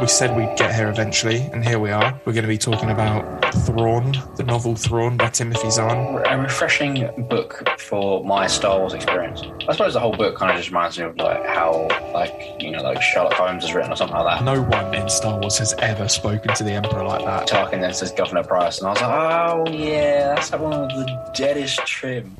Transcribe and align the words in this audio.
we 0.00 0.06
said 0.06 0.36
we'd 0.36 0.56
get 0.56 0.74
here 0.74 0.88
eventually, 0.88 1.38
and 1.52 1.64
here 1.64 1.78
we 1.78 1.90
are. 1.90 2.18
We're 2.24 2.32
going 2.32 2.44
to 2.44 2.48
be 2.48 2.58
talking 2.58 2.90
about 2.90 3.54
Thrawn, 3.66 4.12
the 4.36 4.44
novel 4.44 4.76
Thrawn 4.76 5.16
by 5.16 5.28
Timothy 5.30 5.70
Zahn. 5.70 6.22
A 6.26 6.38
refreshing 6.38 7.26
book 7.28 7.68
for 7.78 8.24
my 8.24 8.46
Star 8.46 8.78
Wars 8.78 8.94
experience. 8.94 9.42
I 9.68 9.72
suppose 9.72 9.94
the 9.94 10.00
whole 10.00 10.16
book 10.16 10.36
kind 10.36 10.52
of 10.52 10.56
just 10.56 10.68
reminds 10.68 10.98
me 10.98 11.04
of 11.04 11.16
like 11.16 11.44
how, 11.46 11.88
like 12.12 12.32
you 12.60 12.70
know, 12.70 12.82
like 12.82 13.02
Sherlock 13.02 13.32
Holmes 13.32 13.64
has 13.64 13.74
written 13.74 13.92
or 13.92 13.96
something 13.96 14.16
like 14.16 14.38
that. 14.38 14.44
No 14.44 14.62
one 14.62 14.94
in 14.94 15.08
Star 15.08 15.38
Wars 15.40 15.58
has 15.58 15.74
ever 15.78 16.08
spoken 16.08 16.54
to 16.54 16.64
the 16.64 16.72
Emperor 16.72 17.04
like 17.04 17.24
that. 17.24 17.48
Tarkin 17.48 17.80
then 17.80 17.94
says 17.94 18.12
Governor 18.12 18.44
Price, 18.44 18.78
and 18.78 18.86
I 18.86 18.90
was 18.90 19.00
like, 19.00 19.10
oh 19.10 19.70
yeah, 19.72 20.34
that's 20.34 20.50
that 20.50 20.60
one 20.60 20.80
with 20.82 20.90
the 20.90 21.30
deadest 21.34 21.84
trim. 21.86 22.36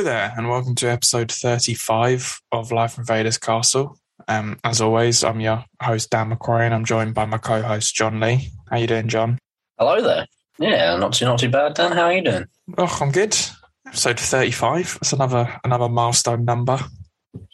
Hello 0.00 0.12
there, 0.12 0.32
and 0.34 0.48
welcome 0.48 0.74
to 0.76 0.90
episode 0.90 1.30
35 1.30 2.40
of 2.52 2.72
Life 2.72 2.94
from 2.94 3.04
Vader's 3.04 3.36
Castle. 3.36 3.98
Um, 4.28 4.58
as 4.64 4.80
always, 4.80 5.22
I'm 5.22 5.40
your 5.40 5.62
host 5.82 6.08
Dan 6.08 6.30
McQuarrie, 6.30 6.64
and 6.64 6.72
I'm 6.72 6.86
joined 6.86 7.12
by 7.12 7.26
my 7.26 7.36
co-host 7.36 7.94
John 7.94 8.18
Lee. 8.18 8.48
How 8.70 8.78
you 8.78 8.86
doing, 8.86 9.08
John? 9.08 9.38
Hello 9.78 10.00
there. 10.00 10.26
Yeah, 10.58 10.96
not 10.96 11.12
too 11.12 11.26
not 11.26 11.38
too 11.38 11.50
bad, 11.50 11.74
Dan. 11.74 11.92
How 11.92 12.04
are 12.04 12.14
you 12.14 12.24
doing? 12.24 12.46
Oh, 12.78 12.98
I'm 12.98 13.10
good. 13.10 13.36
Episode 13.86 14.18
35. 14.18 14.94
That's 14.94 15.12
another 15.12 15.60
another 15.64 15.90
milestone 15.90 16.46
number. 16.46 16.78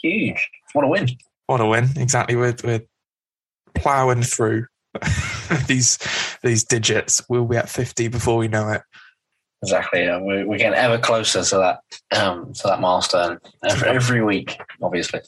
Huge. 0.01 0.49
What 0.73 0.85
a 0.85 0.89
win. 0.89 1.09
What 1.47 1.61
a 1.61 1.67
win! 1.67 1.89
Exactly. 1.97 2.37
We're 2.37 2.55
we're 2.63 2.85
plowing 3.75 4.23
through 4.23 4.67
these 5.67 5.99
these 6.45 6.63
digits. 6.63 7.23
We'll 7.29 7.47
be 7.47 7.57
at 7.57 7.69
50 7.69 8.07
before 8.07 8.37
we 8.37 8.47
know 8.47 8.69
it. 8.69 8.83
Exactly. 9.63 10.05
Yeah. 10.05 10.21
We're, 10.21 10.47
we're 10.47 10.59
getting 10.59 10.79
ever 10.79 10.99
closer 10.99 11.43
to 11.43 11.57
that 11.57 12.19
um, 12.19 12.53
to 12.53 12.63
that 12.65 12.81
milestone 12.81 13.39
every, 13.65 13.89
every 13.89 14.25
week. 14.25 14.59
Obviously, 14.83 15.21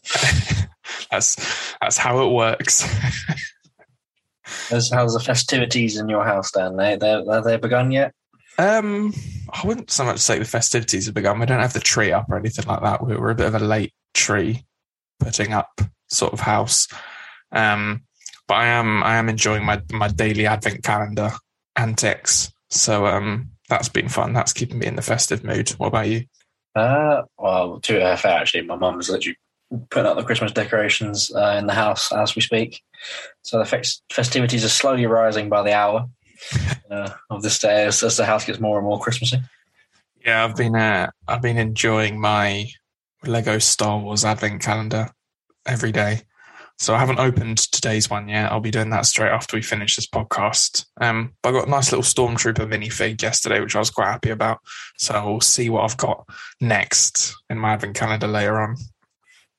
that's 1.10 1.74
that's 1.80 1.96
how 1.96 2.26
it 2.26 2.32
works. 2.32 2.82
how's, 4.42 4.90
how's 4.90 5.14
the 5.14 5.20
festivities 5.20 5.98
in 5.98 6.08
your 6.08 6.24
house, 6.24 6.50
Dan? 6.52 6.76
They 6.76 6.96
they 6.96 7.22
have 7.28 7.44
they 7.44 7.56
begun 7.56 7.90
yet? 7.90 8.12
Um, 8.58 9.14
I 9.52 9.66
wouldn't 9.66 9.90
so 9.90 10.04
much 10.04 10.18
say 10.18 10.38
the 10.38 10.44
festivities 10.44 11.06
have 11.06 11.14
begun. 11.14 11.38
We 11.38 11.46
don't 11.46 11.60
have 11.60 11.72
the 11.72 11.80
tree 11.80 12.12
up 12.12 12.26
or 12.28 12.36
anything 12.36 12.66
like 12.66 12.82
that. 12.82 13.02
We're, 13.02 13.20
we're 13.20 13.30
a 13.30 13.34
bit 13.36 13.46
of 13.46 13.54
a 13.54 13.60
late 13.60 13.92
tree 14.14 14.64
putting 15.20 15.52
up 15.52 15.80
sort 16.08 16.32
of 16.32 16.40
house. 16.40 16.88
Um, 17.52 18.02
but 18.46 18.54
I 18.54 18.66
am 18.66 19.02
I 19.04 19.16
am 19.16 19.28
enjoying 19.28 19.64
my 19.64 19.80
my 19.92 20.08
daily 20.08 20.46
advent 20.46 20.82
calendar 20.82 21.30
antics. 21.76 22.52
So 22.70 23.06
um, 23.06 23.50
that's 23.68 23.88
been 23.88 24.08
fun. 24.08 24.32
That's 24.32 24.52
keeping 24.52 24.78
me 24.78 24.86
in 24.86 24.96
the 24.96 25.02
festive 25.02 25.44
mood. 25.44 25.70
What 25.70 25.88
about 25.88 26.08
you? 26.08 26.24
Uh, 26.74 27.22
well, 27.38 27.80
to 27.80 28.00
her 28.00 28.16
fair, 28.16 28.38
actually, 28.38 28.62
my 28.62 28.76
mum's 28.76 29.10
literally 29.10 29.36
putting 29.90 30.06
up 30.06 30.16
the 30.16 30.24
Christmas 30.24 30.52
decorations 30.52 31.30
uh, 31.34 31.56
in 31.58 31.66
the 31.66 31.74
house 31.74 32.12
as 32.12 32.34
we 32.34 32.42
speak. 32.42 32.82
So 33.42 33.58
the 33.58 33.98
festivities 34.10 34.64
are 34.64 34.70
slowly 34.70 35.06
rising 35.06 35.48
by 35.48 35.62
the 35.62 35.74
hour 35.74 36.08
uh, 36.90 37.10
of 37.30 37.42
this 37.42 37.58
day 37.58 37.84
as, 37.84 38.02
as 38.02 38.16
the 38.16 38.24
house 38.24 38.44
gets 38.44 38.60
more 38.60 38.78
and 38.78 38.86
more 38.86 39.00
Christmassy. 39.00 39.40
Yeah, 40.24 40.44
I've 40.44 40.56
been 40.56 40.74
uh, 40.74 41.10
I've 41.26 41.42
been 41.42 41.58
enjoying 41.58 42.20
my 42.20 42.68
Lego 43.24 43.58
Star 43.58 43.98
Wars 43.98 44.24
advent 44.24 44.62
calendar 44.62 45.10
every 45.66 45.92
day. 45.92 46.22
So 46.78 46.94
I 46.94 46.98
haven't 46.98 47.18
opened 47.18 47.58
today's 47.58 48.08
one 48.08 48.28
yet. 48.28 48.52
I'll 48.52 48.60
be 48.60 48.70
doing 48.70 48.90
that 48.90 49.04
straight 49.06 49.30
after 49.30 49.56
we 49.56 49.62
finish 49.62 49.96
this 49.96 50.06
podcast. 50.06 50.86
Um, 51.00 51.32
but 51.42 51.48
I 51.50 51.52
got 51.52 51.66
a 51.66 51.70
nice 51.70 51.90
little 51.90 52.04
Stormtrooper 52.04 52.66
minifig 52.72 53.20
yesterday, 53.20 53.60
which 53.60 53.74
I 53.74 53.80
was 53.80 53.90
quite 53.90 54.06
happy 54.06 54.30
about. 54.30 54.58
So 54.96 55.28
we'll 55.28 55.40
see 55.40 55.70
what 55.70 55.82
I've 55.84 55.96
got 55.96 56.24
next 56.60 57.34
in 57.50 57.58
my 57.58 57.72
advent 57.72 57.96
calendar 57.96 58.28
later 58.28 58.60
on. 58.60 58.76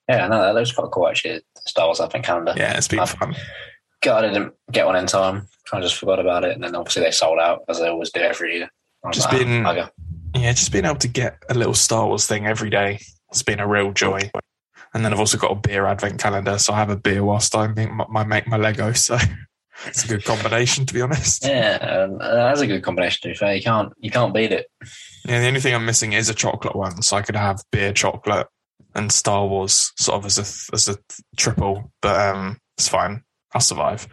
Yeah, 0.07 0.27
no, 0.27 0.41
that 0.41 0.55
looks 0.55 0.71
quite 0.71 0.91
cool 0.91 1.07
actually. 1.09 1.41
Star 1.67 1.87
Wars 1.87 1.99
advent 1.99 2.25
calendar. 2.25 2.53
Yeah, 2.55 2.77
it's 2.77 2.87
been 2.87 2.99
I've- 2.99 3.17
fun. 3.17 3.35
God, 4.01 4.23
I 4.23 4.29
didn't 4.29 4.53
get 4.71 4.85
one 4.85 4.95
in 4.95 5.05
time. 5.07 5.49
I 5.73 5.81
just 5.81 5.97
forgot 5.97 6.19
about 6.19 6.45
it, 6.45 6.53
and 6.53 6.63
then 6.63 6.73
obviously 6.73 7.03
they 7.03 7.11
sold 7.11 7.37
out 7.37 7.63
as 7.67 7.79
they 7.79 7.89
always 7.89 8.11
do 8.11 8.21
every 8.21 8.55
year. 8.55 8.69
Just 9.11 9.29
like, 9.29 9.39
been- 9.41 9.65
"Ah, 9.65 9.73
bugger." 9.73 9.89
Yeah, 10.35 10.53
just 10.53 10.71
being 10.71 10.85
able 10.85 10.95
to 10.99 11.07
get 11.09 11.37
a 11.49 11.53
little 11.53 11.73
Star 11.73 12.07
Wars 12.07 12.25
thing 12.25 12.47
every 12.47 12.69
day. 12.69 13.01
It's 13.29 13.43
been 13.43 13.59
a 13.59 13.67
real 13.67 13.91
joy. 13.91 14.31
And 14.93 15.05
then 15.05 15.13
I've 15.13 15.19
also 15.19 15.37
got 15.37 15.51
a 15.51 15.55
beer 15.55 15.85
advent 15.85 16.19
calendar, 16.19 16.57
so 16.57 16.73
I 16.73 16.77
have 16.77 16.89
a 16.89 16.97
beer 16.97 17.23
whilst 17.23 17.55
I 17.55 17.67
make 17.67 17.91
my, 17.91 18.05
my 18.09 18.23
make 18.23 18.47
my 18.47 18.57
Lego. 18.57 18.91
So 18.93 19.17
it's 19.85 20.03
a 20.03 20.07
good 20.07 20.25
combination, 20.25 20.85
to 20.85 20.93
be 20.93 21.01
honest. 21.01 21.45
Yeah, 21.45 22.07
uh, 22.19 22.33
that's 22.33 22.61
a 22.61 22.67
good 22.67 22.83
combination. 22.83 23.21
To 23.23 23.27
be 23.29 23.37
fair, 23.37 23.55
you 23.55 23.61
can't 23.61 23.93
you 23.99 24.09
can't 24.09 24.33
beat 24.33 24.51
it. 24.51 24.67
Yeah, 25.25 25.39
the 25.41 25.47
only 25.47 25.59
thing 25.59 25.75
I'm 25.75 25.85
missing 25.85 26.13
is 26.13 26.29
a 26.29 26.33
chocolate 26.33 26.75
one, 26.75 27.01
so 27.01 27.17
I 27.17 27.21
could 27.21 27.35
have 27.35 27.61
beer, 27.71 27.93
chocolate, 27.93 28.47
and 28.95 29.11
Star 29.11 29.45
Wars 29.47 29.91
sort 29.97 30.17
of 30.17 30.25
as 30.25 30.37
a 30.37 30.73
as 30.73 30.89
a 30.89 30.97
triple. 31.37 31.91
But 32.01 32.19
um, 32.19 32.57
it's 32.77 32.87
fine. 32.87 33.23
I'll 33.53 33.61
survive. 33.61 34.07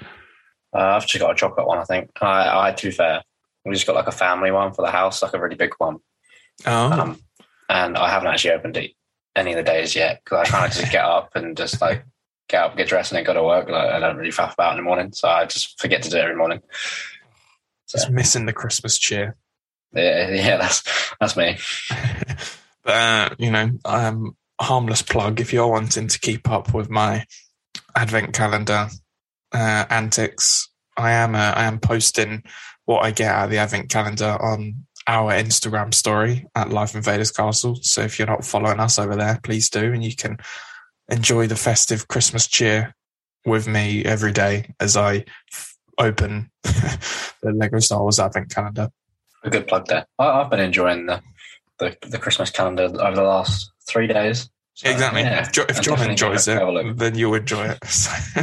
Uh, 0.74 0.80
I've 0.80 1.06
just 1.06 1.20
got 1.20 1.30
a 1.30 1.34
chocolate 1.34 1.66
one. 1.66 1.78
I 1.78 1.84
think. 1.84 2.10
I, 2.20 2.68
I 2.68 2.72
to 2.72 2.88
be 2.88 2.92
fair, 2.92 3.22
we 3.64 3.74
just 3.74 3.86
got 3.86 3.96
like 3.96 4.08
a 4.08 4.12
family 4.12 4.50
one 4.50 4.72
for 4.74 4.84
the 4.84 4.90
house, 4.90 5.22
like 5.22 5.34
a 5.34 5.40
really 5.40 5.56
big 5.56 5.72
one. 5.78 5.98
Oh, 6.66 6.92
Um, 6.92 7.20
and 7.68 7.96
I 7.96 8.08
haven't 8.08 8.28
actually 8.28 8.52
opened 8.52 8.76
it 8.76 8.92
any 9.36 9.52
of 9.52 9.56
the 9.56 9.62
days 9.62 9.94
yet 9.94 10.22
because 10.24 10.48
I 10.48 10.50
kind 10.50 10.66
of 10.66 10.76
just 10.76 10.90
get 10.90 11.04
up 11.04 11.36
and 11.36 11.56
just 11.56 11.80
like 11.80 12.04
get 12.48 12.62
up, 12.62 12.76
get 12.76 12.88
dressed, 12.88 13.12
and 13.12 13.18
then 13.18 13.24
go 13.24 13.34
to 13.34 13.42
work. 13.42 13.68
Like 13.68 13.90
I 13.90 14.00
don't 14.00 14.16
really 14.16 14.30
faff 14.30 14.54
about 14.54 14.72
in 14.72 14.78
the 14.78 14.82
morning, 14.82 15.12
so 15.12 15.28
I 15.28 15.44
just 15.44 15.78
forget 15.78 16.02
to 16.02 16.10
do 16.10 16.16
it 16.16 16.22
every 16.22 16.36
morning. 16.36 16.62
So 17.86 17.98
just 17.98 18.10
missing 18.10 18.46
the 18.46 18.52
Christmas 18.52 18.98
cheer. 18.98 19.36
yeah, 19.92 20.30
yeah, 20.30 20.56
that's 20.56 21.12
that's 21.20 21.36
me. 21.36 21.58
but 22.82 22.92
uh, 22.92 23.28
you 23.38 23.50
know, 23.50 23.70
um, 23.84 24.36
harmless 24.60 25.02
plug 25.02 25.40
if 25.40 25.52
you're 25.52 25.68
wanting 25.68 26.08
to 26.08 26.18
keep 26.18 26.50
up 26.50 26.74
with 26.74 26.90
my 26.90 27.24
advent 27.94 28.32
calendar 28.32 28.88
uh, 29.52 29.84
antics. 29.90 30.70
I 30.96 31.12
am 31.12 31.34
uh, 31.34 31.52
I 31.54 31.64
am 31.64 31.78
posting 31.78 32.42
what 32.86 33.04
I 33.04 33.10
get 33.10 33.30
out 33.30 33.44
of 33.44 33.50
the 33.50 33.58
advent 33.58 33.90
calendar 33.90 34.36
on 34.40 34.85
our 35.06 35.32
Instagram 35.32 35.94
story 35.94 36.46
at 36.54 36.70
Life 36.70 36.94
Invaders 36.94 37.30
Castle. 37.30 37.78
So 37.82 38.02
if 38.02 38.18
you're 38.18 38.26
not 38.28 38.44
following 38.44 38.80
us 38.80 38.98
over 38.98 39.14
there, 39.16 39.38
please 39.42 39.70
do, 39.70 39.92
and 39.92 40.02
you 40.04 40.14
can 40.16 40.36
enjoy 41.08 41.46
the 41.46 41.56
festive 41.56 42.08
Christmas 42.08 42.46
cheer 42.46 42.94
with 43.44 43.68
me 43.68 44.04
every 44.04 44.32
day 44.32 44.74
as 44.80 44.96
I 44.96 45.24
f- 45.52 45.76
open 45.98 46.50
the 46.62 47.52
Lego 47.54 47.78
Star 47.78 48.00
Wars 48.02 48.18
advent 48.18 48.50
calendar. 48.50 48.90
A 49.44 49.50
good 49.50 49.68
plug 49.68 49.86
there. 49.86 50.06
I, 50.18 50.26
I've 50.26 50.50
been 50.50 50.58
enjoying 50.60 51.06
the, 51.06 51.22
the 51.78 51.96
the 52.08 52.18
Christmas 52.18 52.50
calendar 52.50 52.84
over 52.84 53.14
the 53.14 53.22
last 53.22 53.70
three 53.88 54.08
days. 54.08 54.50
So, 54.74 54.90
exactly. 54.90 55.22
yeah, 55.22 55.42
if, 55.42 55.52
jo- 55.52 55.64
if 55.68 55.80
John 55.80 56.02
enjoys 56.10 56.48
it, 56.48 56.60
have 56.60 56.98
then 56.98 57.14
you'll 57.14 57.34
enjoy 57.34 57.66
it. 57.68 57.78
So- 57.86 58.42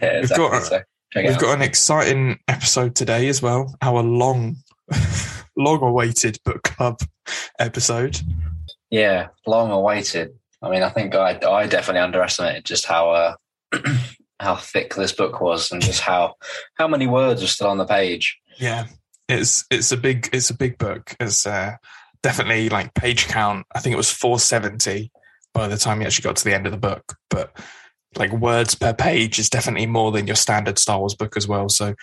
Yeah, 0.00 0.20
We've 0.20 0.30
got- 0.30 0.62
so 0.62 0.80
We've 1.16 1.26
out. 1.30 1.40
got 1.40 1.54
an 1.56 1.62
exciting 1.62 2.38
episode 2.46 2.94
today 2.94 3.28
as 3.28 3.42
well. 3.42 3.74
Our 3.82 4.02
long, 4.02 4.56
long 5.56 5.82
awaited 5.82 6.38
book 6.44 6.62
club 6.62 7.00
episode. 7.58 8.20
Yeah, 8.90 9.28
long 9.46 9.70
awaited. 9.70 10.34
I 10.62 10.70
mean, 10.70 10.82
I 10.82 10.90
think 10.90 11.14
I 11.14 11.38
I 11.46 11.66
definitely 11.66 12.02
underestimated 12.02 12.64
just 12.64 12.86
how 12.86 13.10
uh, 13.10 13.34
how 14.40 14.56
thick 14.56 14.94
this 14.94 15.12
book 15.12 15.40
was, 15.40 15.70
and 15.70 15.82
just 15.82 16.00
how 16.00 16.34
how 16.74 16.88
many 16.88 17.06
words 17.06 17.42
are 17.42 17.48
still 17.48 17.68
on 17.68 17.78
the 17.78 17.86
page. 17.86 18.38
Yeah, 18.58 18.86
it's 19.28 19.64
it's 19.70 19.92
a 19.92 19.96
big 19.96 20.28
it's 20.32 20.50
a 20.50 20.56
big 20.56 20.78
book. 20.78 21.14
It's 21.20 21.46
uh, 21.46 21.76
definitely 22.22 22.68
like 22.68 22.94
page 22.94 23.28
count. 23.28 23.66
I 23.74 23.80
think 23.80 23.94
it 23.94 23.98
was 23.98 24.10
four 24.10 24.38
seventy 24.38 25.10
by 25.54 25.68
the 25.68 25.76
time 25.76 26.00
you 26.00 26.06
actually 26.06 26.24
got 26.24 26.36
to 26.36 26.44
the 26.44 26.54
end 26.54 26.66
of 26.66 26.72
the 26.72 26.78
book. 26.78 27.16
But 27.28 27.56
like 28.16 28.32
words 28.32 28.74
per 28.74 28.92
page 28.92 29.38
is 29.38 29.50
definitely 29.50 29.86
more 29.86 30.12
than 30.12 30.26
your 30.26 30.36
standard 30.36 30.78
Star 30.78 30.98
Wars 30.98 31.14
book 31.14 31.36
as 31.36 31.46
well. 31.46 31.68
So 31.68 31.94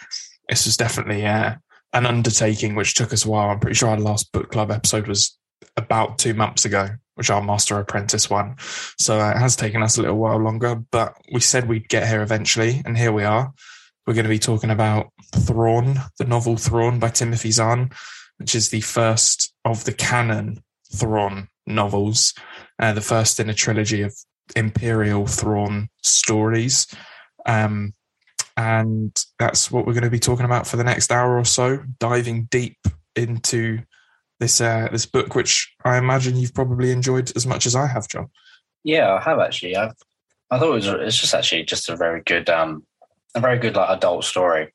this 0.49 0.65
was 0.65 0.77
definitely 0.77 1.25
uh, 1.25 1.55
an 1.93 2.05
undertaking 2.05 2.75
which 2.75 2.95
took 2.95 3.13
us 3.13 3.25
a 3.25 3.29
while. 3.29 3.49
I'm 3.49 3.59
pretty 3.59 3.75
sure 3.75 3.89
our 3.89 3.99
last 3.99 4.31
book 4.31 4.51
club 4.51 4.71
episode 4.71 5.07
was 5.07 5.37
about 5.75 6.17
two 6.17 6.33
months 6.33 6.65
ago, 6.65 6.89
which 7.15 7.29
our 7.29 7.41
Master 7.41 7.79
Apprentice 7.79 8.29
one. 8.29 8.55
So 8.99 9.19
uh, 9.19 9.31
it 9.31 9.37
has 9.37 9.55
taken 9.55 9.83
us 9.83 9.97
a 9.97 10.01
little 10.01 10.17
while 10.17 10.37
longer, 10.37 10.75
but 10.91 11.15
we 11.31 11.39
said 11.39 11.67
we'd 11.67 11.89
get 11.89 12.07
here 12.07 12.21
eventually, 12.21 12.81
and 12.85 12.97
here 12.97 13.11
we 13.11 13.23
are. 13.23 13.53
We're 14.05 14.13
going 14.13 14.25
to 14.25 14.29
be 14.29 14.39
talking 14.39 14.69
about 14.69 15.11
Thrawn, 15.35 15.99
the 16.17 16.25
novel 16.25 16.57
Thrawn 16.57 16.99
by 16.99 17.09
Timothy 17.09 17.51
Zahn, 17.51 17.91
which 18.37 18.55
is 18.55 18.69
the 18.69 18.81
first 18.81 19.53
of 19.65 19.83
the 19.83 19.93
canon 19.93 20.63
Thrawn 20.93 21.49
novels, 21.65 22.33
uh, 22.79 22.93
the 22.93 23.01
first 23.01 23.39
in 23.39 23.49
a 23.49 23.53
trilogy 23.53 24.01
of 24.01 24.15
Imperial 24.55 25.27
Thrawn 25.27 25.89
stories. 26.03 26.87
Um, 27.45 27.93
and 28.57 29.15
that's 29.37 29.71
what 29.71 29.85
we're 29.85 29.93
going 29.93 30.03
to 30.03 30.09
be 30.09 30.19
talking 30.19 30.45
about 30.45 30.67
for 30.67 30.77
the 30.77 30.83
next 30.83 31.11
hour 31.11 31.37
or 31.37 31.45
so, 31.45 31.83
diving 31.99 32.45
deep 32.45 32.77
into 33.15 33.79
this 34.39 34.59
uh, 34.59 34.87
this 34.91 35.05
book, 35.05 35.35
which 35.35 35.73
I 35.85 35.97
imagine 35.97 36.35
you've 36.35 36.53
probably 36.53 36.91
enjoyed 36.91 37.31
as 37.35 37.45
much 37.45 37.65
as 37.65 37.75
I 37.75 37.85
have, 37.85 38.07
John. 38.07 38.29
Yeah, 38.83 39.13
I 39.13 39.21
have 39.21 39.39
actually. 39.39 39.75
I've 39.75 39.93
I 40.49 40.59
thought 40.59 40.71
it 40.71 40.75
was 40.75 40.87
it's 40.87 41.17
just 41.17 41.33
actually 41.33 41.63
just 41.63 41.89
a 41.89 41.95
very 41.95 42.21
good 42.21 42.49
um 42.49 42.83
a 43.35 43.39
very 43.39 43.59
good 43.59 43.75
like 43.75 43.89
adult 43.89 44.23
story. 44.23 44.73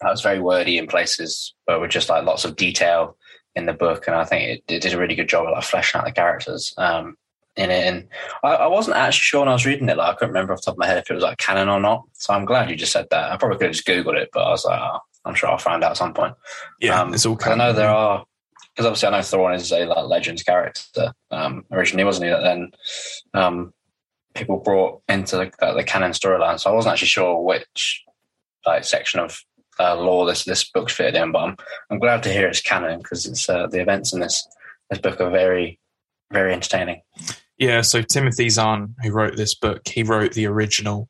that 0.00 0.10
was 0.10 0.22
very 0.22 0.40
wordy 0.40 0.78
in 0.78 0.86
places, 0.86 1.54
but 1.66 1.80
with 1.80 1.90
just 1.90 2.08
like 2.08 2.24
lots 2.24 2.44
of 2.44 2.56
detail 2.56 3.16
in 3.56 3.66
the 3.66 3.72
book, 3.72 4.06
and 4.06 4.14
I 4.14 4.24
think 4.24 4.44
it, 4.44 4.72
it 4.72 4.82
did 4.82 4.94
a 4.94 4.98
really 4.98 5.16
good 5.16 5.28
job 5.28 5.46
of 5.46 5.52
like 5.52 5.64
fleshing 5.64 5.98
out 5.98 6.04
the 6.04 6.12
characters 6.12 6.74
um, 6.78 7.16
in 7.58 7.70
it. 7.70 7.86
And 7.86 8.08
I, 8.42 8.54
I, 8.54 8.66
wasn't 8.66 8.96
actually 8.96 9.20
sure 9.20 9.40
when 9.40 9.48
I 9.48 9.52
was 9.52 9.66
reading 9.66 9.88
it; 9.88 9.96
like 9.96 10.14
I 10.14 10.14
couldn't 10.14 10.34
remember 10.34 10.52
off 10.52 10.60
the 10.60 10.66
top 10.66 10.74
of 10.74 10.78
my 10.78 10.86
head 10.86 10.98
if 10.98 11.10
it 11.10 11.14
was 11.14 11.22
like 11.22 11.38
canon 11.38 11.68
or 11.68 11.80
not. 11.80 12.04
So 12.14 12.32
I'm 12.32 12.44
glad 12.44 12.70
you 12.70 12.76
just 12.76 12.92
said 12.92 13.06
that. 13.10 13.32
I 13.32 13.36
probably 13.36 13.58
could 13.58 13.66
have 13.66 13.74
just 13.74 13.86
googled 13.86 14.16
it, 14.16 14.30
but 14.32 14.44
I 14.44 14.50
was 14.50 14.64
like, 14.64 14.80
oh, 14.80 14.98
I'm 15.24 15.34
sure 15.34 15.50
I'll 15.50 15.58
find 15.58 15.84
out 15.84 15.92
at 15.92 15.96
some 15.96 16.14
point. 16.14 16.34
Yeah, 16.80 17.00
um, 17.00 17.12
it's 17.12 17.26
all. 17.26 17.36
Canon, 17.36 17.60
I 17.60 17.66
know 17.66 17.72
there 17.72 17.90
are 17.90 18.24
because 18.74 18.86
obviously 18.86 19.08
I 19.08 19.10
know 19.10 19.22
Thrawn 19.22 19.54
is 19.54 19.72
a 19.72 19.86
like 19.86 20.06
Legends 20.06 20.42
character 20.44 21.12
um, 21.30 21.64
originally, 21.72 22.04
wasn't 22.04 22.26
he? 22.26 22.30
That 22.30 22.42
then 22.42 22.70
um, 23.34 23.74
people 24.34 24.58
brought 24.58 25.02
into 25.08 25.36
the, 25.36 25.74
the 25.74 25.82
canon 25.84 26.12
storyline. 26.12 26.60
So 26.60 26.70
I 26.70 26.74
wasn't 26.74 26.92
actually 26.92 27.08
sure 27.08 27.42
which 27.42 28.04
like 28.64 28.84
section 28.84 29.20
of 29.20 29.42
uh, 29.80 29.96
lore 29.96 30.26
this 30.26 30.44
this 30.44 30.68
book's 30.70 30.92
fitted 30.92 31.16
in, 31.16 31.32
but 31.32 31.40
I'm 31.40 31.56
I'm 31.90 31.98
glad 31.98 32.22
to 32.22 32.32
hear 32.32 32.46
it's 32.46 32.60
canon 32.60 32.98
because 32.98 33.26
it's 33.26 33.48
uh, 33.48 33.66
the 33.66 33.80
events 33.80 34.12
in 34.12 34.20
this 34.20 34.46
this 34.90 35.00
book 35.00 35.20
are 35.20 35.30
very 35.30 35.80
very 36.32 36.52
entertaining. 36.52 37.02
Yeah, 37.58 37.80
so 37.80 38.02
Timothy 38.02 38.48
Zahn, 38.50 38.94
who 39.02 39.10
wrote 39.10 39.36
this 39.36 39.54
book, 39.54 39.86
he 39.86 40.02
wrote 40.02 40.32
the 40.32 40.46
original 40.46 41.08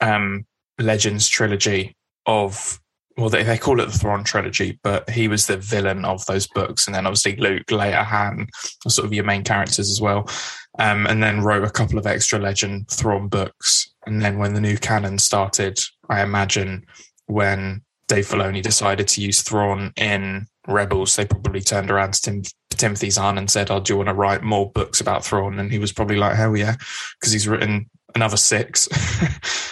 um, 0.00 0.46
Legends 0.78 1.28
trilogy 1.28 1.96
of 2.26 2.78
well, 3.16 3.28
they, 3.28 3.42
they 3.42 3.58
call 3.58 3.80
it 3.80 3.86
the 3.86 3.98
Thrawn 3.98 4.24
trilogy, 4.24 4.78
but 4.82 5.08
he 5.10 5.28
was 5.28 5.46
the 5.46 5.56
villain 5.56 6.04
of 6.04 6.24
those 6.26 6.46
books. 6.46 6.86
And 6.86 6.94
then 6.94 7.06
obviously 7.06 7.36
Luke, 7.36 7.66
Leia, 7.66 8.04
Han, 8.04 8.46
are 8.86 8.90
sort 8.90 9.06
of 9.06 9.12
your 9.12 9.24
main 9.24 9.44
characters 9.44 9.90
as 9.90 10.00
well. 10.00 10.28
Um, 10.78 11.06
and 11.06 11.22
then 11.22 11.42
wrote 11.42 11.64
a 11.64 11.70
couple 11.70 11.98
of 11.98 12.06
extra 12.06 12.38
Legend 12.38 12.88
Thrawn 12.88 13.28
books. 13.28 13.92
And 14.06 14.22
then 14.22 14.38
when 14.38 14.54
the 14.54 14.60
new 14.60 14.78
canon 14.78 15.18
started, 15.18 15.78
I 16.08 16.22
imagine 16.22 16.86
when 17.26 17.82
Dave 18.08 18.26
Filoni 18.26 18.62
decided 18.62 19.08
to 19.08 19.20
use 19.20 19.42
Thrawn 19.42 19.92
in 19.96 20.46
Rebels, 20.66 21.14
they 21.16 21.26
probably 21.26 21.60
turned 21.60 21.90
around 21.90 22.14
to 22.14 22.22
Tim, 22.22 22.42
Timothy 22.78 23.10
Zahn 23.10 23.38
and 23.38 23.50
said, 23.50 23.70
"Oh, 23.70 23.80
do 23.80 23.92
you 23.92 23.96
want 23.96 24.08
to 24.08 24.14
write 24.14 24.42
more 24.42 24.70
books 24.70 25.00
about 25.00 25.24
Thrawn?" 25.24 25.58
And 25.58 25.70
he 25.70 25.78
was 25.78 25.92
probably 25.92 26.16
like, 26.16 26.36
"Hell 26.36 26.56
yeah," 26.56 26.76
because 27.18 27.32
he's 27.32 27.48
written 27.48 27.90
another 28.14 28.36
six. 28.36 28.88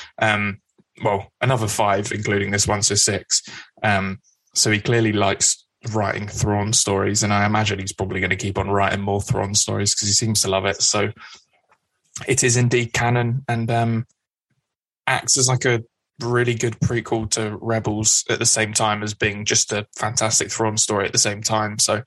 um, 0.18 0.60
well, 1.02 1.32
another 1.40 1.68
five, 1.68 2.12
including 2.12 2.50
this 2.50 2.66
one, 2.66 2.82
so 2.82 2.94
six. 2.94 3.42
Um, 3.82 4.20
so 4.54 4.70
he 4.70 4.80
clearly 4.80 5.12
likes 5.12 5.64
writing 5.92 6.28
Thrawn 6.28 6.72
stories, 6.72 7.22
and 7.22 7.32
I 7.32 7.46
imagine 7.46 7.78
he's 7.78 7.92
probably 7.92 8.20
going 8.20 8.30
to 8.30 8.36
keep 8.36 8.58
on 8.58 8.70
writing 8.70 9.00
more 9.00 9.20
Thrawn 9.20 9.54
stories 9.54 9.94
because 9.94 10.08
he 10.08 10.14
seems 10.14 10.42
to 10.42 10.50
love 10.50 10.66
it. 10.66 10.82
So 10.82 11.10
it 12.28 12.44
is 12.44 12.56
indeed 12.56 12.92
canon, 12.92 13.44
and 13.48 13.70
um, 13.70 14.06
acts 15.06 15.38
as 15.38 15.48
like 15.48 15.64
a 15.64 15.82
really 16.20 16.54
good 16.54 16.78
prequel 16.80 17.30
to 17.30 17.56
Rebels 17.60 18.24
at 18.28 18.38
the 18.38 18.46
same 18.46 18.72
time 18.72 19.02
as 19.02 19.14
being 19.14 19.44
just 19.44 19.72
a 19.72 19.86
fantastic 19.96 20.50
Thrawn 20.50 20.76
story 20.76 21.06
at 21.06 21.12
the 21.12 21.18
same 21.18 21.42
time. 21.42 21.78
So 21.78 22.02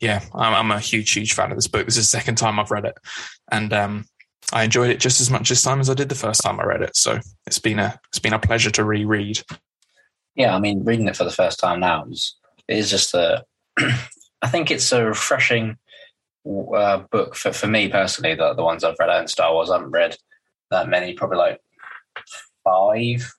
yeah, 0.00 0.22
I'm, 0.34 0.54
I'm 0.54 0.70
a 0.70 0.80
huge, 0.80 1.10
huge 1.12 1.34
fan 1.34 1.50
of 1.50 1.56
this 1.56 1.68
book. 1.68 1.84
This 1.84 1.96
is 1.96 2.10
the 2.10 2.18
second 2.18 2.36
time 2.36 2.58
I've 2.58 2.70
read 2.70 2.86
it, 2.86 2.96
and 3.50 3.72
um, 3.72 4.06
I 4.52 4.64
enjoyed 4.64 4.90
it 4.90 4.98
just 4.98 5.20
as 5.20 5.30
much 5.30 5.48
this 5.48 5.62
time 5.62 5.80
as 5.80 5.90
I 5.90 5.94
did 5.94 6.08
the 6.08 6.14
first 6.14 6.42
time 6.42 6.58
I 6.58 6.64
read 6.64 6.82
it. 6.82 6.96
So 6.96 7.20
it's 7.46 7.58
been 7.58 7.78
a 7.78 7.98
it's 8.08 8.18
been 8.18 8.32
a 8.32 8.38
pleasure 8.38 8.70
to 8.70 8.84
reread. 8.84 9.42
Yeah, 10.34 10.56
I 10.56 10.58
mean, 10.58 10.84
reading 10.84 11.06
it 11.06 11.16
for 11.16 11.24
the 11.24 11.30
first 11.30 11.60
time 11.60 11.80
now 11.80 12.04
is 12.10 12.36
is 12.66 12.90
just 12.90 13.14
a. 13.14 13.44
I 14.42 14.48
think 14.48 14.70
it's 14.70 14.90
a 14.90 15.04
refreshing 15.04 15.76
uh, 16.46 16.98
book 17.10 17.36
for 17.36 17.52
for 17.52 17.66
me 17.66 17.88
personally. 17.88 18.34
The 18.34 18.54
the 18.54 18.64
ones 18.64 18.84
I've 18.84 18.98
read 18.98 19.20
in 19.20 19.28
Star 19.28 19.52
Wars, 19.52 19.70
I 19.70 19.76
haven't 19.76 19.92
read 19.92 20.16
that 20.70 20.88
many. 20.88 21.12
Probably 21.12 21.36
like 21.36 21.60
five, 22.64 23.30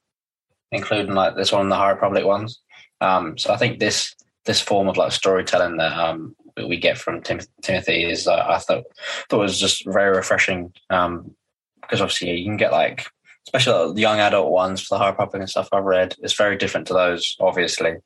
including 0.72 1.16
like 1.16 1.36
this 1.36 1.52
one, 1.52 1.70
the 1.70 1.76
High 1.76 1.90
Republic 1.90 2.24
ones. 2.24 2.62
Um, 3.02 3.36
so 3.38 3.52
I 3.52 3.58
think 3.58 3.80
this 3.80 4.16
this 4.46 4.62
form 4.62 4.88
of 4.88 4.98
like 4.98 5.12
storytelling 5.12 5.78
that 5.78 5.98
um, 5.98 6.36
we 6.58 6.78
get 6.78 6.98
from 6.98 7.22
Tim- 7.22 7.40
Timothy 7.62 8.04
is 8.04 8.28
uh, 8.28 8.46
I 8.48 8.58
thought 8.60 8.84
thought 9.30 9.40
was 9.40 9.60
just 9.60 9.86
very 9.86 10.16
refreshing 10.16 10.74
um, 10.90 11.36
because 11.82 12.02
obviously 12.02 12.32
you 12.32 12.46
can 12.46 12.58
get 12.58 12.72
like 12.72 13.06
especially 13.48 13.94
the 13.94 14.02
young 14.02 14.20
adult 14.20 14.52
ones 14.52 14.82
for 14.82 14.98
the 14.98 15.06
Republic 15.06 15.42
and 15.42 15.50
stuff 15.50 15.70
I've 15.72 15.84
read. 15.84 16.16
It's 16.20 16.38
very 16.38 16.58
different 16.58 16.88
to 16.88 16.94
those, 16.94 17.36
obviously, 17.40 17.98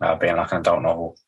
uh, 0.00 0.14
being 0.16 0.36
like 0.36 0.52
an 0.52 0.58
adult 0.58 0.82
novel. 0.82 1.18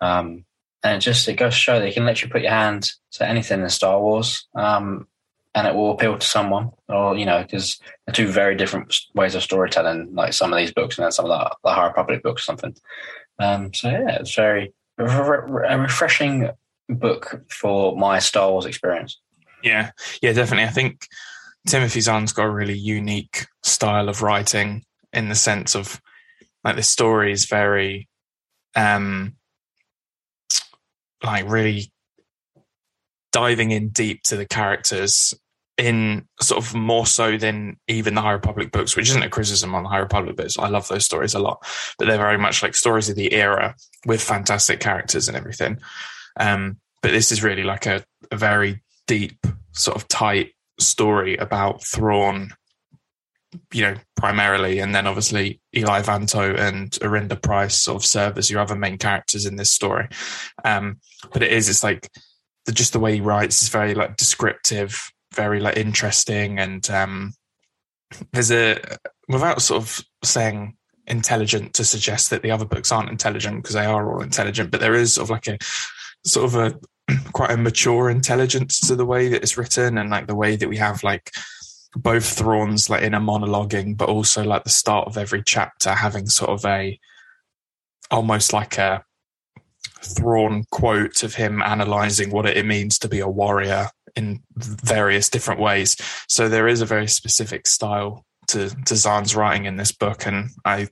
Um, 0.00 0.44
and 0.82 0.96
it 0.96 1.00
just 1.00 1.26
it 1.28 1.34
goes 1.34 1.54
to 1.54 1.58
show 1.58 1.78
that 1.78 1.86
you 1.86 1.94
can 1.94 2.06
you 2.06 2.28
put 2.28 2.42
your 2.42 2.50
hand 2.50 2.90
to 3.12 3.26
anything 3.26 3.62
in 3.62 3.70
Star 3.70 4.00
Wars, 4.00 4.46
um, 4.54 5.08
and 5.54 5.66
it 5.66 5.74
will 5.74 5.92
appeal 5.92 6.18
to 6.18 6.26
someone. 6.26 6.72
Or 6.88 7.16
you 7.16 7.24
know, 7.24 7.42
because 7.42 7.78
they're 8.06 8.12
two 8.12 8.28
very 8.28 8.54
different 8.54 8.94
ways 9.14 9.34
of 9.34 9.42
storytelling. 9.42 10.14
Like 10.14 10.34
some 10.34 10.52
of 10.52 10.58
these 10.58 10.72
books, 10.72 10.98
and 10.98 11.04
then 11.04 11.12
some 11.12 11.24
of 11.24 11.30
the, 11.30 11.56
the 11.64 11.74
High 11.74 11.86
Republic 11.86 12.22
books, 12.22 12.42
or 12.42 12.44
something. 12.44 12.76
Um, 13.38 13.72
so 13.72 13.88
yeah, 13.88 14.16
it's 14.16 14.34
very 14.34 14.74
a 14.98 15.78
refreshing 15.78 16.50
book 16.88 17.42
for 17.50 17.96
my 17.96 18.18
Star 18.18 18.50
Wars 18.50 18.66
experience. 18.66 19.20
Yeah, 19.62 19.90
yeah, 20.22 20.32
definitely. 20.32 20.64
I 20.64 20.70
think 20.70 21.06
Timothy 21.66 22.00
Zahn's 22.00 22.32
got 22.32 22.44
a 22.46 22.50
really 22.50 22.78
unique 22.78 23.46
style 23.62 24.08
of 24.08 24.22
writing 24.22 24.84
in 25.12 25.28
the 25.28 25.34
sense 25.34 25.74
of 25.74 26.00
like 26.62 26.76
the 26.76 26.82
story 26.82 27.32
is 27.32 27.46
very, 27.46 28.08
um, 28.74 29.36
like 31.22 31.48
really 31.48 31.90
diving 33.32 33.70
in 33.70 33.88
deep 33.88 34.22
to 34.24 34.36
the 34.36 34.46
characters 34.46 35.34
in 35.76 36.26
sort 36.40 36.64
of 36.64 36.74
more 36.74 37.06
so 37.06 37.36
than 37.36 37.76
even 37.88 38.14
the 38.14 38.20
High 38.20 38.32
Republic 38.32 38.70
books, 38.70 38.96
which 38.96 39.08
isn't 39.10 39.22
a 39.22 39.28
criticism 39.28 39.74
on 39.74 39.82
the 39.82 39.88
High 39.88 39.98
Republic 39.98 40.36
books. 40.36 40.58
I 40.58 40.68
love 40.68 40.86
those 40.88 41.04
stories 41.04 41.34
a 41.34 41.40
lot, 41.40 41.64
but 41.98 42.06
they're 42.06 42.16
very 42.16 42.38
much 42.38 42.62
like 42.62 42.74
stories 42.74 43.08
of 43.08 43.16
the 43.16 43.32
era 43.32 43.74
with 44.06 44.22
fantastic 44.22 44.78
characters 44.80 45.26
and 45.26 45.36
everything. 45.36 45.78
Um, 46.38 46.78
but 47.02 47.10
this 47.10 47.32
is 47.32 47.42
really 47.42 47.64
like 47.64 47.86
a, 47.86 48.04
a 48.30 48.36
very 48.36 48.82
deep, 49.06 49.36
sort 49.72 49.96
of 49.96 50.06
tight 50.08 50.52
story 50.78 51.36
about 51.36 51.84
Thrawn, 51.84 52.50
you 53.72 53.82
know, 53.82 53.96
primarily, 54.16 54.78
and 54.78 54.94
then 54.94 55.06
obviously 55.06 55.60
Eli 55.76 56.02
Vanto 56.02 56.56
and 56.56 56.92
Arihnda 56.92 57.40
Price 57.40 57.76
sort 57.76 57.96
of 57.96 58.06
serve 58.06 58.38
as 58.38 58.48
your 58.48 58.60
other 58.60 58.76
main 58.76 58.96
characters 58.96 59.44
in 59.44 59.56
this 59.56 59.70
story. 59.70 60.08
Um, 60.64 61.00
but 61.32 61.42
it 61.42 61.52
is, 61.52 61.68
it's 61.68 61.82
like 61.82 62.08
the, 62.66 62.72
just 62.72 62.92
the 62.92 63.00
way 63.00 63.14
he 63.14 63.20
writes 63.20 63.62
is 63.62 63.68
very 63.68 63.94
like 63.94 64.16
descriptive 64.16 65.12
very 65.34 65.60
like 65.60 65.76
interesting 65.76 66.58
and 66.58 66.88
um, 66.90 67.34
there's 68.32 68.50
a 68.50 68.78
without 69.28 69.62
sort 69.62 69.82
of 69.82 70.04
saying 70.22 70.76
intelligent 71.06 71.74
to 71.74 71.84
suggest 71.84 72.30
that 72.30 72.42
the 72.42 72.50
other 72.50 72.64
books 72.64 72.90
aren't 72.92 73.10
intelligent 73.10 73.62
because 73.62 73.74
they 73.74 73.84
are 73.84 74.12
all 74.12 74.22
intelligent, 74.22 74.70
but 74.70 74.80
there 74.80 74.94
is 74.94 75.14
sort 75.14 75.26
of 75.26 75.30
like 75.30 75.46
a 75.46 75.58
sort 76.24 76.46
of 76.46 76.54
a 76.54 76.78
quite 77.32 77.50
a 77.50 77.56
mature 77.56 78.08
intelligence 78.10 78.80
to 78.80 78.96
the 78.96 79.04
way 79.04 79.28
that 79.28 79.42
it's 79.42 79.58
written 79.58 79.98
and 79.98 80.10
like 80.10 80.26
the 80.26 80.34
way 80.34 80.56
that 80.56 80.68
we 80.68 80.76
have 80.76 81.02
like 81.02 81.30
both 81.96 82.26
Thrawn's 82.26 82.90
like 82.90 83.02
in 83.02 83.14
a 83.14 83.20
monologuing, 83.20 83.96
but 83.96 84.08
also 84.08 84.42
like 84.42 84.64
the 84.64 84.70
start 84.70 85.06
of 85.06 85.16
every 85.16 85.42
chapter 85.44 85.92
having 85.92 86.26
sort 86.26 86.50
of 86.50 86.64
a 86.64 86.98
almost 88.10 88.52
like 88.52 88.78
a 88.78 89.04
Thrawn 90.02 90.64
quote 90.70 91.22
of 91.22 91.34
him 91.34 91.62
analyzing 91.62 92.30
what 92.30 92.46
it 92.46 92.66
means 92.66 92.98
to 92.98 93.08
be 93.08 93.20
a 93.20 93.28
warrior 93.28 93.88
in 94.16 94.42
various 94.56 95.28
different 95.28 95.60
ways. 95.60 95.96
So 96.28 96.48
there 96.48 96.68
is 96.68 96.80
a 96.80 96.86
very 96.86 97.08
specific 97.08 97.66
style 97.66 98.24
to, 98.48 98.70
to 98.84 98.96
Zahn's 98.96 99.34
writing 99.34 99.64
in 99.64 99.76
this 99.76 99.92
book, 99.92 100.26
and 100.26 100.50
I 100.64 100.88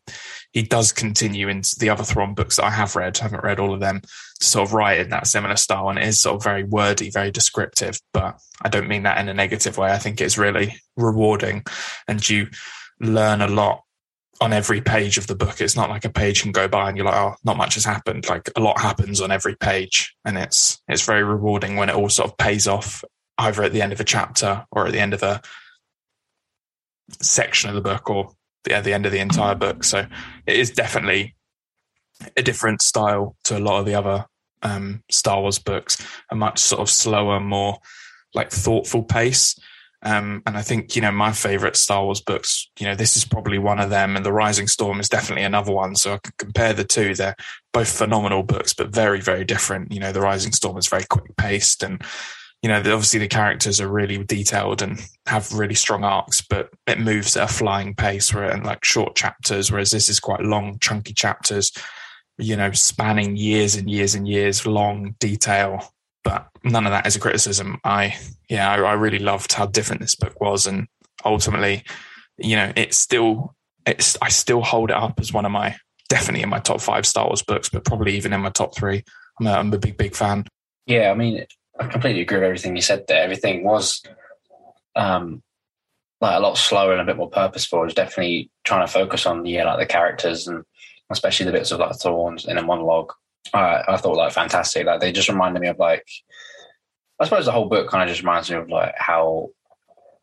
he 0.53 0.63
does 0.63 0.93
continue 0.93 1.49
in 1.49 1.63
the 1.79 1.91
other 1.91 2.05
Thrawn 2.05 2.35
books 2.35 2.57
that 2.57 2.65
I 2.65 2.71
have 2.71 2.97
read. 2.97 3.19
I 3.21 3.25
haven't 3.25 3.45
read 3.45 3.59
all 3.59 3.75
of 3.75 3.81
them 3.81 4.01
to 4.41 4.47
sort 4.47 4.69
of 4.69 4.75
write 4.75 5.01
in 5.01 5.11
that 5.11 5.27
similar 5.27 5.57
style, 5.57 5.89
and 5.89 5.99
it 5.99 6.07
is 6.07 6.21
sort 6.21 6.37
of 6.37 6.45
very 6.45 6.65
wordy, 6.65 7.11
very 7.11 7.31
descriptive. 7.31 8.01
But 8.13 8.39
I 8.63 8.69
don't 8.69 8.89
mean 8.89 9.03
that 9.05 9.19
in 9.19 9.29
a 9.29 9.35
negative 9.35 9.79
way. 9.79 9.93
I 9.93 9.99
think 9.99 10.21
it's 10.21 10.39
really 10.39 10.77
rewarding, 10.97 11.65
and 12.09 12.27
you 12.29 12.49
learn 13.01 13.41
a 13.41 13.49
lot 13.49 13.83
on 14.43 14.53
every 14.53 14.81
page 14.81 15.19
of 15.19 15.29
the 15.29 15.37
book. 15.37 15.61
It's 15.61 15.77
not 15.77 15.89
like 15.89 16.05
a 16.05 16.11
page 16.11 16.43
can 16.43 16.51
go 16.51 16.67
by 16.67 16.89
and 16.89 16.97
you're 16.97 17.07
like, 17.07 17.15
oh, 17.15 17.37
not 17.45 17.57
much 17.57 17.75
has 17.75 17.85
happened. 17.85 18.29
Like 18.29 18.51
a 18.57 18.61
lot 18.61 18.81
happens 18.81 19.21
on 19.21 19.31
every 19.31 19.55
page, 19.55 20.15
and 20.25 20.37
it's 20.37 20.83
it's 20.89 21.07
very 21.07 21.23
rewarding 21.23 21.77
when 21.77 21.89
it 21.89 21.95
all 21.95 22.09
sort 22.09 22.29
of 22.29 22.37
pays 22.37 22.67
off 22.67 23.05
either 23.39 23.63
at 23.63 23.73
the 23.73 23.81
end 23.81 23.93
of 23.93 24.01
a 24.01 24.05
chapter 24.05 24.67
or 24.73 24.87
at 24.87 24.93
the 24.93 24.99
end 24.99 25.15
of 25.15 25.23
a 25.23 25.41
section 27.21 27.71
of 27.71 27.77
the 27.77 27.81
book 27.81 28.11
or 28.11 28.33
at 28.69 28.83
the 28.83 28.93
end 28.93 29.07
of 29.07 29.13
the 29.13 29.21
entire 29.21 29.55
book. 29.55 29.85
So 29.85 30.07
it 30.47 30.57
is 30.57 30.71
definitely 30.71 31.37
a 32.37 32.43
different 32.43 32.83
style 32.83 33.37
to 33.45 33.57
a 33.57 33.61
lot 33.61 33.79
of 33.79 33.87
the 33.87 33.95
other 33.95 34.27
um, 34.63 35.05
Star 35.09 35.41
Wars 35.41 35.61
books, 35.61 36.05
a 36.31 36.35
much 36.35 36.59
sort 36.59 36.81
of 36.81 36.91
slower, 36.91 37.39
more 37.39 37.79
like 38.35 38.51
thoughtful 38.51 39.05
pace. 39.05 39.59
Um, 40.05 40.43
and 40.47 40.57
I 40.57 40.63
think, 40.63 40.97
you 40.97 41.03
know, 41.03 41.13
my 41.13 41.33
favorite 41.33 41.77
Star 41.77 42.05
Wars 42.05 42.21
books, 42.21 42.69
you 42.79 42.87
know, 42.87 42.95
this 42.95 43.17
is 43.17 43.25
probably 43.25 43.59
one 43.59 43.79
of 43.79 43.91
them, 43.91 44.17
and 44.17 44.27
The 44.27 44.33
Rising 44.33 44.67
Storm 44.67 44.99
is 44.99 45.09
definitely 45.09 45.45
another 45.45 45.73
one. 45.73 45.95
So 45.95 46.15
I 46.15 46.19
could 46.19 46.37
compare 46.39 46.73
the 46.73 46.85
two. 46.85 47.15
They're 47.15 47.37
both 47.73 47.97
phenomenal 47.97 48.43
books, 48.43 48.75
but 48.75 48.95
very, 48.95 49.21
very 49.21 49.45
different. 49.45 49.93
You 49.93 50.01
know, 50.01 50.13
The 50.13 50.21
Rising 50.21 50.53
Storm 50.53 50.77
is 50.77 50.89
very 50.89 51.05
quick 51.09 51.37
paced 51.37 51.83
and 51.83 52.03
you 52.63 52.69
know, 52.69 52.79
obviously 52.79 53.19
the 53.19 53.29
characters 53.29 53.81
are 53.81 53.89
really 53.89 54.23
detailed 54.23 54.83
and 54.83 55.05
have 55.27 55.53
really 55.53 55.75
strong 55.75 56.05
arcs, 56.05 56.41
but 56.41 56.71
it 56.87 57.01
moves 57.01 57.37
at 57.37 57.51
a 57.51 57.53
flying 57.53 57.93
pace 57.93 58.33
where 58.33 58.51
in 58.51 58.63
like 58.63 58.85
short 58.85 59.17
chapters, 59.17 59.73
whereas 59.73 59.91
this 59.91 60.09
is 60.09 60.21
quite 60.21 60.43
long, 60.43 60.79
chunky 60.79 61.13
chapters, 61.13 61.73
you 62.39 62.55
know, 62.55 62.71
spanning 62.71 63.37
years 63.37 63.75
and 63.75 63.91
years 63.91 64.15
and 64.15 64.29
years, 64.29 64.65
long 64.65 65.17
detail. 65.19 65.93
But 66.23 66.47
none 66.65 66.87
of 66.87 66.93
that 66.93 67.07
is 67.07 67.17
a 67.17 67.21
criticism. 67.21 67.79
I, 67.85 68.17
yeah, 68.49 68.71
I, 68.71 68.77
I 68.77 68.93
really 68.95 69.19
loved 69.19 69.53
how 69.53 69.67
different 69.67 70.01
this 70.01 70.15
book 70.15 70.41
was. 70.41 70.67
And 70.67 70.87
ultimately, 71.25 71.85
you 72.39 72.57
know, 72.57 72.73
it's 72.77 72.97
still, 72.97 73.55
it's, 73.87 74.17
I 74.23 74.29
still 74.29 74.63
hold 74.63 74.91
it 74.91 74.97
up 74.97 75.19
as 75.19 75.33
one 75.33 75.45
of 75.45 75.53
my, 75.53 75.77
definitely 76.09 76.43
in 76.43 76.49
my 76.49 76.61
top 76.61 76.81
five 76.81 77.07
Star 77.07 77.27
Wars 77.27 77.43
books, 77.43 77.69
but 77.69 77.85
probably 77.85 78.17
even 78.17 78.33
in 78.33 78.41
my 78.41 78.51
top 78.51 78.77
three. 78.77 79.05
I'm 79.41 79.47
a, 79.47 79.53
I'm 79.53 79.73
a 79.73 79.79
big, 79.79 79.97
big 79.97 80.15
fan. 80.15 80.47
Yeah, 80.87 81.11
I 81.11 81.15
mean, 81.15 81.45
I 81.79 81.87
completely 81.87 82.23
agree 82.23 82.39
with 82.39 82.47
everything 82.47 82.77
you 82.77 82.83
said 82.83 83.05
there. 83.09 83.23
Everything 83.23 83.65
was 83.65 84.03
um, 84.95 85.43
like 86.21 86.37
a 86.37 86.41
lot 86.41 86.59
slower 86.59 86.93
and 86.93 87.01
a 87.01 87.05
bit 87.05 87.17
more 87.17 87.31
purposeful. 87.31 87.81
It 87.83 87.87
was 87.87 87.95
definitely 87.95 88.51
trying 88.65 88.87
to 88.87 88.93
focus 88.93 89.27
on 89.27 89.47
yeah, 89.47 89.65
like 89.65 89.79
the 89.79 89.93
characters 89.93 90.47
and 90.47 90.65
especially 91.11 91.47
the 91.47 91.53
bits 91.53 91.71
of 91.71 91.81
like 91.81 91.99
Thrawn's 92.01 92.47
in 92.47 92.59
a 92.59 92.63
monologue. 92.63 93.13
Uh, 93.53 93.83
I 93.89 93.97
thought 93.97 94.17
like 94.17 94.33
fantastic. 94.33 94.87
Like 94.87 95.01
they 95.01 95.13
just 95.13 95.29
reminded 95.29 95.61
me 95.61 95.69
of 95.69 95.79
like 95.79 96.07
I 97.21 97.25
suppose 97.25 97.45
the 97.45 97.53
whole 97.53 97.69
book 97.69 97.89
kind 97.89 98.03
of 98.03 98.09
just 98.09 98.23
reminds 98.23 98.51
me 98.51 98.57
of 98.57 98.69
like 98.69 98.95
how 98.97 99.51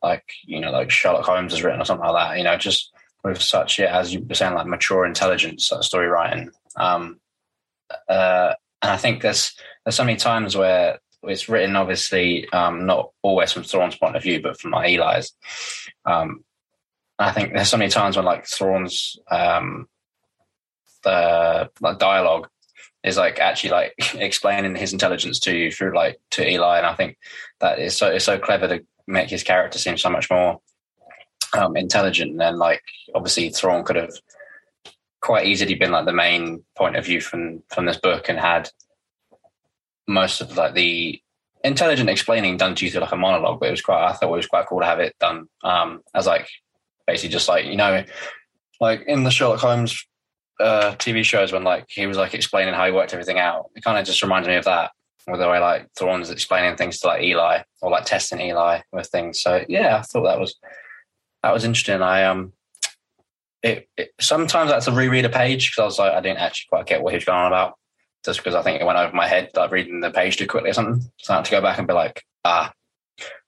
like 0.01 0.24
you 0.46 0.60
know 0.60 0.72
like 0.72 0.91
Sherlock 0.91 1.25
Holmes 1.25 1.53
is 1.53 1.63
written 1.63 1.81
or 1.81 1.86
something 1.86 2.08
like 2.08 2.29
that. 2.29 2.38
You 2.38 2.43
know, 2.43 2.58
just 2.58 2.91
with 3.24 3.41
such 3.41 3.79
yeah, 3.79 3.98
as 3.98 4.13
you 4.13 4.25
were 4.27 4.36
saying 4.36 4.53
like 4.53 4.67
mature 4.67 5.05
intelligence, 5.05 5.72
like 5.72 5.84
story 5.84 6.08
writing. 6.08 6.51
Um, 6.75 7.19
uh, 8.08 8.53
and 8.81 8.91
I 8.91 8.98
think 8.98 9.22
there's 9.22 9.53
there's 9.84 9.96
so 9.96 10.03
many 10.03 10.17
times 10.17 10.55
where 10.55 11.00
it's 11.24 11.50
written 11.50 11.75
obviously 11.75 12.50
um, 12.50 12.86
not 12.86 13.12
always 13.22 13.51
from 13.51 13.63
Thrawn's 13.63 13.98
point 13.98 14.15
of 14.15 14.24
view, 14.24 14.41
but 14.41 14.60
from 14.60 14.72
like 14.72 14.89
Eli's. 14.89 15.34
Um, 16.05 16.43
I 17.17 17.31
think 17.31 17.53
there's 17.53 17.69
so 17.69 17.77
many 17.77 17.91
times 17.91 18.15
when 18.15 18.25
like 18.25 18.48
Thrawn's 18.48 19.17
um, 19.29 19.88
the 21.03 21.69
like 21.81 22.00
dialogue 22.00 22.48
is 23.03 23.18
like 23.18 23.39
actually 23.39 23.72
like 23.72 23.94
explaining 24.15 24.75
his 24.75 24.94
intelligence 24.94 25.39
to 25.39 25.56
you 25.56 25.72
through 25.72 25.96
like 25.96 26.20
to 26.32 26.48
Eli, 26.48 26.77
and 26.77 26.88
I 26.88 26.96
think 26.96 27.18
that 27.60 27.79
is 27.79 27.98
so 27.98 28.08
it's 28.08 28.25
so 28.25 28.39
clever 28.39 28.68
to 28.68 28.86
make 29.08 29.29
his 29.29 29.44
character 29.44 29.79
seem 29.79 29.98
so 29.98 30.10
much 30.10 30.29
more 30.29 30.60
um, 31.58 31.75
intelligent. 31.75 32.41
And 32.41 32.58
like 32.58 32.84
obviously 33.15 33.50
Thrawn 33.50 33.84
could 33.84 33.96
have 33.96 34.13
quite 35.22 35.48
easily 35.48 35.75
been 35.75 35.91
like 35.91 36.06
the 36.06 36.13
main 36.13 36.63
point 36.77 36.96
of 36.96 37.06
view 37.06 37.22
from 37.22 37.63
from 37.74 37.86
this 37.86 37.98
book 37.98 38.29
and 38.29 38.39
had 38.39 38.70
most 40.08 40.41
of 40.41 40.56
like 40.58 40.74
the 40.74 41.22
intelligent 41.63 42.10
explaining 42.10 42.58
done 42.58 42.74
to 42.74 42.86
you 42.86 42.91
through 42.91 43.01
like 43.01 43.12
a 43.12 43.18
monologue, 43.18 43.60
but 43.60 43.68
it 43.68 43.72
was 43.72 43.82
quite 43.82 44.06
I 44.06 44.13
thought 44.13 44.34
it 44.34 44.38
was 44.38 44.48
quite 44.48 44.68
cool 44.68 44.79
to 44.79 44.86
have 44.86 45.00
it 45.00 45.15
done 45.20 45.48
um 45.63 46.01
as 46.13 46.27
like 46.27 46.50
basically 47.08 47.29
just 47.29 47.50
like, 47.50 47.65
you 47.65 47.75
know, 47.75 48.03
like 48.79 49.03
in 49.08 49.24
the 49.24 49.32
Sherlock 49.32 49.60
Holmes 49.60 50.06
uh 50.59 50.95
TV 50.95 51.23
shows 51.23 51.51
when 51.51 51.63
like 51.63 51.85
he 51.89 52.05
was 52.05 52.17
like 52.17 52.33
explaining 52.33 52.73
how 52.73 52.85
he 52.85 52.91
worked 52.91 53.13
everything 53.13 53.39
out. 53.39 53.69
It 53.75 53.83
kind 53.83 53.97
of 53.97 54.05
just 54.05 54.21
reminds 54.21 54.47
me 54.47 54.55
of 54.55 54.65
that. 54.65 54.91
With 55.27 55.39
the 55.39 55.49
way 55.49 55.59
like 55.59 55.87
Thrawn's 55.97 56.31
explaining 56.31 56.75
things 56.75 56.99
to 56.99 57.07
like 57.07 57.21
Eli 57.21 57.61
or 57.81 57.91
like 57.91 58.05
testing 58.05 58.41
Eli 58.41 58.81
with 58.91 59.07
things. 59.07 59.41
So 59.41 59.63
yeah, 59.69 59.97
I 59.97 60.01
thought 60.01 60.23
that 60.23 60.39
was 60.39 60.55
that 61.43 61.53
was 61.53 61.63
interesting. 61.63 62.01
I 62.01 62.23
um 62.23 62.53
it, 63.61 63.89
it 63.97 64.11
sometimes 64.19 64.71
I 64.71 64.75
had 64.75 64.83
to 64.83 64.91
reread 64.91 65.25
a 65.25 65.29
page 65.29 65.69
because 65.69 65.81
I 65.81 65.85
was 65.85 65.99
like 65.99 66.13
I 66.13 66.21
didn't 66.21 66.39
actually 66.39 66.69
quite 66.69 66.87
get 66.87 67.03
what 67.03 67.13
he 67.13 67.17
was 67.17 67.25
going 67.25 67.37
on 67.37 67.47
about 67.47 67.75
just 68.25 68.39
because 68.39 68.55
I 68.55 68.61
think 68.61 68.81
it 68.81 68.85
went 68.85 68.97
over 68.97 69.15
my 69.15 69.27
head, 69.27 69.51
like 69.55 69.71
reading 69.71 70.01
the 70.01 70.11
page 70.11 70.37
too 70.37 70.47
quickly 70.47 70.71
or 70.71 70.73
something. 70.73 71.01
So 71.17 71.33
I 71.33 71.37
had 71.37 71.45
to 71.45 71.51
go 71.51 71.61
back 71.61 71.77
and 71.77 71.87
be 71.87 71.93
like, 71.93 72.23
ah, 72.43 72.71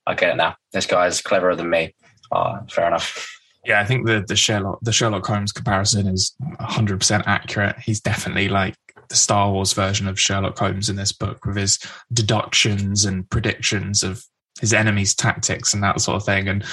I 0.05 0.13
get 0.15 0.31
it 0.31 0.37
now. 0.37 0.55
This 0.71 0.85
guy's 0.85 1.21
cleverer 1.21 1.55
than 1.55 1.69
me. 1.69 1.95
Ah, 2.31 2.61
fair 2.69 2.87
enough. 2.87 3.40
Yeah, 3.65 3.79
I 3.79 3.85
think 3.85 4.07
the 4.07 4.23
the 4.27 4.35
Sherlock 4.35 4.79
the 4.81 4.91
Sherlock 4.91 5.25
Holmes 5.25 5.51
comparison 5.51 6.07
is 6.07 6.33
100 6.39 6.99
percent 6.99 7.23
accurate. 7.27 7.77
He's 7.79 8.01
definitely 8.01 8.49
like 8.49 8.75
the 9.09 9.15
Star 9.15 9.51
Wars 9.51 9.73
version 9.73 10.07
of 10.07 10.19
Sherlock 10.19 10.57
Holmes 10.57 10.89
in 10.89 10.95
this 10.95 11.11
book 11.11 11.45
with 11.45 11.57
his 11.57 11.79
deductions 12.11 13.05
and 13.05 13.29
predictions 13.29 14.03
of 14.03 14.25
his 14.59 14.73
enemies' 14.73 15.13
tactics 15.13 15.73
and 15.73 15.83
that 15.83 16.01
sort 16.01 16.15
of 16.15 16.25
thing. 16.25 16.47
And 16.47 16.63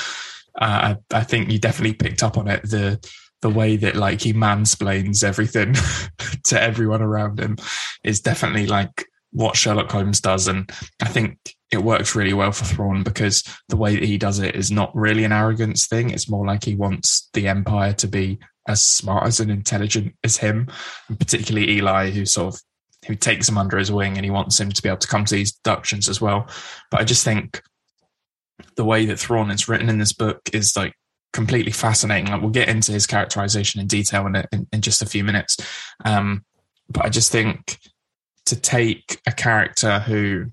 uh, 0.60 0.94
I, 1.12 1.18
I 1.18 1.24
think 1.24 1.50
you 1.50 1.58
definitely 1.58 1.94
picked 1.94 2.22
up 2.22 2.38
on 2.38 2.48
it. 2.48 2.62
The 2.62 2.98
the 3.42 3.50
way 3.50 3.76
that 3.76 3.96
like 3.96 4.20
he 4.22 4.32
mansplains 4.32 5.22
everything 5.22 5.74
to 6.44 6.60
everyone 6.60 7.02
around 7.02 7.38
him 7.38 7.56
is 8.02 8.20
definitely 8.20 8.66
like 8.66 9.07
what 9.32 9.56
Sherlock 9.56 9.90
Holmes 9.90 10.20
does. 10.20 10.48
And 10.48 10.70
I 11.00 11.08
think 11.08 11.38
it 11.70 11.82
works 11.82 12.14
really 12.14 12.32
well 12.32 12.52
for 12.52 12.64
Thrawn 12.64 13.02
because 13.02 13.42
the 13.68 13.76
way 13.76 13.94
that 13.94 14.04
he 14.04 14.18
does 14.18 14.38
it 14.38 14.54
is 14.54 14.70
not 14.70 14.94
really 14.94 15.24
an 15.24 15.32
arrogance 15.32 15.86
thing. 15.86 16.10
It's 16.10 16.30
more 16.30 16.46
like 16.46 16.64
he 16.64 16.74
wants 16.74 17.28
the 17.34 17.48
Empire 17.48 17.92
to 17.94 18.08
be 18.08 18.38
as 18.66 18.82
smart 18.82 19.26
as 19.26 19.40
and 19.40 19.50
intelligent 19.50 20.14
as 20.24 20.36
him, 20.36 20.68
and 21.08 21.18
particularly 21.18 21.70
Eli, 21.72 22.10
who 22.10 22.26
sort 22.26 22.54
of 22.54 22.60
who 23.06 23.14
takes 23.14 23.48
him 23.48 23.56
under 23.56 23.78
his 23.78 23.92
wing 23.92 24.16
and 24.16 24.24
he 24.24 24.30
wants 24.30 24.58
him 24.58 24.70
to 24.70 24.82
be 24.82 24.88
able 24.88 24.98
to 24.98 25.08
come 25.08 25.24
to 25.24 25.34
these 25.34 25.52
deductions 25.52 26.08
as 26.08 26.20
well. 26.20 26.46
But 26.90 27.00
I 27.00 27.04
just 27.04 27.24
think 27.24 27.62
the 28.76 28.84
way 28.84 29.06
that 29.06 29.18
Thrawn 29.18 29.50
is 29.50 29.68
written 29.68 29.88
in 29.88 29.98
this 29.98 30.12
book 30.12 30.40
is 30.52 30.76
like 30.76 30.94
completely 31.32 31.72
fascinating. 31.72 32.30
Like 32.30 32.40
we'll 32.40 32.50
get 32.50 32.68
into 32.68 32.92
his 32.92 33.06
characterization 33.06 33.80
in 33.80 33.86
detail 33.86 34.26
in, 34.26 34.36
in, 34.52 34.66
in 34.72 34.80
just 34.80 35.02
a 35.02 35.06
few 35.06 35.24
minutes. 35.24 35.56
Um, 36.04 36.44
but 36.88 37.04
I 37.04 37.08
just 37.08 37.30
think 37.30 37.78
to 38.48 38.60
take 38.60 39.20
a 39.26 39.32
character 39.32 40.00
who, 40.00 40.46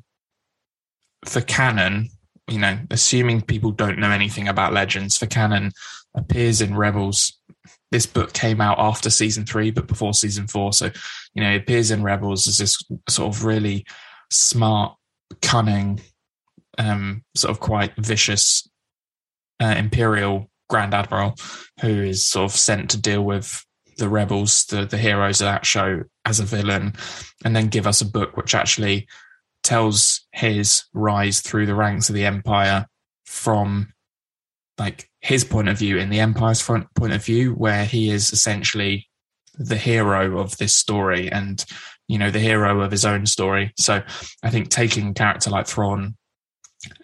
for 1.26 1.42
canon, 1.42 2.10
you 2.48 2.60
know, 2.60 2.78
assuming 2.92 3.42
people 3.42 3.72
don't 3.72 4.00
know 4.00 4.12
anything 4.12 4.48
about 4.48 4.74
Legends, 4.74 5.18
for 5.18 5.26
canon 5.26 5.72
appears 6.16 6.62
in 6.62 6.76
Rebels. 6.76 7.40
This 7.92 8.06
book 8.06 8.34
came 8.34 8.62
out 8.62 8.80
after 8.80 9.10
season 9.10 9.46
three, 9.46 9.72
but 9.72 9.88
before 9.88 10.14
season 10.14 10.48
four. 10.48 10.74
So, 10.74 10.92
you 11.34 11.44
know, 11.44 11.56
appears 11.56 11.92
in 11.92 12.04
Rebels 12.04 12.48
as 12.48 12.58
this 12.58 12.78
sort 13.10 13.34
of 13.34 13.44
really 13.46 13.86
smart, 14.32 14.96
cunning, 15.42 16.02
um, 16.78 17.24
sort 17.36 17.52
of 17.52 17.60
quite 17.60 17.96
vicious 17.98 18.70
uh, 19.62 19.76
Imperial 19.78 20.50
Grand 20.70 20.94
Admiral, 20.94 21.36
who 21.82 22.04
is 22.04 22.26
sort 22.26 22.52
of 22.52 22.58
sent 22.58 22.92
to 22.92 23.02
deal 23.02 23.24
with 23.24 23.65
the 23.98 24.10
rebels, 24.10 24.66
the 24.66 24.86
the 24.86 24.98
heroes 24.98 25.42
of 25.42 25.46
that 25.46 25.66
show, 25.66 26.04
as 26.26 26.40
a 26.40 26.44
villain, 26.44 26.94
and 27.44 27.56
then 27.56 27.68
give 27.68 27.88
us 27.88 28.02
a 28.02 28.10
book 28.10 28.38
which 28.38 28.56
actually 28.56 29.08
tells 29.64 30.28
his 30.32 30.84
rise 30.94 31.42
through 31.42 31.66
the 31.66 31.76
ranks 31.76 32.10
of 32.10 32.16
the 32.16 32.26
Empire 32.26 32.86
from 33.26 33.94
like 34.78 35.10
his 35.22 35.44
point 35.44 35.70
of 35.70 35.78
view 35.78 35.98
in 35.98 36.10
the 36.10 36.20
Empire's 36.20 36.62
front 36.62 36.88
point 36.96 37.14
of 37.14 37.24
view, 37.24 37.54
where 37.54 37.86
he 37.86 38.10
is 38.10 38.32
essentially 38.32 39.08
the 39.58 39.78
hero 39.78 40.40
of 40.40 40.58
this 40.58 40.74
story 40.74 41.32
and 41.32 41.64
you 42.08 42.18
know 42.18 42.30
the 42.30 42.40
hero 42.40 42.82
of 42.82 42.92
his 42.92 43.06
own 43.06 43.26
story. 43.26 43.74
So 43.78 44.04
I 44.44 44.50
think 44.50 44.70
taking 44.70 45.10
a 45.10 45.14
character 45.14 45.50
like 45.50 45.68
Thrawn 45.68 46.16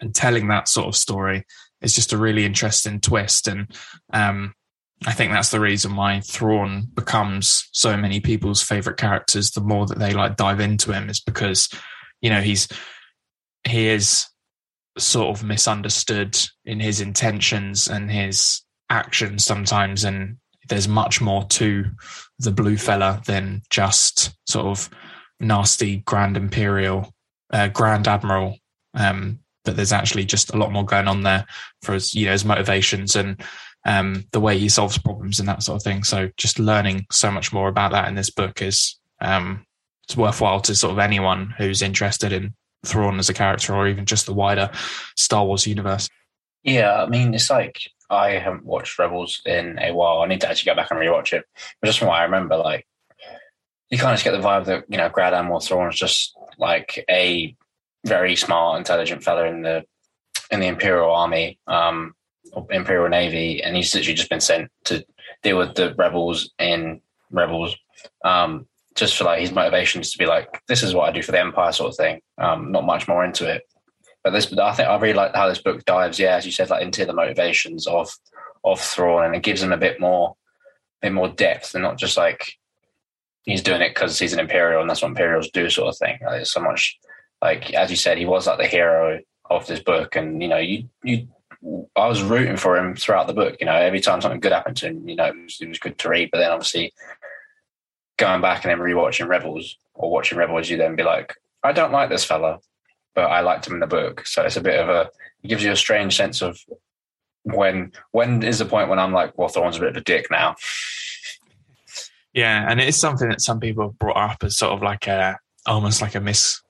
and 0.00 0.14
telling 0.14 0.48
that 0.48 0.68
sort 0.68 0.88
of 0.88 0.96
story 0.96 1.44
is 1.80 1.94
just 1.94 2.12
a 2.12 2.18
really 2.18 2.44
interesting 2.44 3.00
twist. 3.00 3.48
And 3.48 3.74
um, 4.12 4.54
I 5.06 5.12
think 5.12 5.32
that's 5.32 5.50
the 5.50 5.60
reason 5.60 5.96
why 5.96 6.20
Thrawn 6.20 6.88
becomes 6.94 7.68
so 7.72 7.96
many 7.96 8.20
people's 8.20 8.62
favorite 8.62 8.96
characters. 8.96 9.50
The 9.50 9.60
more 9.60 9.86
that 9.86 9.98
they 9.98 10.12
like 10.12 10.36
dive 10.36 10.60
into 10.60 10.92
him, 10.92 11.08
is 11.08 11.20
because 11.20 11.68
you 12.20 12.30
know 12.30 12.40
he's 12.40 12.68
he 13.64 13.88
is 13.88 14.26
sort 14.98 15.36
of 15.36 15.44
misunderstood 15.44 16.36
in 16.64 16.80
his 16.80 17.00
intentions 17.00 17.88
and 17.88 18.10
his 18.10 18.62
actions 18.90 19.44
sometimes, 19.44 20.04
and 20.04 20.36
there's 20.68 20.88
much 20.88 21.20
more 21.20 21.44
to 21.44 21.84
the 22.38 22.52
blue 22.52 22.76
fella 22.76 23.20
than 23.26 23.62
just 23.70 24.36
sort 24.46 24.66
of 24.66 24.88
nasty 25.40 25.98
grand 25.98 26.36
imperial 26.36 27.12
uh, 27.52 27.66
grand 27.68 28.06
admiral 28.06 28.56
um, 28.94 29.40
but 29.64 29.76
there's 29.76 29.92
actually 29.92 30.24
just 30.24 30.52
a 30.52 30.56
lot 30.56 30.72
more 30.72 30.84
going 30.84 31.08
on 31.08 31.22
there 31.22 31.46
for 31.82 31.94
his, 31.94 32.14
you 32.14 32.26
know, 32.26 32.32
his 32.32 32.44
motivations 32.44 33.16
and 33.16 33.42
um, 33.84 34.24
the 34.32 34.40
way 34.40 34.58
he 34.58 34.68
solves 34.68 34.98
problems 34.98 35.40
and 35.40 35.48
that 35.48 35.62
sort 35.62 35.76
of 35.76 35.82
thing. 35.82 36.04
So 36.04 36.30
just 36.36 36.58
learning 36.58 37.06
so 37.10 37.30
much 37.30 37.52
more 37.52 37.68
about 37.68 37.92
that 37.92 38.08
in 38.08 38.14
this 38.14 38.30
book 38.30 38.62
is 38.62 38.98
um, 39.20 39.66
it's 40.04 40.16
worthwhile 40.16 40.60
to 40.60 40.74
sort 40.74 40.92
of 40.92 40.98
anyone 40.98 41.54
who's 41.58 41.82
interested 41.82 42.32
in 42.32 42.54
Thrawn 42.84 43.18
as 43.18 43.28
a 43.28 43.34
character 43.34 43.74
or 43.74 43.88
even 43.88 44.06
just 44.06 44.26
the 44.26 44.34
wider 44.34 44.70
Star 45.16 45.44
Wars 45.44 45.66
universe. 45.66 46.08
Yeah, 46.64 47.02
I 47.02 47.06
mean, 47.06 47.34
it's 47.34 47.50
like 47.50 47.80
I 48.10 48.32
haven't 48.32 48.64
watched 48.64 48.98
Rebels 48.98 49.40
in 49.46 49.78
a 49.78 49.92
while. 49.92 50.20
I 50.20 50.26
need 50.26 50.40
to 50.42 50.48
actually 50.48 50.70
go 50.70 50.76
back 50.76 50.90
and 50.90 51.00
rewatch 51.00 51.32
it. 51.32 51.44
But 51.80 51.86
just 51.88 51.98
from 51.98 52.08
what 52.08 52.20
I 52.20 52.24
remember, 52.24 52.56
like 52.56 52.86
you 53.90 53.98
kind 53.98 54.12
of 54.12 54.16
just 54.16 54.24
get 54.24 54.32
the 54.32 54.46
vibe 54.46 54.66
that 54.66 54.84
you 54.88 54.96
know 54.96 55.08
Grand 55.08 55.34
Admiral 55.34 55.60
Thrawn 55.60 55.88
is 55.88 55.98
just 55.98 56.36
like 56.58 57.04
a 57.10 57.54
very 58.04 58.36
smart, 58.36 58.78
intelligent 58.78 59.22
fella 59.22 59.46
in 59.46 59.62
the 59.62 59.84
in 60.50 60.60
the 60.60 60.66
Imperial 60.66 61.10
Army, 61.10 61.58
um, 61.66 62.14
Imperial 62.70 63.08
Navy, 63.08 63.62
and 63.62 63.76
he's 63.76 63.94
literally 63.94 64.14
just 64.14 64.30
been 64.30 64.40
sent 64.40 64.70
to 64.84 65.04
deal 65.42 65.58
with 65.58 65.74
the 65.74 65.94
rebels 65.94 66.50
in 66.58 67.00
rebels. 67.30 67.76
Um, 68.24 68.66
just 68.94 69.16
for 69.16 69.24
like 69.24 69.40
his 69.40 69.52
motivations 69.52 70.12
to 70.12 70.18
be 70.18 70.26
like, 70.26 70.62
this 70.68 70.82
is 70.82 70.94
what 70.94 71.08
I 71.08 71.12
do 71.12 71.22
for 71.22 71.32
the 71.32 71.40
Empire, 71.40 71.72
sort 71.72 71.90
of 71.90 71.96
thing. 71.96 72.20
Um, 72.38 72.72
not 72.72 72.84
much 72.84 73.08
more 73.08 73.24
into 73.24 73.48
it. 73.50 73.62
but 74.22 74.30
this, 74.32 74.52
I 74.52 74.72
think 74.74 74.88
I 74.88 74.96
really 74.98 75.14
like 75.14 75.34
how 75.34 75.48
this 75.48 75.62
book 75.62 75.84
dives, 75.84 76.18
yeah, 76.18 76.36
as 76.36 76.46
you 76.46 76.52
said, 76.52 76.70
like 76.70 76.82
into 76.82 77.04
the 77.06 77.12
motivations 77.12 77.86
of 77.86 78.10
of 78.64 78.80
Thrawn, 78.80 79.24
and 79.24 79.34
it 79.34 79.42
gives 79.42 79.62
him 79.62 79.72
a 79.72 79.76
bit 79.76 79.98
more, 79.98 80.36
a 81.02 81.06
bit 81.06 81.12
more 81.12 81.28
depth, 81.28 81.74
and 81.74 81.82
not 81.82 81.98
just 81.98 82.16
like 82.16 82.58
he's 83.44 83.62
doing 83.62 83.82
it 83.82 83.94
because 83.94 84.18
he's 84.18 84.32
an 84.32 84.38
Imperial 84.38 84.80
and 84.80 84.88
that's 84.88 85.02
what 85.02 85.08
Imperials 85.08 85.50
do, 85.50 85.68
sort 85.68 85.88
of 85.88 85.98
thing. 85.98 86.18
Like, 86.24 86.46
so 86.46 86.60
much, 86.60 86.98
like 87.40 87.74
as 87.74 87.90
you 87.90 87.96
said, 87.96 88.18
he 88.18 88.26
was 88.26 88.46
like 88.46 88.58
the 88.58 88.66
hero 88.66 89.18
of 89.50 89.66
this 89.66 89.80
book, 89.80 90.16
and 90.16 90.42
you 90.42 90.48
know, 90.48 90.58
you 90.58 90.88
you. 91.02 91.28
I 91.96 92.06
was 92.08 92.22
rooting 92.22 92.56
for 92.56 92.76
him 92.76 92.96
throughout 92.96 93.26
the 93.26 93.34
book. 93.34 93.56
You 93.60 93.66
know, 93.66 93.74
every 93.74 94.00
time 94.00 94.20
something 94.20 94.40
good 94.40 94.52
happened 94.52 94.76
to 94.78 94.88
him, 94.88 95.08
you 95.08 95.16
know, 95.16 95.26
it 95.26 95.36
was, 95.36 95.58
it 95.60 95.68
was 95.68 95.78
good 95.78 95.98
to 95.98 96.08
read. 96.08 96.30
But 96.32 96.38
then, 96.38 96.50
obviously, 96.50 96.92
going 98.16 98.40
back 98.40 98.64
and 98.64 98.70
then 98.70 98.78
rewatching 98.78 99.28
Rebels 99.28 99.76
or 99.94 100.10
watching 100.10 100.38
Rebels, 100.38 100.68
you 100.68 100.76
then 100.76 100.96
be 100.96 101.02
like, 101.02 101.34
I 101.62 101.72
don't 101.72 101.92
like 101.92 102.08
this 102.08 102.24
fella, 102.24 102.58
but 103.14 103.30
I 103.30 103.40
liked 103.40 103.66
him 103.66 103.74
in 103.74 103.80
the 103.80 103.86
book. 103.86 104.26
So 104.26 104.42
it's 104.42 104.56
a 104.56 104.62
bit 104.62 104.80
of 104.80 104.88
a 104.88 105.10
it 105.42 105.48
gives 105.48 105.62
you 105.62 105.72
a 105.72 105.76
strange 105.76 106.16
sense 106.16 106.42
of 106.42 106.58
when 107.42 107.92
when 108.12 108.42
is 108.42 108.58
the 108.58 108.64
point 108.64 108.88
when 108.88 108.98
I'm 108.98 109.12
like, 109.12 109.36
well, 109.36 109.48
Thrawn's 109.48 109.76
a 109.76 109.80
bit 109.80 109.90
of 109.90 109.96
a 109.96 110.00
dick 110.00 110.30
now. 110.30 110.56
Yeah, 112.34 112.64
and 112.66 112.80
it 112.80 112.88
is 112.88 112.98
something 112.98 113.28
that 113.28 113.42
some 113.42 113.60
people 113.60 113.88
have 113.88 113.98
brought 113.98 114.16
up 114.16 114.42
as 114.42 114.56
sort 114.56 114.72
of 114.72 114.82
like 114.82 115.06
a 115.06 115.38
almost 115.66 116.00
like 116.00 116.14
a 116.14 116.20
miss, 116.20 116.62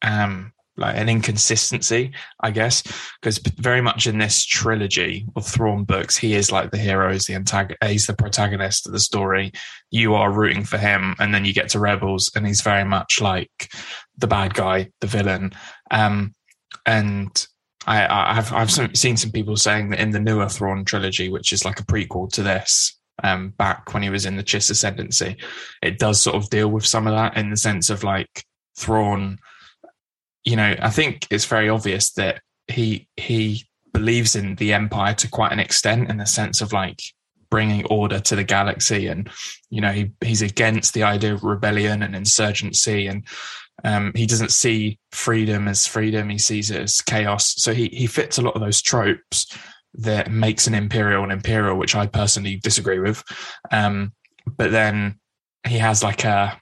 um, 0.00 0.53
like 0.76 0.96
an 0.96 1.08
inconsistency, 1.08 2.12
I 2.40 2.50
guess, 2.50 2.82
because 3.20 3.38
very 3.38 3.80
much 3.80 4.06
in 4.06 4.18
this 4.18 4.44
trilogy 4.44 5.26
of 5.36 5.46
Thrawn 5.46 5.84
books, 5.84 6.16
he 6.16 6.34
is 6.34 6.50
like 6.50 6.70
the 6.70 6.78
hero, 6.78 7.12
he's 7.12 7.26
the 7.26 7.34
antagonist, 7.34 7.82
he's 7.84 8.06
the 8.06 8.14
protagonist 8.14 8.86
of 8.86 8.92
the 8.92 9.00
story. 9.00 9.52
You 9.90 10.14
are 10.14 10.32
rooting 10.32 10.64
for 10.64 10.78
him, 10.78 11.14
and 11.18 11.34
then 11.34 11.44
you 11.44 11.52
get 11.52 11.68
to 11.70 11.80
Rebels, 11.80 12.30
and 12.34 12.46
he's 12.46 12.62
very 12.62 12.84
much 12.84 13.20
like 13.20 13.72
the 14.18 14.26
bad 14.26 14.54
guy, 14.54 14.90
the 15.00 15.06
villain. 15.06 15.52
Um, 15.90 16.34
and 16.86 17.46
I, 17.86 18.34
have 18.34 18.52
I've 18.52 18.70
seen 18.70 19.16
some 19.16 19.30
people 19.30 19.56
saying 19.56 19.90
that 19.90 20.00
in 20.00 20.10
the 20.10 20.20
newer 20.20 20.48
Thrawn 20.48 20.84
trilogy, 20.84 21.28
which 21.28 21.52
is 21.52 21.64
like 21.64 21.80
a 21.80 21.84
prequel 21.84 22.32
to 22.32 22.42
this, 22.42 22.98
um, 23.22 23.50
back 23.50 23.92
when 23.94 24.02
he 24.02 24.10
was 24.10 24.26
in 24.26 24.36
the 24.36 24.42
Chiss 24.42 24.70
Ascendancy, 24.70 25.36
it 25.82 25.98
does 25.98 26.20
sort 26.20 26.36
of 26.36 26.50
deal 26.50 26.68
with 26.68 26.86
some 26.86 27.06
of 27.06 27.14
that 27.14 27.36
in 27.36 27.50
the 27.50 27.56
sense 27.56 27.90
of 27.90 28.02
like 28.02 28.44
Thrawn. 28.76 29.38
You 30.44 30.56
know, 30.56 30.74
I 30.80 30.90
think 30.90 31.26
it's 31.30 31.46
very 31.46 31.68
obvious 31.68 32.12
that 32.12 32.42
he 32.68 33.08
he 33.16 33.66
believes 33.92 34.36
in 34.36 34.56
the 34.56 34.72
Empire 34.72 35.14
to 35.14 35.28
quite 35.28 35.52
an 35.52 35.60
extent, 35.60 36.10
in 36.10 36.18
the 36.18 36.26
sense 36.26 36.60
of 36.60 36.72
like 36.72 37.00
bringing 37.50 37.86
order 37.86 38.18
to 38.18 38.36
the 38.36 38.44
galaxy, 38.44 39.06
and 39.06 39.30
you 39.70 39.80
know 39.80 39.92
he 39.92 40.12
he's 40.20 40.42
against 40.42 40.94
the 40.94 41.02
idea 41.02 41.34
of 41.34 41.44
rebellion 41.44 42.02
and 42.02 42.14
insurgency, 42.14 43.06
and 43.06 43.26
um, 43.84 44.12
he 44.14 44.26
doesn't 44.26 44.52
see 44.52 44.98
freedom 45.12 45.68
as 45.68 45.86
freedom; 45.86 46.28
he 46.28 46.38
sees 46.38 46.70
it 46.70 46.82
as 46.82 47.00
chaos. 47.00 47.54
So 47.56 47.72
he 47.72 47.88
he 47.88 48.06
fits 48.06 48.38
a 48.38 48.42
lot 48.42 48.54
of 48.54 48.60
those 48.60 48.82
tropes 48.82 49.46
that 49.94 50.30
makes 50.30 50.66
an 50.66 50.74
imperial 50.74 51.24
an 51.24 51.30
imperial, 51.30 51.78
which 51.78 51.94
I 51.94 52.06
personally 52.06 52.56
disagree 52.56 52.98
with. 52.98 53.22
Um, 53.70 54.12
but 54.56 54.72
then 54.72 55.20
he 55.66 55.78
has 55.78 56.02
like 56.02 56.24
a 56.24 56.60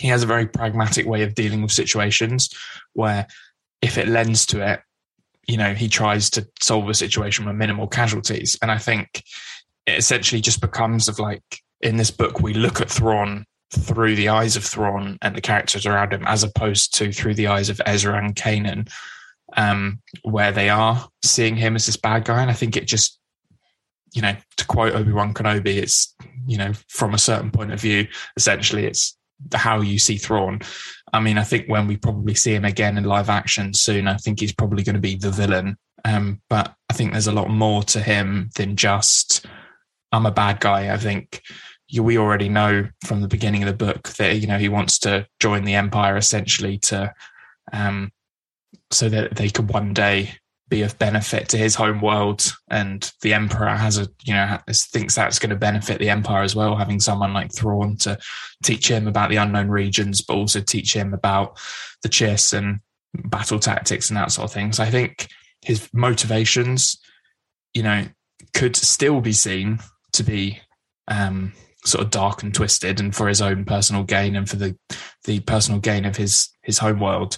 he 0.00 0.08
has 0.08 0.22
a 0.22 0.26
very 0.26 0.46
pragmatic 0.46 1.06
way 1.06 1.22
of 1.22 1.34
dealing 1.34 1.60
with 1.62 1.70
situations 1.70 2.48
where 2.94 3.26
if 3.82 3.98
it 3.98 4.08
lends 4.08 4.46
to 4.46 4.66
it, 4.66 4.80
you 5.46 5.56
know, 5.56 5.74
he 5.74 5.88
tries 5.88 6.30
to 6.30 6.48
solve 6.60 6.88
a 6.88 6.94
situation 6.94 7.44
with 7.44 7.56
minimal 7.56 7.86
casualties. 7.86 8.58
And 8.62 8.70
I 8.70 8.78
think 8.78 9.22
it 9.86 9.98
essentially 9.98 10.40
just 10.40 10.60
becomes 10.60 11.08
of 11.08 11.18
like 11.18 11.42
in 11.80 11.96
this 11.96 12.10
book, 12.10 12.40
we 12.40 12.54
look 12.54 12.80
at 12.80 12.90
Thrawn 12.90 13.44
through 13.72 14.16
the 14.16 14.28
eyes 14.28 14.56
of 14.56 14.64
Thrawn 14.64 15.18
and 15.22 15.34
the 15.34 15.40
characters 15.40 15.86
around 15.86 16.12
him, 16.12 16.24
as 16.26 16.42
opposed 16.42 16.94
to 16.96 17.12
through 17.12 17.34
the 17.34 17.46
eyes 17.48 17.68
of 17.68 17.80
Ezra 17.86 18.16
and 18.16 18.34
Kanan, 18.34 18.90
um, 19.56 20.00
where 20.22 20.52
they 20.52 20.68
are 20.70 21.08
seeing 21.24 21.56
him 21.56 21.76
as 21.76 21.86
this 21.86 21.96
bad 21.96 22.24
guy. 22.24 22.40
And 22.40 22.50
I 22.50 22.54
think 22.54 22.76
it 22.76 22.86
just, 22.86 23.18
you 24.12 24.22
know, 24.22 24.34
to 24.56 24.66
quote 24.66 24.94
Obi 24.94 25.12
Wan 25.12 25.34
Kenobi, 25.34 25.76
it's, 25.76 26.14
you 26.46 26.58
know, 26.58 26.72
from 26.88 27.14
a 27.14 27.18
certain 27.18 27.50
point 27.50 27.72
of 27.72 27.80
view, 27.80 28.08
essentially, 28.36 28.86
it's 28.86 29.16
how 29.54 29.80
you 29.80 29.98
see 29.98 30.16
Thrawn. 30.16 30.60
I 31.12 31.20
mean, 31.20 31.38
I 31.38 31.44
think 31.44 31.66
when 31.68 31.86
we 31.86 31.96
probably 31.96 32.34
see 32.34 32.54
him 32.54 32.64
again 32.64 32.96
in 32.96 33.04
live 33.04 33.28
action 33.28 33.74
soon, 33.74 34.06
I 34.06 34.16
think 34.16 34.40
he's 34.40 34.54
probably 34.54 34.82
going 34.82 34.94
to 34.94 35.00
be 35.00 35.16
the 35.16 35.30
villain. 35.30 35.76
Um, 36.04 36.40
but 36.48 36.74
I 36.88 36.94
think 36.94 37.12
there's 37.12 37.26
a 37.26 37.32
lot 37.32 37.50
more 37.50 37.82
to 37.84 38.00
him 38.00 38.50
than 38.56 38.76
just, 38.76 39.44
I'm 40.12 40.26
a 40.26 40.30
bad 40.30 40.60
guy. 40.60 40.92
I 40.92 40.96
think 40.96 41.42
we 41.92 42.16
already 42.16 42.48
know 42.48 42.86
from 43.04 43.20
the 43.20 43.28
beginning 43.28 43.62
of 43.62 43.68
the 43.68 43.84
book 43.84 44.08
that, 44.10 44.36
you 44.36 44.46
know, 44.46 44.58
he 44.58 44.68
wants 44.68 44.98
to 45.00 45.26
join 45.40 45.64
the 45.64 45.74
Empire 45.74 46.16
essentially 46.16 46.78
to, 46.78 47.12
um, 47.72 48.12
so 48.90 49.08
that 49.08 49.36
they 49.36 49.50
could 49.50 49.68
one 49.68 49.92
day 49.92 50.34
be 50.70 50.82
of 50.82 50.98
benefit 50.98 51.48
to 51.50 51.58
his 51.58 51.74
home 51.74 52.00
world. 52.00 52.50
And 52.70 53.10
the 53.20 53.34
emperor 53.34 53.68
has 53.68 53.98
a 53.98 54.08
you 54.24 54.32
know 54.32 54.58
thinks 54.70 55.14
that's 55.14 55.38
going 55.38 55.50
to 55.50 55.56
benefit 55.56 55.98
the 55.98 56.08
empire 56.08 56.42
as 56.42 56.56
well 56.56 56.76
having 56.76 57.00
someone 57.00 57.34
like 57.34 57.52
Thrawn 57.52 57.96
to 57.98 58.18
teach 58.62 58.90
him 58.90 59.06
about 59.06 59.28
the 59.28 59.36
unknown 59.36 59.68
regions 59.68 60.22
but 60.22 60.36
also 60.36 60.60
teach 60.60 60.94
him 60.94 61.12
about 61.12 61.58
the 62.02 62.08
chiss 62.08 62.56
and 62.56 62.80
battle 63.12 63.58
tactics 63.58 64.08
and 64.08 64.16
that 64.16 64.32
sort 64.32 64.44
of 64.46 64.52
thing. 64.52 64.72
So 64.72 64.84
i 64.84 64.90
think 64.90 65.28
his 65.62 65.90
motivations 65.92 66.98
you 67.74 67.82
know 67.82 68.06
could 68.54 68.76
still 68.76 69.20
be 69.20 69.32
seen 69.32 69.80
to 70.12 70.22
be 70.22 70.60
um, 71.08 71.52
sort 71.84 72.04
of 72.04 72.10
dark 72.10 72.42
and 72.42 72.54
twisted 72.54 73.00
and 73.00 73.14
for 73.14 73.28
his 73.28 73.40
own 73.42 73.64
personal 73.64 74.04
gain 74.04 74.36
and 74.36 74.48
for 74.48 74.56
the 74.56 74.76
the 75.24 75.40
personal 75.40 75.80
gain 75.80 76.04
of 76.04 76.16
his 76.16 76.48
his 76.62 76.78
home 76.78 77.00
world. 77.00 77.36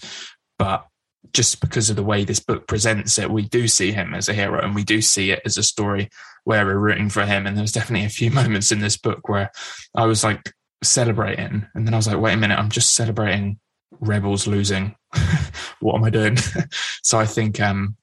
But 0.59 0.87
just 1.33 1.61
because 1.61 1.89
of 1.89 1.97
the 1.97 2.03
way 2.03 2.25
this 2.25 2.41
book 2.41 2.67
presents 2.67 3.19
it, 3.19 3.31
we 3.31 3.43
do 3.43 3.69
see 3.69 3.93
him 3.93 4.15
as 4.15 4.29
a 4.29 4.35
hero 4.35 4.61
and 4.61 4.75
we 4.75 4.85
do 4.85 5.01
see 5.01 5.31
it 5.31 5.41
as 5.45 5.57
a 5.57 5.63
story 5.63 6.11
where 6.45 6.67
we're 6.67 6.79
rooting 6.79 7.09
for 7.09 7.25
him. 7.25 7.47
And 7.47 7.57
there's 7.57 7.73
definitely 7.73 8.07
a 8.07 8.11
few 8.11 8.31
moments 8.41 8.73
in 8.73 8.81
this 8.81 8.97
book 8.97 9.29
where 9.29 9.51
I 9.95 10.07
was 10.07 10.25
like 10.25 10.53
celebrating, 10.83 11.67
and 11.75 11.87
then 11.87 11.95
I 11.95 11.97
was 11.97 12.09
like, 12.09 12.19
wait 12.19 12.35
a 12.35 12.37
minute, 12.37 12.59
I'm 12.59 12.71
just 12.71 12.95
celebrating 12.95 13.59
rebels 14.01 14.47
losing. 14.47 14.97
what 15.81 15.97
am 15.97 16.05
I 16.05 16.11
doing? 16.11 16.37
so 17.03 17.19
I 17.19 17.27
think 17.27 17.61
um 17.61 17.97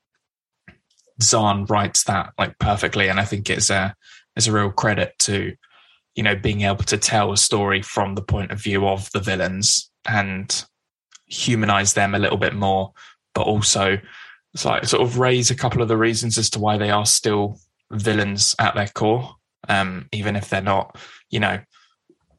Zahn 1.22 1.66
writes 1.66 2.06
that 2.06 2.34
like 2.38 2.58
perfectly, 2.60 3.10
and 3.10 3.20
I 3.20 3.26
think 3.26 3.50
it's 3.50 3.70
a 3.70 3.96
it's 4.36 4.48
a 4.48 4.52
real 4.52 4.72
credit 4.72 5.14
to 5.20 5.56
you 6.16 6.24
know 6.24 6.36
being 6.36 6.62
able 6.62 6.84
to 6.86 6.98
tell 6.98 7.32
a 7.32 7.38
story 7.38 7.82
from 7.82 8.16
the 8.16 8.22
point 8.22 8.52
of 8.52 8.62
view 8.62 8.88
of 8.88 9.12
the 9.12 9.20
villains 9.20 9.92
and 10.08 10.66
humanize 11.30 11.94
them 11.94 12.16
a 12.16 12.20
little 12.20 12.38
bit 12.38 12.54
more, 12.54 12.92
but 13.34 13.44
also 13.44 13.98
like 14.66 14.86
sort 14.86 15.04
of 15.04 15.20
raise 15.20 15.52
a 15.52 15.56
couple 15.56 15.82
of 15.82 15.88
the 15.88 15.98
reasons 15.98 16.38
as 16.38 16.50
to 16.50 16.60
why 16.60 16.78
they 16.78 16.90
are 16.90 17.06
still 17.06 17.60
villains 17.92 18.56
at 18.60 18.76
their 18.76 18.88
core, 18.88 19.36
um, 19.68 20.08
even 20.12 20.36
if 20.36 20.50
they're 20.50 20.62
not, 20.62 20.98
you 21.30 21.40
know, 21.40 21.60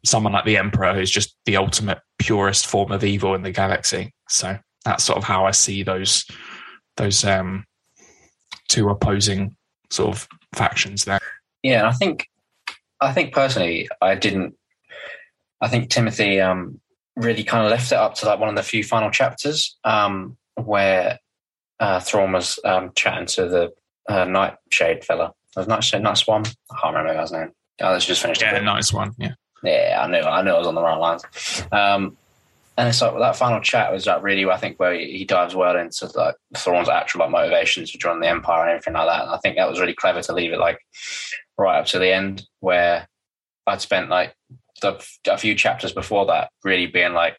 someone 0.04 0.32
like 0.32 0.44
the 0.44 0.56
Emperor 0.56 0.94
who's 0.94 1.10
just 1.10 1.36
the 1.46 1.56
ultimate 1.56 1.98
purest 2.18 2.66
form 2.66 2.90
of 2.90 3.04
evil 3.04 3.34
in 3.34 3.42
the 3.42 3.50
galaxy. 3.50 4.12
So 4.28 4.58
that's 4.84 5.04
sort 5.04 5.18
of 5.18 5.24
how 5.24 5.46
I 5.46 5.50
see 5.50 5.82
those 5.82 6.24
those 6.96 7.24
um, 7.24 7.64
two 8.68 8.88
opposing 8.88 9.56
sort 9.90 10.10
of 10.10 10.28
factions 10.54 11.04
there. 11.04 11.20
Yeah, 11.62 11.86
I 11.86 11.92
think 11.92 12.28
I 13.00 13.12
think 13.12 13.32
personally, 13.32 13.88
I 14.00 14.14
didn't. 14.14 14.54
I 15.60 15.68
think 15.68 15.90
Timothy 15.90 16.40
um, 16.40 16.80
really 17.20 17.44
kind 17.44 17.64
of 17.64 17.70
left 17.70 17.92
it 17.92 17.98
up 17.98 18.14
to 18.16 18.26
like 18.26 18.38
one 18.38 18.48
of 18.48 18.56
the 18.56 18.62
few 18.62 18.82
final 18.82 19.10
chapters 19.10 19.78
um, 19.84 20.36
where 20.54 21.18
uh, 21.78 22.00
Thrawn 22.00 22.32
was 22.32 22.58
um, 22.64 22.92
chatting 22.94 23.26
to 23.26 23.48
the 23.48 23.72
uh, 24.08 24.24
Nightshade 24.24 25.04
fella. 25.04 25.32
Was 25.56 25.66
Nightshade, 25.66 26.02
Night 26.02 26.18
Swan? 26.18 26.44
I 26.70 26.80
can't 26.80 26.94
remember 26.94 27.12
the 27.12 27.18
guy's 27.18 27.32
name. 27.32 27.50
Oh, 27.80 27.92
let's 27.92 28.06
just 28.06 28.22
finish. 28.22 28.40
Yeah, 28.40 28.58
Night 28.60 28.84
Swan. 28.84 29.14
Yeah. 29.18 29.32
Yeah, 29.62 30.00
I 30.02 30.10
knew. 30.10 30.20
I 30.20 30.42
knew 30.42 30.52
I 30.52 30.58
was 30.58 30.66
on 30.66 30.74
the 30.74 30.82
right 30.82 30.96
lines. 30.96 31.22
Um, 31.70 32.16
and 32.78 32.88
it's 32.88 33.02
like 33.02 33.18
that 33.18 33.36
final 33.36 33.60
chat 33.60 33.92
was 33.92 34.06
like 34.06 34.22
really, 34.22 34.46
I 34.46 34.56
think, 34.56 34.78
where 34.80 34.94
he 34.94 35.24
dives 35.24 35.54
well 35.54 35.76
into 35.76 36.10
like 36.14 36.36
Thrawn's 36.56 36.88
actual 36.88 37.20
like 37.20 37.30
motivations 37.30 37.92
to 37.92 37.98
join 37.98 38.20
the 38.20 38.28
Empire 38.28 38.62
and 38.62 38.70
everything 38.70 38.94
like 38.94 39.06
that. 39.06 39.22
And 39.24 39.30
I 39.30 39.38
think 39.38 39.56
that 39.56 39.68
was 39.68 39.80
really 39.80 39.94
clever 39.94 40.22
to 40.22 40.32
leave 40.32 40.52
it 40.52 40.58
like 40.58 40.78
right 41.58 41.78
up 41.78 41.86
to 41.86 41.98
the 41.98 42.10
end, 42.10 42.46
where 42.60 43.06
I'd 43.66 43.82
spent 43.82 44.08
like 44.08 44.34
the, 44.82 45.04
a 45.28 45.38
few 45.38 45.54
chapters 45.54 45.92
before 45.92 46.26
that 46.26 46.50
really 46.64 46.86
being 46.86 47.12
like 47.12 47.36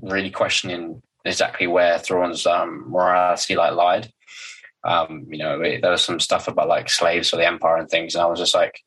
really 0.00 0.30
questioning 0.30 1.02
exactly 1.24 1.66
where 1.66 1.98
Thrawn's 1.98 2.46
um, 2.46 2.90
morality 2.90 3.56
like 3.56 3.74
lied. 3.74 4.10
Um, 4.84 5.26
you 5.30 5.38
know, 5.38 5.60
it, 5.60 5.82
there 5.82 5.92
was 5.92 6.02
some 6.02 6.18
stuff 6.18 6.48
about 6.48 6.68
like 6.68 6.90
slaves 6.90 7.30
for 7.30 7.36
the 7.36 7.46
empire 7.46 7.76
and 7.76 7.88
things, 7.88 8.14
and 8.14 8.22
I 8.22 8.26
was 8.26 8.40
just 8.40 8.54
like, 8.54 8.80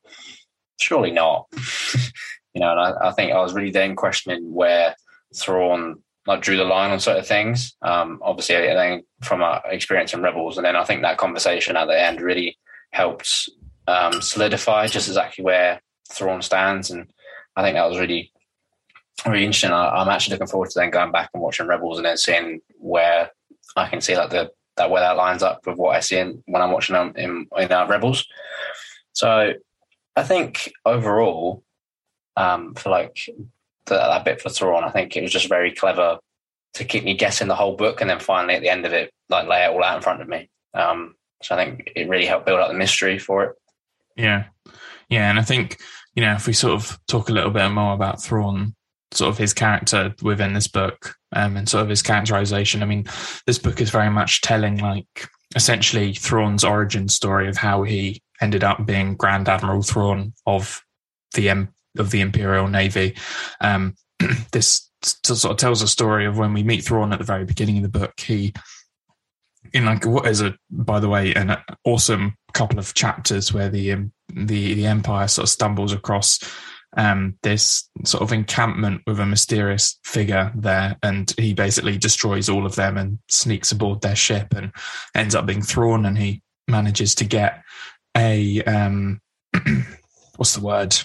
surely 0.79 1.11
not. 1.11 1.47
you 2.53 2.61
know, 2.61 2.71
and 2.71 2.79
I, 2.79 3.09
I, 3.09 3.11
think 3.11 3.31
I 3.31 3.39
was 3.39 3.53
really 3.53 3.71
then 3.71 3.95
questioning 3.95 4.53
where 4.53 4.95
Thrawn 5.35 6.03
like 6.27 6.41
drew 6.41 6.57
the 6.57 6.65
line 6.65 6.91
on 6.91 6.99
certain 6.99 7.23
things. 7.23 7.75
Um, 7.81 8.19
obviously, 8.21 8.55
then 8.55 9.03
from 9.21 9.41
our 9.41 9.61
experience 9.67 10.13
in 10.13 10.21
Rebels, 10.21 10.57
and 10.57 10.65
then 10.65 10.75
I 10.75 10.83
think 10.83 11.01
that 11.01 11.17
conversation 11.17 11.77
at 11.77 11.85
the 11.85 11.99
end 11.99 12.19
really 12.19 12.57
helped 12.91 13.49
um, 13.87 14.21
solidify 14.21 14.87
just 14.87 15.07
exactly 15.07 15.43
where 15.43 15.81
Thrawn 16.11 16.41
stands 16.41 16.91
and 16.91 17.07
I 17.55 17.63
think 17.63 17.75
that 17.75 17.87
was 17.87 17.99
really 17.99 18.31
really 19.25 19.45
interesting. 19.45 19.71
I, 19.71 20.01
am 20.01 20.09
actually 20.09 20.33
looking 20.33 20.47
forward 20.47 20.69
to 20.71 20.79
then 20.79 20.89
going 20.91 21.11
back 21.11 21.29
and 21.33 21.41
watching 21.41 21.67
Rebels 21.67 21.97
and 21.97 22.05
then 22.05 22.17
seeing 22.17 22.61
where 22.77 23.31
I 23.75 23.87
can 23.87 24.01
see 24.01 24.15
like 24.15 24.29
the 24.29 24.51
that 24.77 24.89
where 24.89 25.01
that 25.01 25.15
lines 25.15 25.41
up 25.41 25.65
with 25.65 25.77
what 25.77 25.95
I 25.95 25.99
see 26.01 26.17
in, 26.17 26.43
when 26.47 26.61
I'm 26.61 26.71
watching 26.71 26.95
them 26.95 27.13
in, 27.15 27.47
in 27.57 27.71
uh, 27.71 27.87
Rebels. 27.87 28.25
So 29.13 29.53
I 30.15 30.23
think 30.23 30.71
overall, 30.85 31.63
um, 32.35 32.73
for 32.75 32.89
like 32.89 33.17
the, 33.85 33.95
that 33.95 34.25
bit 34.25 34.41
for 34.41 34.49
Thrawn, 34.49 34.83
I 34.83 34.91
think 34.91 35.15
it 35.15 35.21
was 35.21 35.31
just 35.31 35.47
very 35.47 35.73
clever 35.73 36.17
to 36.73 36.83
keep 36.83 37.05
me 37.05 37.15
guessing 37.15 37.47
the 37.47 37.55
whole 37.55 37.77
book, 37.77 38.01
and 38.01 38.09
then 38.09 38.19
finally 38.19 38.55
at 38.55 38.61
the 38.61 38.69
end 38.69 38.85
of 38.85 38.91
it, 38.91 39.11
like 39.29 39.47
lay 39.47 39.63
it 39.63 39.69
all 39.69 39.83
out 39.83 39.95
in 39.95 40.01
front 40.01 40.21
of 40.21 40.27
me. 40.27 40.49
Um, 40.73 41.15
so 41.41 41.55
I 41.55 41.63
think 41.63 41.91
it 41.95 42.09
really 42.09 42.25
helped 42.25 42.45
build 42.45 42.59
up 42.59 42.67
the 42.67 42.77
mystery 42.77 43.17
for 43.17 43.43
it. 43.45 43.55
Yeah, 44.17 44.45
yeah, 45.09 45.29
and 45.29 45.39
I 45.39 45.43
think 45.43 45.79
you 46.15 46.23
know 46.23 46.33
if 46.33 46.47
we 46.47 46.53
sort 46.53 46.73
of 46.73 46.99
talk 47.07 47.29
a 47.29 47.33
little 47.33 47.51
bit 47.51 47.69
more 47.69 47.93
about 47.93 48.21
Thrawn, 48.21 48.75
sort 49.11 49.29
of 49.29 49.37
his 49.37 49.53
character 49.53 50.13
within 50.21 50.53
this 50.53 50.67
book, 50.67 51.15
um, 51.33 51.57
and 51.57 51.67
sort 51.69 51.83
of 51.83 51.89
his 51.89 52.01
characterization. 52.01 52.81
I 52.81 52.85
mean, 52.85 53.05
this 53.45 53.59
book 53.59 53.81
is 53.81 53.89
very 53.89 54.09
much 54.09 54.41
telling 54.41 54.77
like 54.77 55.29
essentially 55.55 56.13
Thrawn's 56.13 56.63
origin 56.63 57.07
story 57.07 57.47
of 57.47 57.57
how 57.57 57.83
he 57.83 58.21
ended 58.41 58.63
up 58.63 58.85
being 58.85 59.15
Grand 59.15 59.47
Admiral 59.47 59.83
Thrawn 59.83 60.33
of 60.45 60.81
the 61.33 61.49
M- 61.49 61.73
of 61.97 62.11
the 62.11 62.21
Imperial 62.21 62.67
Navy. 62.67 63.15
Um, 63.61 63.95
this 64.51 64.89
sort 65.01 65.45
of 65.45 65.57
tells 65.57 65.81
a 65.81 65.87
story 65.87 66.25
of 66.25 66.37
when 66.37 66.53
we 66.53 66.63
meet 66.63 66.83
Thrawn 66.83 67.13
at 67.13 67.19
the 67.19 67.25
very 67.25 67.45
beginning 67.45 67.77
of 67.77 67.83
the 67.83 67.99
book. 67.99 68.19
He 68.19 68.53
in 69.73 69.85
like 69.85 70.05
what 70.05 70.27
is 70.27 70.41
a 70.41 70.55
by 70.69 70.99
the 70.99 71.09
way 71.09 71.33
an 71.33 71.57
awesome 71.83 72.35
couple 72.53 72.79
of 72.79 72.93
chapters 72.93 73.53
where 73.53 73.69
the 73.69 73.91
um, 73.93 74.11
the 74.33 74.73
the 74.73 74.85
empire 74.85 75.27
sort 75.27 75.43
of 75.43 75.49
stumbles 75.49 75.93
across 75.93 76.39
um, 76.97 77.37
this 77.43 77.89
sort 78.05 78.23
of 78.23 78.31
encampment 78.31 79.01
with 79.05 79.19
a 79.19 79.25
mysterious 79.25 79.99
figure 80.03 80.51
there, 80.55 80.97
and 81.03 81.33
he 81.37 81.53
basically 81.53 81.97
destroys 81.97 82.49
all 82.49 82.65
of 82.65 82.75
them 82.75 82.97
and 82.97 83.19
sneaks 83.29 83.71
aboard 83.71 84.01
their 84.01 84.15
ship 84.15 84.53
and 84.55 84.71
ends 85.13 85.35
up 85.35 85.45
being 85.45 85.61
thrown, 85.61 86.05
and 86.05 86.17
he 86.17 86.41
manages 86.67 87.15
to 87.15 87.25
get 87.25 87.63
a 88.15 88.63
um, 88.63 89.19
what's 90.37 90.55
the 90.55 90.61
word? 90.61 90.95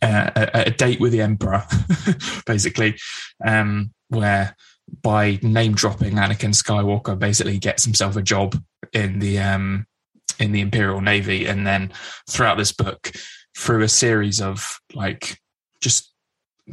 Uh, 0.00 0.30
a, 0.34 0.62
a, 0.66 0.70
date 0.70 0.98
with 0.98 1.12
the 1.12 1.20
emperor, 1.20 1.62
basically, 2.46 2.96
um, 3.44 3.92
where 4.08 4.56
by 5.02 5.38
name 5.42 5.74
dropping 5.74 6.14
Anakin 6.14 6.54
Skywalker 6.54 7.18
basically 7.18 7.58
gets 7.58 7.84
himself 7.84 8.16
a 8.16 8.22
job 8.22 8.60
in 8.92 9.18
the 9.18 9.38
um, 9.38 9.86
in 10.38 10.52
the 10.52 10.60
Imperial 10.60 11.00
Navy, 11.00 11.46
and 11.46 11.66
then 11.66 11.92
throughout 12.28 12.58
this 12.58 12.72
book, 12.72 13.12
through 13.56 13.82
a 13.82 13.88
series 13.88 14.40
of 14.40 14.78
like 14.94 15.38
just 15.80 16.14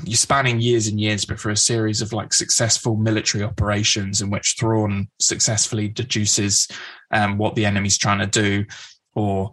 you're 0.05 0.15
spanning 0.15 0.61
years 0.61 0.87
and 0.87 0.99
years, 0.99 1.25
but 1.25 1.39
for 1.39 1.49
a 1.49 1.57
series 1.57 2.01
of 2.01 2.13
like 2.13 2.33
successful 2.33 2.95
military 2.95 3.43
operations 3.43 4.21
in 4.21 4.29
which 4.29 4.55
Thrawn 4.57 5.09
successfully 5.19 5.89
deduces 5.89 6.67
um, 7.11 7.37
what 7.37 7.55
the 7.55 7.65
enemy's 7.65 7.97
trying 7.97 8.19
to 8.19 8.27
do, 8.27 8.65
or 9.13 9.51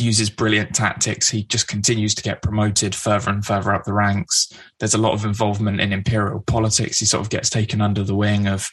uses 0.00 0.30
brilliant 0.30 0.74
tactics. 0.74 1.28
He 1.28 1.44
just 1.44 1.68
continues 1.68 2.14
to 2.14 2.22
get 2.22 2.42
promoted 2.42 2.94
further 2.94 3.30
and 3.30 3.44
further 3.44 3.74
up 3.74 3.84
the 3.84 3.92
ranks. 3.92 4.52
There's 4.78 4.94
a 4.94 4.98
lot 4.98 5.12
of 5.12 5.24
involvement 5.24 5.80
in 5.80 5.92
imperial 5.92 6.40
politics. 6.40 6.98
He 6.98 7.06
sort 7.06 7.20
of 7.20 7.30
gets 7.30 7.50
taken 7.50 7.80
under 7.80 8.02
the 8.02 8.14
wing 8.14 8.46
of 8.46 8.68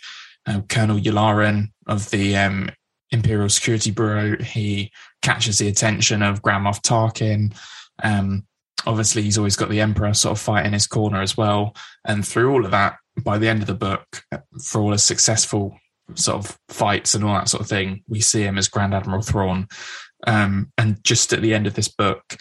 uh, 0.48 0.62
Colonel 0.70 0.98
Yularen 0.98 1.72
of 1.88 2.10
the 2.12 2.38
um, 2.38 2.70
Imperial 3.12 3.50
Security 3.50 3.92
Bureau. 3.92 4.38
He 4.42 4.92
catches 5.22 5.60
the 5.60 5.68
attention 5.68 6.24
of 6.24 6.42
Grand 6.42 6.66
Moff 6.66 6.82
Tarkin. 6.82 7.56
Um, 8.02 8.46
obviously, 8.86 9.22
he's 9.22 9.38
always 9.38 9.56
got 9.56 9.70
the 9.70 9.82
Emperor 9.82 10.14
sort 10.14 10.38
of 10.38 10.42
fight 10.42 10.66
in 10.66 10.74
his 10.74 10.88
corner 10.88 11.22
as 11.22 11.36
well. 11.38 11.76
And 12.06 12.26
through 12.26 12.52
all 12.52 12.66
of 12.66 12.72
that, 12.72 12.96
by 13.22 13.38
the 13.38 13.50
end 13.50 13.62
of 13.62 13.68
the 13.68 13.74
book, 13.74 14.24
for 14.64 14.82
all 14.82 14.94
his 14.94 15.04
successful 15.04 15.78
sort 16.16 16.38
of 16.38 16.58
fights 16.70 17.16
and 17.16 17.24
all 17.24 17.34
that 17.34 17.50
sort 17.50 17.62
of 17.62 17.68
thing, 17.68 18.04
we 18.08 18.22
see 18.22 18.42
him 18.44 18.58
as 18.58 18.68
Grand 18.68 18.94
Admiral 18.94 19.22
Thrawn. 19.22 19.68
Um, 20.28 20.72
and 20.78 21.04
just 21.04 21.34
at 21.34 21.42
the 21.42 21.54
end 21.54 21.68
of 21.68 21.74
this 21.74 21.88
book, 21.88 22.38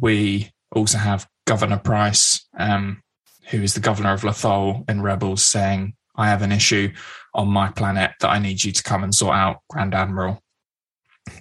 we 0.00 0.50
also 0.72 0.98
have 0.98 1.28
Governor 1.46 1.78
Price, 1.78 2.46
um, 2.58 3.02
who 3.50 3.62
is 3.62 3.74
the 3.74 3.80
governor 3.80 4.12
of 4.12 4.22
Lothal 4.22 4.88
in 4.88 5.02
Rebels, 5.02 5.44
saying, 5.44 5.94
I 6.16 6.28
have 6.28 6.42
an 6.42 6.52
issue 6.52 6.92
on 7.34 7.48
my 7.48 7.70
planet 7.70 8.12
that 8.20 8.30
I 8.30 8.38
need 8.38 8.62
you 8.62 8.72
to 8.72 8.82
come 8.82 9.02
and 9.02 9.14
sort 9.14 9.34
out, 9.34 9.60
Grand 9.68 9.94
Admiral. 9.94 10.42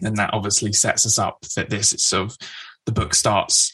And 0.02 0.18
that 0.18 0.34
obviously 0.34 0.74
sets 0.74 1.06
us 1.06 1.18
up 1.18 1.42
that 1.56 1.70
this 1.70 1.94
is 1.94 2.04
sort 2.04 2.32
of 2.32 2.38
the 2.86 2.92
book 2.92 3.14
starts 3.14 3.72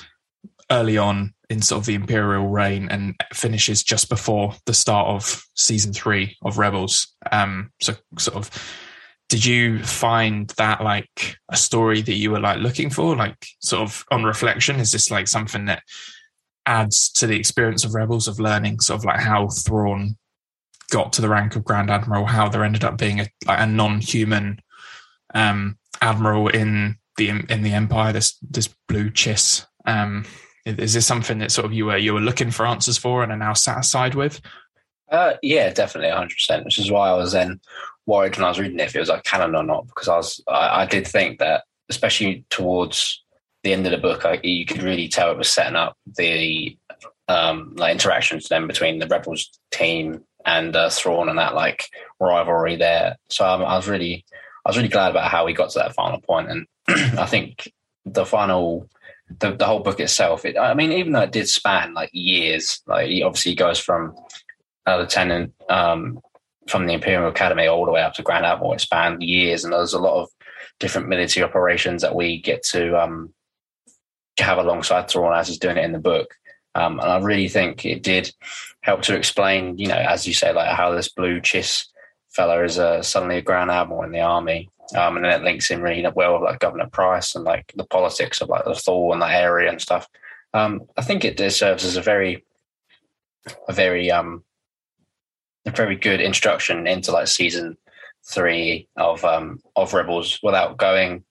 early 0.71 0.97
on 0.97 1.34
in 1.49 1.62
sort 1.62 1.80
of 1.80 1.86
the 1.86 1.95
imperial 1.95 2.47
reign 2.47 2.89
and 2.89 3.15
finishes 3.34 3.84
just 3.84 4.10
before 4.10 4.53
the 4.65 4.73
start 4.73 5.08
of 5.08 5.43
season 5.56 5.93
three 5.93 6.36
of 6.43 6.58
Rebels. 6.58 7.15
Um, 7.32 7.71
so 7.80 7.95
sort 8.17 8.38
of 8.38 8.51
did 9.30 9.45
you 9.45 9.84
find 9.84 10.49
that 10.58 10.84
like 10.84 11.38
a 11.49 11.58
story 11.58 12.01
that 12.01 12.13
you 12.13 12.32
were 12.32 12.39
like 12.39 12.60
looking 12.60 12.89
for 12.89 13.15
like 13.15 13.45
sort 13.60 13.82
of 13.82 14.06
on 14.12 14.23
reflection 14.23 14.77
is 14.77 14.91
this 14.91 15.12
like 15.12 15.27
something 15.27 15.65
that 15.65 15.84
adds 16.65 17.10
to 17.12 17.27
the 17.27 17.38
experience 17.38 17.84
of 17.84 17.93
rebels 17.93 18.27
of 18.27 18.39
learning 18.39 18.80
sort 18.80 18.99
of 18.99 19.06
like 19.06 19.19
how 19.19 19.47
Thrawn 19.47 20.17
got 20.91 21.13
to 21.13 21.21
the 21.21 21.30
rank 21.30 21.56
of 21.56 21.65
grand 21.65 21.89
admiral 21.89 22.25
how 22.25 22.47
there 22.47 22.63
ended 22.63 22.84
up 22.84 22.97
being 22.97 23.19
a, 23.19 23.27
like 23.45 23.60
a 23.60 23.65
non-human 23.65 24.60
um 25.34 25.77
admiral 26.01 26.47
in 26.47 26.95
the 27.17 27.30
in 27.30 27.63
the 27.63 27.73
empire 27.73 28.13
this 28.13 28.38
this 28.41 28.69
blue 28.88 29.10
chiss 29.10 29.65
um 29.86 30.23
is 30.67 30.93
this 30.93 31.08
something 31.08 31.39
that 31.39 31.51
sort 31.51 31.65
of 31.65 31.73
you 31.73 31.86
were 31.86 31.97
you 31.97 32.13
were 32.13 32.21
looking 32.21 32.51
for 32.51 32.65
answers 32.65 32.97
for 32.97 33.23
and 33.23 33.32
are 33.32 33.38
now 33.38 33.53
satisfied 33.53 34.15
with 34.15 34.41
uh, 35.10 35.34
yeah, 35.41 35.71
definitely, 35.71 36.12
hundred 36.12 36.36
percent. 36.36 36.65
Which 36.65 36.80
is 36.80 36.91
why 36.91 37.10
I 37.10 37.13
was 37.13 37.32
then 37.32 37.60
worried 38.06 38.36
when 38.36 38.45
I 38.45 38.49
was 38.49 38.60
reading 38.60 38.80
it 38.80 38.84
if 38.84 38.95
it 38.95 38.99
was 38.99 39.10
like 39.10 39.23
canon 39.23 39.56
or 39.56 39.63
not, 39.63 39.88
because 39.88 40.08
I 40.08 40.15
was 40.17 40.41
I, 40.47 40.82
I 40.82 40.86
did 40.86 41.08
think 41.08 41.39
that, 41.39 41.63
especially 41.89 42.45
towards 42.49 43.23
the 43.63 43.73
end 43.73 43.86
of 43.86 43.91
the 43.91 43.97
book, 43.97 44.25
I, 44.25 44.39
you 44.43 44.65
could 44.65 44.84
really 44.84 45.08
tell 45.08 45.32
it 45.32 45.38
was 45.38 45.49
setting 45.49 45.75
up 45.75 45.97
the 46.17 46.77
um, 47.27 47.73
like 47.77 47.93
interactions 47.93 48.49
then 48.49 48.67
between 48.67 48.99
the 48.99 49.08
rebels 49.08 49.49
team 49.71 50.23
and 50.45 50.75
uh, 50.75 50.89
Thrawn 50.89 51.30
and 51.30 51.39
that 51.39 51.56
like 51.56 51.86
rivalry 52.19 52.75
there. 52.75 53.17
So 53.30 53.47
um, 53.47 53.63
I 53.63 53.75
was 53.77 53.88
really 53.88 54.25
I 54.65 54.69
was 54.69 54.77
really 54.77 54.89
glad 54.89 55.12
about 55.12 55.32
how 55.32 55.45
we 55.45 55.53
got 55.53 55.69
to 55.71 55.80
that 55.80 55.95
final 55.95 56.19
point, 56.19 56.49
and 56.49 56.67
I 57.17 57.25
think 57.25 57.71
the 58.06 58.25
final 58.25 58.89
the, 59.40 59.52
the 59.56 59.66
whole 59.66 59.80
book 59.80 60.00
itself. 60.00 60.46
It, 60.46 60.58
I 60.58 60.74
mean, 60.74 60.92
even 60.92 61.13
though 61.13 61.22
it 61.22 61.32
did 61.32 61.50
span 61.50 61.94
like 61.94 62.10
years, 62.13 62.82
like 62.88 63.08
he 63.08 63.24
obviously 63.24 63.56
goes 63.56 63.80
from 63.80 64.16
a 64.86 64.98
lieutenant 64.98 65.54
um, 65.70 66.20
from 66.68 66.86
the 66.86 66.94
Imperial 66.94 67.30
Academy 67.30 67.68
all 67.68 67.86
the 67.86 67.92
way 67.92 68.02
up 68.02 68.13
to 68.16 68.24
Grand 68.24 68.46
Admiral. 68.46 68.74
It 68.74 68.82
spanned 68.82 69.24
years, 69.24 69.63
and 69.63 69.74
there's 69.74 69.94
a 69.94 70.00
lot 70.00 70.22
of 70.22 70.30
different 70.80 71.08
military 71.08 71.44
operations 71.44 72.02
that 72.02 72.16
we 72.16 72.42
get 72.42 72.63
to 72.63 73.02
um, 73.02 73.34
have 74.40 74.58
alongside 74.58 75.10
Thrawn 75.10 75.38
as 75.38 75.48
he's 75.48 75.60
doing 75.60 75.78
it 75.78 75.84
in 75.84 75.92
the 75.92 76.00
book. 76.00 76.34
Um, 76.76 77.00
and 77.00 77.10
I 77.10 77.20
really 77.20 77.50
think 77.50 77.86
it 77.86 78.04
did 78.04 78.32
help 78.82 79.02
to 79.04 79.16
explain, 79.16 79.78
you 79.78 79.88
know, 79.88 79.96
as 79.96 80.28
you 80.28 80.34
say, 80.34 80.54
like 80.54 80.70
how 80.76 80.92
this 80.92 81.10
blue 81.10 81.42
chiss 81.42 81.86
fella 82.30 82.63
is 82.63 82.78
uh, 82.78 83.02
suddenly 83.02 83.38
a 83.38 83.42
Grand 83.42 83.72
Admiral 83.72 84.04
in 84.04 84.12
the 84.12 84.20
army. 84.20 84.70
Um, 84.95 85.17
and 85.17 85.26
then 85.26 85.34
it 85.34 85.43
links 85.43 85.69
in 85.69 85.82
really 85.82 86.06
well 86.15 86.34
with 86.34 86.43
like 86.43 86.60
Governor 86.60 86.88
Price 86.88 87.36
and 87.36 87.43
like 87.43 87.73
the 87.76 87.86
politics 87.86 88.39
of 88.41 88.50
like 88.50 88.65
the 88.65 88.76
Thor 88.76 89.13
and 89.13 89.21
that 89.21 89.34
area 89.34 89.69
and 89.69 89.82
stuff. 89.82 90.08
Um, 90.54 90.84
I 90.95 91.02
think 91.02 91.26
it 91.26 91.38
serves 91.52 91.84
as 91.84 91.97
a 91.97 92.02
very, 92.02 92.45
a 93.67 93.73
very 93.73 94.10
um, 94.10 94.43
a 95.65 95.71
very 95.71 95.95
good 95.95 96.21
introduction 96.21 96.88
into 96.88 97.12
like 97.12 97.28
season 97.28 97.78
three 98.26 98.88
of 98.97 99.23
um 99.23 99.60
of 99.76 99.93
Rebels 99.93 100.39
without 100.43 100.78
going 100.78 101.23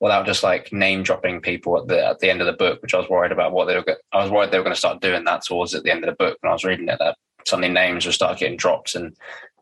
without 0.00 0.24
just 0.24 0.42
like 0.42 0.72
name 0.72 1.02
dropping 1.02 1.40
people 1.40 1.78
at 1.78 1.86
the 1.86 2.04
at 2.04 2.18
the 2.18 2.30
end 2.30 2.40
of 2.40 2.46
the 2.46 2.52
book, 2.52 2.82
which 2.82 2.94
I 2.94 2.98
was 2.98 3.08
worried 3.08 3.32
about 3.32 3.52
what 3.52 3.66
they 3.66 3.76
were. 3.76 3.84
I 4.12 4.22
was 4.22 4.30
worried 4.30 4.50
they 4.50 4.58
were 4.58 4.64
going 4.64 4.74
to 4.74 4.78
start 4.78 5.00
doing 5.00 5.24
that 5.24 5.44
towards 5.44 5.74
at 5.74 5.84
the 5.84 5.90
end 5.90 6.04
of 6.04 6.10
the 6.10 6.16
book 6.16 6.38
when 6.40 6.50
I 6.50 6.54
was 6.54 6.64
reading 6.64 6.88
it. 6.88 6.98
That 6.98 7.16
suddenly 7.46 7.68
names 7.68 8.06
would 8.06 8.14
start 8.14 8.38
getting 8.38 8.56
dropped, 8.56 8.94
and 8.94 9.16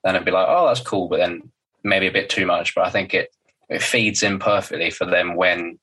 then 0.04 0.14
it'd 0.14 0.24
be 0.24 0.32
like, 0.32 0.46
oh, 0.48 0.66
that's 0.66 0.80
cool, 0.80 1.08
but 1.08 1.18
then 1.18 1.50
maybe 1.82 2.06
a 2.06 2.12
bit 2.12 2.28
too 2.28 2.46
much. 2.46 2.74
But 2.74 2.86
I 2.86 2.90
think 2.90 3.14
it 3.14 3.30
it 3.68 3.82
feeds 3.82 4.22
in 4.22 4.38
perfectly 4.38 4.90
for 4.90 5.04
them 5.04 5.34
when 5.34 5.78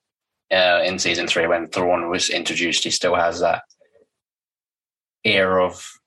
uh, 0.51 0.81
in 0.83 0.99
season 0.99 1.27
three 1.27 1.47
when 1.47 1.67
Thrawn 1.67 2.09
was 2.09 2.29
introduced. 2.29 2.83
He 2.83 2.91
still 2.91 3.15
has 3.15 3.39
that 3.39 3.63
air 5.23 5.59
of 5.59 5.99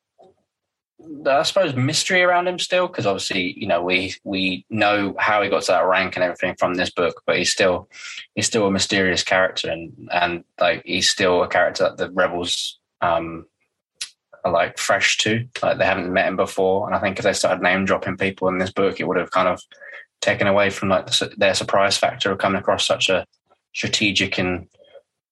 I 1.27 1.42
suppose 1.42 1.74
mystery 1.74 2.22
around 2.22 2.48
him 2.48 2.59
still 2.59 2.88
because 2.88 3.07
obviously 3.07 3.59
you 3.59 3.66
know 3.66 3.83
we 3.83 4.14
we 4.24 4.66
know 4.68 5.14
how 5.18 5.42
he 5.42 5.48
got 5.48 5.62
to 5.62 5.72
that 5.72 5.87
rank 5.87 6.16
and 6.16 6.24
everything 6.24 6.57
from 6.59 6.74
this 6.74 6.90
book, 6.90 7.22
but 7.27 7.38
he's 7.38 7.53
still 7.53 7.88
he's 8.35 8.46
still 8.46 8.66
a 8.66 8.70
mysterious 8.70 9.22
character 9.22 9.70
and 9.70 10.09
and 10.12 10.44
like 10.61 10.83
he's 10.85 11.09
still 11.09 11.42
a 11.42 11.48
character 11.48 11.85
that 11.85 11.96
the 11.96 12.11
rebels 12.11 12.79
um 13.01 13.46
are 14.48 14.52
like 14.52 14.78
fresh 14.78 15.16
to 15.18 15.46
like 15.62 15.78
they 15.78 15.84
haven't 15.84 16.12
met 16.12 16.26
him 16.26 16.37
before. 16.37 16.87
And 16.87 16.94
I 16.94 17.00
think 17.00 17.18
if 17.18 17.24
they 17.24 17.32
started 17.32 17.62
name 17.62 17.84
dropping 17.84 18.16
people 18.16 18.48
in 18.48 18.58
this 18.58 18.72
book, 18.72 19.00
it 19.00 19.06
would 19.06 19.16
have 19.16 19.30
kind 19.30 19.48
of 19.48 19.61
taken 20.20 20.46
away 20.46 20.70
from 20.70 20.88
like 20.88 21.11
their 21.37 21.54
surprise 21.54 21.96
factor 21.96 22.32
of 22.32 22.38
coming 22.38 22.58
across 22.58 22.87
such 22.87 23.08
a 23.08 23.24
strategic 23.74 24.38
and 24.38 24.66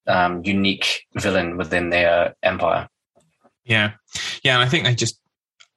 um, 0.07 0.43
unique 0.45 1.05
villain 1.15 1.57
within 1.57 1.91
their 1.91 2.35
empire. 2.43 2.89
Yeah, 3.65 3.93
yeah, 4.45 4.55
and 4.55 4.63
I 4.63 4.69
think 4.69 4.85
they 4.85 4.95
just 4.95 5.21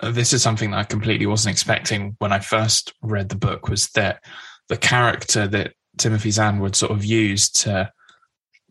this 0.02 0.32
is 0.32 0.42
something 0.42 0.72
that 0.72 0.80
I 0.80 0.84
completely 0.84 1.26
wasn't 1.26 1.54
expecting 1.54 2.16
when 2.20 2.32
I 2.32 2.40
first 2.40 2.94
read 3.02 3.30
the 3.30 3.36
book 3.36 3.68
was 3.68 3.90
that 3.90 4.24
the 4.70 4.78
character 4.78 5.48
that 5.48 5.74
Timothy 5.98 6.32
Zahn 6.32 6.60
would 6.60 6.76
sort 6.76 6.92
of 6.92 7.04
use 7.04 7.50
to 7.50 7.92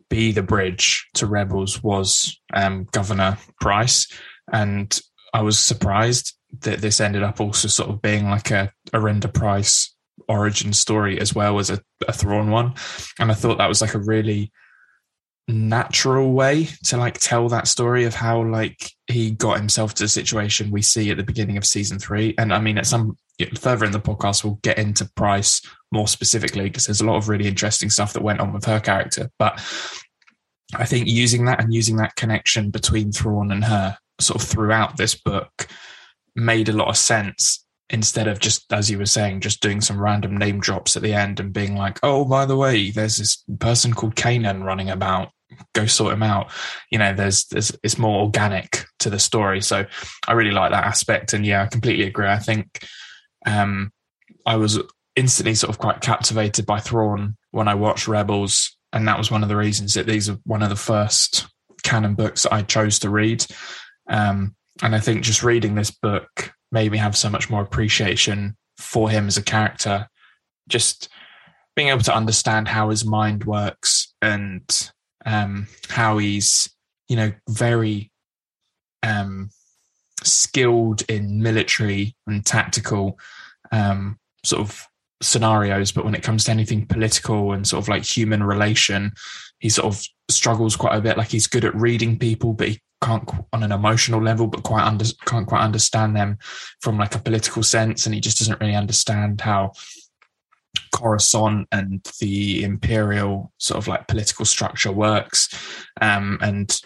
be 0.09 0.31
the 0.31 0.41
bridge 0.41 1.07
to 1.15 1.27
rebels 1.27 1.83
was 1.83 2.39
um, 2.53 2.87
Governor 2.91 3.37
Price, 3.61 4.07
and 4.51 4.99
I 5.33 5.41
was 5.41 5.59
surprised 5.59 6.33
that 6.61 6.79
this 6.79 6.99
ended 6.99 7.23
up 7.23 7.39
also 7.39 7.67
sort 7.67 7.89
of 7.89 8.01
being 8.01 8.29
like 8.29 8.51
a 8.51 8.71
Arihnda 8.93 9.33
Price 9.33 9.95
origin 10.27 10.73
story 10.73 11.19
as 11.19 11.33
well 11.33 11.59
as 11.59 11.69
a, 11.69 11.79
a 12.07 12.13
Thrawn 12.13 12.49
one, 12.49 12.73
and 13.19 13.31
I 13.31 13.35
thought 13.35 13.57
that 13.57 13.69
was 13.69 13.81
like 13.81 13.93
a 13.93 13.99
really 13.99 14.51
natural 15.49 16.31
way 16.31 16.69
to 16.83 16.95
like 16.95 17.17
tell 17.17 17.49
that 17.49 17.67
story 17.67 18.05
of 18.05 18.13
how 18.13 18.43
like 18.43 18.91
he 19.07 19.31
got 19.31 19.57
himself 19.57 19.95
to 19.95 20.03
the 20.03 20.07
situation 20.07 20.69
we 20.69 20.81
see 20.81 21.09
at 21.09 21.17
the 21.17 21.23
beginning 21.23 21.57
of 21.57 21.65
season 21.65 21.97
three. 21.97 22.35
And 22.37 22.53
I 22.53 22.59
mean, 22.59 22.77
at 22.77 22.85
some 22.85 23.17
further 23.57 23.85
in 23.85 23.91
the 23.91 23.99
podcast, 23.99 24.43
we'll 24.43 24.59
get 24.61 24.77
into 24.77 25.09
Price 25.15 25.61
more 25.91 26.07
specifically 26.07 26.65
because 26.65 26.85
there's 26.85 27.01
a 27.01 27.05
lot 27.05 27.17
of 27.17 27.29
really 27.29 27.47
interesting 27.47 27.89
stuff 27.89 28.13
that 28.13 28.23
went 28.23 28.39
on 28.39 28.53
with 28.53 28.65
her 28.65 28.79
character. 28.79 29.31
But 29.39 29.59
I 30.75 30.85
think 30.85 31.07
using 31.07 31.45
that 31.45 31.61
and 31.61 31.73
using 31.73 31.97
that 31.97 32.15
connection 32.15 32.69
between 32.69 33.11
Thrawn 33.11 33.51
and 33.51 33.63
her 33.63 33.97
sort 34.21 34.41
of 34.41 34.47
throughout 34.47 34.97
this 34.97 35.15
book 35.15 35.67
made 36.35 36.69
a 36.69 36.73
lot 36.73 36.89
of 36.89 36.97
sense 36.97 37.65
instead 37.89 38.27
of 38.27 38.39
just 38.39 38.71
as 38.71 38.89
you 38.89 38.97
were 38.97 39.05
saying 39.05 39.41
just 39.41 39.61
doing 39.61 39.81
some 39.81 39.99
random 39.99 40.37
name 40.37 40.59
drops 40.59 40.95
at 40.95 41.01
the 41.01 41.13
end 41.13 41.39
and 41.39 41.53
being 41.53 41.75
like 41.75 41.99
oh 42.03 42.23
by 42.23 42.45
the 42.45 42.57
way 42.57 42.91
there's 42.91 43.17
this 43.17 43.43
person 43.59 43.93
called 43.93 44.15
Kanan 44.15 44.63
running 44.63 44.89
about. 44.89 45.29
Go 45.73 45.87
sort 45.87 46.13
him 46.13 46.21
out. 46.21 46.51
You 46.91 46.99
know 46.99 47.13
there's 47.13 47.45
there's 47.45 47.75
it's 47.83 47.97
more 47.97 48.21
organic 48.21 48.85
to 48.99 49.09
the 49.09 49.17
story. 49.17 49.61
So 49.61 49.85
i 50.27 50.33
really 50.33 50.51
like 50.51 50.71
that 50.71 50.85
aspect. 50.85 51.33
And 51.33 51.45
yeah 51.45 51.63
i 51.63 51.65
completely 51.65 52.05
agree. 52.05 52.27
I 52.27 52.37
think 52.37 52.85
um 53.45 53.91
i 54.45 54.55
was 54.55 54.79
instantly 55.15 55.55
sort 55.55 55.69
of 55.69 55.79
quite 55.79 56.01
captivated 56.01 56.65
by 56.67 56.79
Thrawn 56.79 57.35
when 57.51 57.67
i 57.67 57.73
watched 57.73 58.07
rebels. 58.07 58.77
And 58.93 59.07
that 59.07 59.17
was 59.17 59.31
one 59.31 59.43
of 59.43 59.49
the 59.49 59.57
reasons 59.57 59.95
that 59.95 60.05
these 60.05 60.29
are 60.29 60.37
one 60.45 60.63
of 60.63 60.69
the 60.69 60.75
first 60.75 61.47
canon 61.81 62.13
books 62.13 62.43
that 62.43 62.53
i 62.53 62.61
chose 62.61 62.99
to 62.99 63.09
read 63.09 63.45
um 64.09 64.55
and 64.81 64.95
i 64.95 64.99
think 64.99 65.23
just 65.23 65.43
reading 65.43 65.75
this 65.75 65.91
book 65.91 66.53
made 66.71 66.91
me 66.91 66.97
have 66.97 67.15
so 67.15 67.29
much 67.29 67.49
more 67.49 67.61
appreciation 67.61 68.55
for 68.77 69.09
him 69.09 69.27
as 69.27 69.37
a 69.37 69.43
character 69.43 70.07
just 70.67 71.09
being 71.75 71.89
able 71.89 72.01
to 72.01 72.15
understand 72.15 72.67
how 72.67 72.89
his 72.89 73.05
mind 73.05 73.45
works 73.45 74.13
and 74.21 74.91
um, 75.25 75.67
how 75.89 76.17
he's 76.17 76.69
you 77.07 77.15
know 77.15 77.31
very 77.49 78.11
um, 79.03 79.49
skilled 80.23 81.03
in 81.09 81.41
military 81.41 82.15
and 82.27 82.45
tactical 82.45 83.17
um, 83.71 84.17
sort 84.43 84.61
of 84.61 84.85
scenarios, 85.21 85.91
but 85.91 86.05
when 86.05 86.15
it 86.15 86.23
comes 86.23 86.45
to 86.45 86.51
anything 86.51 86.85
political 86.85 87.53
and 87.53 87.67
sort 87.67 87.83
of 87.83 87.89
like 87.89 88.03
human 88.03 88.43
relation, 88.43 89.11
he 89.59 89.69
sort 89.69 89.93
of 89.93 90.03
struggles 90.29 90.75
quite 90.75 90.97
a 90.97 91.01
bit. 91.01 91.17
Like 91.17 91.29
he's 91.29 91.47
good 91.47 91.65
at 91.65 91.75
reading 91.75 92.17
people, 92.17 92.53
but 92.53 92.69
he 92.69 92.81
can't 93.01 93.29
on 93.53 93.63
an 93.63 93.71
emotional 93.71 94.21
level, 94.21 94.47
but 94.47 94.63
quite 94.63 94.83
under, 94.83 95.05
can't 95.25 95.47
quite 95.47 95.61
understand 95.61 96.15
them 96.15 96.37
from 96.81 96.97
like 96.97 97.15
a 97.15 97.19
political 97.19 97.63
sense, 97.63 98.05
and 98.05 98.13
he 98.13 98.21
just 98.21 98.39
doesn't 98.39 98.59
really 98.59 98.75
understand 98.75 99.41
how 99.41 99.71
Coruscant 100.93 101.67
and 101.71 102.05
the 102.19 102.63
imperial 102.63 103.51
sort 103.57 103.77
of 103.77 103.87
like 103.87 104.07
political 104.07 104.45
structure 104.45 104.91
works. 104.91 105.49
Um, 106.01 106.37
and 106.41 106.79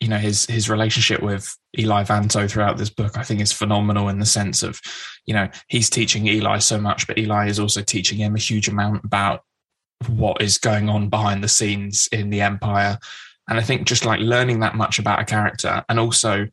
you 0.00 0.08
know 0.08 0.18
his 0.18 0.46
his 0.46 0.70
relationship 0.70 1.22
with 1.22 1.54
Eli 1.78 2.02
Vanto 2.04 2.50
throughout 2.50 2.78
this 2.78 2.90
book, 2.90 3.16
I 3.16 3.22
think, 3.22 3.40
is 3.40 3.52
phenomenal 3.52 4.08
in 4.08 4.18
the 4.18 4.26
sense 4.26 4.62
of, 4.62 4.80
you 5.26 5.34
know, 5.34 5.48
he's 5.68 5.88
teaching 5.88 6.26
Eli 6.26 6.58
so 6.58 6.80
much, 6.80 7.06
but 7.06 7.18
Eli 7.18 7.48
is 7.48 7.60
also 7.60 7.82
teaching 7.82 8.18
him 8.18 8.34
a 8.34 8.40
huge 8.40 8.68
amount 8.68 9.04
about 9.04 9.44
what 10.08 10.40
is 10.42 10.58
going 10.58 10.88
on 10.88 11.08
behind 11.08 11.44
the 11.44 11.48
scenes 11.48 12.08
in 12.10 12.30
the 12.30 12.40
Empire. 12.40 12.98
And 13.50 13.58
I 13.58 13.62
think 13.62 13.86
just 13.86 14.06
like 14.06 14.20
learning 14.20 14.60
that 14.60 14.76
much 14.76 14.98
about 14.98 15.20
a 15.20 15.24
character 15.24 15.84
and 15.88 15.98
also 15.98 16.46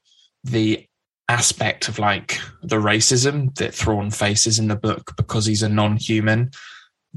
the 0.43 0.85
aspect 1.29 1.87
of 1.87 1.99
like 1.99 2.39
the 2.63 2.77
racism 2.77 3.53
that 3.55 3.73
Thrawn 3.73 4.11
faces 4.11 4.59
in 4.59 4.67
the 4.67 4.75
book 4.75 5.13
because 5.15 5.45
he's 5.45 5.63
a 5.63 5.69
non-human 5.69 6.51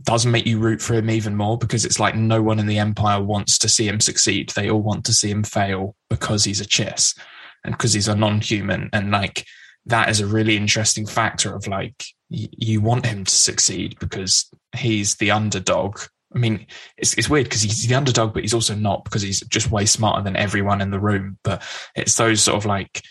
does 0.02 0.26
make 0.26 0.46
you 0.46 0.58
root 0.58 0.80
for 0.80 0.94
him 0.94 1.10
even 1.10 1.36
more 1.36 1.58
because 1.58 1.84
it's 1.84 2.00
like 2.00 2.14
no 2.14 2.42
one 2.42 2.58
in 2.58 2.66
the 2.66 2.78
empire 2.78 3.22
wants 3.22 3.58
to 3.58 3.68
see 3.68 3.86
him 3.86 4.00
succeed. 4.00 4.50
They 4.50 4.70
all 4.70 4.82
want 4.82 5.04
to 5.06 5.12
see 5.12 5.30
him 5.30 5.44
fail 5.44 5.94
because 6.08 6.44
he's 6.44 6.60
a 6.60 6.66
chiss 6.66 7.18
and 7.64 7.74
because 7.74 7.92
he's 7.92 8.08
a 8.08 8.14
non-human. 8.14 8.90
And 8.92 9.10
like 9.10 9.46
that 9.86 10.08
is 10.08 10.20
a 10.20 10.26
really 10.26 10.56
interesting 10.56 11.06
factor 11.06 11.54
of 11.54 11.66
like 11.66 12.04
you 12.28 12.80
want 12.80 13.06
him 13.06 13.24
to 13.24 13.34
succeed 13.34 13.98
because 13.98 14.48
he's 14.76 15.16
the 15.16 15.30
underdog. 15.30 15.98
I 16.34 16.38
mean, 16.38 16.66
it's 16.96 17.14
it's 17.14 17.28
weird 17.28 17.44
because 17.44 17.62
he's 17.62 17.86
the 17.86 17.94
underdog, 17.94 18.32
but 18.32 18.42
he's 18.42 18.54
also 18.54 18.74
not 18.74 19.04
because 19.04 19.22
he's 19.22 19.40
just 19.40 19.70
way 19.70 19.84
smarter 19.84 20.22
than 20.22 20.36
everyone 20.36 20.80
in 20.80 20.90
the 20.90 21.00
room. 21.00 21.38
But 21.42 21.62
it's 21.96 22.14
those 22.16 22.42
sort 22.42 22.56
of 22.56 22.66
like 22.66 23.02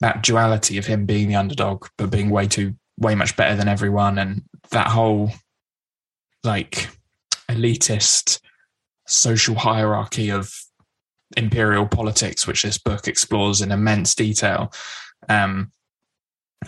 that 0.00 0.22
duality 0.22 0.76
of 0.78 0.86
him 0.86 1.06
being 1.06 1.28
the 1.28 1.36
underdog, 1.36 1.86
but 1.96 2.10
being 2.10 2.30
way 2.30 2.46
too 2.46 2.74
way 2.98 3.14
much 3.14 3.36
better 3.36 3.56
than 3.56 3.68
everyone, 3.68 4.18
and 4.18 4.42
that 4.70 4.88
whole 4.88 5.30
like 6.44 6.88
elitist 7.48 8.40
social 9.06 9.54
hierarchy 9.54 10.30
of 10.30 10.52
imperial 11.36 11.86
politics, 11.86 12.46
which 12.46 12.62
this 12.62 12.78
book 12.78 13.08
explores 13.08 13.62
in 13.62 13.72
immense 13.72 14.14
detail. 14.14 14.72
Um, 15.28 15.72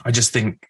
I 0.05 0.11
just 0.11 0.33
think 0.33 0.67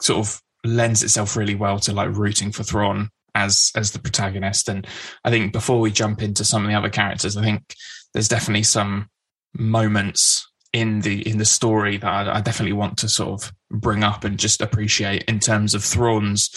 sort 0.00 0.26
of 0.26 0.42
lends 0.64 1.02
itself 1.02 1.36
really 1.36 1.54
well 1.54 1.78
to 1.78 1.92
like 1.92 2.16
rooting 2.16 2.50
for 2.50 2.62
Thrawn 2.62 3.10
as 3.34 3.72
as 3.76 3.92
the 3.92 3.98
protagonist. 3.98 4.68
And 4.68 4.86
I 5.24 5.30
think 5.30 5.52
before 5.52 5.80
we 5.80 5.90
jump 5.90 6.22
into 6.22 6.44
some 6.44 6.64
of 6.64 6.70
the 6.70 6.76
other 6.76 6.90
characters, 6.90 7.36
I 7.36 7.42
think 7.42 7.74
there's 8.12 8.28
definitely 8.28 8.62
some 8.64 9.08
moments 9.56 10.46
in 10.72 11.00
the 11.00 11.26
in 11.28 11.38
the 11.38 11.44
story 11.44 11.96
that 11.96 12.28
I, 12.28 12.38
I 12.38 12.40
definitely 12.40 12.72
want 12.72 12.98
to 12.98 13.08
sort 13.08 13.42
of 13.42 13.52
bring 13.70 14.02
up 14.02 14.24
and 14.24 14.38
just 14.38 14.60
appreciate 14.60 15.24
in 15.24 15.38
terms 15.38 15.74
of 15.74 15.84
Thrawn's 15.84 16.50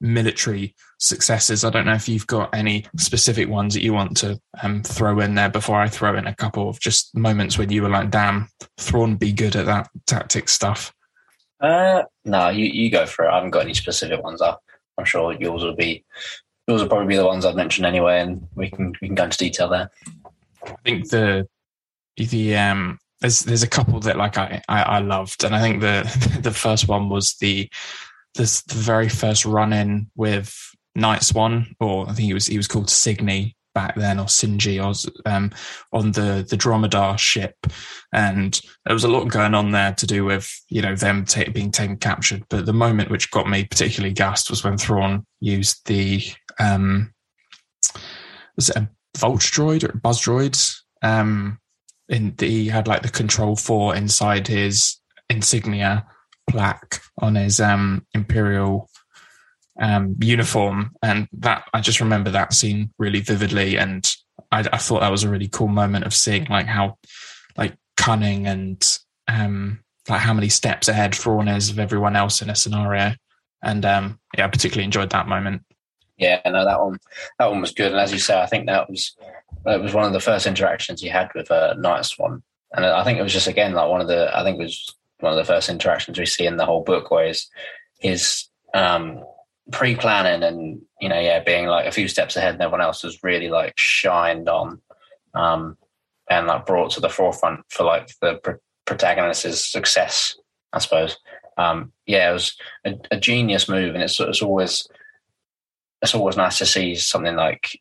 military 0.00 0.74
successes. 0.98 1.64
I 1.64 1.70
don't 1.70 1.86
know 1.86 1.94
if 1.94 2.08
you've 2.08 2.26
got 2.26 2.54
any 2.54 2.84
specific 2.98 3.48
ones 3.48 3.74
that 3.74 3.82
you 3.82 3.92
want 3.92 4.16
to 4.18 4.38
um, 4.62 4.82
throw 4.82 5.20
in 5.20 5.34
there 5.34 5.48
before 5.48 5.80
I 5.80 5.88
throw 5.88 6.16
in 6.16 6.26
a 6.26 6.34
couple 6.34 6.68
of 6.68 6.80
just 6.80 7.16
moments 7.16 7.56
when 7.56 7.70
you 7.70 7.82
were 7.82 7.88
like, 7.88 8.10
damn, 8.10 8.48
Thrawn 8.78 9.16
be 9.16 9.32
good 9.32 9.56
at 9.56 9.66
that 9.66 9.88
tactic 10.06 10.48
stuff. 10.48 10.92
Uh, 11.60 12.02
no, 12.24 12.48
you, 12.48 12.66
you 12.66 12.90
go 12.90 13.06
for 13.06 13.24
it. 13.24 13.30
I 13.30 13.36
haven't 13.36 13.50
got 13.50 13.62
any 13.62 13.74
specific 13.74 14.22
ones. 14.22 14.42
I, 14.42 14.56
I'm 15.02 15.06
sure 15.06 15.32
yours 15.32 15.64
will 15.64 15.74
be 15.74 16.04
yours 16.68 16.80
will 16.80 16.88
probably 16.88 17.08
be 17.08 17.16
the 17.16 17.26
ones 17.26 17.44
I've 17.44 17.56
mentioned 17.56 17.86
anyway, 17.86 18.20
and 18.20 18.46
we 18.54 18.70
can 18.70 18.94
we 19.02 19.08
can 19.08 19.16
go 19.16 19.24
into 19.24 19.36
detail 19.36 19.68
there. 19.68 19.90
I 20.64 20.76
think 20.84 21.10
the 21.10 21.48
the 22.16 22.56
um 22.56 23.00
there's 23.20 23.40
there's 23.40 23.64
a 23.64 23.68
couple 23.68 23.98
that 24.00 24.16
like 24.16 24.38
I, 24.38 24.62
I, 24.68 24.82
I 24.82 24.98
loved, 25.00 25.42
and 25.42 25.56
I 25.56 25.60
think 25.60 25.80
the 25.80 26.38
the 26.42 26.52
first 26.52 26.86
one 26.86 27.08
was 27.08 27.34
the 27.40 27.68
this 28.36 28.62
the 28.62 28.76
very 28.76 29.08
first 29.08 29.44
run 29.44 29.72
in 29.72 30.08
with 30.14 30.56
Night 30.94 31.24
Swan, 31.24 31.74
or 31.80 32.08
I 32.08 32.12
think 32.12 32.26
he 32.26 32.34
was 32.34 32.46
he 32.46 32.56
was 32.56 32.68
called 32.68 32.86
Cygni 32.86 33.56
back 33.74 33.94
then, 33.96 34.18
or 34.18 34.26
Sinji, 34.26 34.78
or 34.82 34.94
um, 35.30 35.50
on 35.92 36.12
the 36.12 36.46
the 36.48 36.56
Dromedar 36.56 37.18
ship, 37.18 37.56
and 38.12 38.60
there 38.84 38.94
was 38.94 39.04
a 39.04 39.08
lot 39.08 39.28
going 39.28 39.54
on 39.54 39.70
there 39.70 39.92
to 39.94 40.06
do 40.06 40.24
with 40.24 40.50
you 40.68 40.82
know 40.82 40.94
them 40.94 41.24
t- 41.24 41.48
being 41.48 41.70
taken 41.70 41.96
captured. 41.96 42.44
But 42.48 42.66
the 42.66 42.72
moment 42.72 43.10
which 43.10 43.30
got 43.30 43.48
me 43.48 43.64
particularly 43.64 44.14
gassed 44.14 44.50
was 44.50 44.64
when 44.64 44.78
Thrawn 44.78 45.26
used 45.40 45.86
the 45.86 46.22
um, 46.58 47.12
was 48.56 48.70
it 48.70 48.76
a 48.76 48.88
Vulture 49.18 49.62
droid 49.62 49.84
or 49.84 49.96
Buzz 49.98 50.20
droid? 50.20 50.76
Um, 51.02 51.58
in 52.08 52.34
the, 52.36 52.48
he 52.48 52.68
had 52.68 52.88
like 52.88 53.02
the 53.02 53.08
control 53.08 53.56
four 53.56 53.94
inside 53.94 54.46
his 54.46 55.00
insignia 55.28 56.06
plaque 56.48 57.00
on 57.18 57.34
his 57.34 57.60
um, 57.60 58.06
imperial 58.14 58.88
um, 59.82 60.14
uniform, 60.20 60.92
and 61.02 61.28
that 61.32 61.64
I 61.74 61.80
just 61.80 62.00
remember 62.00 62.30
that 62.30 62.54
scene 62.54 62.90
really 62.98 63.20
vividly, 63.20 63.76
and 63.76 64.08
I, 64.52 64.60
I, 64.72 64.78
thought 64.78 65.00
that 65.00 65.10
was 65.10 65.24
a 65.24 65.28
really 65.28 65.48
cool 65.48 65.66
moment 65.66 66.04
of 66.04 66.14
seeing 66.14 66.44
like 66.44 66.66
how 66.66 66.98
like 67.56 67.76
cunning 67.96 68.46
and 68.46 68.98
um, 69.26 69.80
like 70.08 70.20
how 70.20 70.34
many 70.34 70.48
steps 70.48 70.86
ahead 70.86 71.16
Thrawn 71.16 71.48
is 71.48 71.68
of 71.68 71.80
everyone 71.80 72.14
else 72.14 72.40
in 72.40 72.48
a 72.48 72.54
scenario, 72.54 73.14
and 73.60 73.84
um, 73.84 74.20
yeah, 74.38 74.44
I 74.44 74.48
particularly 74.48 74.84
enjoyed 74.84 75.10
that 75.10 75.26
moment. 75.26 75.62
Yeah, 76.16 76.40
no, 76.46 76.64
that 76.64 76.80
one 76.80 77.00
that 77.40 77.50
one 77.50 77.60
was 77.60 77.72
good, 77.72 77.90
and 77.90 78.00
as 78.00 78.12
you 78.12 78.20
say, 78.20 78.40
I 78.40 78.46
think 78.46 78.66
that 78.66 78.88
was 78.88 79.16
that 79.64 79.82
was 79.82 79.92
one 79.92 80.04
of 80.04 80.12
the 80.12 80.20
first 80.20 80.46
interactions 80.46 81.00
he 81.00 81.08
had 81.08 81.28
with 81.34 81.50
uh, 81.50 81.74
Night 81.76 82.04
Swan, 82.04 82.44
and 82.72 82.86
I 82.86 83.02
think 83.02 83.18
it 83.18 83.22
was 83.22 83.32
just 83.32 83.48
again 83.48 83.72
like 83.72 83.90
one 83.90 84.00
of 84.00 84.06
the 84.06 84.30
I 84.32 84.44
think 84.44 84.60
it 84.60 84.64
was 84.64 84.94
one 85.18 85.32
of 85.32 85.38
the 85.38 85.52
first 85.52 85.68
interactions 85.68 86.20
we 86.20 86.26
see 86.26 86.46
in 86.46 86.56
the 86.56 86.66
whole 86.66 86.84
book, 86.84 87.10
where 87.10 87.26
his, 87.26 87.48
his 87.98 88.44
um, 88.74 89.24
pre-planning 89.70 90.42
and 90.42 90.82
you 91.00 91.08
know, 91.08 91.20
yeah, 91.20 91.40
being 91.40 91.66
like 91.66 91.86
a 91.86 91.92
few 91.92 92.08
steps 92.08 92.36
ahead 92.36 92.54
and 92.54 92.62
everyone 92.62 92.80
else 92.80 93.04
was 93.04 93.22
really 93.22 93.48
like 93.48 93.74
shined 93.76 94.48
on 94.48 94.80
um, 95.34 95.76
and 96.28 96.46
like 96.46 96.66
brought 96.66 96.90
to 96.92 97.00
the 97.00 97.08
forefront 97.08 97.60
for 97.70 97.84
like 97.84 98.08
the 98.20 98.36
pr- 98.42 98.60
protagonist's 98.84 99.70
success 99.70 100.36
I 100.72 100.78
suppose. 100.78 101.18
Um, 101.58 101.92
yeah, 102.06 102.30
it 102.30 102.32
was 102.32 102.56
a, 102.84 102.94
a 103.10 103.20
genius 103.20 103.68
move, 103.68 103.94
and 103.94 104.02
it's 104.02 104.18
it's 104.20 104.42
always 104.42 104.88
it's 106.00 106.14
always 106.14 106.36
nice 106.36 106.58
to 106.58 106.66
see 106.66 106.94
something 106.94 107.36
like. 107.36 107.80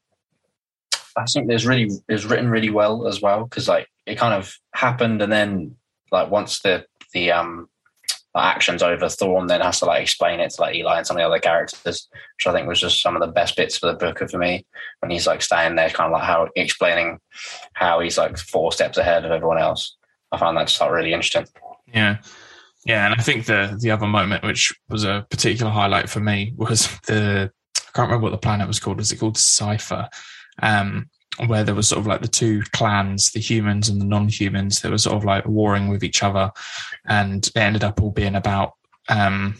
I 1.18 1.26
think 1.26 1.48
there's 1.48 1.68
really 1.68 1.84
it 2.08 2.14
was 2.14 2.26
written 2.26 2.50
really 2.50 2.70
well 2.70 3.08
as 3.08 3.22
well 3.22 3.44
because 3.44 3.68
like 3.68 3.88
it 4.06 4.18
kind 4.18 4.34
of 4.34 4.54
happened, 4.74 5.22
and 5.22 5.32
then 5.32 5.76
like 6.12 6.30
once 6.30 6.62
the 6.62 6.86
the 7.14 7.32
um 7.32 7.70
actions 8.36 8.82
over, 8.82 9.10
Thrawn 9.10 9.48
then 9.48 9.62
has 9.62 9.80
to 9.80 9.86
like 9.86 10.02
explain 10.02 10.40
it 10.40 10.52
to 10.52 10.62
like 10.62 10.76
Eli 10.76 10.98
and 10.98 11.08
some 11.08 11.18
of 11.18 11.22
the 11.22 11.28
other 11.28 11.40
characters, 11.40 12.08
which 12.38 12.48
I 12.48 12.54
think 12.54 12.68
was 12.68 12.80
just 12.80 13.02
some 13.02 13.16
of 13.16 13.22
the 13.22 13.32
best 13.32 13.56
bits 13.58 13.78
for 13.78 13.88
the 13.88 13.98
book 13.98 14.20
for 14.30 14.38
me 14.38 14.66
when 15.00 15.12
he's 15.12 15.28
like 15.28 15.42
standing 15.42 15.76
there, 15.76 15.90
kind 15.90 16.14
of 16.14 16.18
like 16.18 16.28
how 16.28 16.48
explaining 16.56 17.20
how 17.74 18.00
he's 18.00 18.18
like 18.18 18.38
four 18.38 18.72
steps 18.72 18.98
ahead 18.98 19.26
of 19.26 19.32
everyone 19.32 19.60
else. 19.60 19.98
I 20.32 20.38
found 20.38 20.58
that 20.58 20.68
just 20.68 20.80
like 20.80 20.92
really 20.92 21.14
interesting. 21.14 21.48
Yeah. 21.94 22.18
Yeah, 22.86 23.06
and 23.06 23.14
I 23.14 23.22
think 23.22 23.46
the 23.46 23.78
the 23.80 23.92
other 23.92 24.08
moment, 24.08 24.44
which 24.44 24.74
was 24.90 25.04
a 25.04 25.28
particular 25.30 25.72
highlight 25.72 26.10
for 26.10 26.20
me, 26.20 26.54
was 26.56 26.88
the 27.08 27.52
I 27.78 27.92
can't 27.94 28.08
remember 28.08 28.24
what 28.24 28.32
the 28.32 28.38
planet 28.38 28.68
was 28.68 28.80
called. 28.80 28.98
Was 28.98 29.12
it 29.12 29.20
called 29.20 29.38
Cyphar? 29.38 30.10
Um, 30.62 31.10
where 31.48 31.64
there 31.64 31.76
was 31.76 31.88
sort 31.88 32.00
of 32.00 32.08
like 32.08 32.22
the 32.22 32.28
two 32.28 32.62
clans, 32.74 33.32
the 33.32 33.40
humans 33.40 33.90
and 33.90 34.02
the 34.02 34.06
non-humans, 34.06 34.82
that 34.82 34.92
were 34.92 34.98
sort 34.98 35.16
of 35.16 35.26
like 35.26 35.46
warring 35.48 35.88
with 35.88 36.04
each 36.04 36.24
other, 36.24 36.52
and 37.06 37.48
it 37.48 37.58
ended 37.58 37.84
up 37.84 38.02
all 38.02 38.12
being 38.12 38.36
about 38.36 38.74
um, 39.10 39.56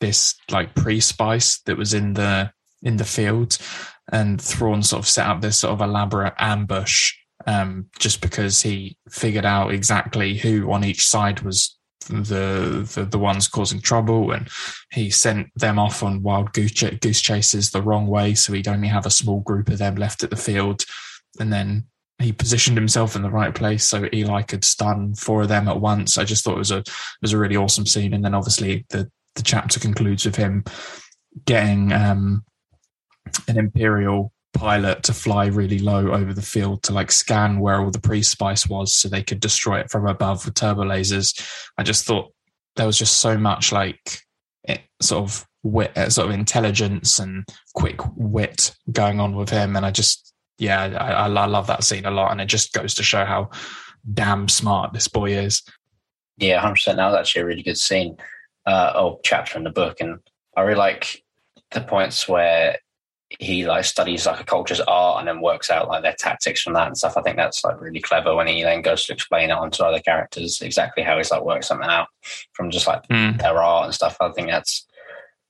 this 0.00 0.36
like 0.50 0.74
pre-spice 0.74 1.60
that 1.62 1.76
was 1.76 1.94
in 1.94 2.14
the 2.14 2.50
in 2.82 2.96
the 2.96 3.04
field, 3.04 3.58
and 4.12 4.40
Thrawn 4.40 4.82
sort 4.82 5.00
of 5.00 5.08
set 5.08 5.26
up 5.26 5.40
this 5.40 5.58
sort 5.58 5.72
of 5.72 5.80
elaborate 5.80 6.34
ambush 6.38 7.14
um, 7.46 7.86
just 7.98 8.20
because 8.20 8.62
he 8.62 8.96
figured 9.10 9.44
out 9.44 9.72
exactly 9.72 10.36
who 10.36 10.70
on 10.72 10.84
each 10.84 11.06
side 11.06 11.40
was 11.40 11.76
the, 12.08 12.88
the, 12.94 13.04
the 13.04 13.18
ones 13.18 13.48
causing 13.48 13.80
trouble, 13.80 14.30
and 14.30 14.48
he 14.92 15.10
sent 15.10 15.48
them 15.56 15.78
off 15.78 16.02
on 16.02 16.22
wild 16.22 16.52
goose, 16.52 16.72
goose 17.00 17.20
chases 17.20 17.70
the 17.70 17.82
wrong 17.82 18.06
way, 18.06 18.34
so 18.34 18.52
he'd 18.52 18.68
only 18.68 18.88
have 18.88 19.04
a 19.04 19.10
small 19.10 19.40
group 19.40 19.68
of 19.68 19.78
them 19.78 19.96
left 19.96 20.22
at 20.22 20.30
the 20.30 20.36
field 20.36 20.84
and 21.40 21.52
then 21.52 21.86
he 22.18 22.32
positioned 22.32 22.76
himself 22.76 23.14
in 23.14 23.22
the 23.22 23.30
right 23.30 23.54
place 23.54 23.86
so 23.86 24.08
Eli 24.12 24.42
could 24.42 24.64
stun 24.64 25.14
four 25.14 25.42
of 25.42 25.48
them 25.48 25.68
at 25.68 25.80
once. 25.80 26.18
I 26.18 26.24
just 26.24 26.44
thought 26.44 26.56
it 26.56 26.58
was 26.58 26.72
a 26.72 26.78
it 26.78 26.88
was 27.22 27.32
a 27.32 27.38
really 27.38 27.56
awesome 27.56 27.86
scene. 27.86 28.12
And 28.12 28.24
then 28.24 28.34
obviously 28.34 28.84
the 28.90 29.10
the 29.34 29.42
chapter 29.42 29.78
concludes 29.78 30.24
with 30.24 30.36
him 30.36 30.64
getting 31.44 31.92
um, 31.92 32.44
an 33.46 33.56
Imperial 33.56 34.32
pilot 34.52 35.04
to 35.04 35.12
fly 35.12 35.46
really 35.46 35.78
low 35.78 36.12
over 36.12 36.34
the 36.34 36.42
field 36.42 36.82
to 36.82 36.92
like 36.92 37.12
scan 37.12 37.60
where 37.60 37.80
all 37.80 37.90
the 37.90 38.00
pre 38.00 38.22
spice 38.22 38.68
was 38.68 38.92
so 38.92 39.08
they 39.08 39.22
could 39.22 39.40
destroy 39.40 39.78
it 39.78 39.90
from 39.90 40.06
above 40.06 40.44
with 40.44 40.54
turbo 40.54 40.82
lasers. 40.82 41.40
I 41.76 41.84
just 41.84 42.04
thought 42.04 42.32
there 42.74 42.86
was 42.86 42.98
just 42.98 43.18
so 43.18 43.36
much 43.36 43.70
like 43.70 44.20
it, 44.64 44.80
sort 45.00 45.22
of 45.22 45.46
wit, 45.62 45.92
sort 46.12 46.28
of 46.28 46.34
intelligence 46.34 47.18
and 47.20 47.44
quick 47.74 48.00
wit 48.16 48.74
going 48.90 49.20
on 49.20 49.36
with 49.36 49.50
him, 49.50 49.76
and 49.76 49.86
I 49.86 49.90
just 49.92 50.32
yeah, 50.58 50.82
I, 50.82 51.26
I 51.26 51.46
love 51.46 51.66
that 51.68 51.84
scene 51.84 52.04
a 52.04 52.10
lot, 52.10 52.32
and 52.32 52.40
it 52.40 52.46
just 52.46 52.72
goes 52.72 52.94
to 52.94 53.02
show 53.02 53.24
how 53.24 53.50
damn 54.12 54.48
smart 54.48 54.92
this 54.92 55.08
boy 55.08 55.32
is. 55.32 55.62
Yeah, 56.36 56.60
hundred 56.60 56.74
percent. 56.74 56.96
That 56.98 57.06
was 57.06 57.16
actually 57.16 57.42
a 57.42 57.46
really 57.46 57.62
good 57.62 57.78
scene, 57.78 58.16
uh, 58.66 58.92
or 58.96 59.20
chapter 59.24 59.56
in 59.56 59.64
the 59.64 59.70
book, 59.70 60.00
and 60.00 60.18
I 60.56 60.62
really 60.62 60.78
like 60.78 61.22
the 61.70 61.80
points 61.80 62.28
where 62.28 62.78
he 63.28 63.66
like 63.66 63.84
studies 63.84 64.26
like 64.26 64.40
a 64.40 64.44
culture's 64.44 64.80
art 64.80 65.18
and 65.18 65.28
then 65.28 65.42
works 65.42 65.70
out 65.70 65.88
like 65.88 66.02
their 66.02 66.14
tactics 66.18 66.62
from 66.62 66.72
that 66.72 66.86
and 66.86 66.96
stuff. 66.96 67.16
I 67.16 67.22
think 67.22 67.36
that's 67.36 67.62
like 67.62 67.80
really 67.80 68.00
clever 68.00 68.34
when 68.34 68.46
he 68.46 68.62
then 68.62 68.80
goes 68.80 69.04
to 69.04 69.12
explain 69.12 69.50
it 69.50 69.52
onto 69.52 69.82
other 69.82 70.00
characters 70.00 70.62
exactly 70.62 71.02
how 71.02 71.18
he's 71.18 71.30
like 71.30 71.44
worked 71.44 71.66
something 71.66 71.88
out 71.88 72.08
from 72.54 72.70
just 72.70 72.86
like 72.86 73.06
mm. 73.08 73.38
their 73.38 73.62
art 73.62 73.84
and 73.84 73.94
stuff. 73.94 74.16
I 74.20 74.30
think 74.30 74.48
that's 74.48 74.86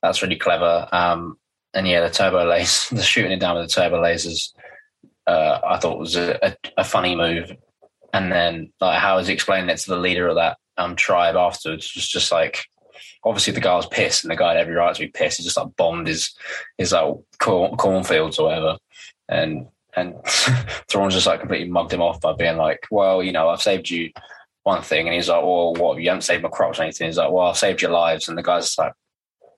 that's 0.03 0.23
really 0.23 0.37
clever. 0.37 0.89
Um, 0.91 1.39
and 1.73 1.87
yeah, 1.87 2.01
the 2.01 2.11
turbo 2.11 2.49
laser, 2.49 2.95
the 2.97 3.03
shooting 3.03 3.33
it 3.33 3.41
down 3.41 3.57
with 3.57 3.69
the 3.69 3.73
turbo 3.73 4.03
lasers 4.03 4.53
uh, 5.29 5.61
I 5.65 5.77
thought 5.77 5.99
was 5.99 6.17
a, 6.17 6.39
a, 6.43 6.57
a, 6.79 6.85
funny 6.85 7.15
move. 7.15 7.53
And 8.15 8.33
then 8.33 8.73
like 8.81 8.99
how 8.99 9.17
was 9.17 9.29
explaining 9.29 9.69
it 9.69 9.77
to 9.77 9.91
the 9.91 9.99
leader 9.99 10.27
of 10.27 10.37
that 10.37 10.57
um, 10.79 10.97
tribe 10.97 11.37
afterwards 11.37 11.95
was 11.95 12.09
just 12.09 12.33
like 12.33 12.65
obviously 13.25 13.53
the 13.53 13.61
guy 13.61 13.75
was 13.75 13.87
pissed 13.87 14.25
and 14.25 14.31
the 14.31 14.37
guy 14.37 14.55
had 14.55 14.57
every 14.57 14.75
right 14.75 14.95
to 14.95 15.01
be 15.01 15.09
pissed. 15.09 15.37
He 15.37 15.45
just 15.45 15.59
like 15.59 15.77
bombed 15.77 16.07
his 16.07 16.35
his 16.79 16.93
like 16.93 17.15
corn, 17.39 17.77
cornfields 17.77 18.39
or 18.39 18.47
whatever. 18.47 18.79
And 19.29 19.67
and 19.95 20.15
Thrawn's 20.89 21.13
just 21.13 21.27
like 21.27 21.41
completely 21.41 21.69
mugged 21.69 21.93
him 21.93 22.01
off 22.01 22.23
by 22.23 22.33
being 22.33 22.57
like, 22.57 22.87
Well, 22.91 23.23
you 23.23 23.33
know, 23.33 23.51
I've 23.51 23.61
saved 23.61 23.91
you 23.91 24.11
one 24.63 24.81
thing 24.81 25.07
and 25.07 25.15
he's 25.15 25.29
like, 25.29 25.43
Well, 25.43 25.75
what 25.75 26.01
you 26.01 26.09
haven't 26.09 26.23
saved 26.23 26.43
my 26.43 26.49
crops 26.49 26.79
or 26.79 26.85
anything. 26.85 27.09
He's 27.09 27.19
like, 27.19 27.31
Well, 27.31 27.49
I've 27.49 27.59
saved 27.59 27.83
your 27.83 27.91
lives 27.91 28.31
and 28.31 28.39
the 28.39 28.43
guy's 28.43 28.79
like, 28.79 28.95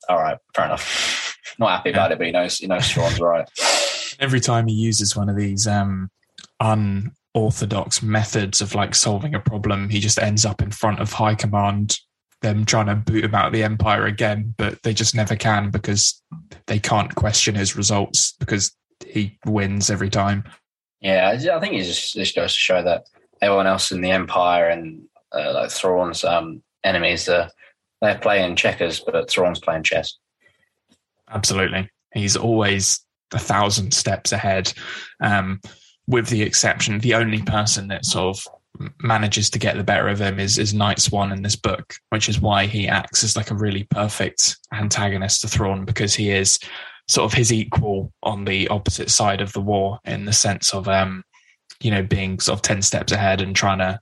All 0.08 0.18
right, 0.18 0.38
fair 0.52 0.64
enough. 0.64 1.36
Not 1.60 1.70
happy 1.70 1.90
about 1.90 2.10
it, 2.10 2.18
but 2.18 2.26
he 2.26 2.32
knows 2.32 2.58
he 2.58 2.66
knows 2.66 2.90
Thrawn's 2.90 3.20
right 3.20 3.48
every 4.20 4.40
time 4.40 4.68
he 4.68 4.74
uses 4.74 5.16
one 5.16 5.28
of 5.28 5.36
these 5.36 5.66
um, 5.66 6.10
unorthodox 6.60 8.02
methods 8.02 8.60
of 8.60 8.74
like 8.74 8.94
solving 8.94 9.34
a 9.34 9.40
problem, 9.40 9.88
he 9.88 9.98
just 9.98 10.18
ends 10.18 10.44
up 10.44 10.62
in 10.62 10.70
front 10.70 11.00
of 11.00 11.12
high 11.12 11.34
command, 11.34 11.98
them 12.42 12.64
trying 12.64 12.86
to 12.86 12.94
boot 12.94 13.24
him 13.24 13.34
out 13.34 13.46
of 13.46 13.52
the 13.52 13.64
empire 13.64 14.06
again, 14.06 14.54
but 14.56 14.82
they 14.82 14.94
just 14.94 15.14
never 15.14 15.34
can 15.34 15.70
because 15.70 16.22
they 16.66 16.78
can't 16.78 17.14
question 17.14 17.54
his 17.54 17.76
results 17.76 18.32
because 18.38 18.76
he 19.06 19.38
wins 19.46 19.90
every 19.90 20.10
time. 20.10 20.44
Yeah, 21.00 21.30
I 21.30 21.60
think 21.60 21.74
it 21.74 21.84
just, 21.84 22.14
just 22.14 22.36
goes 22.36 22.52
to 22.52 22.58
show 22.58 22.82
that 22.82 23.06
everyone 23.40 23.66
else 23.66 23.90
in 23.90 24.02
the 24.02 24.10
empire 24.10 24.68
and 24.68 25.02
uh, 25.32 25.54
like 25.54 25.70
Thrawn's 25.70 26.24
um, 26.24 26.62
enemies, 26.84 27.28
uh, 27.28 27.48
they're 28.02 28.18
playing 28.18 28.56
checkers, 28.56 29.00
but 29.00 29.30
Thrawn's 29.30 29.60
playing 29.60 29.84
chess. 29.84 30.18
Absolutely. 31.30 31.88
He's 32.12 32.36
always 32.36 33.00
a 33.32 33.38
thousand 33.38 33.92
steps 33.92 34.32
ahead. 34.32 34.72
Um, 35.20 35.60
with 36.06 36.28
the 36.28 36.42
exception, 36.42 36.98
the 36.98 37.14
only 37.14 37.42
person 37.42 37.88
that 37.88 38.04
sort 38.04 38.36
of 38.36 38.48
manages 39.02 39.50
to 39.50 39.58
get 39.58 39.76
the 39.76 39.84
better 39.84 40.08
of 40.08 40.20
him 40.20 40.38
is 40.38 40.58
is 40.58 40.72
Night 40.74 40.98
Swan 40.98 41.32
in 41.32 41.42
this 41.42 41.56
book, 41.56 41.94
which 42.10 42.28
is 42.28 42.40
why 42.40 42.66
he 42.66 42.88
acts 42.88 43.22
as 43.22 43.36
like 43.36 43.50
a 43.50 43.56
really 43.56 43.84
perfect 43.84 44.58
antagonist 44.72 45.42
to 45.42 45.48
Thrawn 45.48 45.84
because 45.84 46.14
he 46.14 46.30
is 46.30 46.58
sort 47.08 47.30
of 47.30 47.36
his 47.36 47.52
equal 47.52 48.12
on 48.22 48.44
the 48.44 48.68
opposite 48.68 49.10
side 49.10 49.40
of 49.40 49.52
the 49.52 49.60
war 49.60 49.98
in 50.04 50.24
the 50.24 50.32
sense 50.32 50.72
of 50.72 50.88
um, 50.88 51.24
you 51.80 51.90
know, 51.90 52.02
being 52.02 52.38
sort 52.40 52.58
of 52.58 52.62
ten 52.62 52.82
steps 52.82 53.12
ahead 53.12 53.40
and 53.40 53.54
trying 53.54 53.78
to 53.78 53.98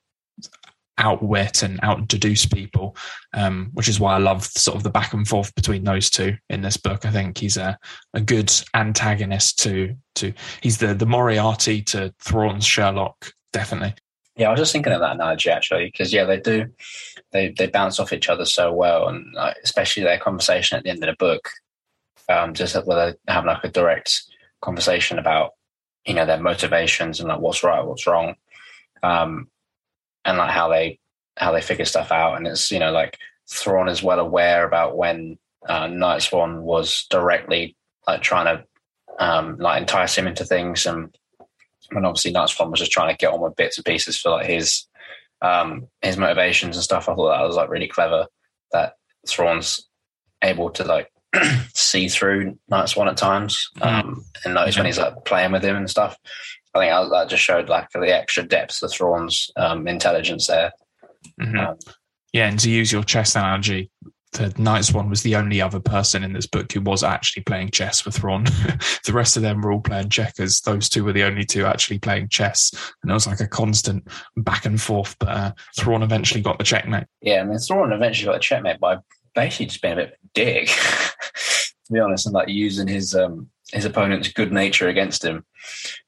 outwit 0.99 1.63
and 1.63 1.79
out 1.83 2.09
deduce 2.09 2.47
people, 2.47 2.97
um, 3.35 3.71
which 3.73 3.89
is 3.89 3.99
why 4.01 4.15
I 4.15 4.19
love 4.19 4.45
sort 4.45 4.77
of 4.77 4.83
the 4.83 4.91
back 4.91 5.13
and 5.13 5.27
forth 5.27 5.55
between 5.55 5.85
those 5.85 6.11
two 6.11 6.37
in 6.51 6.63
this 6.63 6.77
book. 6.77 7.07
I 7.07 7.11
think 7.11 7.39
he's 7.39 7.57
a, 7.57 7.79
a 8.15 8.21
good 8.21 8.53
antagonist 8.75 9.59
to 9.61 9.95
to 10.17 10.33
he's 10.61 10.79
the 10.79 10.95
the 10.95 11.07
Moriarty 11.07 11.83
to 11.83 12.15
Thrawn's 12.21 12.67
Sherlock, 12.67 13.33
definitely. 13.53 13.95
Yeah, 14.37 14.49
I 14.49 14.51
was 14.53 14.61
just 14.61 14.73
thinking 14.73 14.93
of 14.93 15.01
that 15.01 15.17
analogy 15.17 15.51
actually, 15.51 15.87
because 15.87 16.13
yeah, 16.13 16.25
they 16.25 16.39
do 16.39 16.67
they 17.33 17.55
they 17.57 17.67
bounce 17.67 17.99
off 17.99 18.13
each 18.13 18.29
other 18.29 18.45
so 18.45 18.73
well, 18.73 19.09
and 19.09 19.27
like, 19.35 19.57
especially 19.65 20.03
their 20.03 20.19
conversation 20.19 20.79
at 20.79 20.85
the 20.85 20.91
end 20.91 21.03
of 21.03 21.09
the 21.09 21.17
book, 21.17 21.49
um, 22.29 22.55
just 22.55 22.75
where 22.87 23.17
they 23.27 23.33
have 23.33 23.45
like 23.45 23.65
a 23.65 23.69
direct 23.69 24.23
conversation 24.61 25.19
about 25.19 25.53
you 26.05 26.15
know 26.15 26.25
their 26.25 26.41
motivations 26.41 27.21
and 27.21 27.29
like 27.29 27.41
what's 27.41 27.65
right, 27.65 27.85
what's 27.85 28.07
wrong. 28.07 28.35
Um, 29.03 29.49
and 30.29 30.39
like 30.39 30.51
how 30.51 30.69
they 30.69 30.99
how 31.37 31.53
they 31.53 31.61
figure 31.61 31.85
stuff 31.85 32.13
out. 32.13 32.37
And 32.37 32.47
it's 32.47 32.71
you 32.71 32.79
know 32.79 32.93
like 32.93 33.19
Thrawn 33.51 33.89
is 33.89 34.03
well 34.03 34.21
aware 34.21 34.67
about 34.67 34.97
when 34.97 35.39
uh, 35.67 35.87
Night 35.87 36.23
Swan 36.23 36.63
was 36.63 37.07
directly 37.11 37.77
like 38.07 38.21
trying 38.21 38.45
to 38.45 38.65
um, 39.19 39.57
like 39.59 39.81
entice 39.81 40.17
him 40.17 40.27
into 40.27 40.45
things, 40.45 40.87
and 40.87 41.17
when 41.91 42.05
obviously 42.05 42.31
Night 42.31 42.51
Swan 42.51 42.71
was 42.71 42.81
just 42.81 42.93
trying 42.93 43.13
to 43.13 43.17
get 43.17 43.33
on 43.33 43.41
with 43.41 43.57
bits 43.57 43.79
and 43.79 43.85
pieces 43.85 44.19
for 44.19 44.31
like 44.31 44.47
his 44.47 44.85
um, 45.41 45.89
his 46.03 46.19
motivations 46.19 46.77
and 46.77 46.85
stuff. 46.85 47.09
I 47.09 47.15
thought 47.15 47.31
that 47.31 47.47
was 47.47 47.57
like 47.57 47.71
really 47.71 47.89
clever 47.89 48.27
that 48.73 48.95
Thrawn's 49.27 49.89
able 50.45 50.71
to 50.71 50.85
like 50.85 51.11
see 51.75 52.09
through 52.09 52.59
Night 52.69 52.91
Swan 52.91 53.09
at 53.09 53.17
times 53.17 53.71
mm-hmm. 53.79 54.09
um, 54.09 54.25
and 54.45 54.55
notice 54.55 54.77
when 54.77 54.87
he's 54.87 54.99
like 54.99 55.25
playing 55.25 55.53
with 55.53 55.65
him 55.65 55.77
and 55.77 55.89
stuff. 55.89 56.19
I 56.79 57.01
think 57.01 57.13
that 57.13 57.29
just 57.29 57.43
showed 57.43 57.69
like 57.69 57.89
the 57.91 58.15
extra 58.15 58.43
depth 58.43 58.83
of 58.83 58.93
Thrawn's 58.93 59.51
um, 59.57 59.87
intelligence 59.89 60.47
there. 60.47 60.73
Mm-hmm. 61.41 61.59
Um, 61.59 61.77
yeah, 62.33 62.49
and 62.49 62.59
to 62.61 62.71
use 62.71 62.93
your 62.93 63.05
chess 63.05 63.35
analogy, 63.35 63.91
the 64.33 64.49
Nightswan 64.51 65.09
was 65.09 65.23
the 65.23 65.37
only 65.37 65.61
other 65.61 65.81
person 65.81 66.23
in 66.23 66.33
this 66.33 66.47
book 66.47 66.71
who 66.71 66.81
was 66.81 67.03
actually 67.03 67.43
playing 67.45 67.71
chess 67.71 68.05
with 68.05 68.17
Thrawn. 68.17 68.45
the 69.05 69.13
rest 69.13 69.37
of 69.37 69.43
them 69.43 69.63
were 69.63 69.73
all 69.73 69.81
playing 69.81 70.11
checkers. 70.11 70.61
Those 70.61 70.89
two 70.89 71.05
were 71.05 71.13
the 71.13 71.23
only 71.25 71.45
two 71.45 71.65
actually 71.65 71.99
playing 71.99 72.29
chess, 72.29 72.73
and 73.03 73.11
it 73.11 73.15
was 73.15 73.27
like 73.27 73.41
a 73.41 73.49
constant 73.49 74.07
back 74.37 74.67
and 74.67 74.81
forth. 74.81 75.17
But 75.19 75.29
uh, 75.29 75.53
Thrawn 75.79 76.03
eventually 76.03 76.43
got 76.43 76.59
the 76.59 76.65
checkmate. 76.65 77.07
Yeah, 77.23 77.41
I 77.41 77.45
mean 77.45 77.59
Thrawn 77.59 77.93
eventually 77.93 78.27
got 78.27 78.35
the 78.35 78.41
checkmate 78.41 78.81
by 78.81 78.99
basically 79.35 79.67
just 79.67 79.83
being 79.83 79.95
a 79.95 79.97
bit 79.97 80.19
dick, 80.35 80.67
to 81.87 81.93
be 81.93 82.01
honest, 82.01 82.27
and 82.27 82.35
like 82.35 82.49
using 82.49 82.87
his 82.87 83.15
um, 83.15 83.49
his 83.73 83.85
opponent's 83.85 84.33
good 84.33 84.53
nature 84.53 84.89
against 84.89 85.25
him, 85.25 85.45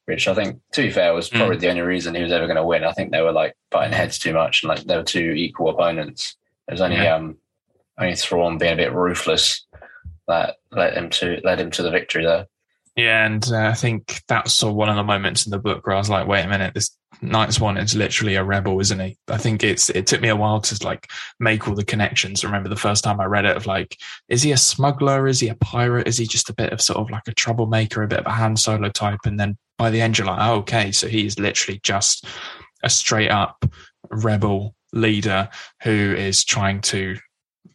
which 0.06 0.26
I 0.26 0.34
think, 0.34 0.61
to 0.72 0.82
be 0.82 0.90
fair, 0.90 1.12
was 1.12 1.28
probably 1.28 1.56
mm. 1.56 1.61
the 1.61 1.68
only 1.68 1.82
reason 1.82 2.14
he 2.14 2.22
was 2.22 2.32
ever 2.32 2.46
going 2.46 2.56
to 2.56 2.64
win. 2.64 2.84
I 2.84 2.92
think 2.92 3.12
they 3.12 3.20
were 3.20 3.32
like 3.32 3.54
butting 3.70 3.92
heads 3.92 4.18
too 4.18 4.32
much, 4.32 4.62
and 4.62 4.68
like 4.68 4.84
they 4.84 4.96
were 4.96 5.02
two 5.02 5.32
equal 5.32 5.70
opponents. 5.70 6.36
It 6.68 6.72
was 6.72 6.80
only 6.80 6.96
yeah. 6.96 7.16
um, 7.16 7.36
only 7.98 8.16
Thrawn 8.16 8.58
being 8.58 8.72
a 8.72 8.76
bit 8.76 8.94
ruthless 8.94 9.66
that 10.26 10.56
led 10.72 10.94
him 10.94 11.11
to 11.11 11.40
led 11.44 11.61
him 11.61 11.70
to 11.72 11.82
the 11.82 11.90
victory 11.90 12.24
there. 12.24 12.46
Yeah, 12.96 13.26
and 13.26 13.46
uh, 13.52 13.66
I 13.66 13.74
think 13.74 14.22
that's 14.26 14.52
sort 14.52 14.70
of 14.70 14.76
one 14.76 14.88
of 14.88 14.96
the 14.96 15.04
moments 15.04 15.46
in 15.46 15.50
the 15.50 15.58
book 15.58 15.86
where 15.86 15.94
I 15.94 15.98
was 15.98 16.11
like, 16.11 16.26
wait 16.26 16.44
a 16.44 16.48
minute, 16.48 16.74
this 16.74 16.96
Nightswan 17.22 17.82
is 17.82 17.94
literally 17.94 18.34
a 18.34 18.44
rebel, 18.44 18.80
isn't 18.80 18.98
he? 18.98 19.18
I 19.28 19.36
think 19.36 19.62
it's 19.62 19.90
it 19.90 20.06
took 20.06 20.20
me 20.20 20.28
a 20.28 20.36
while 20.36 20.60
to 20.60 20.84
like 20.84 21.10
make 21.38 21.68
all 21.68 21.74
the 21.74 21.84
connections. 21.84 22.44
remember 22.44 22.68
the 22.68 22.76
first 22.76 23.04
time 23.04 23.20
I 23.20 23.26
read 23.26 23.44
it 23.44 23.56
of 23.56 23.66
like, 23.66 23.96
is 24.28 24.42
he 24.42 24.52
a 24.52 24.56
smuggler? 24.56 25.26
Is 25.26 25.40
he 25.40 25.48
a 25.48 25.54
pirate? 25.54 26.08
Is 26.08 26.16
he 26.16 26.26
just 26.26 26.48
a 26.48 26.54
bit 26.54 26.72
of 26.72 26.80
sort 26.80 26.98
of 26.98 27.10
like 27.10 27.28
a 27.28 27.34
troublemaker, 27.34 28.02
a 28.02 28.08
bit 28.08 28.20
of 28.20 28.26
a 28.26 28.30
Han 28.30 28.56
Solo 28.56 28.88
type? 28.88 29.20
And 29.24 29.38
then 29.38 29.58
by 29.76 29.90
the 29.90 30.00
end, 30.00 30.18
you're 30.18 30.26
like, 30.26 30.40
oh, 30.40 30.56
okay, 30.56 30.92
so 30.92 31.08
he's 31.08 31.38
literally 31.38 31.80
just 31.82 32.26
a 32.82 32.90
straight 32.90 33.30
up 33.30 33.64
rebel 34.10 34.74
leader 34.92 35.48
who 35.82 36.14
is 36.16 36.44
trying 36.44 36.80
to 36.80 37.18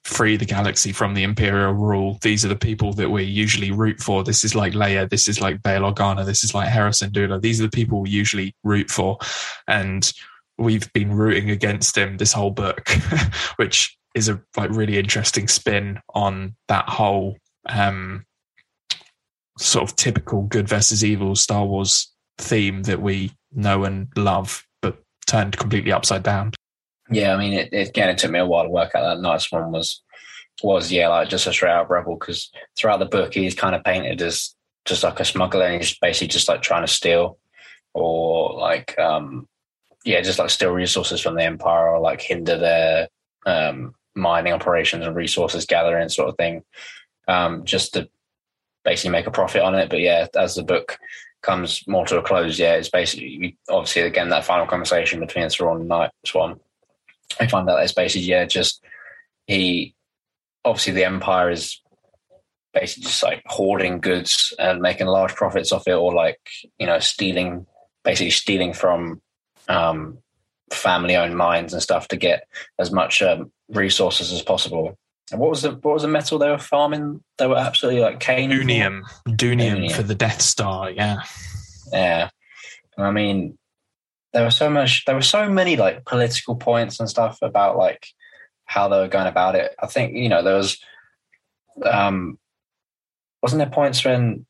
free 0.04 0.38
the 0.38 0.46
galaxy 0.46 0.92
from 0.92 1.14
the 1.14 1.24
imperial 1.24 1.74
rule. 1.74 2.18
These 2.22 2.46
are 2.46 2.50
the 2.50 2.56
people 2.56 2.94
that 2.94 3.10
we 3.10 3.24
usually 3.24 3.72
root 3.72 4.00
for. 4.00 4.24
This 4.24 4.44
is 4.44 4.56
like 4.56 4.74
Leia. 4.74 5.10
This 5.10 5.28
is 5.28 5.42
like 5.42 5.64
Bail 5.64 5.82
Organa. 5.82 6.26
This 6.26 6.44
is 6.44 6.54
like 6.54 6.70
Hera 6.70 6.92
Syndulla. 6.92 7.42
These 7.42 7.60
are 7.60 7.64
the 7.66 7.70
people 7.70 8.02
we 8.02 8.10
usually 8.12 8.56
root 8.64 8.90
for, 8.90 9.18
and 9.68 10.12
we've 10.58 10.92
been 10.94 11.14
rooting 11.14 11.50
against 11.50 11.98
him 11.98 12.18
this 12.18 12.34
whole 12.34 12.52
book, 12.52 12.90
which 13.58 13.98
is 14.14 14.30
a 14.30 14.42
like 14.56 14.70
really 14.72 14.98
interesting 14.98 15.48
spin 15.48 16.00
on 16.14 16.56
that 16.68 16.88
whole 16.88 17.38
um, 17.68 18.26
sort 19.58 19.90
of 19.90 19.96
typical 19.96 20.44
good 20.44 20.68
versus 20.68 21.04
evil 21.04 21.36
Star 21.36 21.66
Wars 21.66 22.14
theme 22.38 22.84
that 22.84 23.02
we 23.02 23.32
know 23.54 23.84
and 23.84 24.08
love, 24.16 24.66
but 24.82 24.98
turned 25.28 25.58
completely 25.58 25.92
upside 25.92 26.24
down. 26.24 26.54
Yeah, 27.10 27.34
I 27.34 27.38
mean, 27.38 27.54
it, 27.54 27.70
it, 27.72 27.90
again, 27.90 28.10
it 28.10 28.18
took 28.18 28.32
me 28.32 28.40
a 28.40 28.46
while 28.46 28.64
to 28.64 28.70
work 28.70 28.96
out 28.96 29.04
that 29.04 29.22
Nightswan 29.22 29.70
was 29.70 30.02
was 30.64 30.92
yeah, 30.92 31.10
like 31.10 31.30
just 31.30 31.48
a 31.48 31.54
straight 31.54 31.72
out 31.72 31.90
rebel 31.90 32.16
because 32.16 32.52
throughout 32.78 33.00
the 33.00 33.06
book 33.06 33.34
he's 33.34 33.56
kind 33.56 33.76
of 33.76 33.84
painted 33.84 34.22
as 34.22 34.56
just 34.86 35.04
like 35.04 35.20
a 35.20 35.26
smuggler 35.26 35.66
and 35.66 35.82
he's 35.82 35.98
basically 36.00 36.28
just 36.28 36.48
like 36.48 36.62
trying 36.62 36.86
to 36.86 36.92
steal 36.92 37.38
or 37.94 38.54
like 38.58 38.98
um 39.00 39.48
yeah, 40.06 40.22
just 40.22 40.40
like 40.40 40.50
steal 40.50 40.72
resources 40.72 41.20
from 41.20 41.36
the 41.36 41.44
empire 41.44 41.90
or 41.90 42.00
like 42.00 42.22
hinder 42.22 42.58
their 42.58 43.10
um 43.46 43.94
mining 44.16 44.54
operations 44.54 45.06
and 45.06 45.16
resources 45.16 45.66
gathering 45.66 46.08
sort 46.10 46.30
of 46.30 46.38
thing. 46.38 46.64
Um 47.28 47.66
just 47.66 47.94
to 47.94 48.08
basically 48.84 49.12
make 49.12 49.28
a 49.28 49.32
profit 49.32 49.62
on 49.62 49.76
it. 49.76 49.90
But 49.90 50.00
yeah, 50.00 50.28
as 50.36 50.56
the 50.56 50.64
book 50.64 50.98
comes 51.42 51.86
more 51.88 52.06
to 52.06 52.20
a 52.20 52.24
close, 52.24 52.58
yeah, 52.58 52.76
it's 52.76 52.90
basically 52.90 53.58
obviously 53.68 54.04
again 54.04 54.30
that 54.30 54.46
final 54.46 54.68
conversation 54.68 55.20
between 55.20 55.50
Thrawn 55.50 55.82
and 55.82 55.90
Night 55.90 56.12
Swan 56.26 56.60
I 57.40 57.48
find 57.48 57.68
that 57.68 57.82
it's 57.82 57.94
basically 57.94 58.28
yeah, 58.28 58.46
just 58.46 58.84
he 59.48 59.96
obviously 60.64 60.94
the 60.94 61.06
empire 61.06 61.50
is 61.50 61.82
basically 62.74 63.04
just 63.04 63.24
like 63.24 63.42
hoarding 63.46 64.00
goods 64.00 64.54
and 64.60 64.82
making 64.82 65.08
large 65.08 65.36
profits 65.36 65.72
off 65.72 65.88
it, 65.88 65.94
or 65.94 66.14
like 66.14 66.40
you 66.78 66.88
know 66.88 67.00
stealing, 67.00 67.66
basically 68.04 68.32
stealing 68.32 68.74
from 68.74 69.22
um, 69.68 70.18
family-owned 70.72 71.36
mines 71.36 71.74
and 71.74 71.82
stuff 71.82 72.08
to 72.10 72.18
get 72.18 72.48
as 72.80 72.92
much 72.92 73.22
um, 73.22 73.52
resources 73.70 74.32
as 74.32 74.42
possible. 74.42 74.98
And 75.32 75.40
what 75.40 75.50
was 75.50 75.64
the 75.64 75.72
what 75.72 75.94
was 75.94 76.04
the 76.04 76.08
metal 76.08 76.38
they 76.38 76.50
were 76.50 76.58
farming? 76.58 77.24
They 77.38 77.48
were 77.48 77.58
absolutely 77.58 78.02
like 78.02 78.20
cane. 78.20 78.52
Doonium, 78.52 79.02
doonium 79.28 79.92
for 79.92 80.04
the 80.04 80.16
Death 80.16 80.42
Star. 80.42 80.92
Yeah, 80.92 81.24
yeah. 81.92 82.30
I 82.98 83.12
mean, 83.12 83.58
there 84.36 84.44
was 84.44 84.58
so 84.58 84.70
much 84.70 85.06
there 85.06 85.16
were 85.16 85.22
so 85.22 85.50
many 85.50 85.78
like 85.78 86.04
political 86.04 86.58
points 86.58 87.00
and 87.00 87.10
stuff 87.10 87.40
about 87.42 87.78
like 87.78 88.08
how 88.66 88.90
they 88.90 88.98
were 88.98 89.08
going 89.08 89.28
about 89.28 89.56
it 89.56 89.74
i 89.80 89.88
think 89.88 90.14
you 90.14 90.28
know 90.28 90.44
there 90.44 90.58
was 90.58 90.78
um 91.86 92.38
wasn't 93.42 93.58
there 93.58 93.70
points 93.70 94.04
when 94.04 94.46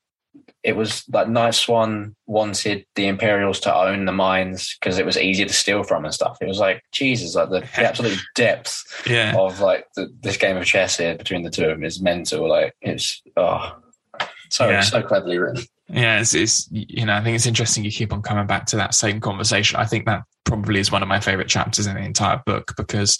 it 0.63 0.75
was 0.75 1.03
like 1.13 1.29
night 1.29 1.53
swan 1.53 2.15
wanted 2.25 2.83
the 2.95 3.05
imperials 3.05 3.59
to 3.59 3.73
own 3.73 4.05
the 4.05 4.11
mines 4.11 4.75
because 4.79 4.97
it 4.97 5.05
was 5.05 5.19
easier 5.19 5.45
to 5.45 5.53
steal 5.53 5.83
from 5.83 6.03
and 6.03 6.13
stuff 6.15 6.39
it 6.41 6.47
was 6.47 6.59
like 6.59 6.81
jesus 6.91 7.35
like 7.35 7.51
the, 7.51 7.59
the 7.59 7.87
absolute 7.87 8.19
depth 8.35 9.03
yeah. 9.05 9.35
of 9.37 9.59
like 9.59 9.85
the, 9.95 10.11
this 10.21 10.37
game 10.37 10.57
of 10.57 10.65
chess 10.65 10.97
here 10.97 11.15
between 11.15 11.43
the 11.43 11.51
two 11.51 11.65
of 11.65 11.69
them 11.69 11.83
is 11.83 12.01
mental 12.01 12.49
like 12.49 12.73
it's 12.81 13.21
oh 13.37 13.75
so 14.49 14.67
yeah. 14.67 14.81
so 14.81 15.03
cleverly 15.03 15.37
written 15.37 15.63
yeah, 15.87 16.19
it's, 16.19 16.33
it's, 16.33 16.67
you 16.71 17.05
know, 17.05 17.13
I 17.13 17.23
think 17.23 17.35
it's 17.35 17.45
interesting 17.45 17.85
you 17.85 17.91
keep 17.91 18.11
on 18.11 18.21
coming 18.21 18.47
back 18.47 18.65
to 18.67 18.77
that 18.77 18.93
same 18.93 19.19
conversation. 19.19 19.79
I 19.79 19.85
think 19.85 20.05
that 20.05 20.23
probably 20.43 20.79
is 20.79 20.91
one 20.91 21.03
of 21.03 21.07
my 21.07 21.19
favorite 21.19 21.47
chapters 21.47 21.87
in 21.87 21.95
the 21.95 22.01
entire 22.01 22.41
book 22.45 22.73
because 22.77 23.19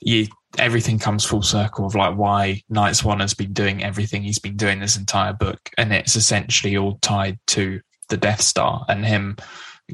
you 0.00 0.26
everything 0.58 0.98
comes 0.98 1.24
full 1.24 1.42
circle 1.42 1.86
of 1.86 1.94
like 1.94 2.16
why 2.16 2.62
Nightswan 2.70 3.20
has 3.20 3.34
been 3.34 3.52
doing 3.52 3.82
everything 3.82 4.22
he's 4.22 4.38
been 4.38 4.56
doing 4.56 4.80
this 4.80 4.96
entire 4.96 5.32
book, 5.32 5.60
and 5.78 5.92
it's 5.92 6.16
essentially 6.16 6.76
all 6.76 6.98
tied 7.00 7.38
to 7.48 7.80
the 8.08 8.16
Death 8.16 8.40
Star 8.40 8.84
and 8.88 9.04
him 9.04 9.36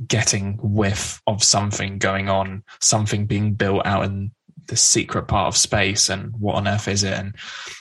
getting 0.06 0.58
whiff 0.62 1.20
of 1.26 1.42
something 1.42 1.98
going 1.98 2.28
on, 2.28 2.62
something 2.80 3.26
being 3.26 3.54
built 3.54 3.84
out 3.84 4.04
in 4.04 4.30
the 4.68 4.76
secret 4.76 5.26
part 5.26 5.48
of 5.48 5.56
space 5.56 6.08
and 6.08 6.32
what 6.38 6.54
on 6.54 6.68
earth 6.68 6.88
is 6.88 7.02
it? 7.02 7.14
And 7.14 7.34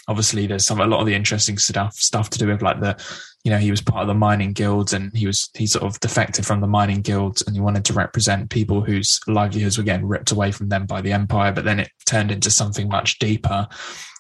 obviously 0.08 0.48
there's 0.48 0.66
some 0.66 0.82
a 0.82 0.88
lot 0.88 1.00
of 1.00 1.06
the 1.06 1.14
interesting 1.14 1.58
stuff 1.58 1.94
stuff 1.96 2.30
to 2.32 2.40
do 2.40 2.48
with 2.48 2.62
like 2.62 2.80
the 2.80 2.98
you 3.44 3.52
know 3.52 3.58
he 3.58 3.72
was 3.72 3.82
part 3.82 4.02
of 4.02 4.08
the 4.08 4.14
mining 4.14 4.54
guilds 4.54 4.94
and 4.94 5.16
he 5.16 5.28
was 5.28 5.50
he 5.56 5.68
sort 5.68 5.84
of 5.84 6.00
defected 6.00 6.46
from 6.46 6.62
the 6.62 6.68
mining 6.68 7.02
guilds 7.02 7.42
and 7.44 7.56
he 7.56 7.62
wanted 7.62 7.86
to 7.86 7.94
represent 7.94 8.50
people 8.50 8.82
whose 8.82 9.20
livelihoods 9.28 9.78
were 9.78 9.84
getting 9.84 10.08
ripped 10.08 10.32
away 10.32 10.52
from 10.52 10.70
them 10.70 10.86
by 10.86 11.02
the 11.02 11.14
empire 11.14 11.52
but 11.52 11.66
then 11.66 11.80
it 11.80 11.90
turned 12.06 12.32
into 12.32 12.50
something 12.50 12.88
much 12.88 13.20
deeper. 13.20 13.68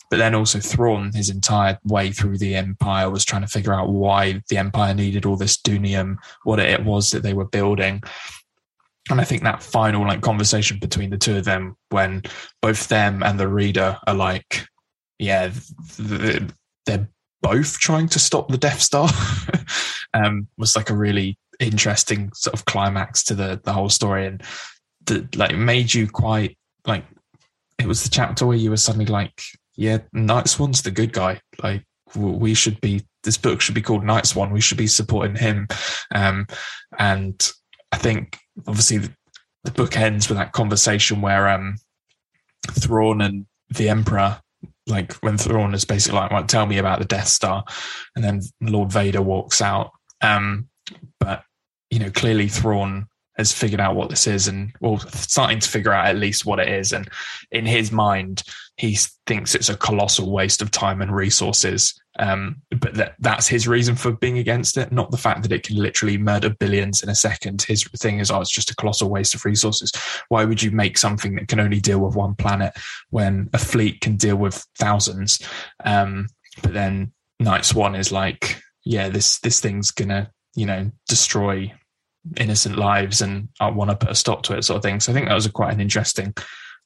But 0.09 0.17
then 0.17 0.35
also 0.35 0.61
Thrawn 0.61 1.11
his 1.11 1.29
entire 1.29 1.77
way 1.83 2.13
through 2.13 2.37
the 2.37 2.55
empire 2.55 3.09
was 3.09 3.25
trying 3.25 3.41
to 3.41 3.47
figure 3.49 3.73
out 3.73 3.89
why 3.89 4.41
the 4.47 4.57
empire 4.57 4.93
needed 4.93 5.25
all 5.25 5.35
this 5.35 5.57
doonium 5.57 6.15
what 6.43 6.59
it 6.59 6.85
was 6.85 7.11
that 7.11 7.23
they 7.23 7.33
were 7.33 7.47
building 7.49 8.01
and 9.09 9.21
I 9.21 9.23
think 9.23 9.43
that 9.43 9.63
final 9.63 10.05
like 10.05 10.21
conversation 10.21 10.79
between 10.79 11.09
the 11.09 11.17
two 11.17 11.37
of 11.37 11.45
them, 11.45 11.75
when 11.89 12.23
both 12.61 12.87
them 12.87 13.23
and 13.23 13.39
the 13.39 13.47
reader 13.47 13.97
are 14.07 14.13
like, 14.13 14.67
yeah, 15.19 15.51
they're 15.97 17.09
both 17.41 17.79
trying 17.79 18.07
to 18.09 18.19
stop 18.19 18.49
the 18.49 18.57
Death 18.57 18.81
Star, 18.81 19.09
um, 20.13 20.47
was 20.57 20.75
like 20.75 20.89
a 20.89 20.95
really 20.95 21.37
interesting 21.59 22.31
sort 22.33 22.53
of 22.53 22.65
climax 22.65 23.23
to 23.25 23.35
the 23.35 23.59
the 23.63 23.73
whole 23.73 23.89
story, 23.89 24.27
and 24.27 24.43
the, 25.05 25.27
like 25.35 25.55
made 25.55 25.93
you 25.93 26.07
quite 26.07 26.57
like 26.85 27.05
it 27.79 27.87
was 27.87 28.03
the 28.03 28.09
chapter 28.09 28.45
where 28.45 28.57
you 28.57 28.69
were 28.69 28.77
suddenly 28.77 29.05
like, 29.05 29.41
yeah, 29.75 29.99
Night 30.13 30.47
Swan's 30.47 30.81
the 30.81 30.91
good 30.91 31.13
guy, 31.13 31.39
like 31.61 31.83
we 32.15 32.53
should 32.53 32.79
be 32.81 33.05
this 33.23 33.37
book 33.37 33.61
should 33.61 33.75
be 33.75 33.81
called 33.81 34.03
Night 34.03 34.25
Swan. 34.25 34.51
We 34.51 34.61
should 34.61 34.77
be 34.77 34.87
supporting 34.87 35.35
him, 35.35 35.67
um, 36.13 36.47
and 36.97 37.51
I 37.91 37.97
think 37.97 38.37
obviously 38.65 38.97
the, 38.97 39.13
the 39.63 39.71
book 39.71 39.97
ends 39.97 40.29
with 40.29 40.37
that 40.37 40.53
conversation 40.53 41.21
where 41.21 41.47
um, 41.47 41.75
Thrawn 42.71 43.21
and 43.21 43.45
the 43.69 43.89
Emperor, 43.89 44.39
like 44.87 45.13
when 45.15 45.37
Thrawn 45.37 45.73
is 45.73 45.85
basically 45.85 46.19
like, 46.19 46.31
well, 46.31 46.45
tell 46.45 46.65
me 46.65 46.77
about 46.77 46.99
the 46.99 47.05
Death 47.05 47.27
Star. 47.27 47.63
And 48.15 48.23
then 48.23 48.41
Lord 48.61 48.91
Vader 48.91 49.21
walks 49.21 49.61
out. 49.61 49.91
Um, 50.21 50.69
but, 51.19 51.43
you 51.91 51.99
know, 51.99 52.09
clearly 52.09 52.47
Thrawn 52.47 53.07
has 53.37 53.51
figured 53.51 53.79
out 53.79 53.95
what 53.95 54.09
this 54.09 54.27
is 54.27 54.47
and 54.47 54.73
well 54.81 54.97
starting 54.99 55.59
to 55.59 55.69
figure 55.69 55.93
out 55.93 56.07
at 56.07 56.15
least 56.15 56.45
what 56.45 56.59
it 56.59 56.67
is. 56.67 56.91
And 56.91 57.09
in 57.51 57.65
his 57.65 57.91
mind 57.91 58.43
he 58.77 58.97
thinks 59.25 59.55
it's 59.55 59.69
a 59.69 59.77
colossal 59.77 60.31
waste 60.31 60.61
of 60.61 60.69
time 60.69 61.01
and 61.01 61.15
resources. 61.15 61.99
Um, 62.19 62.61
but 62.79 62.95
that 62.95 63.15
that's 63.19 63.47
his 63.47 63.67
reason 63.67 63.95
for 63.95 64.11
being 64.11 64.39
against 64.39 64.75
it 64.77 64.91
not 64.91 65.11
the 65.11 65.17
fact 65.17 65.43
that 65.43 65.51
it 65.51 65.63
can 65.63 65.77
literally 65.77 66.17
murder 66.17 66.49
billions 66.49 67.03
in 67.03 67.09
a 67.09 67.15
second. 67.15 67.61
His 67.61 67.83
thing 67.83 68.19
is 68.19 68.31
oh 68.31 68.41
it's 68.41 68.51
just 68.51 68.71
a 68.71 68.75
colossal 68.75 69.09
waste 69.09 69.35
of 69.35 69.45
resources. 69.45 69.91
Why 70.29 70.45
would 70.45 70.61
you 70.61 70.71
make 70.71 70.97
something 70.97 71.35
that 71.35 71.47
can 71.47 71.59
only 71.59 71.79
deal 71.79 71.99
with 71.99 72.15
one 72.15 72.35
planet 72.35 72.73
when 73.11 73.49
a 73.53 73.57
fleet 73.57 74.01
can 74.01 74.15
deal 74.15 74.35
with 74.35 74.65
thousands? 74.79 75.39
Um, 75.85 76.27
but 76.63 76.73
then 76.73 77.13
night 77.39 77.65
swan 77.65 77.93
is 77.93 78.11
like 78.11 78.59
yeah 78.83 79.09
this 79.09 79.37
this 79.39 79.59
thing's 79.59 79.91
gonna 79.91 80.31
you 80.55 80.65
know 80.65 80.91
destroy 81.07 81.71
innocent 82.37 82.77
lives 82.77 83.21
and 83.21 83.49
I 83.59 83.69
want 83.69 83.89
to 83.89 83.95
put 83.95 84.11
a 84.11 84.15
stop 84.15 84.43
to 84.43 84.57
it, 84.57 84.63
sort 84.63 84.77
of 84.77 84.83
thing. 84.83 84.99
So 84.99 85.11
I 85.11 85.15
think 85.15 85.27
that 85.27 85.33
was 85.33 85.45
a 85.45 85.51
quite 85.51 85.73
an 85.73 85.81
interesting 85.81 86.33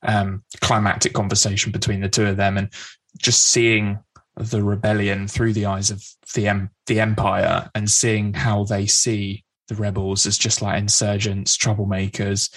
um, 0.03 0.43
climactic 0.61 1.13
conversation 1.13 1.71
between 1.71 2.01
the 2.01 2.09
two 2.09 2.25
of 2.25 2.37
them, 2.37 2.57
and 2.57 2.69
just 3.17 3.47
seeing 3.47 3.99
the 4.37 4.63
rebellion 4.63 5.27
through 5.27 5.53
the 5.53 5.65
eyes 5.65 5.91
of 5.91 6.03
the 6.33 6.47
em- 6.47 6.71
the 6.87 6.99
empire 6.99 7.69
and 7.75 7.89
seeing 7.89 8.33
how 8.33 8.63
they 8.63 8.85
see 8.85 9.43
the 9.67 9.75
rebels 9.75 10.25
as 10.25 10.37
just 10.37 10.61
like 10.61 10.79
insurgents, 10.79 11.57
troublemakers, 11.57 12.53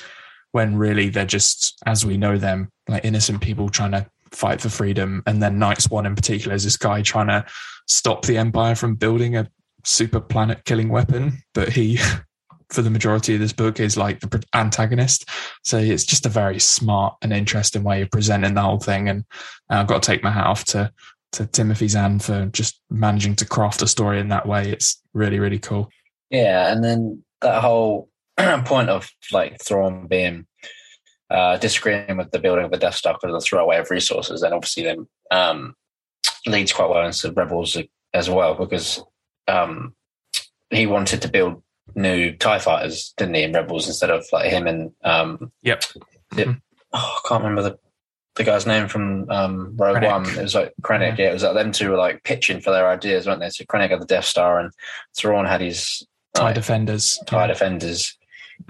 when 0.53 0.76
really 0.76 1.09
they're 1.09 1.24
just, 1.24 1.76
as 1.87 2.05
we 2.05 2.16
know 2.16 2.39
them, 2.39 2.70
like 2.89 3.05
innocent 3.05 3.41
people 3.41 3.68
trying 3.68 3.93
to 3.93 4.07
fight 4.30 4.61
for 4.61 4.68
freedom. 4.68 5.22
And 5.26 5.43
then 5.43 5.59
Nightswan 5.59 6.07
in 6.07 6.14
particular 6.14 6.55
is 6.55 6.64
this 6.64 6.76
guy 6.76 7.03
trying 7.03 7.28
to 7.28 7.45
stop 7.87 8.24
the 8.24 8.39
empire 8.39 8.74
from 8.74 8.95
building 8.95 9.37
a 9.37 9.49
super 9.85 10.20
planet 10.20 10.64
killing 10.64 10.89
weapon, 10.89 11.39
but 11.55 11.68
he 11.68 11.99
for 12.75 12.83
the 12.83 12.91
majority 12.91 13.35
of 13.35 13.41
this 13.41 13.53
book 13.53 13.81
is 13.81 13.97
like 13.97 14.20
the 14.20 14.45
antagonist. 14.55 15.29
So 15.62 15.79
it's 15.79 16.05
just 16.05 16.27
a 16.27 16.31
very 16.31 16.59
smart 16.59 17.16
and 17.22 17.33
interesting 17.33 17.85
way 17.85 18.03
of 18.03 18.11
presenting 18.11 18.55
the 18.55 18.62
whole 18.62 18.81
thing. 18.81 19.09
And 19.09 19.25
uh, 19.70 19.77
I've 19.77 19.87
got 19.87 20.03
to 20.03 20.07
take 20.07 20.22
my 20.22 20.31
hat 20.31 20.47
off 20.47 20.64
to 20.66 20.93
to 21.33 21.47
Timothy 21.47 21.89
Zahn 21.89 22.20
for 22.20 22.47
just 22.47 22.81
managing 22.91 23.35
to 23.37 23.45
craft 23.45 23.83
a 23.83 23.89
story 23.89 24.20
in 24.20 24.29
that 24.29 24.47
way. 24.47 24.70
It's 24.70 25.03
really 25.14 25.39
really 25.39 25.59
cool. 25.59 25.91
Yeah, 26.31 26.72
and 26.72 26.83
then 26.83 27.25
that 27.41 27.62
whole 27.62 28.09
point 28.37 28.91
of 28.91 29.11
like 29.33 29.61
Thrawn 29.62 30.07
being 30.07 30.47
uh, 31.31 31.57
disagreeing 31.57 32.16
with 32.16 32.31
the 32.31 32.39
building 32.39 32.64
of 32.64 32.70
the 32.70 32.79
Death 32.79 32.95
Star 32.95 33.18
of 33.20 33.33
the 33.33 33.41
throwaway 33.41 33.79
of 33.79 33.91
resources, 33.91 34.43
and 34.43 34.55
obviously 34.55 34.85
then 34.85 35.09
um, 35.31 35.75
leads 36.47 36.72
quite 36.72 36.91
well 36.91 37.07
into 37.07 37.33
Rebels 37.33 37.77
as 38.12 38.31
well 38.31 38.55
because 38.55 39.03
um, 39.49 39.95
he 40.70 40.87
wanted 40.87 41.22
to 41.22 41.29
build 41.29 41.63
new 41.95 42.36
Tie 42.36 42.59
fighters, 42.59 43.14
didn't 43.16 43.34
he, 43.34 43.42
in 43.42 43.53
Rebels 43.53 43.86
instead 43.86 44.11
of 44.11 44.26
like 44.32 44.51
him 44.51 44.66
and 44.66 44.92
um, 45.03 45.53
yep. 45.62 45.84
The, 46.30 46.57
oh, 46.92 47.20
I 47.24 47.28
can't 47.28 47.42
remember 47.42 47.62
the 47.62 47.78
the 48.34 48.45
guy's 48.45 48.66
name 48.66 48.88
from 48.88 49.30
um, 49.30 49.76
Rogue 49.76 49.99
Krennic. 49.99 50.11
One. 50.11 50.38
It 50.38 50.42
was 50.42 50.55
like 50.55 50.74
Krennic. 50.82 51.18
Yeah. 51.18 51.24
yeah, 51.24 51.30
it 51.30 51.34
was 51.34 51.42
like 51.45 51.55
them 51.55 51.72
two 51.72 51.90
were 51.90 51.97
like 51.97 52.24
pitching 52.24 52.61
for 52.61 52.70
their 52.70 52.88
ideas, 52.88 53.26
weren't 53.26 53.40
they? 53.40 53.51
So 53.51 53.64
Krennic 53.64 53.90
had 53.90 54.01
the 54.01 54.07
Death 54.07 54.24
Star, 54.24 54.59
and 54.59 54.72
Thrawn 55.16 55.47
had 55.47 55.61
his 55.61 56.07
Tie 56.34 56.53
defenders. 56.53 57.20
Tie 57.26 57.47
defenders. 57.47 58.16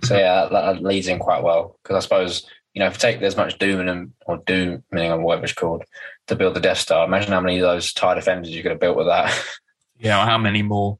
So 0.02 0.16
yeah, 0.16 0.48
that, 0.50 0.50
that 0.50 0.82
leads 0.82 1.08
in 1.08 1.18
quite 1.18 1.42
well 1.42 1.78
because 1.82 1.96
I 1.96 2.00
suppose 2.00 2.46
you 2.74 2.80
know 2.80 2.86
if 2.86 2.94
you 2.94 2.98
take 2.98 3.20
there's 3.20 3.36
much 3.36 3.58
doom 3.58 3.86
and 3.86 4.12
or 4.26 4.38
dooming 4.38 4.82
or 4.92 5.20
whatever 5.20 5.44
it's 5.44 5.54
called 5.54 5.84
to 6.26 6.36
build 6.36 6.54
the 6.54 6.60
Death 6.60 6.78
Star. 6.78 7.06
Imagine 7.06 7.32
how 7.32 7.40
many 7.40 7.58
of 7.58 7.62
those 7.62 7.92
Tie 7.92 8.14
defenders 8.14 8.50
you 8.50 8.62
could 8.62 8.72
have 8.72 8.80
built 8.80 8.96
with 8.96 9.06
that. 9.06 9.32
Yeah, 9.96 10.26
how 10.26 10.38
many 10.38 10.60
more 10.60 10.98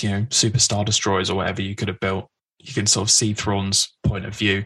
you 0.00 0.10
know 0.10 0.26
super 0.30 0.58
star 0.58 0.84
destroyers 0.84 1.30
or 1.30 1.36
whatever 1.36 1.62
you 1.62 1.74
could 1.74 1.88
have 1.88 2.00
built. 2.00 2.28
You 2.58 2.72
can 2.72 2.86
sort 2.86 3.08
of 3.08 3.10
see 3.10 3.34
Thrawn's 3.34 3.92
point 4.04 4.24
of 4.24 4.36
view, 4.36 4.64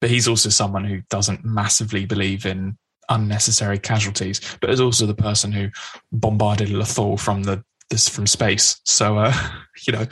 but 0.00 0.10
he's 0.10 0.28
also 0.28 0.50
someone 0.50 0.84
who 0.84 1.00
doesn't 1.08 1.44
massively 1.44 2.04
believe 2.04 2.44
in 2.44 2.76
unnecessary 3.08 3.78
casualties, 3.78 4.40
but 4.60 4.70
is 4.70 4.80
also 4.80 5.06
the 5.06 5.14
person 5.14 5.50
who 5.52 5.70
bombarded 6.12 6.68
Lothal 6.68 7.18
from 7.18 7.42
the 7.42 7.64
this 7.90 8.08
from 8.08 8.26
space. 8.26 8.80
So 8.84 9.18
uh, 9.18 9.34
you 9.86 9.92
know, 9.92 10.06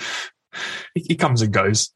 he, 0.95 1.05
he 1.09 1.17
comes 1.17 1.43
and 1.43 1.53
goes. 1.53 1.93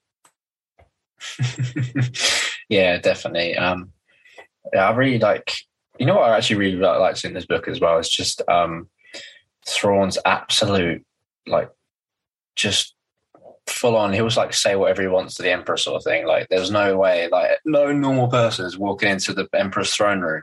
yeah, 2.69 2.99
definitely. 2.99 3.57
Um, 3.57 3.93
yeah, 4.73 4.89
I 4.89 4.95
really 4.95 5.19
like. 5.19 5.55
You 5.99 6.07
know 6.07 6.17
what 6.17 6.31
I 6.31 6.37
actually 6.37 6.57
really 6.57 6.77
like, 6.77 6.99
liked 6.99 7.25
in 7.25 7.35
this 7.35 7.45
book 7.45 7.69
as 7.69 7.79
well 7.79 7.99
is 7.99 8.09
just 8.09 8.41
um, 8.49 8.89
Thrawn's 9.67 10.19
absolute 10.25 11.05
like 11.47 11.71
just 12.61 12.95
full 13.67 13.97
on. 13.97 14.13
He 14.13 14.23
was 14.23 14.37
like 14.37 14.53
say 14.53 14.77
whatever 14.77 15.03
he 15.03 15.09
wants 15.09 15.37
to 15.37 15.43
the 15.43 15.53
Emperor 15.53 15.77
sort 15.77 15.97
of 15.97 16.05
thing. 16.05 16.27
Like 16.27 16.49
there's 16.49 16.71
no 16.71 16.97
way, 16.97 17.29
like 17.29 17.59
no 17.65 17.93
normal 17.93 18.29
person 18.29 18.67
is 18.67 18.79
walking 18.79 19.09
into 19.09 19.33
the 19.33 19.49
Emperor's 19.55 19.95
throne 19.95 20.21
room 20.21 20.43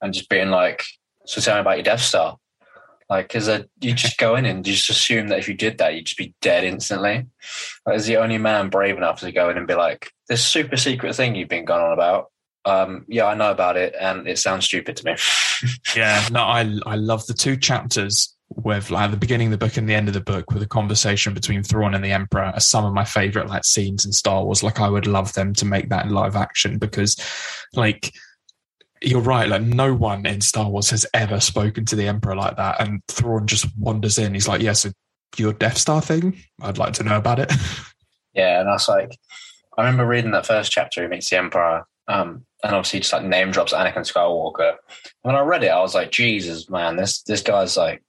and 0.00 0.14
just 0.14 0.28
being 0.28 0.50
like, 0.50 0.84
"So 1.26 1.40
tell 1.40 1.56
me 1.56 1.60
about 1.60 1.76
your 1.76 1.84
Death 1.84 2.00
Star." 2.00 2.36
Like, 3.10 3.28
because 3.28 3.48
you 3.80 3.94
just 3.94 4.18
go 4.18 4.36
in 4.36 4.44
and 4.44 4.62
just 4.62 4.90
assume 4.90 5.28
that 5.28 5.38
if 5.38 5.48
you 5.48 5.54
did 5.54 5.78
that, 5.78 5.94
you'd 5.94 6.04
just 6.04 6.18
be 6.18 6.34
dead 6.42 6.64
instantly. 6.64 7.26
Like, 7.86 7.96
as 7.96 8.06
the 8.06 8.18
only 8.18 8.36
man 8.36 8.68
brave 8.68 8.98
enough 8.98 9.20
to 9.20 9.32
go 9.32 9.48
in 9.48 9.56
and 9.56 9.66
be 9.66 9.74
like, 9.74 10.10
"This 10.28 10.44
super 10.44 10.76
secret 10.76 11.14
thing 11.14 11.34
you've 11.34 11.48
been 11.48 11.64
going 11.64 11.82
on 11.82 11.92
about." 11.92 12.26
Um, 12.64 13.06
yeah, 13.08 13.26
I 13.26 13.34
know 13.34 13.50
about 13.50 13.76
it, 13.76 13.94
and 13.98 14.28
it 14.28 14.38
sounds 14.38 14.66
stupid 14.66 14.96
to 14.96 15.04
me. 15.06 15.16
yeah, 15.96 16.26
no, 16.30 16.42
I 16.42 16.70
I 16.84 16.96
love 16.96 17.26
the 17.26 17.34
two 17.34 17.56
chapters 17.56 18.34
with 18.50 18.90
like 18.90 19.10
the 19.10 19.16
beginning 19.16 19.48
of 19.48 19.52
the 19.52 19.64
book 19.64 19.76
and 19.76 19.88
the 19.88 19.94
end 19.94 20.08
of 20.08 20.14
the 20.14 20.20
book 20.20 20.50
with 20.50 20.62
a 20.62 20.66
conversation 20.66 21.34
between 21.34 21.62
Thrawn 21.62 21.94
and 21.94 22.04
the 22.04 22.12
Emperor 22.12 22.44
are 22.44 22.60
some 22.60 22.84
of 22.84 22.94
my 22.94 23.04
favorite 23.04 23.48
like 23.48 23.64
scenes 23.64 24.04
in 24.04 24.12
Star 24.12 24.44
Wars. 24.44 24.62
Like 24.62 24.80
I 24.80 24.88
would 24.88 25.06
love 25.06 25.32
them 25.34 25.52
to 25.54 25.64
make 25.64 25.90
that 25.90 26.06
in 26.06 26.12
live 26.12 26.36
action 26.36 26.78
because 26.78 27.16
like 27.74 28.12
you're 29.00 29.20
right, 29.20 29.48
like 29.48 29.62
no 29.62 29.94
one 29.94 30.26
in 30.26 30.40
Star 30.40 30.68
Wars 30.68 30.90
has 30.90 31.06
ever 31.14 31.40
spoken 31.40 31.84
to 31.86 31.96
the 31.96 32.08
Emperor 32.08 32.34
like 32.34 32.56
that. 32.56 32.80
And 32.80 33.00
Thrawn 33.08 33.46
just 33.46 33.66
wanders 33.78 34.18
in. 34.18 34.34
He's 34.34 34.48
like, 34.48 34.62
Yeah, 34.62 34.72
so 34.72 34.90
your 35.36 35.52
Death 35.52 35.78
Star 35.78 36.00
thing? 36.00 36.36
I'd 36.60 36.78
like 36.78 36.94
to 36.94 37.04
know 37.04 37.16
about 37.16 37.38
it. 37.38 37.52
Yeah, 38.34 38.60
and 38.60 38.68
I 38.68 38.74
was 38.74 38.88
like 38.88 39.18
I 39.76 39.82
remember 39.82 40.06
reading 40.06 40.32
that 40.32 40.46
first 40.46 40.72
chapter, 40.72 41.02
he 41.02 41.08
meets 41.08 41.30
the 41.30 41.38
Emperor, 41.38 41.84
um, 42.08 42.44
and 42.64 42.74
obviously 42.74 43.00
just 43.00 43.12
like 43.12 43.24
name 43.24 43.52
drops 43.52 43.72
Anakin 43.72 43.98
Skywalker. 43.98 44.74
When 45.22 45.36
I 45.36 45.40
read 45.40 45.62
it, 45.62 45.68
I 45.68 45.80
was 45.80 45.94
like, 45.94 46.10
Jesus, 46.10 46.68
man, 46.68 46.96
this 46.96 47.22
this 47.22 47.42
guy's 47.42 47.76
like 47.76 48.02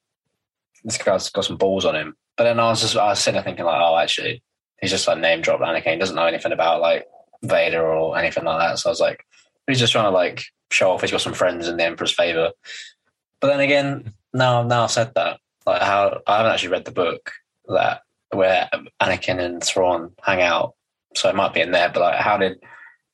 this 0.90 0.98
guy's 0.98 1.30
got 1.30 1.46
some 1.46 1.58
balls 1.58 1.86
on 1.86 1.96
him. 1.96 2.16
But 2.38 2.46
then 2.46 2.60
I 2.60 2.70
was 2.70 2.82
just, 2.82 2.98
I 2.98 3.08
was 3.08 3.20
sitting 3.20 3.36
there 3.36 3.44
thinking 3.44 3.66
like, 3.66 3.82
oh, 3.82 3.98
actually, 3.98 4.42
he's 4.82 4.92
just 4.92 5.08
like 5.08 5.20
name 5.20 5.42
dropped 5.42 5.62
Anakin. 5.62 5.94
He 5.94 6.00
doesn't 6.00 6.16
know 6.16 6.26
anything 6.26 6.52
about 6.52 6.82
like 6.82 7.06
Vader 7.44 7.86
or 7.86 8.18
anything 8.18 8.44
like 8.44 8.60
that. 8.60 8.80
So 8.80 8.90
I 8.90 8.92
was 8.92 9.00
like, 9.00 9.26
he's 9.68 9.80
just 9.80 9.92
trying 9.92 10.06
to 10.06 10.12
like 10.12 10.44
show 10.72 10.92
off 10.92 11.02
he's 11.02 11.12
got 11.12 11.22
some 11.22 11.34
friends 11.34 11.68
in 11.68 11.78
the 11.78 11.84
Emperor's 11.84 12.14
favor. 12.14 12.52
But 13.40 13.48
then 13.48 13.60
again, 13.60 14.14
now 14.34 14.64
now 14.64 14.84
I've 14.84 14.92
said 14.92 15.14
that, 15.16 15.40
like 15.66 15.82
how 15.82 16.22
I 16.28 16.38
haven't 16.38 16.52
actually 16.52 16.70
read 16.70 16.86
the 16.86 16.92
book 16.92 17.32
that 17.68 18.02
where 18.32 18.70
Anakin 19.02 19.40
and 19.40 19.64
Thrawn 19.64 20.12
hang 20.22 20.42
out, 20.42 20.76
so 21.16 21.30
it 21.30 21.36
might 21.36 21.54
be 21.54 21.62
in 21.62 21.72
there. 21.72 21.90
But 21.90 22.02
like, 22.02 22.20
how 22.20 22.38
did 22.38 22.62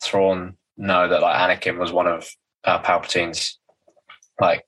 Thrawn 0.04 0.58
know 0.78 1.08
that 1.08 1.22
like 1.22 1.36
Anakin 1.36 1.78
was 1.78 1.92
one 1.92 2.08
of 2.08 2.30
uh, 2.64 2.82
Palpatine's 2.82 3.60
like 4.40 4.66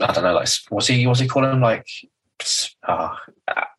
I 0.00 0.12
don't 0.12 0.24
know, 0.24 0.34
like 0.34 0.48
was 0.70 0.86
he 0.86 1.06
was 1.06 1.20
he 1.20 1.28
calling 1.28 1.52
him 1.52 1.60
like 1.60 1.86
uh, 2.86 3.14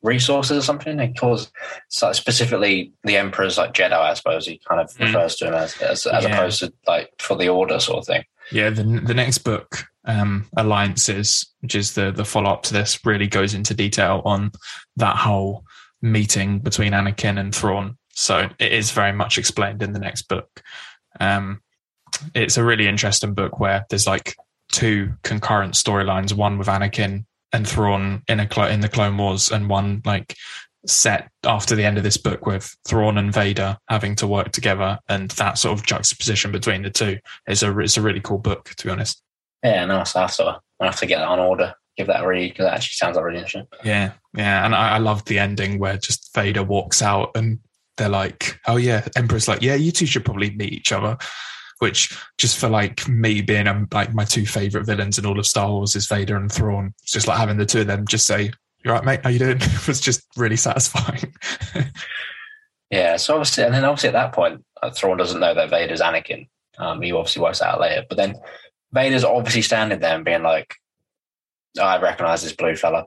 resources 0.01 0.57
or 0.57 0.61
something. 0.61 0.99
He 0.99 1.13
calls 1.13 1.51
so 1.89 2.11
specifically 2.13 2.93
the 3.03 3.17
Emperor's 3.17 3.57
like 3.57 3.73
Jedi, 3.73 3.93
I 3.93 4.13
suppose. 4.13 4.45
He 4.45 4.59
kind 4.67 4.81
of 4.81 4.89
mm. 4.91 5.05
refers 5.05 5.35
to 5.37 5.47
him 5.47 5.53
as 5.53 5.79
as, 5.81 6.05
as 6.05 6.23
yeah. 6.23 6.35
opposed 6.35 6.59
to 6.59 6.73
like 6.87 7.11
for 7.19 7.35
the 7.35 7.49
Order 7.49 7.79
sort 7.79 7.99
of 7.99 8.05
thing. 8.05 8.23
Yeah, 8.51 8.69
the 8.69 8.83
the 8.83 9.13
next 9.13 9.39
book, 9.39 9.83
um, 10.05 10.47
Alliances, 10.55 11.47
which 11.61 11.75
is 11.75 11.93
the 11.93 12.11
the 12.11 12.25
follow 12.25 12.51
up 12.51 12.63
to 12.63 12.73
this, 12.73 12.99
really 13.05 13.27
goes 13.27 13.53
into 13.53 13.73
detail 13.73 14.21
on 14.25 14.51
that 14.95 15.17
whole 15.17 15.63
meeting 16.01 16.59
between 16.59 16.93
Anakin 16.93 17.39
and 17.39 17.53
Thrawn. 17.53 17.97
So 18.11 18.49
it 18.59 18.71
is 18.71 18.91
very 18.91 19.11
much 19.11 19.37
explained 19.37 19.83
in 19.83 19.93
the 19.93 19.99
next 19.99 20.23
book. 20.23 20.63
Um, 21.19 21.61
it's 22.33 22.57
a 22.57 22.63
really 22.63 22.87
interesting 22.87 23.33
book 23.33 23.59
where 23.59 23.85
there's 23.89 24.07
like 24.07 24.35
two 24.71 25.13
concurrent 25.23 25.73
storylines, 25.73 26.33
one 26.33 26.57
with 26.57 26.67
Anakin 26.67 27.25
and 27.53 27.67
Thrawn 27.67 28.23
in 28.27 28.39
a 28.39 28.67
in 28.67 28.81
the 28.81 28.89
Clone 28.89 29.17
Wars, 29.17 29.51
and 29.51 29.69
one 29.69 30.01
like 30.05 30.35
set 30.85 31.29
after 31.43 31.75
the 31.75 31.83
end 31.83 31.97
of 31.97 32.03
this 32.03 32.17
book 32.17 32.45
with 32.45 32.75
Thrawn 32.87 33.17
and 33.17 33.33
Vader 33.33 33.77
having 33.89 34.15
to 34.15 34.27
work 34.27 34.51
together, 34.51 34.99
and 35.09 35.31
that 35.31 35.57
sort 35.57 35.77
of 35.77 35.85
juxtaposition 35.85 36.51
between 36.51 36.83
the 36.83 36.89
two 36.89 37.17
is 37.47 37.63
a 37.63 37.77
it's 37.79 37.97
a 37.97 38.01
really 38.01 38.21
cool 38.21 38.37
book 38.37 38.73
to 38.77 38.85
be 38.85 38.91
honest. 38.91 39.21
Yeah, 39.63 39.85
nice. 39.85 40.15
I 40.15 40.21
have 40.21 40.35
to 40.35 40.59
I 40.79 40.85
have 40.85 40.99
to 40.99 41.05
get 41.05 41.19
that 41.19 41.27
on 41.27 41.39
order. 41.39 41.73
Give 41.97 42.07
that 42.07 42.23
a 42.23 42.27
read 42.27 42.49
because 42.49 42.65
that 42.65 42.75
actually 42.75 42.93
sounds 42.93 43.15
like 43.15 43.25
really 43.25 43.39
interesting. 43.39 43.67
Yeah, 43.83 44.11
yeah, 44.35 44.65
and 44.65 44.75
I, 44.75 44.95
I 44.95 44.97
loved 44.99 45.27
the 45.27 45.39
ending 45.39 45.79
where 45.79 45.97
just 45.97 46.33
Vader 46.35 46.63
walks 46.63 47.01
out 47.01 47.31
and 47.35 47.59
they're 47.97 48.07
like, 48.07 48.59
"Oh 48.67 48.75
yeah," 48.75 49.07
Emperor's 49.15 49.47
like, 49.47 49.63
"Yeah, 49.63 49.75
you 49.75 49.91
two 49.91 50.05
should 50.05 50.23
probably 50.23 50.51
meet 50.51 50.73
each 50.73 50.91
other." 50.91 51.17
Which 51.79 52.17
just 52.37 52.57
for 52.57 52.67
like 52.67 53.07
me 53.07 53.41
being 53.41 53.67
um, 53.67 53.87
like 53.93 54.13
my 54.13 54.25
two 54.25 54.45
favorite 54.45 54.85
villains 54.85 55.17
in 55.17 55.25
all 55.25 55.39
of 55.39 55.45
Star 55.45 55.69
Wars 55.69 55.95
is 55.95 56.07
Vader 56.07 56.35
and 56.35 56.51
Thrawn. 56.51 56.93
It's 57.03 57.11
just 57.11 57.27
like 57.27 57.37
having 57.37 57.57
the 57.57 57.65
two 57.65 57.81
of 57.81 57.87
them 57.87 58.05
just 58.07 58.25
say, 58.25 58.51
"You're 58.83 58.93
right, 58.93 59.05
mate. 59.05 59.19
How 59.23 59.29
you 59.29 59.39
doing?" 59.39 59.57
It 59.61 59.87
was 59.87 59.99
just 59.99 60.25
really 60.35 60.55
satisfying. 60.55 61.33
yeah. 62.91 63.17
So 63.17 63.33
obviously, 63.35 63.63
and 63.63 63.73
then 63.73 63.85
obviously 63.85 64.09
at 64.09 64.13
that 64.13 64.33
point, 64.33 64.63
uh, 64.81 64.91
Thrawn 64.91 65.17
doesn't 65.17 65.39
know 65.39 65.53
that 65.53 65.69
Vader's 65.69 66.01
Anakin. 66.01 66.47
Um, 66.77 67.01
he 67.01 67.11
obviously 67.11 67.41
works 67.41 67.61
out 67.61 67.81
later, 67.81 68.05
but 68.07 68.17
then 68.17 68.35
Vader's 68.91 69.23
obviously 69.23 69.61
standing 69.61 69.99
there 69.99 70.15
and 70.15 70.25
being 70.25 70.43
like, 70.43 70.75
"I 71.81 71.99
recognize 71.99 72.43
this 72.43 72.53
blue 72.53 72.75
fella." 72.75 73.05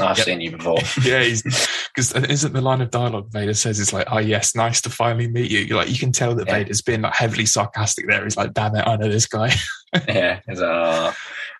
I've 0.00 0.16
yep. 0.18 0.26
seen 0.26 0.40
you 0.40 0.52
before. 0.52 0.78
yeah, 1.04 1.24
because 1.24 2.12
isn't 2.30 2.52
the 2.52 2.60
line 2.60 2.80
of 2.80 2.90
dialogue 2.90 3.30
Vader 3.32 3.54
says 3.54 3.80
is 3.80 3.92
like, 3.92 4.06
"Oh 4.10 4.18
yes, 4.18 4.54
nice 4.54 4.80
to 4.82 4.90
finally 4.90 5.28
meet 5.28 5.50
you." 5.50 5.60
You're 5.60 5.76
like, 5.76 5.90
you 5.90 5.98
can 5.98 6.12
tell 6.12 6.34
that 6.36 6.46
yeah. 6.46 6.54
Vader's 6.54 6.82
been 6.82 7.02
like 7.02 7.14
heavily 7.14 7.46
sarcastic 7.46 8.06
there. 8.08 8.24
He's 8.24 8.36
like, 8.36 8.54
"Damn 8.54 8.76
it, 8.76 8.86
I 8.86 8.96
know 8.96 9.08
this 9.08 9.26
guy." 9.26 9.52
yeah, 10.08 10.40
it's, 10.46 10.60
uh, 10.60 11.12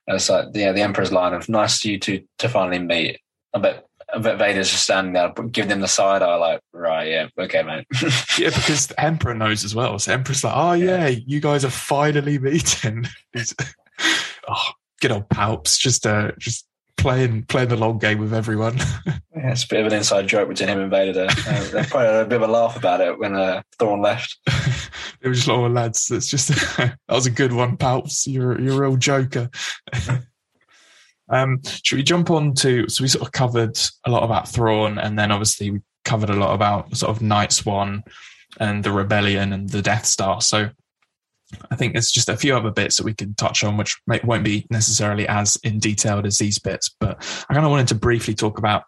it's 0.07 0.29
like 0.29 0.47
yeah, 0.55 0.73
the 0.73 0.83
Emperor's 0.83 1.13
line 1.13 1.35
of 1.35 1.49
"Nice 1.49 1.81
to 1.81 1.91
you 1.91 1.99
to 2.01 2.23
to 2.39 2.49
finally 2.49 2.79
meet." 2.79 3.21
I 3.55 3.59
bet 3.59 3.89
Vader's 4.17 4.71
just 4.71 4.85
standing 4.85 5.13
there, 5.13 5.33
giving 5.51 5.69
them 5.69 5.81
the 5.81 5.89
side 5.89 6.23
eye, 6.23 6.37
like, 6.37 6.61
right, 6.73 7.09
yeah, 7.09 7.29
okay, 7.39 7.63
mate. 7.63 7.87
yeah, 8.39 8.51
because 8.51 8.87
the 8.87 8.99
Emperor 8.99 9.35
knows 9.35 9.65
as 9.65 9.75
well. 9.75 9.99
So 9.99 10.13
Emperor's 10.13 10.45
like, 10.45 10.55
oh 10.57 10.73
yeah, 10.73 11.09
yeah 11.09 11.19
you 11.27 11.41
guys 11.41 11.65
are 11.65 11.71
finally 11.71 12.39
meeting. 12.39 13.07
oh, 14.49 14.65
good 15.01 15.13
old 15.13 15.29
Palps, 15.29 15.79
just 15.79 16.07
uh, 16.07 16.33
just 16.39 16.67
playing 16.99 17.45
playing 17.45 17.69
the 17.69 17.77
long 17.77 17.99
game 17.99 18.19
with 18.19 18.35
everyone. 18.35 18.77
yeah, 19.07 19.53
it's 19.53 19.65
a 19.65 19.69
bit 19.69 19.81
of 19.81 19.87
an 19.87 19.99
inside 19.99 20.27
joke 20.27 20.49
between 20.49 20.69
him 20.69 20.81
and 20.81 20.91
Vader. 20.91 21.13
There. 21.13 21.31
Uh, 21.31 21.65
they 21.71 21.83
probably 21.85 22.07
had 22.07 22.27
a 22.27 22.29
bit 22.29 22.43
of 22.43 22.49
a 22.49 22.53
laugh 22.53 22.77
about 22.77 23.01
it 23.01 23.19
when 23.19 23.35
uh, 23.35 23.63
Thrawn 23.79 24.03
left. 24.03 24.37
it 25.21 25.29
was 25.29 25.39
just 25.39 25.49
like, 25.49 25.57
oh 25.57 25.67
lads, 25.69 26.07
that's 26.09 26.29
just 26.29 26.49
that 26.77 26.99
was 27.09 27.27
a 27.27 27.31
good 27.31 27.53
one, 27.53 27.79
Palps. 27.79 28.27
You're 28.27 28.61
you're 28.61 28.85
a 28.85 28.89
real 28.89 28.97
joker. 28.97 29.49
um, 31.31 31.61
should 31.65 31.97
we 31.97 32.03
jump 32.03 32.31
on 32.31 32.53
to? 32.57 32.89
So 32.89 33.03
we 33.03 33.09
sort 33.09 33.27
of 33.27 33.33
covered 33.33 33.79
a 34.05 34.11
lot 34.11 34.25
about 34.25 34.49
Thrawn, 34.49 34.99
and 34.99 35.19
then 35.19 35.33
obviously 35.33 35.71
we 35.71 35.81
covered 36.05 36.31
a 36.31 36.37
lot 36.37 36.55
about 36.55 36.95
sort 36.97 37.11
of 37.11 37.23
Night 37.23 37.53
Swan. 37.53 38.03
and 38.61 38.83
the 38.83 38.93
rebellion 38.93 39.53
and 39.53 39.71
the 39.71 39.83
Death 39.83 40.05
Star. 40.05 40.41
So 40.41 40.71
I 41.71 41.77
think 41.77 41.93
there's 41.93 42.11
just 42.11 42.29
a 42.29 42.37
few 42.37 42.57
other 42.57 42.71
bits 42.71 42.97
that 42.97 43.05
we 43.05 43.15
can 43.15 43.35
touch 43.35 43.65
on, 43.65 43.77
which 43.77 43.99
may, 44.07 44.21
won't 44.23 44.45
be 44.45 44.67
necessarily 44.71 45.27
as 45.29 45.57
in 45.65 45.79
detailed 45.79 46.27
as 46.27 46.39
these 46.39 46.59
bits. 46.59 46.95
But 47.01 47.17
I 47.49 47.55
kind 47.55 47.65
of 47.65 47.71
wanted 47.71 47.89
to 47.89 47.95
briefly 47.95 48.35
talk 48.35 48.59
about 48.59 48.85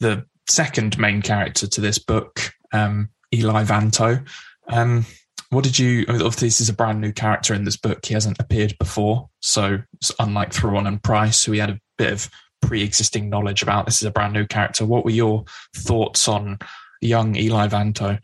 the 0.00 0.24
second 0.48 0.98
main 0.98 1.22
character 1.22 1.66
to 1.66 1.80
this 1.80 1.98
book, 1.98 2.52
um, 2.72 3.08
Eli 3.32 3.64
Vanto. 3.64 4.26
Um, 4.68 5.06
what 5.50 5.64
did 5.64 5.78
you? 5.78 6.04
Obviously, 6.08 6.48
this 6.48 6.60
is 6.60 6.68
a 6.68 6.74
brand 6.74 7.00
new 7.00 7.12
character 7.12 7.54
in 7.54 7.64
this 7.64 7.76
book. 7.76 8.04
He 8.04 8.14
hasn't 8.14 8.40
appeared 8.40 8.76
before, 8.78 9.28
so 9.40 9.78
unlike 10.18 10.52
Thrawn 10.52 10.86
and 10.86 11.02
Price, 11.02 11.44
who 11.44 11.52
we 11.52 11.58
had 11.58 11.70
a 11.70 11.80
bit 11.96 12.12
of 12.12 12.30
pre-existing 12.62 13.28
knowledge 13.28 13.62
about. 13.62 13.86
This 13.86 14.00
is 14.00 14.06
a 14.06 14.10
brand 14.10 14.32
new 14.32 14.46
character. 14.46 14.86
What 14.86 15.04
were 15.04 15.10
your 15.10 15.44
thoughts 15.76 16.28
on 16.28 16.58
young 17.00 17.36
Eli 17.36 17.68
Vanto? 17.68 18.18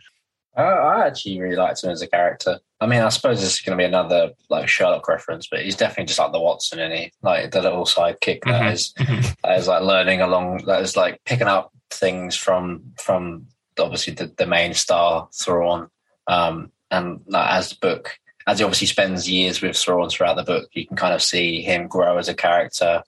Uh, 0.56 0.60
I 0.60 1.06
actually 1.06 1.40
really 1.40 1.56
liked 1.56 1.84
him 1.84 1.90
as 1.90 2.02
a 2.02 2.06
character. 2.06 2.58
I 2.82 2.86
mean, 2.86 3.00
I 3.02 3.10
suppose 3.10 3.40
this 3.40 3.54
is 3.54 3.60
going 3.60 3.76
to 3.76 3.82
be 3.82 3.86
another 3.86 4.30
like 4.48 4.68
Sherlock 4.68 5.06
reference, 5.06 5.46
but 5.50 5.62
he's 5.62 5.76
definitely 5.76 6.06
just 6.06 6.18
like 6.18 6.32
the 6.32 6.40
Watson, 6.40 6.78
and 6.78 6.92
he 6.92 7.12
like 7.22 7.50
the 7.50 7.60
little 7.60 7.84
sidekick 7.84 8.42
that 8.44 8.62
Mhm. 8.62 8.72
is 8.72 8.92
Mhm. 8.98 9.36
that 9.42 9.58
is 9.58 9.68
like 9.68 9.82
learning 9.82 10.20
along, 10.22 10.64
that 10.66 10.80
is 10.82 10.96
like 10.96 11.20
picking 11.24 11.46
up 11.48 11.72
things 11.90 12.36
from 12.36 12.92
from 12.98 13.46
obviously 13.78 14.14
the, 14.14 14.26
the 14.38 14.46
main 14.46 14.72
star 14.74 15.28
Thrawn, 15.34 15.88
um, 16.26 16.72
and 16.90 17.20
like, 17.26 17.50
as 17.50 17.70
the 17.70 17.76
book 17.80 18.16
as 18.46 18.58
he 18.58 18.64
obviously 18.64 18.86
spends 18.86 19.28
years 19.28 19.60
with 19.60 19.76
Thrawn 19.76 20.08
throughout 20.08 20.36
the 20.36 20.42
book, 20.42 20.68
you 20.72 20.86
can 20.86 20.96
kind 20.96 21.14
of 21.14 21.22
see 21.22 21.60
him 21.62 21.86
grow 21.86 22.16
as 22.16 22.28
a 22.28 22.34
character 22.34 23.02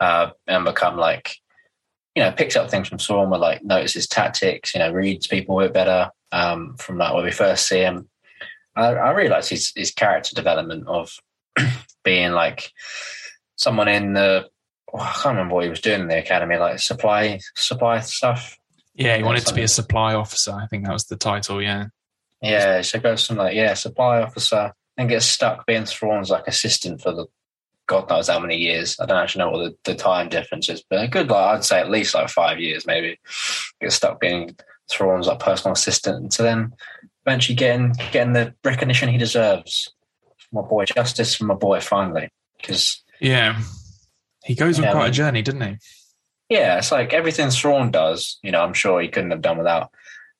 uh, 0.00 0.30
and 0.46 0.64
become 0.64 0.96
like 0.96 1.36
you 2.14 2.22
know 2.22 2.32
picks 2.32 2.56
up 2.56 2.70
things 2.70 2.88
from 2.88 2.96
Thrawn, 2.98 3.28
but 3.28 3.40
like 3.40 3.62
notices 3.62 4.06
tactics, 4.08 4.72
you 4.74 4.78
know, 4.80 4.90
reads 4.90 5.26
people 5.26 5.60
a 5.60 5.64
bit 5.64 5.74
better 5.74 6.10
um, 6.32 6.76
from 6.78 6.96
like 6.96 7.12
when 7.12 7.24
we 7.24 7.30
first 7.30 7.68
see 7.68 7.80
him. 7.80 8.08
I, 8.76 8.88
I 8.88 9.12
realize 9.12 9.48
his 9.48 9.72
his 9.74 9.90
character 9.90 10.34
development 10.34 10.86
of 10.86 11.18
being 12.04 12.32
like 12.32 12.70
someone 13.56 13.88
in 13.88 14.12
the 14.12 14.48
oh, 14.92 14.98
I 14.98 15.12
can't 15.12 15.36
remember 15.36 15.54
what 15.54 15.64
he 15.64 15.70
was 15.70 15.80
doing 15.80 16.02
in 16.02 16.08
the 16.08 16.18
academy, 16.18 16.56
like 16.56 16.78
supply 16.78 17.40
supply 17.56 18.00
stuff. 18.00 18.58
Yeah, 18.94 19.16
he 19.16 19.22
wanted 19.22 19.46
to 19.46 19.54
be 19.54 19.62
a 19.62 19.68
supply 19.68 20.14
officer. 20.14 20.52
I 20.52 20.66
think 20.66 20.84
that 20.84 20.92
was 20.92 21.04
the 21.04 21.16
title. 21.16 21.62
Yeah. 21.62 21.86
Yeah, 22.42 22.82
so 22.82 23.00
goes 23.00 23.26
from 23.26 23.36
like 23.36 23.54
yeah, 23.56 23.74
supply 23.74 24.20
officer, 24.20 24.72
and 24.96 25.08
gets 25.08 25.26
stuck 25.26 25.66
being 25.66 25.86
Thrawn's 25.86 26.30
like 26.30 26.46
assistant 26.46 27.00
for 27.00 27.12
the 27.12 27.26
God 27.86 28.08
knows 28.10 28.28
how 28.28 28.38
many 28.38 28.56
years. 28.56 28.96
I 29.00 29.06
don't 29.06 29.18
actually 29.18 29.44
know 29.44 29.50
what 29.50 29.64
the, 29.84 29.92
the 29.92 29.96
time 29.96 30.28
difference 30.28 30.68
is, 30.68 30.82
but 30.88 31.04
a 31.04 31.08
good 31.08 31.30
like 31.30 31.56
I'd 31.56 31.64
say 31.64 31.80
at 31.80 31.90
least 31.90 32.14
like 32.14 32.28
five 32.28 32.58
years 32.58 32.86
maybe. 32.86 33.18
Gets 33.80 33.96
stuck 33.96 34.20
being 34.20 34.56
Thrawn's 34.90 35.26
like 35.26 35.38
personal 35.38 35.72
assistant 35.72 36.32
to 36.32 36.42
then 36.42 36.72
eventually 37.26 37.56
getting 37.56 37.92
getting 38.12 38.32
the 38.32 38.54
recognition 38.64 39.08
he 39.08 39.18
deserves. 39.18 39.92
My 40.52 40.62
boy 40.62 40.84
Justice 40.84 41.34
from 41.34 41.48
my 41.48 41.54
boy 41.54 41.80
finally. 41.80 42.28
Because 42.56 43.02
Yeah. 43.20 43.60
He 44.44 44.54
goes 44.54 44.78
on 44.78 44.86
I 44.86 44.92
quite 44.92 45.08
a 45.08 45.12
journey, 45.12 45.42
didn't 45.42 45.62
he? 45.62 45.76
yeah, 46.48 46.78
it's 46.78 46.92
like 46.92 47.12
everything 47.12 47.50
Thrawn 47.50 47.90
does, 47.90 48.38
you 48.42 48.52
know, 48.52 48.60
I'm 48.60 48.74
sure 48.74 49.00
he 49.00 49.08
couldn't 49.08 49.32
have 49.32 49.42
done 49.42 49.58
without 49.58 49.90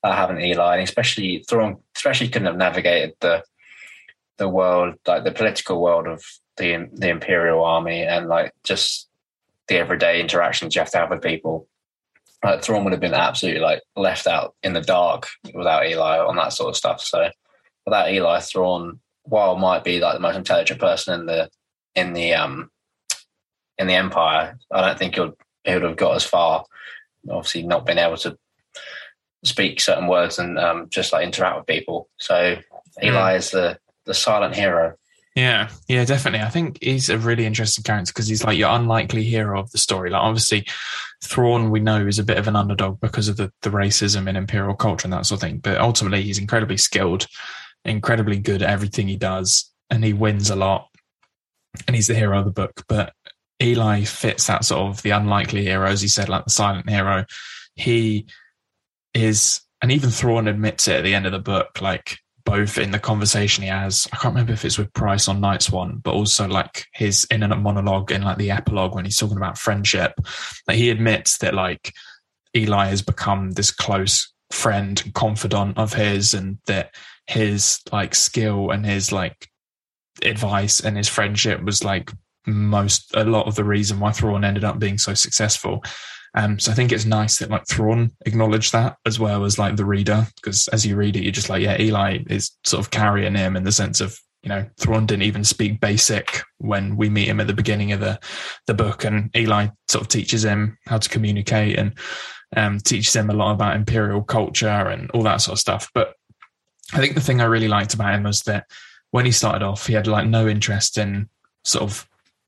uh, 0.05 0.15
having 0.15 0.41
Eli, 0.41 0.77
and 0.77 0.85
especially 0.85 1.45
Thrawn, 1.49 1.79
especially 1.97 2.29
couldn't 2.29 2.47
have 2.47 2.57
navigated 2.57 3.15
the 3.21 3.43
the 4.39 4.49
world, 4.49 4.95
like 5.07 5.25
the 5.25 5.33
political 5.33 5.81
world 5.81 6.07
of 6.07 6.23
the 6.57 6.89
the 6.93 7.09
Imperial 7.09 7.65
Army, 7.65 8.03
and 8.03 8.29
like 8.29 8.53
just 8.63 9.09
the 9.67 9.77
everyday 9.77 10.21
interactions 10.21 10.75
you 10.75 10.81
have 10.81 10.91
to 10.93 10.99
have 10.99 11.11
with 11.11 11.23
people. 11.23 11.67
Like 12.45 12.63
Thrawn 12.63 12.85
would 12.85 12.93
have 12.93 13.01
been 13.01 13.15
absolutely 13.15 13.61
like 13.61 13.83
left 13.97 14.27
out 14.27 14.55
in 14.63 14.73
the 14.73 14.81
dark 14.81 15.29
without 15.55 15.87
Eli 15.87 16.19
on 16.19 16.37
that 16.37 16.53
sort 16.53 16.69
of 16.69 16.77
stuff. 16.77 17.01
So 17.01 17.31
without 17.85 18.11
Eli, 18.11 18.41
Thrawn, 18.41 19.01
while 19.23 19.57
might 19.57 19.85
be 19.85 20.01
like 20.01 20.15
the 20.15 20.21
most 20.21 20.37
intelligent 20.37 20.81
person 20.81 21.21
in 21.21 21.27
the 21.27 21.49
in 21.95 22.13
the 22.13 22.35
um 22.35 22.71
in 23.79 23.87
the 23.87 23.95
Empire, 23.95 24.59
I 24.71 24.81
don't 24.81 24.99
think 24.99 25.15
he 25.15 25.21
would 25.21 25.35
he 25.65 25.73
would 25.73 25.83
have 25.83 25.97
got 25.97 26.17
as 26.17 26.25
far. 26.25 26.65
Obviously, 27.29 27.63
not 27.63 27.87
being 27.87 27.99
able 27.99 28.17
to 28.19 28.37
speak 29.45 29.81
certain 29.81 30.07
words 30.07 30.39
and 30.39 30.59
um, 30.59 30.89
just 30.91 31.13
like 31.13 31.25
interact 31.25 31.57
with 31.57 31.67
people. 31.67 32.09
So 32.19 32.57
Eli 33.03 33.37
is 33.37 33.51
the 33.51 33.79
the 34.05 34.15
silent 34.15 34.55
hero. 34.55 34.95
Yeah, 35.37 35.69
yeah, 35.87 36.07
definitely. 36.07 36.41
I 36.41 36.49
think 36.49 36.79
he's 36.83 37.11
a 37.11 37.19
really 37.19 37.45
interesting 37.45 37.85
character 37.85 38.11
because 38.11 38.27
he's 38.27 38.43
like 38.43 38.57
your 38.57 38.71
unlikely 38.71 39.23
hero 39.23 39.61
of 39.61 39.71
the 39.71 39.77
story. 39.77 40.09
Like, 40.09 40.23
obviously, 40.23 40.67
Thrawn 41.23 41.71
we 41.71 41.79
know 41.79 42.07
is 42.07 42.19
a 42.19 42.25
bit 42.25 42.39
of 42.39 42.49
an 42.49 42.57
underdog 42.57 43.01
because 43.01 43.29
of 43.29 43.37
the, 43.37 43.53
the 43.61 43.69
racism 43.69 44.29
and 44.29 44.39
imperial 44.39 44.75
culture 44.75 45.05
and 45.05 45.13
that 45.13 45.27
sort 45.27 45.43
of 45.43 45.47
thing. 45.47 45.59
But 45.59 45.79
ultimately, 45.79 46.23
he's 46.23 46.39
incredibly 46.39 46.79
skilled, 46.79 47.27
incredibly 47.85 48.39
good 48.39 48.63
at 48.63 48.71
everything 48.71 49.09
he 49.09 49.17
does, 49.17 49.71
and 49.91 50.03
he 50.03 50.15
wins 50.15 50.49
a 50.49 50.57
lot. 50.57 50.89
And 51.87 51.95
he's 51.95 52.07
the 52.07 52.15
hero 52.15 52.39
of 52.39 52.47
the 52.47 52.51
book. 52.51 52.83
But 52.89 53.13
Eli 53.63 54.05
fits 54.05 54.47
that 54.47 54.65
sort 54.65 54.89
of 54.89 55.03
the 55.03 55.11
unlikely 55.11 55.65
hero, 55.65 55.87
as 55.87 56.01
he 56.01 56.09
said, 56.09 56.31
like 56.31 56.45
the 56.45 56.51
silent 56.51 56.89
hero. 56.89 57.27
He 57.75 58.27
is, 59.13 59.61
and 59.83 59.93
even 59.93 60.09
Thrawn 60.09 60.49
admits 60.49 60.89
it 60.89 60.97
at 60.97 61.05
the 61.05 61.15
end 61.15 61.27
of 61.27 61.33
the 61.33 61.39
book, 61.41 61.83
like 61.83 62.21
both 62.47 62.79
in 62.79 62.93
the 62.93 62.99
conversation 62.99 63.65
he 63.65 63.69
has. 63.69 64.07
I 64.13 64.17
can't 64.17 64.33
remember 64.33 64.55
if 64.55 64.65
it's 64.65 64.79
with 64.79 64.93
Price 64.95 65.29
on 65.29 65.41
Nightswan, 65.41 66.03
but 66.03 66.15
also 66.15 66.49
like 66.49 66.87
his 66.95 67.27
inner 67.31 67.55
monologue 67.55 68.13
in 68.13 68.23
like 68.23 68.39
the 68.39 68.53
epilogue 68.53 68.95
when 68.95 69.05
he's 69.05 69.19
talking 69.19 69.37
about 69.37 69.59
friendship. 69.59 70.15
Like 70.67 70.79
he 70.79 70.89
admits 70.89 71.39
that 71.39 71.53
like 71.53 71.93
Eli 72.57 72.87
has 72.87 73.03
become 73.03 73.51
this 73.51 73.71
close 73.71 74.33
friend 74.51 75.03
and 75.05 75.13
confidant 75.13 75.77
of 75.77 75.93
his, 75.93 76.33
and 76.33 76.59
that 76.67 76.95
his 77.27 77.81
like 77.93 78.15
skill 78.15 78.71
and 78.71 78.87
his 78.87 79.13
like 79.13 79.49
advice 80.23 80.81
and 80.81 80.97
his 80.97 81.09
friendship 81.09 81.63
was 81.63 81.85
like 81.85 82.11
most 82.47 83.13
a 83.15 83.25
lot 83.25 83.47
of 83.47 83.57
the 83.57 83.65
reason 83.65 83.99
why 83.99 84.13
Thrawn 84.13 84.45
ended 84.45 84.65
up 84.65 84.79
being 84.79 84.99
so 84.99 85.15
successful. 85.15 85.83
Um, 86.37 86.59
so 86.59 86.71
I 86.71 86.75
think 86.75 86.93
it's 86.93 87.07
nice 87.07 87.39
that 87.39 87.51
like 87.51 87.67
Thrawn 87.67 88.13
acknowledged 88.27 88.73
that 88.73 88.99
as 89.07 89.19
well 89.19 89.45
as 89.45 89.59
like 89.59 89.77
the 89.77 89.87
reader, 89.87 90.27
because 90.37 90.69
as 90.69 90.85
you 90.85 90.95
read 90.95 91.17
it, 91.17 91.23
you're 91.23 91.33
just 91.33 91.49
like, 91.49 91.63
yeah, 91.63 91.81
Eli 91.81 92.19
is 92.29 92.53
sort 92.65 92.85
of 92.85 92.91
carrying 92.91 93.35
him 93.35 93.57
in 93.57 93.65
the 93.65 93.73
sense 93.73 94.03
of, 94.03 94.19
you 94.43 94.51
know, 94.51 94.67
Thrawn 94.79 95.07
didn't 95.07 95.23
even 95.23 95.45
speak 95.45 95.81
basic 95.81 96.43
when 96.59 96.97
we 96.97 97.09
meet 97.09 97.29
him 97.29 97.41
at 97.41 97.47
the 97.47 97.55
beginning 97.55 97.93
of 97.93 98.01
the 98.01 98.21
the 98.67 98.75
book, 98.75 99.05
and 99.05 99.31
Eli 99.35 99.69
sort 99.89 100.03
of 100.03 100.09
teaches 100.09 100.45
him 100.45 100.79
how 100.87 100.99
to 100.99 101.09
communicate 101.09 101.79
and 101.79 101.95
um, 102.57 102.79
teaches 102.79 103.17
him 103.17 103.31
a 103.31 103.35
lot 103.35 103.53
about 103.53 103.75
imperial 103.75 104.23
culture 104.23 104.69
and 104.69 105.11
all 105.13 105.23
that 105.23 105.41
sort 105.41 105.55
of 105.55 105.61
stuff. 105.61 105.91
But 105.95 106.15
I 106.93 106.99
think 106.99 107.15
the 107.15 107.21
thing 107.21 107.41
I 107.41 107.45
really 107.45 107.67
liked 107.67 107.95
about 107.95 108.15
him 108.15 108.25
was 108.25 108.43
that 108.43 108.67
when 109.11 109.25
he 109.25 109.33
started 109.33 109.65
off, 109.65 109.87
he 109.87 109.95
had 109.95 110.07
like 110.07 110.29
no 110.29 110.47
interest 110.47 110.99
in 110.99 111.29
sort 111.65 111.83
of 111.83 112.07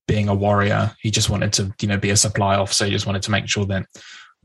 being 0.08 0.28
a 0.28 0.34
warrior. 0.34 0.90
He 1.00 1.12
just 1.12 1.30
wanted 1.30 1.52
to, 1.52 1.72
you 1.80 1.86
know, 1.86 1.98
be 1.98 2.10
a 2.10 2.16
supply 2.16 2.56
officer. 2.56 2.86
He 2.86 2.90
just 2.90 3.06
wanted 3.06 3.22
to 3.22 3.30
make 3.30 3.46
sure 3.46 3.66
that, 3.66 3.86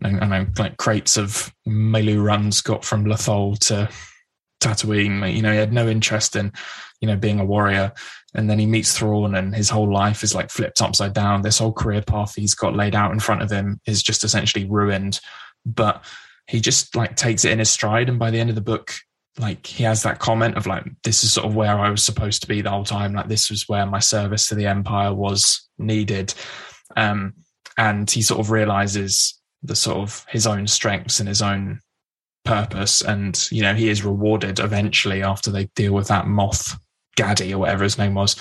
I 0.03 0.09
know, 0.11 0.45
like 0.59 0.78
crates 0.78 1.18
of 1.18 1.51
meilooruns 1.68 2.64
got 2.64 2.86
from 2.86 3.05
Lothal 3.05 3.57
to 3.68 3.89
Tatooine. 4.61 5.34
You 5.34 5.41
know, 5.41 5.51
he 5.51 5.57
had 5.57 5.74
no 5.74 5.88
interest 5.88 6.36
in, 6.36 6.51
you 7.01 7.07
know, 7.07 7.16
being 7.16 7.39
a 7.39 7.45
warrior. 7.45 7.93
And 8.36 8.49
then 8.49 8.59
he 8.59 8.66
meets 8.66 8.97
Thrawn 8.97 9.36
and 9.36 9.55
his 9.55 9.70
whole 9.70 9.91
life 9.91 10.24
is 10.24 10.36
like 10.36 10.49
flipped 10.49 10.82
upside 10.82 11.14
down. 11.14 11.41
This 11.41 11.59
whole 11.59 11.74
career 11.74 12.01
path 12.01 12.36
he's 12.36 12.55
got 12.55 12.76
laid 12.76 12.95
out 12.95 13.11
in 13.11 13.20
front 13.20 13.41
of 13.41 13.51
him 13.51 13.80
is 13.88 14.03
just 14.03 14.24
essentially 14.24 14.66
ruined. 14.66 15.20
But 15.66 16.03
he 16.47 16.59
just 16.59 16.95
like 16.95 17.16
takes 17.16 17.45
it 17.45 17.51
in 17.51 17.59
his 17.59 17.72
stride. 17.72 18.09
And 18.09 18.20
by 18.20 18.32
the 18.32 18.39
end 18.39 18.49
of 18.49 18.55
the 18.55 18.61
book, 18.61 18.93
like 19.40 19.66
he 19.66 19.84
has 19.84 20.04
that 20.04 20.20
comment 20.20 20.58
of 20.58 20.68
like 20.68 20.86
this 21.04 21.24
is 21.24 21.34
sort 21.34 21.48
of 21.48 21.56
where 21.56 21.80
I 21.80 21.90
was 21.90 22.04
supposed 22.04 22.42
to 22.42 22.48
be 22.48 22.62
the 22.62 22.70
whole 22.70 22.84
time. 22.84 23.14
Like 23.14 23.28
this 23.28 23.50
was 23.50 23.68
where 23.68 23.86
my 23.86 24.00
service 24.00 24.48
to 24.48 24.56
the 24.56 24.68
empire 24.68 25.14
was 25.14 25.68
needed. 25.78 26.34
Um 26.96 27.34
and 27.78 28.10
he 28.10 28.22
sort 28.22 28.40
of 28.40 28.52
realizes 28.52 29.40
the 29.64 29.76
sort 29.76 29.98
of 29.98 30.26
his 30.30 30.46
own 30.46 30.68
strengths 30.68 31.20
and 31.20 31.28
his 31.28 31.42
own 31.42 31.80
purpose. 32.46 33.02
And 33.02 33.40
you 33.52 33.64
know 33.64 33.74
he 33.74 33.90
is 33.90 34.06
rewarded 34.06 34.60
eventually 34.60 35.24
after 35.24 35.50
they 35.50 35.66
deal 35.76 35.94
with 35.94 36.10
that 36.10 36.26
Moff 36.26 36.78
Gaddy 37.16 37.54
or 37.54 37.60
whatever 37.60 37.84
his 37.84 37.98
name 37.98 38.14
was. 38.14 38.36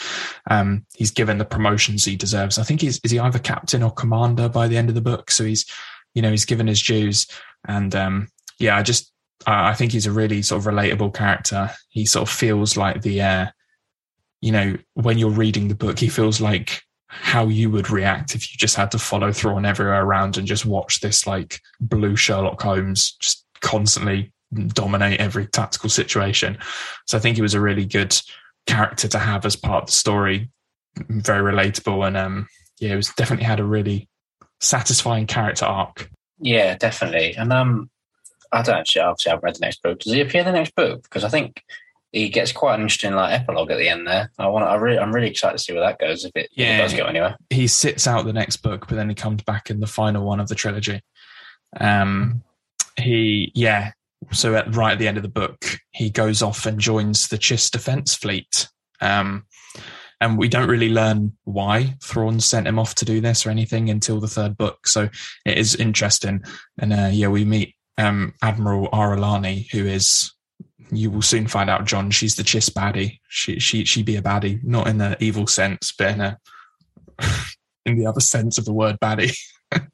Um 0.51 0.84
he's 0.95 1.11
given 1.11 1.38
the 1.38 1.47
promotions 1.47 2.05
he 2.05 2.16
deserves. 2.16 2.59
I 2.59 2.64
think 2.64 2.82
he's 2.82 3.01
is 3.03 3.11
he 3.11 3.18
either 3.18 3.38
captain 3.38 3.82
or 3.82 3.90
commander 3.90 4.51
by 4.51 4.68
the 4.68 4.76
end 4.76 4.90
of 4.90 4.95
the 4.95 5.01
book? 5.01 5.30
So 5.30 5.45
he's 5.45 5.64
you 6.12 6.20
know 6.20 6.30
he's 6.30 6.45
given 6.45 6.66
his 6.66 6.82
dues. 6.82 7.26
And 7.66 7.95
um 7.95 8.28
yeah 8.59 8.76
I 8.76 8.82
just 8.82 9.12
I 9.47 9.74
think 9.74 9.93
he's 9.93 10.07
a 10.07 10.12
really 10.12 10.43
sort 10.43 10.61
of 10.61 10.72
relatable 10.72 11.14
character. 11.14 11.70
He 11.88 12.07
sort 12.07 12.28
of 12.28 12.34
feels 12.34 12.76
like 12.76 13.03
the, 13.03 13.22
uh, 13.22 13.47
you 14.40 14.53
know, 14.53 14.76
when 14.95 15.18
you're 15.18 15.30
reading 15.30 15.68
the 15.68 15.74
book, 15.74 15.99
he 15.99 16.09
feels 16.09 16.40
like 16.40 16.82
how 17.07 17.47
you 17.47 17.70
would 17.70 17.90
react 17.90 18.34
if 18.34 18.51
you 18.51 18.59
just 18.59 18.76
had 18.76 18.90
to 18.90 18.99
follow 18.99 19.32
Thrawn 19.32 19.66
everywhere 19.66 20.03
around 20.03 20.38
and 20.38 20.47
just 20.47 20.64
watch 20.64 21.01
this 21.01 21.26
like 21.26 21.61
blue 21.80 22.16
Sherlock 22.16 22.61
Holmes 22.62 23.12
just 23.20 23.45
constantly 23.61 24.32
dominate 24.68 25.20
every 25.20 25.47
tactical 25.47 25.90
situation. 25.90 26.59
So 27.07 27.18
I 27.18 27.20
think 27.20 27.36
he 27.36 27.43
was 27.43 27.55
a 27.55 27.61
really 27.61 27.84
good 27.84 28.18
character 28.66 29.09
to 29.09 29.18
have 29.18 29.45
as 29.45 29.57
part 29.57 29.84
of 29.84 29.86
the 29.88 29.93
story. 29.93 30.51
Very 30.97 31.53
relatable 31.53 32.07
and 32.07 32.16
um 32.16 32.49
yeah, 32.80 32.95
it 32.95 32.97
was 32.97 33.11
definitely 33.11 33.45
had 33.45 33.61
a 33.61 33.64
really 33.64 34.09
satisfying 34.61 35.26
character 35.26 35.64
arc. 35.66 36.11
Yeah, 36.40 36.76
definitely. 36.76 37.36
And 37.36 37.53
um, 37.53 37.90
I 38.53 38.62
don't 38.62 38.76
actually. 38.76 39.03
Obviously, 39.03 39.30
I 39.30 39.32
haven't 39.34 39.44
read 39.44 39.55
the 39.57 39.61
next 39.61 39.82
book. 39.82 40.00
Does 40.00 40.12
he 40.12 40.20
appear 40.20 40.40
in 40.40 40.46
the 40.46 40.53
next 40.53 40.74
book? 40.74 41.03
Because 41.05 41.24
I 41.24 41.28
think 41.28 41.62
he 42.12 42.28
gets 42.28 42.53
quite 42.53 42.74
an 42.74 42.82
interesting 42.82 43.14
like 43.14 43.32
epilogue 43.40 43.70
at 43.70 43.78
the 43.78 43.88
end 43.88 44.07
there. 44.07 44.30
I 44.38 44.46
want. 44.48 44.64
I 44.66 44.74
really, 44.74 44.98
I'm 44.98 45.12
really 45.14 45.30
excited 45.30 45.57
to 45.59 45.62
see 45.64 45.72
where 45.72 45.82
that 45.82 45.98
goes. 45.98 46.24
If 46.24 46.32
it, 46.34 46.44
if 46.44 46.50
Yeah. 46.57 46.76
it 46.78 46.82
does 46.82 46.94
go 46.94 47.07
anywhere. 47.07 47.36
he 47.50 47.66
sits 47.66 48.07
out 48.07 48.24
the 48.26 48.32
next 48.32 48.59
book, 48.59 48.86
but 48.88 48.96
then 48.96 49.09
he 49.09 49.14
comes 49.14 49.42
back 49.42 49.70
in 49.70 49.80
the 49.80 49.86
final 49.86 50.24
one 50.26 50.38
of 50.40 50.48
the 50.48 50.55
trilogy. 50.55 51.00
Um, 51.80 52.42
he, 52.96 53.50
yeah. 53.55 53.92
So 54.30 54.55
at 54.55 54.74
right 54.74 54.92
at 54.92 54.98
the 54.98 55.09
end 55.09 55.16
of 55.16 55.22
the 55.22 55.28
book, 55.28 55.64
he 55.90 56.11
goes 56.11 56.42
off 56.42 56.66
and 56.66 56.78
joins 56.78 57.28
the 57.28 57.38
Chiss 57.38 57.70
Defense 57.70 58.14
Fleet. 58.14 58.68
Um, 59.00 59.46
and 60.20 60.38
we 60.38 60.46
don't 60.48 60.68
really 60.68 60.90
learn 60.90 61.32
why 61.44 61.96
Thrawn 62.00 62.38
sent 62.38 62.68
him 62.68 62.78
off 62.78 62.94
to 62.96 63.05
do 63.05 63.20
this 63.20 63.44
or 63.44 63.50
anything 63.50 63.90
until 63.90 64.20
the 64.20 64.28
third 64.28 64.57
book. 64.57 64.86
So 64.86 65.09
it 65.44 65.59
is 65.59 65.74
interesting. 65.74 66.42
And 66.78 66.92
uh, 66.92 67.09
yeah, 67.11 67.26
we 67.26 67.44
meet 67.44 67.74
um, 67.99 68.34
Admiral 68.43 68.88
Ar'alani, 68.88 69.70
who 69.70 69.86
is 69.86 70.32
you 70.90 71.11
will 71.11 71.22
soon 71.22 71.47
find 71.47 71.70
out, 71.70 71.86
John. 71.86 72.11
She's 72.11 72.34
the 72.34 72.43
Chiss 72.43 72.70
baddie. 72.70 73.18
She 73.28 73.59
she 73.59 73.84
she 73.84 74.03
be 74.03 74.16
a 74.16 74.22
baddie, 74.22 74.62
not 74.62 74.86
in 74.86 74.99
the 74.99 75.16
evil 75.22 75.47
sense, 75.47 75.93
but 75.97 76.14
in 76.14 76.20
a 76.20 76.38
in 77.86 77.99
the 77.99 78.07
other 78.07 78.20
sense 78.20 78.59
of 78.59 78.64
the 78.64 78.72
word 78.72 78.99
baddie. 79.01 79.36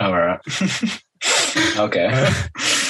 Oh 0.00 0.12
All 0.12 0.16
right. 0.16 0.38
okay. 1.76 2.06
Uh, 2.06 2.32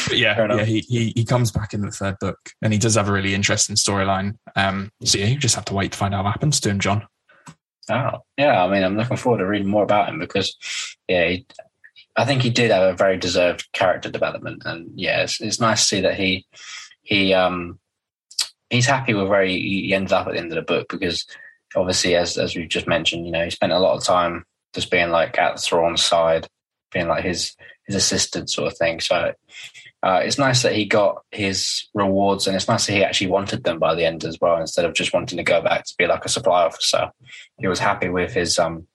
but 0.08 0.18
yeah, 0.18 0.46
yeah, 0.56 0.64
he, 0.64 0.80
he 0.80 1.12
he 1.16 1.24
comes 1.24 1.50
back 1.50 1.72
in 1.72 1.80
the 1.80 1.90
third 1.90 2.16
book, 2.20 2.36
and 2.60 2.70
he 2.70 2.78
does 2.78 2.96
have 2.96 3.08
a 3.08 3.12
really 3.12 3.32
interesting 3.32 3.76
storyline. 3.76 4.34
Um, 4.56 4.90
so 5.02 5.16
yeah, 5.16 5.28
you 5.28 5.38
just 5.38 5.54
have 5.54 5.64
to 5.64 5.74
wait 5.74 5.92
to 5.92 5.98
find 5.98 6.14
out 6.14 6.24
what 6.24 6.32
happens 6.32 6.60
to 6.60 6.68
him, 6.68 6.80
John. 6.80 7.06
Oh, 7.90 8.18
yeah. 8.36 8.62
I 8.64 8.70
mean, 8.70 8.82
I'm 8.84 8.96
looking 8.96 9.16
forward 9.16 9.38
to 9.38 9.46
reading 9.46 9.68
more 9.68 9.82
about 9.82 10.08
him 10.08 10.18
because, 10.18 10.54
yeah, 11.08 11.28
he, 11.28 11.46
I 12.18 12.24
think 12.24 12.42
he 12.42 12.50
did 12.50 12.70
have 12.72 12.82
a 12.82 12.96
very 12.96 13.16
deserved 13.16 13.68
character 13.72 14.10
development, 14.10 14.62
and 14.64 14.90
yeah, 14.94 15.22
it's, 15.22 15.40
it's 15.40 15.60
nice 15.60 15.80
to 15.80 15.86
see 15.86 16.00
that 16.02 16.14
he 16.14 16.46
he 17.02 17.32
um 17.32 17.78
he's 18.70 18.86
happy 18.86 19.14
with 19.14 19.28
where 19.28 19.44
he, 19.44 19.86
he 19.86 19.94
ends 19.94 20.12
up 20.12 20.26
at 20.26 20.32
the 20.32 20.38
end 20.38 20.52
of 20.52 20.56
the 20.56 20.62
book 20.62 20.88
because 20.90 21.24
obviously, 21.76 22.16
as 22.16 22.36
as 22.36 22.56
we've 22.56 22.68
just 22.68 22.88
mentioned, 22.88 23.24
you 23.24 23.32
know, 23.32 23.44
he 23.44 23.50
spent 23.50 23.72
a 23.72 23.78
lot 23.78 23.96
of 23.96 24.04
time 24.04 24.44
just 24.74 24.90
being 24.90 25.10
like 25.10 25.38
at 25.38 25.60
Thrawn's 25.60 26.04
side, 26.04 26.48
being 26.92 27.08
like 27.08 27.24
his 27.24 27.54
his 27.86 27.94
assistant 27.94 28.50
sort 28.50 28.70
of 28.70 28.76
thing. 28.76 29.00
So 29.00 29.32
uh, 30.02 30.20
it's 30.22 30.38
nice 30.38 30.62
that 30.62 30.74
he 30.74 30.84
got 30.86 31.22
his 31.30 31.88
rewards, 31.94 32.46
and 32.46 32.54
it's 32.54 32.68
nice 32.68 32.86
that 32.86 32.92
he 32.92 33.04
actually 33.04 33.30
wanted 33.30 33.64
them 33.64 33.78
by 33.78 33.94
the 33.94 34.04
end 34.04 34.24
as 34.24 34.38
well, 34.40 34.60
instead 34.60 34.84
of 34.84 34.94
just 34.94 35.12
wanting 35.12 35.36
to 35.36 35.44
go 35.44 35.60
back 35.62 35.84
to 35.84 35.94
be 35.98 36.06
like 36.06 36.24
a 36.24 36.28
supply 36.28 36.64
officer. 36.64 37.10
He 37.58 37.66
was 37.66 37.78
happy 37.78 38.08
with 38.08 38.32
his 38.32 38.58
um, 38.58 38.86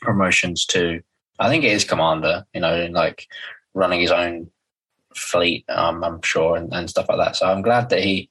promotions 0.00 0.66
to, 0.66 1.00
I 1.38 1.48
think 1.48 1.64
it 1.64 1.72
is 1.72 1.84
commander, 1.84 2.44
you 2.54 2.60
know, 2.60 2.86
like 2.92 3.26
running 3.74 4.00
his 4.00 4.10
own 4.12 4.50
fleet, 5.14 5.64
um, 5.68 6.02
I'm 6.04 6.22
sure, 6.22 6.56
and, 6.56 6.72
and 6.72 6.88
stuff 6.88 7.06
like 7.08 7.18
that. 7.18 7.36
So 7.36 7.46
I'm 7.46 7.62
glad 7.62 7.88
that 7.90 8.02
he 8.02 8.28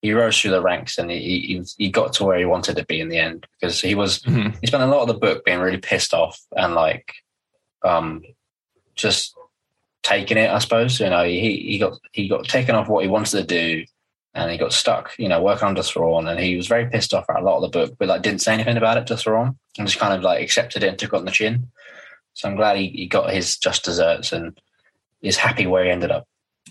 he 0.00 0.12
rose 0.12 0.38
through 0.40 0.50
the 0.50 0.60
ranks 0.60 0.98
and 0.98 1.10
he, 1.10 1.18
he 1.18 1.62
he 1.78 1.88
got 1.90 2.12
to 2.14 2.24
where 2.24 2.38
he 2.38 2.44
wanted 2.44 2.76
to 2.76 2.84
be 2.84 3.00
in 3.00 3.08
the 3.08 3.18
end 3.18 3.46
because 3.60 3.80
he 3.80 3.94
was 3.94 4.18
Mhm. 4.22 4.56
he 4.60 4.66
spent 4.66 4.82
a 4.82 4.86
lot 4.86 5.02
of 5.02 5.08
the 5.08 5.14
book 5.14 5.44
being 5.44 5.60
really 5.60 5.78
pissed 5.78 6.12
off 6.12 6.40
and 6.56 6.74
like 6.74 7.14
um 7.84 8.22
just 8.96 9.34
taking 10.02 10.36
it 10.36 10.50
i 10.50 10.58
suppose 10.58 10.98
you 10.98 11.08
know 11.08 11.22
he 11.24 11.56
he 11.56 11.78
got 11.78 11.92
he 12.12 12.26
got 12.28 12.44
taken 12.48 12.74
off 12.74 12.88
what 12.88 13.04
he 13.04 13.08
wanted 13.10 13.30
to 13.30 13.44
do 13.44 13.84
and 14.34 14.50
he 14.50 14.58
got 14.58 14.72
stuck 14.72 15.16
you 15.18 15.28
know 15.28 15.40
working 15.40 15.68
under 15.68 15.82
Thrawn 15.84 16.26
and 16.26 16.40
he 16.40 16.56
was 16.56 16.66
very 16.66 16.86
pissed 16.86 17.14
off 17.14 17.30
at 17.30 17.40
a 17.40 17.44
lot 17.44 17.56
of 17.58 17.62
the 17.62 17.78
book 17.78 17.94
but 17.96 18.08
like 18.08 18.22
didn't 18.22 18.40
say 18.42 18.54
anything 18.54 18.76
about 18.76 18.96
it 18.96 19.06
to 19.06 19.16
Thrawn 19.16 19.56
and 19.78 19.86
just 19.86 20.00
kind 20.00 20.12
of 20.14 20.22
like 20.22 20.42
accepted 20.42 20.82
it 20.82 20.88
and 20.88 20.98
took 20.98 21.12
it 21.12 21.16
on 21.16 21.24
the 21.26 21.30
chin 21.30 21.68
so 22.34 22.48
i'm 22.48 22.56
glad 22.56 22.76
he, 22.76 22.88
he 22.88 23.06
got 23.06 23.32
his 23.32 23.58
just 23.58 23.84
desserts 23.84 24.32
and 24.32 24.58
is 25.22 25.36
happy 25.36 25.66
where 25.66 25.84
he 25.84 25.90
ended 25.90 26.10
up 26.10 26.26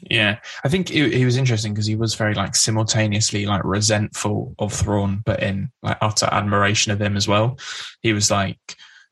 Yeah, 0.10 0.40
I 0.64 0.70
think 0.70 0.90
he, 0.90 1.26
was 1.26 1.38
interesting 1.38 1.74
because 1.74 1.86
he 1.86 1.96
was 1.96 2.16
very 2.16 2.34
like 2.34 2.56
simultaneously 2.56 3.46
like 3.46 3.64
resentful 3.64 4.56
of 4.58 4.74
Thrawn, 4.74 5.22
but 5.26 5.44
in 5.44 5.70
like 5.84 5.98
utter 6.02 6.28
admiration 6.32 6.92
of 6.92 7.02
him 7.02 7.16
as 7.16 7.28
well. 7.28 7.60
He 8.02 8.14
was 8.14 8.32
like 8.32 8.58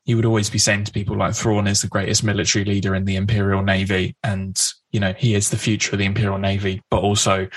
he 0.04 0.14
would 0.14 0.24
always 0.24 0.50
be 0.50 0.58
saying 0.58 0.84
to 0.84 0.92
people 0.92 1.16
like 1.16 1.34
Thrawn 1.34 1.66
is 1.66 1.82
the 1.82 1.88
greatest 1.88 2.24
military 2.24 2.64
leader 2.64 2.94
in 2.94 3.04
the 3.04 3.16
Imperial 3.16 3.62
Navy, 3.62 4.16
and 4.22 4.60
you 4.90 5.00
know 5.00 5.12
he 5.16 5.34
is 5.34 5.50
the 5.50 5.58
future 5.58 5.92
of 5.92 5.98
the 5.98 6.06
Imperial 6.06 6.38
Navy. 6.38 6.82
But 6.90 7.02
also, 7.02 7.48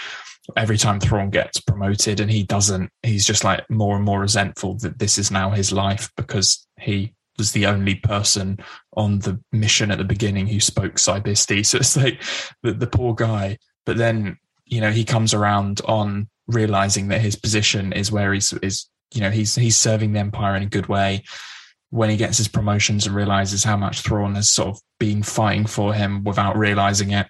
every 0.55 0.77
time 0.77 0.99
Thrawn 0.99 1.29
gets 1.29 1.59
promoted 1.59 2.19
and 2.19 2.29
he 2.29 2.43
doesn't, 2.43 2.91
he's 3.01 3.25
just 3.25 3.43
like 3.43 3.67
more 3.69 3.95
and 3.95 4.05
more 4.05 4.19
resentful 4.19 4.75
that 4.79 4.99
this 4.99 5.17
is 5.17 5.31
now 5.31 5.49
his 5.49 5.71
life 5.71 6.11
because 6.17 6.67
he 6.79 7.13
was 7.37 7.51
the 7.51 7.65
only 7.65 7.95
person 7.95 8.59
on 8.95 9.19
the 9.19 9.39
mission 9.51 9.91
at 9.91 9.97
the 9.97 10.03
beginning 10.03 10.47
who 10.47 10.59
spoke 10.59 10.99
Sy 10.99 11.19
Bisti. 11.19 11.65
So 11.65 11.77
it's 11.77 11.97
like 11.97 12.21
the, 12.61 12.73
the 12.73 12.87
poor 12.87 13.13
guy. 13.13 13.57
But 13.85 13.97
then, 13.97 14.37
you 14.65 14.81
know, 14.81 14.91
he 14.91 15.03
comes 15.03 15.33
around 15.33 15.81
on 15.85 16.29
realizing 16.47 17.07
that 17.07 17.21
his 17.21 17.35
position 17.35 17.93
is 17.93 18.11
where 18.11 18.33
he's 18.33 18.53
is, 18.53 18.87
you 19.13 19.21
know, 19.21 19.29
he's 19.29 19.55
he's 19.55 19.77
serving 19.77 20.13
the 20.13 20.19
Empire 20.19 20.55
in 20.55 20.63
a 20.63 20.67
good 20.67 20.87
way. 20.87 21.23
When 21.89 22.09
he 22.09 22.17
gets 22.17 22.39
his 22.39 22.47
promotions 22.47 23.05
and 23.05 23.15
realizes 23.15 23.63
how 23.63 23.77
much 23.77 24.01
Thrawn 24.01 24.33
has 24.33 24.49
sort 24.49 24.69
of 24.69 24.81
been 24.99 25.21
fighting 25.21 25.67
for 25.67 25.93
him 25.93 26.23
without 26.23 26.57
realizing 26.57 27.11
it. 27.11 27.27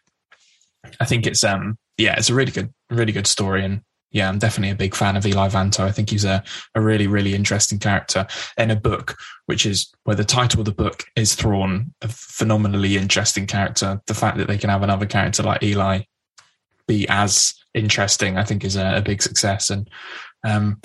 I 1.01 1.05
think 1.05 1.27
it's 1.27 1.43
um 1.43 1.77
yeah, 1.97 2.15
it's 2.17 2.29
a 2.29 2.33
really 2.33 2.51
good, 2.51 2.73
really 2.89 3.11
good 3.11 3.27
story. 3.27 3.63
And 3.63 3.81
yeah, 4.13 4.29
I'm 4.29 4.37
definitely 4.37 4.69
a 4.69 4.75
big 4.75 4.95
fan 4.95 5.17
of 5.17 5.25
Eli 5.25 5.49
Vanto. 5.49 5.81
I 5.81 5.91
think 5.91 6.11
he's 6.11 6.23
a, 6.23 6.43
a 6.75 6.81
really, 6.81 7.07
really 7.07 7.33
interesting 7.33 7.79
character 7.79 8.27
in 8.57 8.69
a 8.69 8.75
book, 8.75 9.17
which 9.47 9.65
is 9.65 9.91
where 10.03 10.15
the 10.15 10.23
title 10.23 10.59
of 10.61 10.65
the 10.65 10.71
book 10.71 11.03
is 11.15 11.33
Thrawn, 11.33 11.93
a 12.01 12.07
phenomenally 12.07 12.95
interesting 12.95 13.47
character. 13.47 13.99
The 14.05 14.13
fact 14.13 14.37
that 14.37 14.47
they 14.47 14.59
can 14.59 14.69
have 14.69 14.83
another 14.83 15.07
character 15.07 15.41
like 15.41 15.63
Eli 15.63 16.01
be 16.87 17.07
as 17.09 17.55
interesting, 17.73 18.37
I 18.37 18.43
think 18.43 18.63
is 18.63 18.75
a, 18.75 18.97
a 18.97 19.01
big 19.01 19.23
success. 19.23 19.71
And 19.71 19.89
um, 20.43 20.79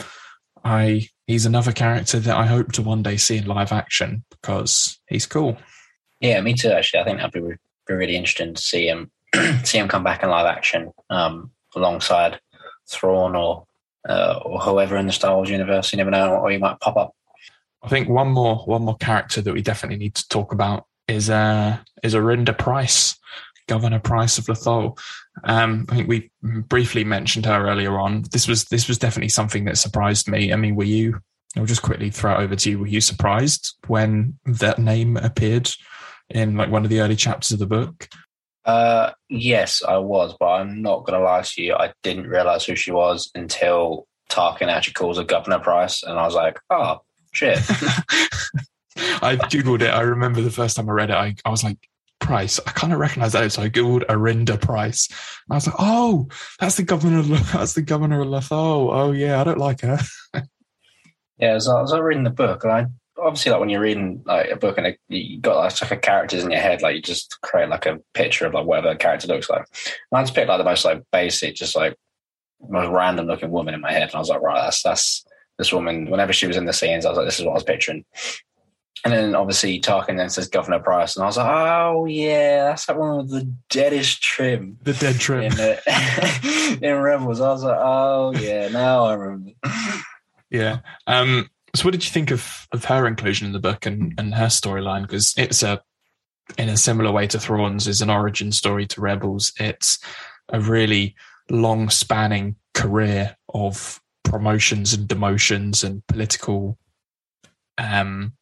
I 0.64 1.08
he's 1.26 1.44
another 1.44 1.72
character 1.72 2.18
that 2.18 2.36
I 2.36 2.46
hope 2.46 2.72
to 2.72 2.82
one 2.82 3.02
day 3.02 3.18
see 3.18 3.36
in 3.36 3.46
live 3.46 3.72
action 3.72 4.24
because 4.30 4.98
he's 5.06 5.26
cool. 5.26 5.58
Yeah, 6.20 6.40
me 6.40 6.54
too. 6.54 6.70
Actually, 6.70 7.00
I 7.00 7.04
think 7.04 7.18
that'd 7.18 7.32
be, 7.32 7.40
be 7.86 7.94
really 7.94 8.16
interesting 8.16 8.54
to 8.54 8.62
see 8.62 8.88
him 8.88 9.10
see 9.64 9.76
him 9.76 9.88
come 9.88 10.02
back 10.02 10.22
in 10.22 10.30
live 10.30 10.46
action 10.46 10.92
um, 11.10 11.50
alongside 11.76 12.40
Thrawn 12.90 13.36
or 13.36 13.66
uh, 14.08 14.40
or 14.44 14.60
whoever 14.60 14.96
in 14.96 15.06
the 15.06 15.12
Star 15.12 15.36
Wars 15.36 15.50
universe. 15.50 15.92
You 15.92 15.98
never 15.98 16.10
know, 16.10 16.36
or 16.36 16.50
he 16.50 16.58
might 16.58 16.80
pop 16.80 16.96
up. 16.96 17.14
I 17.82 17.88
think 17.88 18.08
one 18.08 18.28
more 18.28 18.56
one 18.58 18.82
more 18.82 18.96
character 18.96 19.40
that 19.42 19.52
we 19.52 19.62
definitely 19.62 19.98
need 19.98 20.14
to 20.16 20.28
talk 20.28 20.52
about 20.52 20.86
is 21.06 21.30
uh 21.30 21.78
is 22.02 22.14
Arihnda 22.14 22.56
Price, 22.56 23.16
Governor 23.66 24.00
Price 24.00 24.38
of 24.38 24.46
Lothal. 24.46 24.98
Um, 25.44 25.86
I 25.88 25.96
think 25.96 26.08
we 26.08 26.30
briefly 26.42 27.04
mentioned 27.04 27.46
her 27.46 27.68
earlier 27.68 27.98
on. 27.98 28.24
This 28.32 28.48
was 28.48 28.64
this 28.64 28.88
was 28.88 28.98
definitely 28.98 29.28
something 29.28 29.64
that 29.66 29.78
surprised 29.78 30.28
me. 30.28 30.52
I 30.52 30.56
mean, 30.56 30.74
were 30.74 30.84
you? 30.84 31.20
I'll 31.56 31.66
just 31.66 31.82
quickly 31.82 32.10
throw 32.10 32.34
it 32.34 32.42
over 32.42 32.56
to 32.56 32.70
you. 32.70 32.78
Were 32.80 32.86
you 32.86 33.00
surprised 33.00 33.74
when 33.86 34.38
that 34.44 34.78
name 34.78 35.16
appeared 35.16 35.70
in 36.28 36.56
like 36.56 36.70
one 36.70 36.84
of 36.84 36.90
the 36.90 37.00
early 37.00 37.16
chapters 37.16 37.52
of 37.52 37.58
the 37.58 37.66
book? 37.66 38.08
Uh, 38.68 39.12
yes, 39.30 39.82
I 39.82 39.96
was, 39.96 40.34
but 40.38 40.46
I'm 40.46 40.82
not 40.82 41.06
going 41.06 41.18
to 41.18 41.24
lie 41.24 41.40
to 41.40 41.62
you. 41.62 41.72
I 41.72 41.94
didn't 42.02 42.26
realize 42.26 42.66
who 42.66 42.76
she 42.76 42.92
was 42.92 43.30
until 43.34 44.06
Tarkin 44.28 44.68
actually 44.68 44.92
calls 44.92 45.16
her 45.16 45.24
Governor 45.24 45.58
Price, 45.58 46.02
and 46.02 46.18
I 46.18 46.26
was 46.26 46.34
like, 46.34 46.60
oh 46.68 46.98
shit. 47.32 47.58
I 49.22 49.36
googled 49.36 49.80
it. 49.80 49.88
I 49.88 50.02
remember 50.02 50.42
the 50.42 50.50
first 50.50 50.76
time 50.76 50.90
I 50.90 50.92
read 50.92 51.08
it. 51.08 51.16
I, 51.16 51.34
I 51.46 51.50
was 51.50 51.64
like, 51.64 51.78
Price. 52.20 52.60
I 52.66 52.72
kind 52.72 52.92
of 52.92 52.98
recognize 52.98 53.32
that. 53.32 53.50
So 53.52 53.62
I 53.62 53.70
googled 53.70 54.04
Arihnda 54.04 54.60
Price. 54.60 55.08
And 55.08 55.52
I 55.52 55.54
was 55.54 55.66
like, 55.66 55.76
oh, 55.78 56.28
that's 56.60 56.76
the 56.76 56.82
governor. 56.82 57.20
Of, 57.20 57.28
that's 57.52 57.72
the 57.72 57.80
governor 57.80 58.20
of 58.20 58.26
Lothal. 58.26 58.90
Oh 58.92 59.12
yeah, 59.12 59.40
I 59.40 59.44
don't 59.44 59.56
like 59.56 59.80
her. 59.80 59.98
Yeah, 61.38 61.54
as 61.54 61.68
I, 61.68 61.80
was 61.80 61.92
I 61.94 62.00
reading 62.00 62.24
the 62.24 62.30
book, 62.30 62.64
and 62.64 62.72
I 62.72 62.86
obviously 63.20 63.50
like 63.52 63.60
when 63.60 63.68
you're 63.68 63.80
reading 63.80 64.22
like 64.26 64.50
a 64.50 64.56
book 64.56 64.78
and 64.78 64.96
you 65.08 65.40
got 65.40 65.56
like 65.56 65.70
stuff 65.70 65.92
of 65.92 66.00
characters 66.00 66.44
in 66.44 66.50
your 66.50 66.60
head, 66.60 66.82
like 66.82 66.96
you 66.96 67.02
just 67.02 67.40
create 67.42 67.68
like 67.68 67.86
a 67.86 67.98
picture 68.14 68.46
of 68.46 68.54
like 68.54 68.66
whatever 68.66 68.88
the 68.92 68.96
character 68.98 69.28
looks 69.28 69.50
like. 69.50 69.66
And 70.10 70.18
I 70.18 70.22
just 70.22 70.34
picked 70.34 70.48
like 70.48 70.58
the 70.58 70.64
most 70.64 70.84
like 70.84 71.02
basic, 71.12 71.54
just 71.54 71.76
like 71.76 71.96
most 72.68 72.90
random 72.90 73.26
looking 73.26 73.50
woman 73.50 73.74
in 73.74 73.80
my 73.80 73.92
head, 73.92 74.02
and 74.08 74.14
I 74.14 74.18
was 74.18 74.28
like, 74.28 74.40
right, 74.40 74.62
that's 74.62 74.82
that's 74.82 75.24
this 75.58 75.72
woman. 75.72 76.10
Whenever 76.10 76.32
she 76.32 76.46
was 76.46 76.56
in 76.56 76.64
the 76.64 76.72
scenes, 76.72 77.04
I 77.04 77.10
was 77.10 77.18
like, 77.18 77.26
this 77.26 77.38
is 77.38 77.44
what 77.44 77.52
I 77.52 77.54
was 77.54 77.64
picturing. 77.64 78.04
And 79.04 79.12
then 79.14 79.34
obviously 79.36 79.80
Tarkin 79.80 80.16
then 80.16 80.28
says 80.28 80.48
Governor 80.48 80.80
Price, 80.80 81.14
and 81.14 81.22
I 81.22 81.26
was 81.26 81.36
like, 81.36 81.46
oh 81.48 82.06
yeah, 82.06 82.64
that's 82.64 82.86
that 82.86 82.98
one 82.98 83.18
with 83.18 83.30
the 83.30 83.52
deadest 83.70 84.20
trim 84.22 84.78
The 84.82 84.92
dead 84.92 85.20
trim. 85.20 85.44
in, 85.44 85.52
uh, 85.52 85.76
in 86.82 86.96
Rebels. 86.96 87.40
I 87.40 87.48
was 87.50 87.62
like, 87.62 87.78
oh 87.80 88.32
yeah, 88.36 88.68
now 88.68 89.04
I 89.04 89.14
remember. 89.14 89.52
Yeah. 90.50 90.78
Um, 91.06 91.48
so 91.74 91.84
what 91.84 91.92
did 91.92 92.04
you 92.04 92.10
think 92.10 92.30
of, 92.30 92.66
of 92.72 92.84
her 92.86 93.06
inclusion 93.06 93.46
in 93.46 93.52
the 93.52 93.58
book 93.58 93.86
and, 93.86 94.14
and 94.18 94.34
her 94.34 94.46
storyline? 94.46 95.02
Because 95.02 95.34
it's 95.36 95.62
a, 95.62 95.82
in 96.56 96.68
a 96.68 96.76
similar 96.76 97.12
way 97.12 97.26
to 97.26 97.38
Thrawn's, 97.38 97.86
is 97.86 98.00
an 98.00 98.10
origin 98.10 98.52
story 98.52 98.86
to 98.86 99.00
Rebels. 99.00 99.52
It's 99.58 99.98
a 100.48 100.60
really 100.60 101.14
long 101.50 101.90
spanning 101.90 102.56
career 102.74 103.36
of 103.52 104.00
promotions 104.24 104.94
and 104.94 105.08
demotions 105.08 105.84
and 105.84 106.06
political 106.06 106.78
um, 107.76 108.32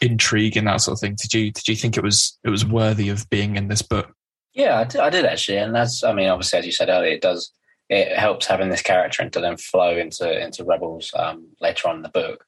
intrigue 0.00 0.56
and 0.56 0.66
that 0.66 0.80
sort 0.80 0.96
of 0.96 1.00
thing. 1.00 1.16
Did 1.20 1.34
you 1.34 1.52
did 1.52 1.68
you 1.68 1.76
think 1.76 1.96
it 1.96 2.02
was 2.02 2.38
it 2.44 2.50
was 2.50 2.64
worthy 2.64 3.08
of 3.08 3.28
being 3.30 3.56
in 3.56 3.68
this 3.68 3.82
book? 3.82 4.14
Yeah, 4.52 4.78
I 4.78 4.84
did, 4.84 5.00
I 5.00 5.10
did 5.10 5.24
actually, 5.24 5.58
and 5.58 5.74
that's 5.74 6.04
I 6.04 6.12
mean, 6.12 6.28
obviously, 6.28 6.58
as 6.58 6.66
you 6.66 6.72
said 6.72 6.88
earlier, 6.88 7.12
it 7.12 7.22
does 7.22 7.52
it 7.92 8.16
helps 8.16 8.46
having 8.46 8.70
this 8.70 8.80
character 8.80 9.20
and 9.20 9.30
to 9.34 9.40
then 9.40 9.58
flow 9.58 9.94
into 9.94 10.42
into 10.42 10.64
Rebels 10.64 11.12
um, 11.14 11.46
later 11.60 11.88
on 11.88 11.96
in 11.96 12.02
the 12.02 12.08
book. 12.08 12.46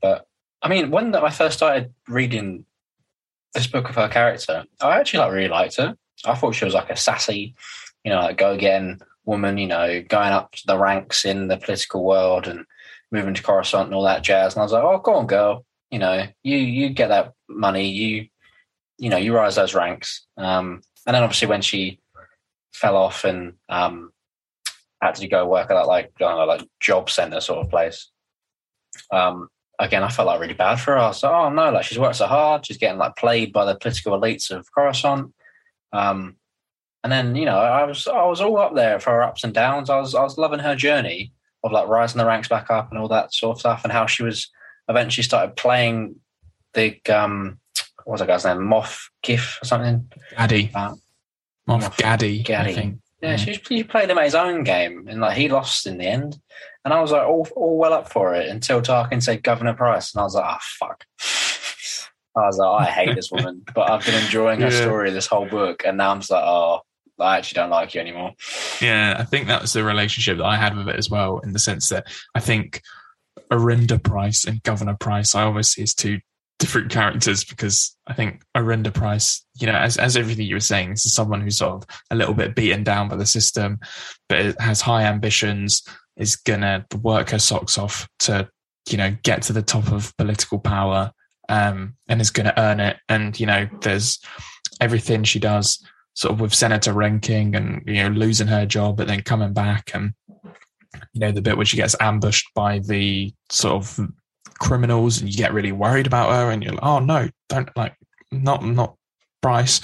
But 0.00 0.26
I 0.62 0.68
mean, 0.68 0.90
when 0.90 1.14
I 1.14 1.28
first 1.28 1.58
started 1.58 1.92
reading 2.08 2.64
this 3.52 3.66
book 3.66 3.90
of 3.90 3.94
her 3.96 4.08
character, 4.08 4.64
I 4.80 4.98
actually 4.98 5.18
like 5.18 5.32
really 5.32 5.48
liked 5.48 5.76
her. 5.76 5.98
I 6.24 6.34
thought 6.34 6.54
she 6.54 6.64
was 6.64 6.72
like 6.72 6.88
a 6.88 6.96
sassy, 6.96 7.54
you 8.04 8.10
know, 8.10 8.20
like 8.20 8.38
go 8.38 8.56
getting 8.56 8.98
woman, 9.26 9.58
you 9.58 9.66
know, 9.66 10.02
going 10.08 10.32
up 10.32 10.54
the 10.66 10.78
ranks 10.78 11.26
in 11.26 11.48
the 11.48 11.58
political 11.58 12.02
world 12.02 12.48
and 12.48 12.64
moving 13.10 13.34
to 13.34 13.42
Coruscant 13.42 13.86
and 13.86 13.94
all 13.94 14.04
that 14.04 14.22
jazz. 14.22 14.54
And 14.54 14.60
I 14.60 14.64
was 14.64 14.72
like, 14.72 14.82
oh, 14.82 14.98
go 14.98 15.16
on, 15.16 15.26
girl. 15.26 15.66
You 15.90 15.98
know, 15.98 16.26
you 16.42 16.56
you 16.56 16.88
get 16.88 17.08
that 17.08 17.34
money, 17.50 17.90
you 17.90 18.28
you 18.96 19.10
know, 19.10 19.18
you 19.18 19.36
rise 19.36 19.56
those 19.56 19.74
ranks. 19.74 20.24
Um, 20.38 20.80
and 21.06 21.14
then 21.14 21.22
obviously 21.22 21.48
when 21.48 21.60
she 21.60 22.00
fell 22.72 22.96
off 22.96 23.24
and 23.24 23.52
um, 23.68 24.10
had 25.02 25.14
to 25.16 25.28
go 25.28 25.46
work 25.46 25.70
at 25.70 25.74
that 25.74 25.86
like 25.86 26.06
I 26.16 26.18
don't 26.20 26.38
know, 26.38 26.44
like 26.44 26.66
job 26.80 27.10
center 27.10 27.40
sort 27.40 27.64
of 27.64 27.70
place. 27.70 28.10
Um, 29.12 29.48
again, 29.78 30.02
I 30.02 30.08
felt 30.08 30.26
like 30.26 30.40
really 30.40 30.54
bad 30.54 30.76
for 30.76 30.92
her. 30.92 30.98
I 30.98 31.08
was 31.08 31.22
like, 31.22 31.32
oh 31.32 31.50
no, 31.50 31.70
like 31.70 31.84
she's 31.84 31.98
worked 31.98 32.16
so 32.16 32.26
hard, 32.26 32.66
she's 32.66 32.78
getting 32.78 32.98
like 32.98 33.16
played 33.16 33.52
by 33.52 33.64
the 33.64 33.76
political 33.76 34.18
elites 34.18 34.50
of 34.50 34.70
Coruscant. 34.72 35.32
Um, 35.92 36.36
and 37.04 37.12
then 37.12 37.36
you 37.36 37.44
know, 37.44 37.58
I 37.58 37.84
was 37.84 38.06
I 38.06 38.24
was 38.24 38.40
all 38.40 38.58
up 38.58 38.74
there 38.74 38.98
for 38.98 39.10
her 39.10 39.22
ups 39.22 39.44
and 39.44 39.54
downs. 39.54 39.90
I 39.90 39.98
was 39.98 40.14
I 40.14 40.22
was 40.22 40.38
loving 40.38 40.60
her 40.60 40.74
journey 40.74 41.32
of 41.62 41.72
like 41.72 41.88
rising 41.88 42.18
the 42.18 42.26
ranks 42.26 42.48
back 42.48 42.70
up 42.70 42.90
and 42.90 42.98
all 42.98 43.08
that 43.08 43.32
sort 43.32 43.56
of 43.56 43.60
stuff, 43.60 43.84
and 43.84 43.92
how 43.92 44.06
she 44.06 44.22
was 44.22 44.50
eventually 44.88 45.24
started 45.24 45.56
playing 45.56 46.16
the 46.74 46.98
um, 47.08 47.58
what 48.04 48.12
was 48.12 48.20
that 48.20 48.28
guy's 48.28 48.44
name? 48.44 48.58
Moff 48.58 49.08
Giff 49.22 49.58
or 49.62 49.66
something. 49.66 50.10
Gaddy. 50.36 50.70
Uh, 50.74 50.94
Moff, 51.68 51.82
Moff 51.82 51.96
Gaddy. 51.96 52.40
I 52.40 52.42
Gaddy. 52.42 52.98
Yeah, 53.26 53.32
Yeah. 53.32 53.36
she, 53.36 53.54
she 53.54 53.84
played 53.84 54.10
him 54.10 54.18
at 54.18 54.24
his 54.24 54.34
own 54.34 54.64
game, 54.64 55.06
and 55.08 55.20
like 55.20 55.36
he 55.36 55.48
lost 55.48 55.86
in 55.86 55.98
the 55.98 56.06
end. 56.06 56.38
And 56.84 56.94
I 56.94 57.00
was 57.00 57.10
like, 57.10 57.26
all, 57.26 57.48
all 57.56 57.76
well 57.78 57.92
up 57.92 58.12
for 58.12 58.34
it 58.34 58.48
until 58.48 58.80
Tarkin 58.80 59.22
said 59.22 59.42
Governor 59.42 59.74
Price, 59.74 60.14
and 60.14 60.20
I 60.20 60.24
was 60.24 60.34
like, 60.34 60.44
ah, 60.44 60.58
fuck. 60.78 61.04
I 62.36 62.46
was 62.46 62.58
like, 62.58 62.82
I 62.88 62.90
hate 62.90 63.14
this 63.14 63.30
woman, 63.32 63.62
but 63.74 63.90
I've 63.90 64.04
been 64.04 64.22
enjoying 64.22 64.60
her 64.60 64.68
Yeah. 64.70 64.82
story 64.82 65.10
this 65.10 65.26
whole 65.26 65.46
book, 65.48 65.82
and 65.84 65.96
now 65.96 66.10
I'm 66.10 66.20
just 66.20 66.30
like, 66.30 66.44
oh, 66.44 66.80
I 67.18 67.38
actually 67.38 67.56
don't 67.62 67.70
like 67.70 67.94
you 67.94 68.00
anymore. 68.02 68.32
Yeah, 68.80 69.16
I 69.18 69.24
think 69.24 69.46
that 69.48 69.62
was 69.62 69.72
the 69.72 69.82
relationship 69.82 70.36
that 70.38 70.44
I 70.44 70.56
had 70.56 70.76
with 70.76 70.88
it 70.88 70.96
as 70.96 71.08
well, 71.10 71.38
in 71.40 71.52
the 71.54 71.58
sense 71.58 71.88
that 71.88 72.06
I 72.34 72.40
think 72.40 72.82
Arihnda 73.50 74.02
Price 74.02 74.44
and 74.44 74.62
Governor 74.62 74.96
Price, 75.00 75.34
I 75.34 75.42
always 75.44 75.68
see 75.70 75.82
as 75.82 75.94
two 75.94 76.18
different 76.58 76.90
characters 76.90 77.44
because 77.44 77.96
I 78.06 78.14
think 78.14 78.42
Arihnda 78.56 78.92
Price, 78.92 79.44
you 79.58 79.66
know, 79.66 79.74
as 79.74 79.96
as 79.96 80.16
everything 80.16 80.46
you 80.46 80.56
were 80.56 80.60
saying, 80.60 80.90
this 80.90 81.06
is 81.06 81.12
someone 81.12 81.40
who's 81.40 81.58
sort 81.58 81.74
of 81.74 81.88
a 82.10 82.16
little 82.16 82.34
bit 82.34 82.54
beaten 82.54 82.82
down 82.82 83.08
by 83.08 83.16
the 83.16 83.26
system, 83.26 83.78
but 84.28 84.58
has 84.60 84.80
high 84.80 85.04
ambitions, 85.04 85.82
is 86.16 86.36
gonna 86.36 86.86
work 87.02 87.30
her 87.30 87.38
socks 87.38 87.78
off 87.78 88.08
to, 88.20 88.48
you 88.88 88.96
know, 88.96 89.14
get 89.22 89.42
to 89.42 89.52
the 89.52 89.62
top 89.62 89.92
of 89.92 90.16
political 90.16 90.58
power, 90.58 91.12
um, 91.48 91.94
and 92.08 92.20
is 92.20 92.30
gonna 92.30 92.54
earn 92.56 92.80
it. 92.80 92.96
And, 93.08 93.38
you 93.38 93.46
know, 93.46 93.68
there's 93.82 94.18
everything 94.80 95.24
she 95.24 95.38
does 95.38 95.84
sort 96.16 96.32
of 96.32 96.40
with 96.40 96.54
senator 96.54 96.92
ranking 96.92 97.54
and 97.54 97.82
you 97.86 98.02
know 98.02 98.08
losing 98.08 98.46
her 98.46 98.66
job 98.66 98.96
but 98.96 99.06
then 99.06 99.22
coming 99.22 99.52
back 99.52 99.90
and 99.94 100.14
you 101.12 101.20
know 101.20 101.30
the 101.30 101.42
bit 101.42 101.56
where 101.56 101.66
she 101.66 101.76
gets 101.76 101.94
ambushed 102.00 102.48
by 102.54 102.78
the 102.80 103.32
sort 103.50 103.74
of 103.74 104.00
criminals 104.58 105.20
and 105.20 105.30
you 105.30 105.36
get 105.36 105.52
really 105.52 105.72
worried 105.72 106.06
about 106.06 106.32
her 106.32 106.50
and 106.50 106.62
you're 106.62 106.72
like 106.72 106.82
oh 106.82 106.98
no 106.98 107.28
don't 107.48 107.68
like 107.76 107.96
not 108.32 108.64
not 108.64 108.96
Price. 109.42 109.80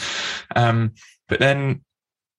Um 0.56 0.92
but 1.28 1.38
then 1.38 1.82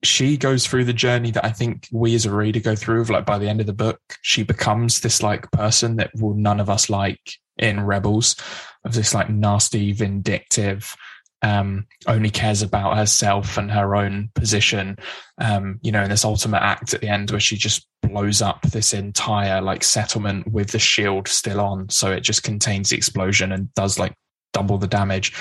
she 0.03 0.35
goes 0.35 0.67
through 0.67 0.83
the 0.83 0.93
journey 0.93 1.31
that 1.31 1.45
i 1.45 1.49
think 1.49 1.87
we 1.91 2.13
as 2.13 2.25
a 2.25 2.35
reader 2.35 2.59
go 2.59 2.75
through 2.75 2.99
of 2.99 3.09
like 3.09 3.25
by 3.25 3.37
the 3.37 3.47
end 3.47 3.61
of 3.61 3.65
the 3.65 3.73
book 3.73 3.99
she 4.21 4.43
becomes 4.43 4.99
this 4.99 5.23
like 5.23 5.49
person 5.51 5.95
that 5.95 6.11
will 6.15 6.33
none 6.33 6.59
of 6.59 6.69
us 6.69 6.89
like 6.89 7.21
in 7.57 7.79
rebels 7.79 8.35
of 8.83 8.93
this 8.93 9.13
like 9.13 9.29
nasty 9.29 9.93
vindictive 9.93 10.95
um, 11.43 11.85
only 12.07 12.29
cares 12.29 12.61
about 12.61 12.97
herself 12.97 13.57
and 13.57 13.69
her 13.69 13.95
own 13.95 14.29
position. 14.33 14.97
Um, 15.39 15.79
you 15.83 15.91
know, 15.91 16.03
in 16.03 16.09
this 16.09 16.25
ultimate 16.25 16.63
act 16.63 16.93
at 16.93 17.01
the 17.01 17.09
end 17.09 17.29
where 17.29 17.39
she 17.39 17.57
just 17.57 17.87
blows 18.01 18.41
up 18.41 18.61
this 18.63 18.93
entire 18.93 19.61
like 19.61 19.83
settlement 19.83 20.51
with 20.51 20.71
the 20.71 20.79
shield 20.79 21.27
still 21.27 21.59
on, 21.59 21.89
so 21.89 22.11
it 22.11 22.21
just 22.21 22.43
contains 22.43 22.89
the 22.89 22.97
explosion 22.97 23.51
and 23.51 23.73
does 23.75 23.99
like 23.99 24.13
double 24.53 24.77
the 24.77 24.87
damage. 24.87 25.33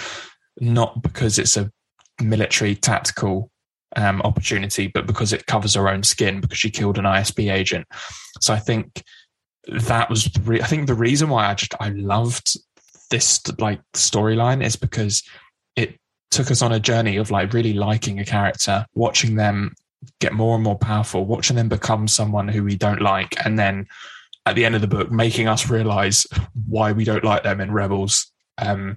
Not 0.61 1.03
because 1.03 1.39
it's 1.39 1.57
a 1.57 1.71
military 2.21 2.75
tactical 2.75 3.51
um, 3.97 4.21
opportunity, 4.23 4.89
but 4.89 5.07
because 5.07 5.33
it 5.33 5.47
covers 5.47 5.75
her 5.75 5.89
own 5.89 6.03
skin 6.03 6.41
because 6.41 6.59
she 6.59 6.71
killed 6.71 6.99
an 6.99 7.05
ISB 7.05 7.51
agent. 7.53 7.87
So 8.41 8.53
I 8.53 8.59
think 8.59 9.03
that 9.69 10.11
was 10.11 10.29
re- 10.43 10.61
I 10.61 10.67
think 10.67 10.89
the 10.89 10.95
reason 10.95 11.29
why 11.29 11.49
I 11.49 11.55
just 11.55 11.75
I 11.79 11.91
loved 11.91 12.57
this 13.11 13.41
like 13.59 13.81
storyline 13.95 14.65
is 14.65 14.75
because 14.75 15.23
it 15.77 15.99
took 16.31 16.51
us 16.51 16.62
on 16.62 16.73
a 16.73 16.81
journey 16.81 17.16
of 17.16 17.31
like 17.31 17.53
really 17.53 17.73
liking 17.73 18.18
a 18.20 18.25
character, 18.25 18.87
watching 18.95 19.37
them 19.37 19.75
get 20.20 20.33
more 20.33 20.55
and 20.55 20.64
more 20.64 20.79
powerful, 20.79 21.25
watching 21.25 21.57
them 21.57 21.68
become 21.68 22.09
someone 22.09 22.49
who 22.49 22.64
we 22.64 22.77
don't 22.77 23.03
like, 23.03 23.35
and 23.45 23.59
then 23.59 23.87
at 24.47 24.57
the 24.57 24.64
end 24.64 24.75
of 24.75 24.81
the 24.81 24.89
book, 24.89 25.11
making 25.11 25.47
us 25.47 25.70
realize 25.70 26.27
why 26.66 26.93
we 26.93 27.05
don't 27.05 27.25
like 27.25 27.43
them 27.45 27.61
in 27.61 27.70
Rebels. 27.70 28.31
Um, 28.59 28.97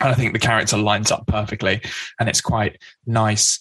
and 0.00 0.08
I 0.08 0.14
think 0.14 0.32
the 0.32 0.38
character 0.38 0.76
lines 0.76 1.10
up 1.10 1.26
perfectly, 1.26 1.80
and 2.18 2.28
it's 2.28 2.40
quite 2.40 2.80
nice. 3.06 3.58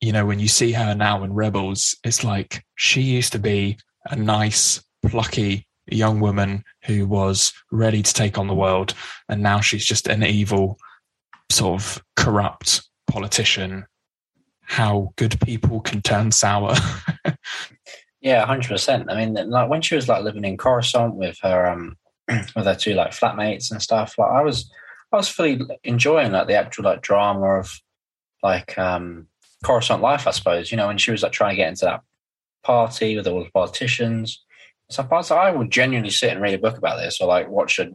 You 0.00 0.12
know, 0.12 0.24
when 0.24 0.38
you 0.38 0.48
see 0.48 0.72
her 0.72 0.94
now 0.94 1.22
in 1.24 1.32
Rebels, 1.32 1.96
it's 2.04 2.24
like 2.24 2.64
she 2.76 3.02
used 3.02 3.32
to 3.32 3.38
be 3.38 3.76
a 4.06 4.16
nice, 4.16 4.82
plucky 5.06 5.66
young 5.86 6.20
woman 6.20 6.64
who 6.84 7.06
was 7.06 7.52
ready 7.72 8.02
to 8.02 8.14
take 8.14 8.38
on 8.38 8.46
the 8.46 8.54
world, 8.54 8.94
and 9.28 9.42
now 9.42 9.60
she's 9.60 9.84
just 9.84 10.06
an 10.06 10.22
evil, 10.22 10.78
sort 11.50 11.80
of 11.80 12.02
corrupt 12.16 12.88
politician. 13.06 13.86
How 14.62 15.12
good 15.16 15.38
people 15.40 15.80
can 15.80 16.00
turn 16.00 16.30
sour. 16.30 16.74
Yeah, 18.20 18.44
hundred 18.44 18.68
percent. 18.68 19.10
I 19.10 19.16
mean, 19.16 19.34
like 19.50 19.70
when 19.70 19.80
she 19.80 19.94
was 19.94 20.08
like 20.08 20.22
living 20.22 20.44
in 20.44 20.58
Coruscant 20.58 21.14
with 21.14 21.38
her 21.42 21.66
um 21.66 21.96
with 22.28 22.66
her 22.66 22.74
two 22.74 22.94
like 22.94 23.12
flatmates 23.12 23.70
and 23.70 23.80
stuff, 23.80 24.14
like 24.18 24.30
I 24.30 24.42
was 24.42 24.70
I 25.12 25.16
was 25.16 25.28
fully 25.28 25.60
enjoying 25.84 26.32
like 26.32 26.46
the 26.46 26.54
actual 26.54 26.84
like 26.84 27.02
drama 27.02 27.58
of 27.58 27.80
like 28.42 28.76
um 28.78 29.26
Coruscant 29.64 30.02
life, 30.02 30.26
I 30.26 30.32
suppose. 30.32 30.70
You 30.70 30.76
know, 30.76 30.86
when 30.88 30.98
she 30.98 31.10
was 31.10 31.22
like 31.22 31.32
trying 31.32 31.52
to 31.52 31.56
get 31.56 31.68
into 31.68 31.86
that 31.86 32.02
party 32.62 33.16
with 33.16 33.26
all 33.26 33.42
the 33.42 33.50
politicians. 33.50 34.44
So 34.90 35.06
I 35.08 35.52
would 35.52 35.70
genuinely 35.70 36.10
sit 36.10 36.32
and 36.32 36.42
read 36.42 36.54
a 36.54 36.58
book 36.58 36.76
about 36.76 36.96
this 36.96 37.20
or 37.20 37.28
like 37.28 37.48
watch 37.48 37.78
it. 37.78 37.92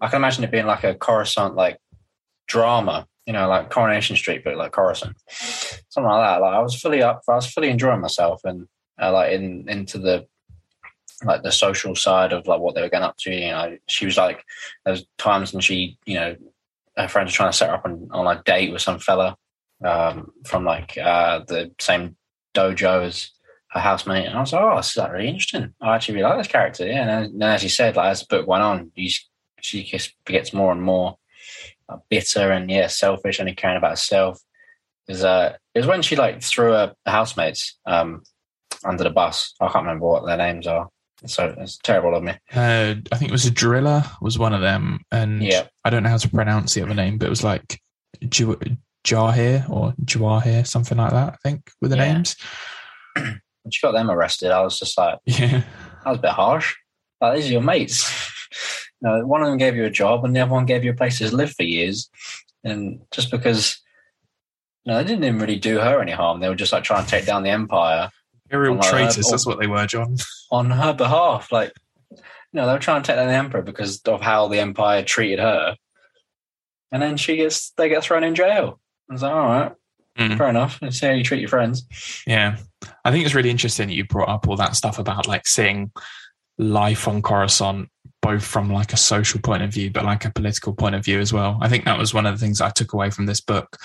I 0.00 0.08
can 0.08 0.18
imagine 0.18 0.44
it 0.44 0.52
being 0.52 0.66
like 0.66 0.84
a 0.84 0.94
Coruscant 0.94 1.54
like 1.54 1.78
drama, 2.46 3.06
you 3.26 3.32
know, 3.32 3.48
like 3.48 3.70
Coronation 3.70 4.16
Street, 4.16 4.42
but 4.44 4.56
like 4.56 4.72
Coruscant, 4.72 5.16
something 5.28 6.08
like 6.08 6.24
that. 6.24 6.40
Like 6.40 6.54
I 6.54 6.60
was 6.60 6.80
fully 6.80 7.02
up, 7.02 7.22
I 7.28 7.34
was 7.34 7.46
fully 7.46 7.70
enjoying 7.70 8.00
myself 8.00 8.40
and 8.44 8.66
uh, 9.00 9.12
like 9.12 9.32
in 9.32 9.68
into 9.68 9.98
the 9.98 10.26
like 11.24 11.42
the 11.42 11.52
social 11.52 11.94
side 11.94 12.32
of 12.32 12.46
like 12.46 12.60
what 12.60 12.74
they 12.74 12.82
were 12.82 12.88
getting 12.88 13.04
up 13.04 13.16
to. 13.18 13.32
You 13.32 13.50
know, 13.50 13.78
she 13.88 14.06
was 14.06 14.16
like 14.16 14.44
there's 14.84 15.04
times 15.18 15.52
when 15.52 15.60
she, 15.60 15.98
you 16.04 16.14
know, 16.14 16.36
her 16.96 17.08
friends 17.08 17.32
were 17.32 17.36
trying 17.36 17.52
to 17.52 17.56
set 17.56 17.68
her 17.68 17.76
up 17.76 17.84
on, 17.84 18.08
on 18.12 18.36
a 18.36 18.42
date 18.44 18.72
with 18.72 18.82
some 18.82 18.98
fella 18.98 19.36
um, 19.84 20.32
from 20.44 20.64
like 20.64 20.96
uh, 20.98 21.40
the 21.46 21.72
same 21.78 22.16
dojo 22.54 23.04
as 23.04 23.30
her 23.70 23.80
housemate, 23.80 24.26
and 24.26 24.36
I 24.36 24.40
was 24.40 24.52
like, 24.52 24.62
oh, 24.62 24.76
this 24.76 24.90
is 24.90 24.96
like 24.96 25.12
really 25.12 25.28
interesting. 25.28 25.74
I 25.80 25.94
actually 25.94 26.16
really 26.16 26.28
like 26.28 26.38
this 26.38 26.48
character. 26.48 26.86
Yeah, 26.86 27.00
and 27.02 27.08
then, 27.10 27.38
then 27.38 27.50
as 27.50 27.62
you 27.62 27.68
said, 27.68 27.96
like 27.96 28.10
as 28.10 28.20
the 28.20 28.26
book 28.36 28.46
went 28.46 28.62
on, 28.62 28.92
she 29.60 29.82
just 29.84 30.14
gets 30.24 30.52
more 30.52 30.72
and 30.72 30.82
more 30.82 31.18
bitter 32.10 32.50
and 32.50 32.70
yeah, 32.70 32.86
selfish, 32.88 33.40
only 33.40 33.54
caring 33.54 33.76
about 33.76 33.90
herself. 33.90 34.40
Is 35.08 35.22
uh, 35.24 35.56
it 35.74 35.78
was 35.78 35.86
when 35.86 36.02
she 36.02 36.16
like 36.16 36.42
threw 36.42 36.72
her 36.72 36.94
housemates 37.06 37.78
um, 37.86 38.22
under 38.84 39.04
the 39.04 39.10
bus. 39.10 39.54
I 39.60 39.66
can't 39.68 39.84
remember 39.84 40.06
what 40.06 40.26
their 40.26 40.36
names 40.36 40.66
are. 40.66 40.88
So 41.26 41.54
it's 41.58 41.78
terrible 41.78 42.14
of 42.14 42.22
me. 42.22 42.32
uh, 42.54 42.94
I 43.10 43.16
think 43.16 43.30
it 43.30 43.32
was 43.32 43.46
a 43.46 43.50
driller 43.50 44.02
was 44.20 44.38
one 44.38 44.52
of 44.52 44.60
them, 44.60 45.00
and 45.10 45.42
Yeah. 45.42 45.66
I 45.84 45.90
don't 45.90 46.02
know 46.02 46.10
how 46.10 46.18
to 46.18 46.28
pronounce 46.28 46.74
the 46.74 46.82
other 46.82 46.92
name, 46.94 47.16
but 47.18 47.26
it 47.26 47.30
was 47.30 47.42
like 47.44 47.80
Ju- 48.28 48.58
Jahir 49.04 49.68
or 49.70 49.94
Jawahir, 50.04 50.66
something 50.66 50.98
like 50.98 51.12
that. 51.12 51.32
I 51.34 51.36
think 51.42 51.70
with 51.80 51.90
the 51.92 51.96
Yeah. 51.96 52.12
names. 52.14 52.36
When 53.16 53.72
she 53.72 53.80
got 53.84 53.92
them 53.92 54.10
arrested, 54.10 54.52
I 54.52 54.60
was 54.60 54.78
just 54.78 54.96
like, 54.98 55.18
Yeah, 55.24 55.62
that 56.04 56.06
was 56.10 56.18
a 56.18 56.22
bit 56.22 56.30
harsh. 56.32 56.74
Like 57.20 57.36
these 57.36 57.48
are 57.48 57.52
your 57.52 57.62
mates. 57.62 58.04
Know, 59.06 59.26
one 59.26 59.42
of 59.42 59.48
them 59.48 59.58
gave 59.58 59.76
you 59.76 59.84
a 59.84 59.90
job, 59.90 60.24
and 60.24 60.34
the 60.34 60.40
other 60.40 60.52
one 60.52 60.66
gave 60.66 60.84
you 60.84 60.90
a 60.90 60.96
place 60.96 61.18
to 61.18 61.34
live 61.34 61.52
for 61.52 61.62
years. 61.62 62.10
And 62.64 63.00
just 63.10 63.30
because, 63.30 63.80
you 64.84 64.92
know, 64.92 64.98
they 64.98 65.04
didn't 65.04 65.24
even 65.24 65.38
really 65.38 65.58
do 65.58 65.78
her 65.78 66.00
any 66.00 66.12
harm. 66.12 66.40
They 66.40 66.48
were 66.48 66.54
just 66.54 66.72
like 66.72 66.84
trying 66.84 67.04
to 67.04 67.10
take 67.10 67.26
down 67.26 67.42
the 67.42 67.50
empire 67.50 68.10
imperial 68.46 68.78
traitors. 68.78 69.26
oh. 69.26 69.30
That's 69.30 69.46
what 69.46 69.58
they 69.58 69.66
were, 69.66 69.86
John. 69.86 70.16
on 70.50 70.70
her 70.70 70.92
behalf. 70.92 71.50
Like, 71.52 71.72
you 72.10 72.18
know, 72.52 72.66
they 72.66 72.72
were 72.72 72.78
trying 72.78 73.02
to 73.02 73.06
take 73.06 73.16
down 73.16 73.28
the 73.28 73.34
emperor 73.34 73.62
because 73.62 74.00
of 74.02 74.20
how 74.20 74.48
the 74.48 74.60
empire 74.60 75.02
treated 75.02 75.40
her. 75.40 75.76
And 76.92 77.02
then 77.02 77.16
she 77.16 77.36
gets, 77.36 77.70
they 77.70 77.88
get 77.88 78.04
thrown 78.04 78.24
in 78.24 78.34
jail. 78.34 78.80
I 79.10 79.12
was 79.12 79.22
like, 79.22 79.32
all 79.32 79.46
right, 79.46 79.72
mm. 80.18 80.38
fair 80.38 80.48
enough. 80.48 80.78
It's 80.82 81.00
how 81.00 81.10
you 81.10 81.24
treat 81.24 81.40
your 81.40 81.48
friends. 81.48 81.86
Yeah, 82.26 82.56
I 83.04 83.10
think 83.10 83.24
it's 83.24 83.34
really 83.34 83.50
interesting 83.50 83.88
that 83.88 83.94
you 83.94 84.04
brought 84.04 84.28
up 84.28 84.48
all 84.48 84.56
that 84.56 84.76
stuff 84.76 84.98
about 84.98 85.26
like 85.26 85.46
seeing 85.46 85.90
life 86.58 87.06
on 87.06 87.22
Coruscant, 87.22 87.88
both 88.26 88.44
from 88.44 88.72
like 88.72 88.92
a 88.92 88.96
social 88.96 89.40
point 89.40 89.62
of 89.62 89.72
view, 89.72 89.88
but 89.88 90.04
like 90.04 90.24
a 90.24 90.32
political 90.32 90.74
point 90.74 90.96
of 90.96 91.04
view 91.04 91.20
as 91.20 91.32
well. 91.32 91.58
I 91.60 91.68
think 91.68 91.84
that 91.84 91.96
was 91.96 92.12
one 92.12 92.26
of 92.26 92.34
the 92.34 92.44
things 92.44 92.60
I 92.60 92.70
took 92.70 92.92
away 92.92 93.08
from 93.08 93.26
this 93.26 93.40
book 93.40 93.76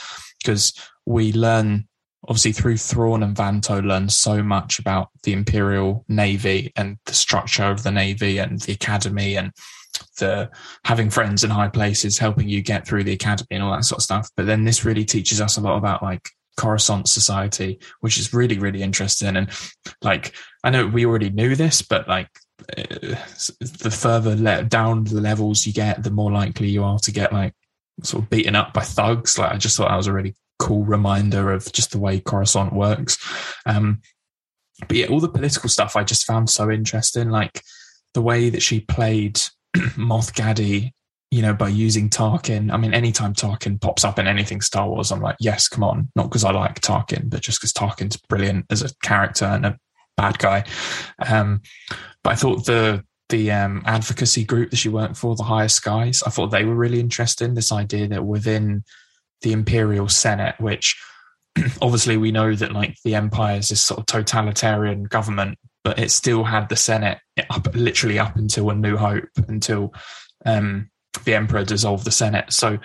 because 0.44 0.74
we 1.06 1.32
learn 1.32 1.88
obviously 2.28 2.52
through 2.52 2.78
Thrawn 2.78 3.22
and 3.22 3.38
Vanto 3.38 3.86
learn 3.86 4.10
so 4.10 4.42
much 4.42 4.80
about 4.80 5.10
the 5.22 5.34
Imperial 5.34 6.04
Navy 6.08 6.72
and 6.76 6.98
the 7.06 7.14
structure 7.14 7.66
of 7.66 7.84
the 7.84 7.92
Navy 7.92 8.40
and 8.40 8.60
the 8.62 8.74
academy 8.74 9.36
and 9.36 9.52
the 10.18 10.50
having 10.86 11.12
friends 11.12 11.44
in 11.44 11.52
high 11.52 11.70
places 11.70 12.18
helping 12.18 12.50
you 12.50 12.64
get 12.64 12.88
through 12.88 13.04
the 13.04 13.14
academy 13.14 13.48
and 13.52 13.64
all 13.64 13.74
that 13.74 13.86
sort 13.86 14.00
of 14.00 14.04
stuff. 14.04 14.28
But 14.36 14.48
then 14.48 14.64
this 14.64 14.84
really 14.84 15.06
teaches 15.06 15.40
us 15.40 15.58
a 15.58 15.62
lot 15.62 15.78
about 15.78 16.02
like 16.02 16.28
Coruscant 16.58 17.08
society, 17.08 17.80
which 18.00 18.18
is 18.18 18.34
really, 18.34 18.58
really 18.58 18.82
interesting. 18.82 19.38
And 19.38 19.52
like, 20.02 20.34
I 20.64 20.72
know 20.72 20.88
we 20.88 21.06
already 21.06 21.30
knew 21.30 21.56
this, 21.56 21.84
but 21.84 22.08
like, 22.08 22.30
the 22.68 23.92
further 23.92 24.36
le- 24.36 24.64
down 24.64 25.04
the 25.04 25.22
levels 25.22 25.66
you 25.66 25.74
get, 25.74 26.04
the 26.04 26.12
more 26.12 26.32
likely 26.32 26.70
you 26.70 26.84
are 26.84 27.00
to 27.00 27.12
get 27.12 27.34
like 27.34 27.54
sort 28.04 28.24
of 28.24 28.30
beaten 28.30 28.56
up 28.56 28.74
by 28.74 28.82
thugs. 28.82 29.38
Like, 29.38 29.52
I 29.52 29.58
just 29.58 29.78
thought 29.78 29.90
that 29.90 29.98
was 29.98 30.08
a 30.08 30.14
really 30.14 30.36
cool 30.60 30.84
reminder 30.84 31.52
of 31.52 31.72
just 31.72 31.92
the 31.92 32.00
way 32.00 32.20
Coruscant 32.20 32.74
works. 32.74 33.18
Um, 33.66 34.02
but 34.88 34.98
yeah, 34.98 35.08
all 35.08 35.20
the 35.20 35.30
political 35.30 35.70
stuff 35.70 35.96
I 35.96 36.04
just 36.04 36.26
found 36.26 36.50
so 36.50 36.70
interesting. 36.70 37.30
Like 37.30 37.62
the 38.14 38.22
way 38.22 38.50
that 38.50 38.62
she 38.62 38.82
played 38.82 39.40
Moff 39.76 40.34
Gaddy, 40.34 40.94
you 41.30 41.42
know, 41.42 41.54
by 41.54 41.70
using 41.70 42.10
Tarkin. 42.10 42.72
I 42.72 42.78
mean, 42.78 42.94
anytime 42.94 43.34
Tarkin 43.34 43.80
pops 43.80 44.04
up 44.04 44.20
in 44.20 44.28
anything 44.28 44.62
Star 44.62 44.88
Wars, 44.88 45.12
I'm 45.12 45.22
like, 45.22 45.38
yes, 45.40 45.68
come 45.68 45.84
on. 45.84 46.10
Not 46.16 46.30
because 46.30 46.44
I 46.44 46.52
like 46.52 46.82
Tarkin, 46.82 47.30
but 47.30 47.42
just 47.42 47.60
because 47.60 47.74
Tarkin's 47.74 48.18
brilliant 48.18 48.66
as 48.70 48.82
a 48.82 48.94
character 49.02 49.46
and 49.46 49.66
a 49.66 49.80
bad 50.18 50.38
guy. 50.40 50.64
Um, 51.28 51.62
but 52.24 52.32
I 52.32 52.36
thought 52.36 52.66
the 52.66 53.04
the 53.30 53.50
um, 53.50 53.82
advocacy 53.86 54.44
group 54.44 54.70
that 54.70 54.76
she 54.76 54.90
worked 54.90 55.16
for, 55.16 55.36
the 55.36 55.44
Higher 55.44 55.70
Skies, 55.70 56.22
I 56.24 56.30
thought 56.30 56.48
they 56.48 56.66
were 56.66 56.76
really 56.76 57.00
interesting. 57.00 57.54
This 57.54 57.72
idea 57.72 58.08
that 58.10 58.26
within 58.26 58.84
the 59.42 59.54
Imperial 59.54 60.10
Senate, 60.10 60.56
which 60.60 61.02
obviously 61.82 62.18
we 62.18 62.32
know 62.32 62.54
that 62.54 62.74
like 62.74 62.96
the 63.04 63.16
Empire 63.16 63.58
is 63.58 63.70
this 63.70 63.82
sort 63.82 64.02
of 64.02 64.06
totalitarian 64.06 65.04
government, 65.06 65.58
but 65.84 65.98
it 65.98 66.12
still 66.12 66.44
had 66.44 66.70
the 66.70 66.76
Senate 66.76 67.20
up 67.50 67.74
literally 67.74 68.20
up 68.20 68.36
until 68.36 68.70
A 68.70 68.76
New 68.76 68.98
Hope, 68.98 69.30
until 69.48 69.94
um, 70.46 70.90
the 71.26 71.34
Emperor 71.34 71.64
dissolved 71.64 72.06
the 72.06 72.12
Senate. 72.12 72.52
So 72.54 72.78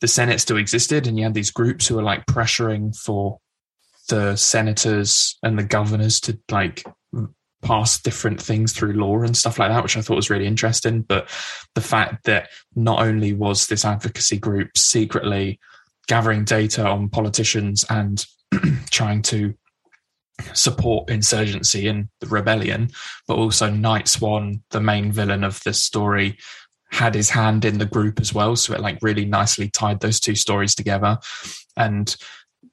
the 0.00 0.08
Senate 0.08 0.40
still 0.40 0.58
existed, 0.58 1.06
and 1.06 1.16
you 1.16 1.24
had 1.24 1.34
these 1.34 1.50
groups 1.50 1.86
who 1.86 1.94
were 1.96 2.02
like 2.02 2.26
pressuring 2.26 2.96
for 2.96 3.38
the 4.08 4.36
senators 4.36 5.36
and 5.42 5.58
the 5.58 5.64
governors 5.64 6.20
to 6.20 6.38
like 6.50 6.84
pass 7.62 8.00
different 8.00 8.40
things 8.40 8.72
through 8.72 8.92
law 8.92 9.22
and 9.22 9.36
stuff 9.36 9.58
like 9.58 9.70
that, 9.70 9.82
which 9.82 9.96
I 9.96 10.02
thought 10.02 10.16
was 10.16 10.30
really 10.30 10.46
interesting. 10.46 11.02
But 11.02 11.28
the 11.74 11.80
fact 11.80 12.24
that 12.24 12.50
not 12.76 13.00
only 13.00 13.32
was 13.32 13.66
this 13.66 13.84
advocacy 13.84 14.38
group 14.38 14.76
secretly 14.76 15.58
gathering 16.06 16.44
data 16.44 16.86
on 16.86 17.08
politicians 17.08 17.84
and 17.88 18.24
trying 18.90 19.22
to 19.22 19.54
support 20.52 21.08
insurgency 21.10 21.88
and 21.88 22.08
the 22.20 22.26
rebellion, 22.26 22.90
but 23.26 23.38
also 23.38 23.70
Nightswan, 23.70 24.60
the 24.70 24.80
main 24.80 25.10
villain 25.10 25.44
of 25.44 25.62
this 25.64 25.82
story, 25.82 26.36
had 26.90 27.14
his 27.14 27.30
hand 27.30 27.64
in 27.64 27.78
the 27.78 27.86
group 27.86 28.20
as 28.20 28.32
well. 28.32 28.54
So 28.56 28.74
it 28.74 28.80
like 28.80 28.98
really 29.00 29.24
nicely 29.24 29.68
tied 29.68 30.00
those 30.00 30.20
two 30.20 30.34
stories 30.34 30.74
together. 30.74 31.18
And 31.76 32.14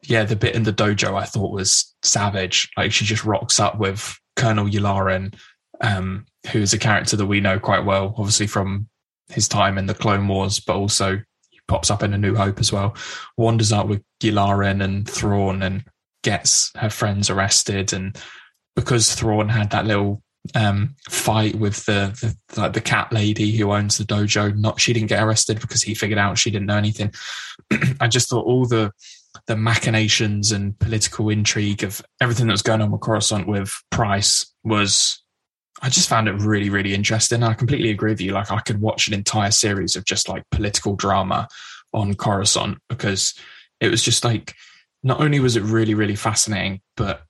yeah, 0.04 0.24
the 0.24 0.36
bit 0.36 0.56
in 0.56 0.64
the 0.64 0.74
dojo 0.74 1.20
I 1.20 1.26
thought 1.26 1.52
was 1.52 1.94
savage. 2.04 2.70
Like 2.78 2.92
she 2.92 3.06
just 3.06 3.26
rocks 3.26 3.60
up 3.60 3.78
with 3.78 4.18
Colonel 4.36 4.68
Yularen, 4.68 5.36
um, 5.82 6.26
who's 6.52 6.74
a 6.74 6.80
character 6.80 7.16
that 7.16 7.26
we 7.26 7.40
know 7.40 7.60
quite 7.60 7.86
well, 7.86 8.16
obviously 8.18 8.48
from 8.48 8.88
his 9.30 9.48
time 9.48 9.78
in 9.78 9.86
the 9.86 9.94
Clone 9.94 10.28
Wars, 10.28 10.60
but 10.60 10.76
also 10.76 11.20
pops 11.68 11.92
up 11.92 12.04
in 12.04 12.14
A 12.14 12.18
New 12.18 12.36
Hope 12.36 12.60
as 12.60 12.72
well. 12.72 12.96
Wanders 13.38 13.72
up 13.72 13.88
with 13.88 14.04
Yularen 14.22 14.84
and 14.84 15.08
Thrawn 15.10 15.62
and 15.62 15.84
gets 16.24 16.72
her 16.76 16.90
friends 16.90 17.30
arrested. 17.30 17.94
And 17.94 18.20
because 18.76 19.14
Thrawn 19.14 19.50
had 19.50 19.70
that 19.72 19.86
little 19.86 20.22
um, 20.56 20.96
fight 21.10 21.56
with 21.56 21.86
the, 21.86 22.36
the 22.50 22.60
like 22.60 22.74
the 22.74 22.82
cat 22.82 23.14
lady 23.14 23.56
who 23.56 23.72
owns 23.72 23.98
the 23.98 24.04
dojo, 24.04 24.56
not 24.58 24.82
she 24.82 24.94
didn't 24.94 25.10
get 25.10 25.24
arrested 25.24 25.62
because 25.62 25.82
he 25.84 25.94
figured 25.94 26.20
out 26.20 26.38
she 26.38 26.52
didn't 26.52 26.68
know 26.68 26.78
anything. 26.78 27.14
I 28.02 28.08
just 28.08 28.30
thought 28.30 28.46
all 28.46 28.66
the 28.66 28.92
the 29.48 29.56
machinations 29.56 30.52
and 30.52 30.78
political 30.80 31.30
intrigue 31.30 31.84
of 31.84 32.02
everything 32.20 32.48
that 32.48 32.54
was 32.54 32.62
going 32.62 32.82
on 32.82 32.92
with 32.92 33.02
Coruscant 33.02 33.48
with 33.48 33.74
Price 33.90 34.54
was 34.64 35.24
I 35.82 35.90
just 35.90 36.10
found 36.10 36.28
it 36.28 36.34
really, 36.34 36.70
really 36.70 36.94
interesting. 36.94 37.42
I 37.42 37.54
completely 37.54 37.90
agree 37.90 38.12
with 38.12 38.22
you. 38.22 38.34
Like 38.34 38.52
I 38.52 38.60
could 38.60 38.82
watch 38.82 39.08
an 39.08 39.14
entire 39.14 39.52
series 39.52 39.96
of 39.96 40.06
just 40.06 40.30
like 40.30 40.44
political 40.52 40.96
drama 40.96 41.48
on 41.94 42.14
Coruscant 42.14 42.78
because 42.88 43.34
it 43.80 43.90
was 43.90 44.04
just 44.04 44.24
like 44.24 44.54
not 45.04 45.20
only 45.20 45.40
was 45.40 45.56
it 45.56 45.64
really, 45.64 45.96
really 45.96 46.16
fascinating, 46.16 46.82
but 46.96 47.24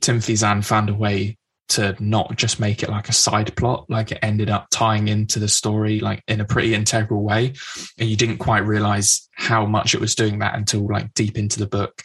Timothy 0.00 0.36
Zahn 0.36 0.62
found 0.62 0.88
a 0.88 0.94
way 0.94 1.36
to 1.68 1.96
not 1.98 2.36
just 2.36 2.60
make 2.60 2.82
it 2.82 2.88
like 2.88 3.08
a 3.08 3.12
side 3.12 3.54
plot, 3.56 3.86
like 3.88 4.12
it 4.12 4.18
ended 4.22 4.50
up 4.50 4.68
tying 4.70 5.08
into 5.08 5.38
the 5.38 5.48
story 5.48 6.00
like 6.00 6.22
in 6.28 6.40
a 6.40 6.44
pretty 6.44 6.74
integral 6.74 7.22
way. 7.22 7.54
And 7.98 8.08
you 8.08 8.16
didn't 8.16 8.38
quite 8.38 8.66
realize 8.66 9.28
how 9.34 9.66
much 9.66 9.94
it 9.94 10.00
was 10.00 10.14
doing 10.14 10.38
that 10.38 10.54
until 10.54 10.86
like 10.86 11.12
deep 11.14 11.36
into 11.38 11.58
the 11.58 11.66
book. 11.66 12.02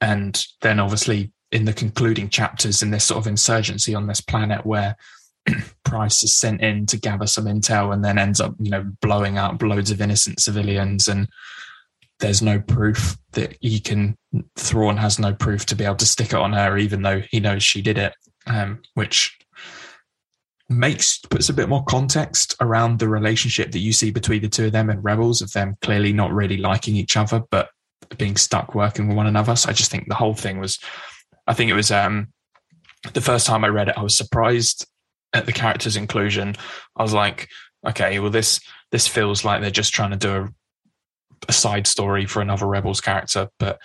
And 0.00 0.44
then 0.60 0.80
obviously 0.80 1.32
in 1.52 1.64
the 1.64 1.72
concluding 1.72 2.28
chapters 2.28 2.82
in 2.82 2.90
this 2.90 3.04
sort 3.04 3.18
of 3.18 3.26
insurgency 3.26 3.94
on 3.94 4.06
this 4.06 4.20
planet 4.20 4.66
where 4.66 4.96
Price 5.84 6.24
is 6.24 6.34
sent 6.34 6.60
in 6.60 6.86
to 6.86 6.96
gather 6.96 7.26
some 7.26 7.44
intel 7.44 7.94
and 7.94 8.04
then 8.04 8.18
ends 8.18 8.40
up, 8.40 8.54
you 8.58 8.70
know, 8.70 8.84
blowing 9.00 9.38
up 9.38 9.62
loads 9.62 9.90
of 9.90 10.00
innocent 10.00 10.40
civilians 10.40 11.06
and 11.06 11.28
there's 12.18 12.42
no 12.42 12.58
proof 12.60 13.16
that 13.32 13.56
he 13.60 13.78
can 13.78 14.16
Thrawn 14.56 14.96
has 14.96 15.18
no 15.18 15.34
proof 15.34 15.66
to 15.66 15.76
be 15.76 15.84
able 15.84 15.96
to 15.96 16.06
stick 16.06 16.28
it 16.28 16.34
on 16.34 16.52
her, 16.52 16.76
even 16.76 17.02
though 17.02 17.22
he 17.30 17.40
knows 17.40 17.62
she 17.62 17.82
did 17.82 17.98
it. 17.98 18.14
Um, 18.46 18.82
which 18.94 19.36
makes 20.68 21.18
puts 21.18 21.48
a 21.48 21.54
bit 21.54 21.68
more 21.68 21.84
context 21.84 22.54
around 22.60 22.98
the 22.98 23.08
relationship 23.08 23.70
that 23.72 23.78
you 23.78 23.92
see 23.92 24.10
between 24.10 24.42
the 24.42 24.48
two 24.48 24.66
of 24.66 24.72
them 24.72 24.90
and 24.90 25.02
rebels 25.02 25.40
of 25.40 25.52
them 25.52 25.76
clearly 25.80 26.12
not 26.12 26.32
really 26.32 26.56
liking 26.56 26.96
each 26.96 27.16
other 27.16 27.40
but 27.50 27.68
being 28.18 28.36
stuck 28.36 28.74
working 28.74 29.06
with 29.06 29.16
one 29.16 29.28
another. 29.28 29.54
So 29.54 29.68
i 29.68 29.72
just 29.72 29.92
think 29.92 30.08
the 30.08 30.16
whole 30.16 30.34
thing 30.34 30.58
was 30.58 30.80
i 31.46 31.54
think 31.54 31.70
it 31.70 31.74
was 31.74 31.92
um 31.92 32.32
the 33.14 33.20
first 33.20 33.46
time 33.46 33.64
i 33.64 33.68
read 33.68 33.88
it 33.88 33.98
i 33.98 34.02
was 34.02 34.16
surprised 34.16 34.86
at 35.32 35.46
the 35.46 35.52
character's 35.52 35.96
inclusion. 35.96 36.56
I 36.96 37.02
was 37.02 37.12
like 37.12 37.48
okay 37.86 38.18
well 38.18 38.30
this 38.30 38.60
this 38.90 39.06
feels 39.06 39.44
like 39.44 39.60
they're 39.60 39.70
just 39.70 39.94
trying 39.94 40.10
to 40.10 40.16
do 40.16 40.34
a 40.34 40.48
a 41.48 41.52
side 41.52 41.86
story 41.86 42.26
for 42.26 42.40
another 42.40 42.66
Rebels 42.66 43.00
character, 43.00 43.48
but 43.58 43.78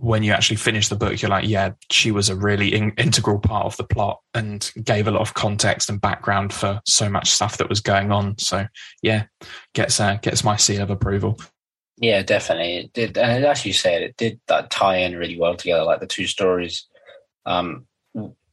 when 0.00 0.22
you 0.22 0.32
actually 0.32 0.56
finish 0.56 0.88
the 0.88 0.96
book, 0.96 1.20
you're 1.20 1.30
like, 1.30 1.46
yeah, 1.46 1.72
she 1.90 2.10
was 2.10 2.30
a 2.30 2.36
really 2.36 2.74
in- 2.74 2.94
integral 2.96 3.38
part 3.38 3.66
of 3.66 3.76
the 3.76 3.84
plot 3.84 4.18
and 4.32 4.72
gave 4.82 5.06
a 5.06 5.10
lot 5.10 5.20
of 5.20 5.34
context 5.34 5.90
and 5.90 6.00
background 6.00 6.54
for 6.54 6.80
so 6.86 7.08
much 7.10 7.30
stuff 7.30 7.58
that 7.58 7.68
was 7.68 7.80
going 7.80 8.10
on. 8.10 8.38
So 8.38 8.66
yeah, 9.02 9.24
gets 9.74 10.00
uh, 10.00 10.16
gets 10.22 10.42
my 10.42 10.56
seal 10.56 10.82
of 10.82 10.90
approval. 10.90 11.38
Yeah, 11.98 12.22
definitely. 12.22 12.78
It 12.78 12.92
did, 12.94 13.18
and 13.18 13.44
as 13.44 13.66
you 13.66 13.74
said, 13.74 14.00
it 14.00 14.16
did 14.16 14.40
that 14.46 14.70
tie 14.70 14.96
in 14.96 15.16
really 15.16 15.38
well 15.38 15.54
together. 15.54 15.84
Like 15.84 16.00
the 16.00 16.06
two 16.06 16.26
stories 16.26 16.86
um, 17.44 17.86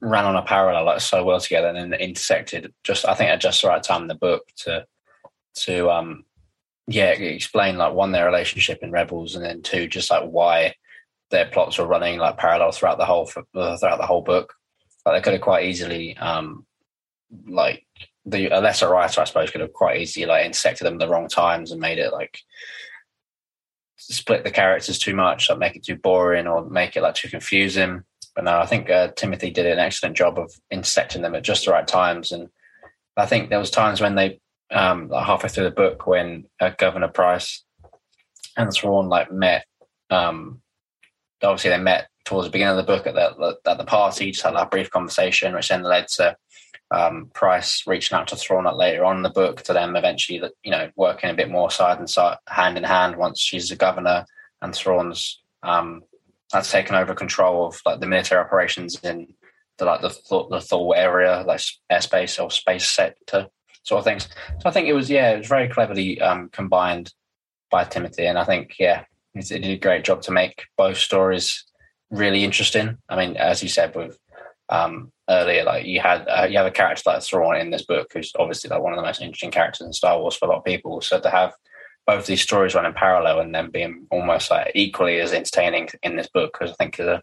ran 0.01 0.25
on 0.25 0.35
a 0.35 0.43
parallel, 0.43 0.83
like 0.83 0.99
so 0.99 1.23
well 1.23 1.39
together, 1.39 1.69
and 1.69 1.93
then 1.93 1.99
intersected. 1.99 2.73
Just 2.83 3.07
I 3.07 3.13
think 3.13 3.29
at 3.29 3.39
just 3.39 3.61
the 3.61 3.69
right 3.69 3.81
time 3.81 4.01
in 4.01 4.09
the 4.09 4.15
book 4.15 4.43
to 4.63 4.85
to 5.55 5.89
um, 5.89 6.25
yeah, 6.87 7.11
explain 7.11 7.77
like 7.77 7.93
one 7.93 8.11
their 8.11 8.25
relationship 8.25 8.79
in 8.81 8.91
Rebels, 8.91 9.35
and 9.35 9.45
then 9.45 9.61
two 9.61 9.87
just 9.87 10.11
like 10.11 10.25
why 10.25 10.75
their 11.29 11.45
plots 11.45 11.77
were 11.77 11.87
running 11.87 12.19
like 12.19 12.37
parallel 12.37 12.71
throughout 12.71 12.97
the 12.97 13.05
whole 13.05 13.29
uh, 13.55 13.77
throughout 13.77 13.99
the 13.99 14.05
whole 14.05 14.21
book. 14.21 14.53
Like 15.05 15.15
they 15.15 15.23
could 15.23 15.33
have 15.33 15.41
quite 15.41 15.65
easily, 15.65 16.17
um, 16.17 16.65
like 17.47 17.85
the 18.25 18.47
a 18.47 18.59
lesser 18.59 18.89
writer, 18.89 19.21
I 19.21 19.25
suppose, 19.25 19.51
could 19.51 19.61
have 19.61 19.73
quite 19.73 20.01
easily 20.01 20.25
like 20.25 20.45
intersected 20.45 20.85
them 20.85 20.95
at 20.95 20.99
the 20.99 21.09
wrong 21.09 21.27
times 21.27 21.71
and 21.71 21.81
made 21.81 21.97
it 21.97 22.11
like 22.11 22.39
split 23.95 24.43
the 24.43 24.51
characters 24.51 24.99
too 24.99 25.15
much, 25.15 25.49
like 25.49 25.59
make 25.59 25.75
it 25.75 25.83
too 25.83 25.95
boring 25.95 26.47
or 26.47 26.69
make 26.69 26.95
it 26.95 27.01
like 27.01 27.15
too 27.15 27.29
confusing. 27.29 28.03
But 28.35 28.45
no, 28.45 28.59
I 28.59 28.65
think 28.65 28.89
uh, 28.89 29.09
Timothy 29.15 29.49
did 29.49 29.65
an 29.65 29.79
excellent 29.79 30.15
job 30.15 30.37
of 30.37 30.53
intersecting 30.69 31.23
them 31.23 31.35
at 31.35 31.43
just 31.43 31.65
the 31.65 31.71
right 31.71 31.87
times, 31.87 32.31
and 32.31 32.49
I 33.15 33.25
think 33.25 33.49
there 33.49 33.59
was 33.59 33.71
times 33.71 33.99
when 33.99 34.15
they 34.15 34.39
um, 34.71 35.09
like 35.09 35.25
halfway 35.25 35.49
through 35.49 35.63
the 35.65 35.71
book 35.71 36.05
when 36.05 36.45
uh, 36.59 36.71
Governor 36.77 37.07
Price 37.07 37.63
and 38.55 38.71
Thrawn 38.71 39.09
like 39.09 39.31
met. 39.31 39.65
Um, 40.09 40.61
obviously, 41.41 41.69
they 41.71 41.77
met 41.77 42.07
towards 42.25 42.47
the 42.47 42.51
beginning 42.51 42.77
of 42.77 42.85
the 42.85 42.91
book 42.91 43.07
at 43.07 43.15
the 43.15 43.57
at 43.65 43.77
the 43.77 43.85
party, 43.85 44.31
just 44.31 44.45
had 44.45 44.55
a 44.55 44.65
brief 44.65 44.89
conversation, 44.89 45.53
which 45.53 45.69
then 45.69 45.83
led 45.83 46.07
to 46.09 46.35
um, 46.91 47.29
Price 47.33 47.83
reaching 47.85 48.17
out 48.17 48.27
to 48.29 48.35
Thrawn 48.35 48.65
later 48.77 49.03
on 49.03 49.17
in 49.17 49.23
the 49.23 49.29
book 49.29 49.61
to 49.63 49.73
them 49.73 49.95
eventually, 49.95 50.41
you 50.63 50.71
know, 50.71 50.89
working 50.95 51.29
a 51.29 51.33
bit 51.33 51.49
more 51.49 51.69
side 51.69 51.99
and 51.99 52.09
side, 52.09 52.37
hand 52.47 52.77
in 52.77 52.83
hand 52.83 53.17
once 53.17 53.39
she's 53.39 53.69
the 53.69 53.75
governor 53.75 54.25
and 54.61 54.73
Thrawn's 54.73 55.41
um, 55.63 56.03
that's 56.51 56.71
taken 56.71 56.95
over 56.95 57.13
control 57.13 57.67
of 57.67 57.81
like 57.85 57.99
the 57.99 58.07
military 58.07 58.41
operations 58.41 58.99
in 59.03 59.33
the 59.77 59.85
like 59.85 60.01
the 60.01 60.09
the 60.49 60.61
Thor 60.61 60.95
area, 60.95 61.43
like 61.45 61.61
airspace 61.91 62.41
or 62.41 62.49
space 62.49 62.87
sector 62.89 63.47
sort 63.83 63.99
of 63.99 64.05
things. 64.05 64.27
So 64.59 64.69
I 64.69 64.71
think 64.71 64.87
it 64.87 64.93
was 64.93 65.09
yeah, 65.09 65.31
it 65.31 65.39
was 65.39 65.47
very 65.47 65.67
cleverly 65.67 66.21
um, 66.21 66.49
combined 66.49 67.13
by 67.69 67.83
Timothy, 67.83 68.25
and 68.25 68.37
I 68.37 68.43
think 68.43 68.75
yeah, 68.79 69.03
he 69.37 69.59
did 69.59 69.65
a 69.65 69.77
great 69.77 70.03
job 70.03 70.21
to 70.23 70.31
make 70.31 70.65
both 70.77 70.97
stories 70.97 71.63
really 72.09 72.43
interesting. 72.43 72.97
I 73.09 73.15
mean, 73.15 73.37
as 73.37 73.61
you 73.61 73.69
said 73.69 73.95
with 73.95 74.17
um, 74.69 75.11
earlier, 75.29 75.63
like 75.63 75.85
you 75.85 75.99
had 75.99 76.25
uh, 76.27 76.47
you 76.49 76.57
have 76.57 76.67
a 76.67 76.71
character 76.71 77.03
like 77.05 77.23
Thrawn 77.23 77.57
in 77.57 77.71
this 77.71 77.85
book, 77.85 78.11
who's 78.13 78.31
obviously 78.37 78.69
like 78.69 78.81
one 78.81 78.93
of 78.93 78.97
the 78.97 79.05
most 79.05 79.21
interesting 79.21 79.51
characters 79.51 79.85
in 79.85 79.93
Star 79.93 80.19
Wars 80.19 80.35
for 80.35 80.45
a 80.45 80.49
lot 80.49 80.59
of 80.59 80.65
people. 80.65 81.01
So 81.01 81.19
to 81.19 81.29
have 81.29 81.53
both 82.05 82.25
these 82.25 82.41
stories 82.41 82.73
running 82.73 82.93
parallel 82.93 83.41
and 83.41 83.53
then 83.53 83.69
being 83.69 84.07
almost 84.11 84.49
like 84.49 84.71
equally 84.73 85.19
as 85.19 85.33
entertaining 85.33 85.89
in 86.03 86.15
this 86.15 86.29
book, 86.29 86.53
because 86.53 86.71
I 86.71 86.75
think 86.75 86.99
is 86.99 87.07
a 87.07 87.21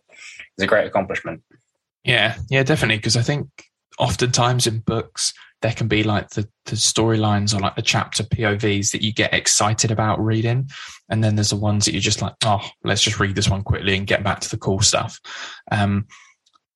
is 0.59 0.65
a 0.65 0.67
great 0.67 0.87
accomplishment. 0.87 1.43
Yeah, 2.05 2.37
yeah, 2.51 2.62
definitely. 2.62 2.97
Because 2.97 3.17
I 3.17 3.23
think 3.23 3.49
oftentimes 3.99 4.67
in 4.67 4.81
books 4.81 5.33
there 5.65 5.73
can 5.73 5.89
be 5.89 6.05
like 6.05 6.29
the, 6.29 6.47
the 6.67 6.77
storylines 6.77 7.55
or 7.55 7.59
like 7.59 7.75
the 7.75 7.81
chapter 7.81 8.23
povs 8.23 8.93
that 8.93 9.01
you 9.01 9.15
get 9.15 9.33
excited 9.33 9.91
about 9.91 10.23
reading. 10.23 10.69
And 11.09 11.25
then 11.25 11.37
there's 11.37 11.51
the 11.51 11.57
ones 11.57 11.87
that 11.87 11.93
you're 11.93 12.03
just 12.03 12.21
like 12.21 12.35
oh 12.45 12.61
let's 12.85 13.01
just 13.01 13.19
read 13.19 13.35
this 13.35 13.49
one 13.49 13.62
quickly 13.62 13.97
and 13.97 14.07
get 14.07 14.23
back 14.23 14.41
to 14.41 14.51
the 14.51 14.59
cool 14.59 14.81
stuff. 14.81 15.19
Um, 15.73 16.07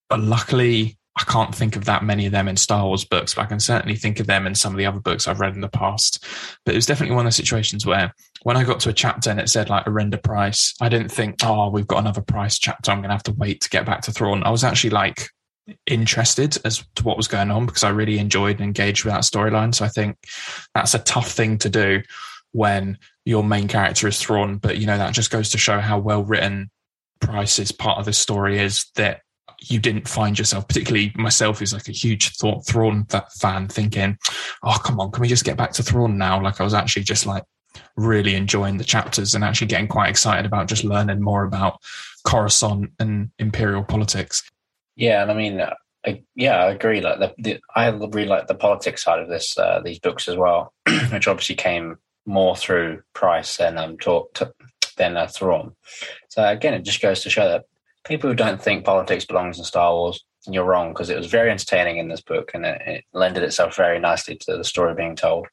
but 0.08 0.20
luckily 0.20 0.96
i 1.18 1.24
can't 1.24 1.54
think 1.54 1.74
of 1.74 1.84
that 1.84 2.04
many 2.04 2.26
of 2.26 2.32
them 2.32 2.46
in 2.46 2.56
star 2.56 2.86
wars 2.86 3.04
books 3.04 3.34
but 3.34 3.42
i 3.42 3.44
can 3.44 3.58
certainly 3.58 3.96
think 3.96 4.20
of 4.20 4.28
them 4.28 4.46
in 4.46 4.54
some 4.54 4.72
of 4.72 4.78
the 4.78 4.86
other 4.86 5.00
books 5.00 5.26
i've 5.26 5.40
read 5.40 5.54
in 5.54 5.60
the 5.60 5.68
past. 5.68 6.24
But 6.64 6.74
it 6.74 6.78
was 6.78 6.86
definitely 6.86 7.16
one 7.16 7.26
of 7.26 7.28
the 7.30 7.42
situations 7.42 7.84
where 7.84 8.14
when 8.44 8.56
i 8.56 8.64
got 8.64 8.80
to 8.80 8.88
a 8.88 8.94
chapter 8.94 9.28
and 9.28 9.40
it 9.40 9.50
said 9.50 9.68
like 9.68 9.84
Arihnda 9.84 10.22
Price, 10.22 10.74
i 10.80 10.88
didn't 10.88 11.10
think 11.10 11.36
oh 11.44 11.68
we've 11.68 11.86
got 11.86 11.98
another 11.98 12.22
Price 12.22 12.58
chapter. 12.58 12.90
I'm 12.90 13.02
gonna 13.02 13.12
have 13.12 13.22
to 13.24 13.32
wait 13.32 13.60
to 13.62 13.68
get 13.68 13.84
back 13.84 14.00
to 14.02 14.12
Thrawn. 14.12 14.44
I 14.44 14.50
was 14.50 14.64
actually 14.64 14.90
like 14.90 15.28
interested 15.86 16.56
as 16.64 16.84
to 16.96 17.04
what 17.04 17.16
was 17.16 17.28
going 17.28 17.50
on 17.50 17.66
because 17.66 17.84
I 17.84 17.90
really 17.90 18.18
enjoyed 18.18 18.56
and 18.56 18.64
engaged 18.64 19.04
with 19.04 19.12
that 19.12 19.22
storyline. 19.22 19.74
So 19.74 19.84
I 19.84 19.88
think 19.88 20.16
that's 20.74 20.94
a 20.94 21.00
tough 21.00 21.30
thing 21.30 21.58
to 21.58 21.68
do 21.68 22.02
when 22.52 22.98
your 23.24 23.44
main 23.44 23.68
character 23.68 24.08
is 24.08 24.20
Thrawn. 24.20 24.58
But 24.58 24.78
you 24.78 24.86
know 24.86 24.98
that 24.98 25.14
just 25.14 25.30
goes 25.30 25.50
to 25.50 25.58
show 25.58 25.80
how 25.80 25.98
well 25.98 26.24
written 26.24 26.70
Price's 27.20 27.72
part 27.72 27.98
of 27.98 28.04
the 28.04 28.12
story 28.12 28.58
is 28.58 28.86
that 28.96 29.22
you 29.60 29.80
didn't 29.80 30.08
find 30.08 30.38
yourself, 30.38 30.68
particularly 30.68 31.12
myself, 31.16 31.58
who's 31.58 31.72
like 31.72 31.88
a 31.88 31.92
huge 31.92 32.36
thought 32.36 32.64
Thrawn 32.66 33.06
fan, 33.38 33.68
thinking, 33.68 34.16
"Oh, 34.62 34.78
come 34.82 35.00
on, 35.00 35.10
can 35.10 35.20
we 35.20 35.28
just 35.28 35.44
get 35.44 35.56
back 35.56 35.72
to 35.72 35.82
Thrawn 35.82 36.16
now?" 36.16 36.40
Like 36.40 36.60
I 36.60 36.64
was 36.64 36.74
actually 36.74 37.02
just 37.02 37.26
like 37.26 37.42
really 37.96 38.34
enjoying 38.34 38.78
the 38.78 38.84
chapters 38.84 39.34
and 39.34 39.44
actually 39.44 39.66
getting 39.66 39.88
quite 39.88 40.08
excited 40.08 40.46
about 40.46 40.68
just 40.68 40.84
learning 40.84 41.20
more 41.20 41.44
about 41.44 41.80
Coruscant 42.24 42.92
and 42.98 43.30
imperial 43.38 43.84
politics. 43.84 44.48
Yeah, 44.98 45.22
and 45.22 45.30
I 45.30 45.34
mean, 45.34 45.60
uh, 45.60 45.74
I, 46.04 46.22
yeah, 46.34 46.56
I 46.56 46.70
agree. 46.70 47.00
Like 47.00 47.20
the, 47.20 47.34
the, 47.38 47.60
I 47.74 47.88
really 47.88 48.26
like 48.26 48.48
the 48.48 48.54
politics 48.54 49.04
side 49.04 49.20
of 49.20 49.28
this 49.28 49.56
uh, 49.56 49.80
these 49.82 50.00
books 50.00 50.28
as 50.28 50.36
well, 50.36 50.74
which 51.12 51.28
obviously 51.28 51.54
came 51.54 51.96
more 52.26 52.56
through 52.56 53.02
Price 53.14 53.56
than 53.56 53.78
um 53.78 53.96
talk 53.96 54.34
to, 54.34 54.52
than 54.96 55.16
uh, 55.16 55.28
Thrawn. 55.28 55.72
So 56.28 56.46
again, 56.46 56.74
it 56.74 56.82
just 56.82 57.00
goes 57.00 57.22
to 57.22 57.30
show 57.30 57.48
that 57.48 57.66
people 58.04 58.28
who 58.28 58.34
don't 58.34 58.60
think 58.60 58.84
politics 58.84 59.24
belongs 59.24 59.58
in 59.58 59.64
Star 59.64 59.92
Wars, 59.92 60.24
you're 60.48 60.64
wrong 60.64 60.92
because 60.92 61.10
it 61.10 61.16
was 61.16 61.26
very 61.26 61.50
entertaining 61.50 61.98
in 61.98 62.08
this 62.08 62.20
book 62.20 62.50
and 62.52 62.66
it, 62.66 62.82
it 62.84 63.04
lended 63.12 63.44
itself 63.44 63.76
very 63.76 64.00
nicely 64.00 64.36
to 64.36 64.56
the 64.56 64.64
story 64.64 64.94
being 64.94 65.14
told. 65.14 65.46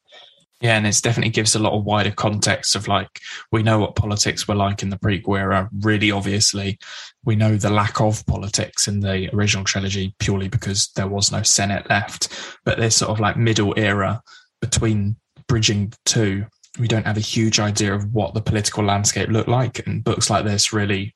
Yeah, 0.62 0.78
and 0.78 0.86
it 0.86 0.98
definitely 1.02 1.32
gives 1.32 1.54
a 1.54 1.58
lot 1.58 1.74
of 1.74 1.84
wider 1.84 2.10
context 2.10 2.76
of 2.76 2.88
like 2.88 3.20
we 3.52 3.62
know 3.62 3.78
what 3.78 3.94
politics 3.94 4.48
were 4.48 4.54
like 4.54 4.82
in 4.82 4.88
the 4.88 4.96
prequel 4.96 5.38
era. 5.38 5.68
Really, 5.80 6.10
obviously, 6.10 6.78
we 7.24 7.36
know 7.36 7.56
the 7.56 7.68
lack 7.68 8.00
of 8.00 8.24
politics 8.26 8.88
in 8.88 9.00
the 9.00 9.28
original 9.34 9.64
trilogy 9.64 10.14
purely 10.18 10.48
because 10.48 10.88
there 10.96 11.08
was 11.08 11.30
no 11.30 11.42
Senate 11.42 11.88
left. 11.90 12.58
But 12.64 12.78
this 12.78 12.96
sort 12.96 13.10
of 13.10 13.20
like 13.20 13.36
middle 13.36 13.74
era 13.76 14.22
between 14.62 15.16
bridging 15.46 15.92
two, 16.06 16.46
we 16.78 16.88
don't 16.88 17.06
have 17.06 17.18
a 17.18 17.20
huge 17.20 17.60
idea 17.60 17.94
of 17.94 18.14
what 18.14 18.32
the 18.32 18.40
political 18.40 18.82
landscape 18.82 19.28
looked 19.28 19.48
like. 19.48 19.86
And 19.86 20.02
books 20.02 20.30
like 20.30 20.46
this 20.46 20.72
really 20.72 21.14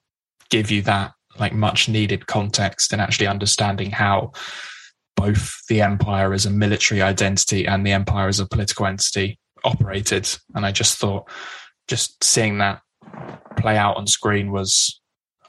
give 0.51 0.71
you 0.71 0.83
that 0.83 1.13
like 1.39 1.55
much 1.55 1.89
needed 1.89 2.27
context 2.27 2.93
and 2.93 3.01
actually 3.01 3.27
understanding 3.27 3.91
how 3.91 4.33
both 5.21 5.67
the 5.69 5.83
empire 5.83 6.33
as 6.33 6.47
a 6.47 6.51
military 6.51 7.03
identity 7.03 7.67
and 7.67 7.87
the 7.87 7.93
empire 7.93 8.29
as 8.29 8.41
a 8.41 8.47
political 8.47 8.87
entity 8.87 9.39
operated. 9.65 10.27
And 10.55 10.65
I 10.65 10.73
just 10.73 10.97
thought, 10.97 11.29
just 11.89 12.25
seeing 12.25 12.59
that 12.59 12.81
play 13.59 13.77
out 13.77 13.99
on 13.99 14.07
screen 14.07 14.51
was 14.51 14.99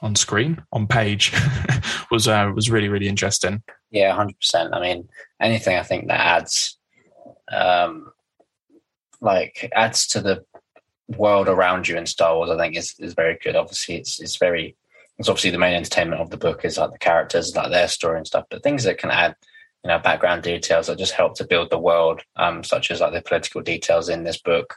on 0.02 0.14
screen 0.14 0.62
on 0.72 0.86
page 0.86 1.32
was 2.10 2.28
uh, 2.28 2.52
was 2.54 2.70
really 2.70 2.88
really 2.88 3.08
interesting. 3.08 3.62
Yeah, 3.90 4.12
hundred 4.12 4.38
percent. 4.38 4.74
I 4.74 4.80
mean, 4.80 5.08
anything 5.40 5.78
I 5.78 5.82
think 5.82 6.08
that 6.08 6.20
adds, 6.20 6.78
um, 7.50 8.12
like 9.22 9.70
adds 9.74 10.06
to 10.08 10.20
the 10.20 10.44
world 11.16 11.48
around 11.48 11.88
you 11.88 11.96
in 11.96 12.04
Star 12.04 12.36
Wars, 12.36 12.50
I 12.50 12.58
think 12.58 12.76
is 12.76 12.94
is 12.98 13.14
very 13.14 13.38
good. 13.42 13.56
Obviously, 13.56 13.96
it's 13.96 14.20
it's 14.20 14.36
very 14.36 14.76
it's 15.18 15.28
obviously 15.30 15.50
the 15.50 15.58
main 15.58 15.74
entertainment 15.74 16.20
of 16.20 16.28
the 16.28 16.36
book 16.36 16.64
is 16.64 16.76
like 16.76 16.90
the 16.90 16.98
characters, 16.98 17.56
like 17.56 17.70
their 17.70 17.88
story 17.88 18.18
and 18.18 18.26
stuff. 18.26 18.44
But 18.50 18.62
things 18.62 18.84
that 18.84 18.98
can 18.98 19.10
add 19.10 19.34
you 19.84 19.88
know 19.88 19.98
background 19.98 20.42
details 20.42 20.86
that 20.86 20.98
just 20.98 21.12
help 21.12 21.36
to 21.36 21.46
build 21.46 21.70
the 21.70 21.78
world, 21.78 22.22
um, 22.36 22.62
such 22.62 22.90
as 22.90 23.00
like 23.00 23.12
the 23.12 23.22
political 23.22 23.60
details 23.60 24.08
in 24.08 24.24
this 24.24 24.40
book, 24.40 24.76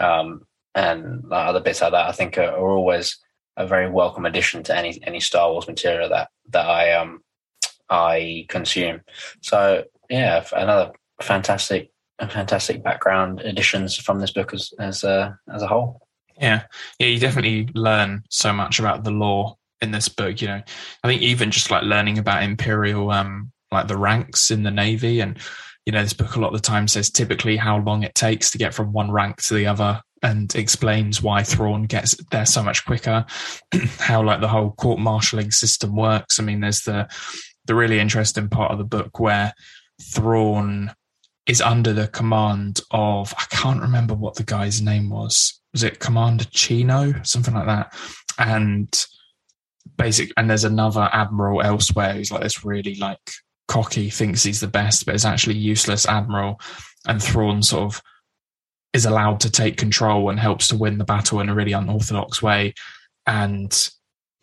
um, 0.00 0.46
and 0.74 1.24
like, 1.28 1.46
other 1.46 1.60
bits 1.60 1.80
like 1.80 1.92
that. 1.92 2.08
I 2.08 2.12
think 2.12 2.36
are, 2.38 2.50
are, 2.50 2.70
always 2.70 3.18
a 3.56 3.66
very 3.66 3.90
welcome 3.90 4.26
addition 4.26 4.62
to 4.64 4.76
any 4.76 4.98
any 5.04 5.20
Star 5.20 5.50
Wars 5.50 5.66
material 5.66 6.08
that 6.10 6.28
that 6.50 6.66
I 6.66 6.92
um 6.92 7.22
I 7.88 8.46
consume. 8.48 9.00
So 9.40 9.84
yeah, 10.10 10.44
another 10.52 10.92
fantastic 11.22 11.90
fantastic 12.28 12.82
background 12.82 13.40
additions 13.40 13.96
from 13.96 14.20
this 14.20 14.32
book 14.32 14.52
as 14.52 14.72
as 14.78 15.04
a 15.04 15.38
as 15.52 15.62
a 15.62 15.66
whole. 15.66 16.00
Yeah, 16.38 16.64
yeah, 16.98 17.06
you 17.06 17.18
definitely 17.18 17.68
learn 17.74 18.24
so 18.28 18.52
much 18.52 18.78
about 18.78 19.04
the 19.04 19.10
law 19.10 19.56
in 19.80 19.92
this 19.92 20.08
book. 20.08 20.40
You 20.42 20.48
know, 20.48 20.62
I 21.02 21.08
think 21.08 21.22
even 21.22 21.50
just 21.50 21.70
like 21.70 21.84
learning 21.84 22.18
about 22.18 22.42
imperial 22.42 23.10
um 23.10 23.52
like 23.74 23.88
the 23.88 23.96
ranks 23.96 24.50
in 24.50 24.62
the 24.62 24.70
navy 24.70 25.20
and 25.20 25.38
you 25.84 25.92
know 25.92 26.02
this 26.02 26.14
book 26.14 26.36
a 26.36 26.40
lot 26.40 26.48
of 26.48 26.54
the 26.54 26.66
time 26.66 26.88
says 26.88 27.10
typically 27.10 27.56
how 27.56 27.78
long 27.78 28.02
it 28.02 28.14
takes 28.14 28.50
to 28.50 28.58
get 28.58 28.72
from 28.72 28.92
one 28.92 29.10
rank 29.10 29.42
to 29.42 29.54
the 29.54 29.66
other 29.66 30.00
and 30.22 30.54
explains 30.54 31.22
why 31.22 31.42
Thrawn 31.42 31.84
gets 31.84 32.16
there 32.30 32.46
so 32.46 32.62
much 32.62 32.86
quicker 32.86 33.26
how 33.98 34.22
like 34.22 34.40
the 34.40 34.48
whole 34.48 34.70
court 34.72 34.98
martialing 34.98 35.52
system 35.52 35.94
works 35.94 36.40
i 36.40 36.42
mean 36.42 36.60
there's 36.60 36.80
the 36.82 37.06
the 37.66 37.74
really 37.74 38.00
interesting 38.00 38.48
part 38.48 38.72
of 38.72 38.78
the 38.78 38.84
book 38.84 39.18
where 39.18 39.52
Thrawn 40.00 40.92
is 41.46 41.60
under 41.60 41.92
the 41.92 42.08
command 42.08 42.80
of 42.90 43.34
I 43.36 43.44
can't 43.50 43.82
remember 43.82 44.14
what 44.14 44.34
the 44.34 44.44
guy's 44.44 44.80
name 44.80 45.10
was. 45.10 45.60
Was 45.72 45.82
it 45.82 46.00
Commander 46.00 46.44
Chino, 46.50 47.14
something 47.22 47.54
like 47.54 47.66
that? 47.66 47.94
And 48.38 49.06
basic, 49.96 50.32
and 50.36 50.48
there's 50.48 50.64
another 50.64 51.08
admiral 51.12 51.62
elsewhere 51.62 52.14
who's 52.14 52.30
like 52.30 52.42
this 52.42 52.64
really 52.64 52.94
like 52.96 53.30
cocky, 53.68 54.10
thinks 54.10 54.42
he's 54.42 54.60
the 54.60 54.68
best, 54.68 55.06
but 55.06 55.14
is 55.14 55.24
actually 55.24 55.56
useless 55.56 56.06
admiral. 56.06 56.60
And 57.06 57.22
Thrawn 57.22 57.62
sort 57.62 57.94
of 57.94 58.02
is 58.92 59.04
allowed 59.04 59.40
to 59.40 59.50
take 59.50 59.76
control 59.76 60.30
and 60.30 60.38
helps 60.38 60.68
to 60.68 60.76
win 60.76 60.98
the 60.98 61.04
battle 61.04 61.40
in 61.40 61.48
a 61.48 61.54
really 61.54 61.72
unorthodox 61.72 62.42
way. 62.42 62.74
And 63.26 63.90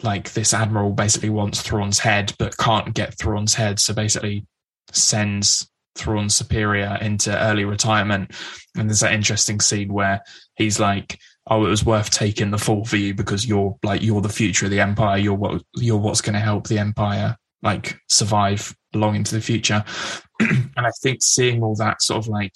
like 0.03 0.34
this 0.34 0.53
admiral 0.53 0.91
basically 0.91 1.30
wants 1.30 1.61
Thrawn's 1.61 1.99
head, 1.99 2.34
but 2.38 2.57
can't 2.57 2.93
get 2.93 3.18
Thrawn's 3.18 3.53
head. 3.53 3.80
So 3.80 3.93
basically 3.93 4.45
sends 4.91 5.69
Thrawn's 5.95 6.35
superior 6.35 6.98
into 7.02 7.38
early 7.38 7.65
retirement. 7.65 8.31
And 8.76 8.89
there's 8.89 9.02
that 9.02 9.14
interesting 9.14 9.60
scene 9.60 9.93
where 9.93 10.22
he's 10.56 10.80
like, 10.80 11.19
"Oh, 11.48 11.65
it 11.65 11.69
was 11.69 11.85
worth 11.85 12.10
taking 12.10 12.52
the 12.52 12.57
fall 12.57 12.84
for 12.85 12.98
you 12.98 13.14
because 13.14 13.45
you're 13.45 13.77
like 13.84 14.02
you're 14.02 14.22
the 14.22 14.30
future 14.30 14.65
of 14.65 14.72
the 14.72 14.81
empire. 14.81 15.18
You're 15.18 15.35
what 15.35 15.61
you're 15.76 15.98
what's 15.98 16.22
going 16.22 16.34
to 16.34 16.39
help 16.39 16.68
the 16.68 16.80
empire 16.80 17.38
like 17.64 18.00
survive 18.10 18.76
long 18.94 19.16
into 19.16 19.36
the 19.36 19.42
future. 19.42 19.84
and 20.40 20.72
I 20.78 20.92
think 21.02 21.22
seeing 21.22 21.64
all 21.64 21.76
that 21.76 22.02
sort 22.02 22.20
of 22.20 22.28
like 22.28 22.56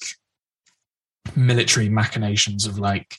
military 1.35 1.89
machinations 1.89 2.65
of 2.65 2.79
like, 2.79 3.15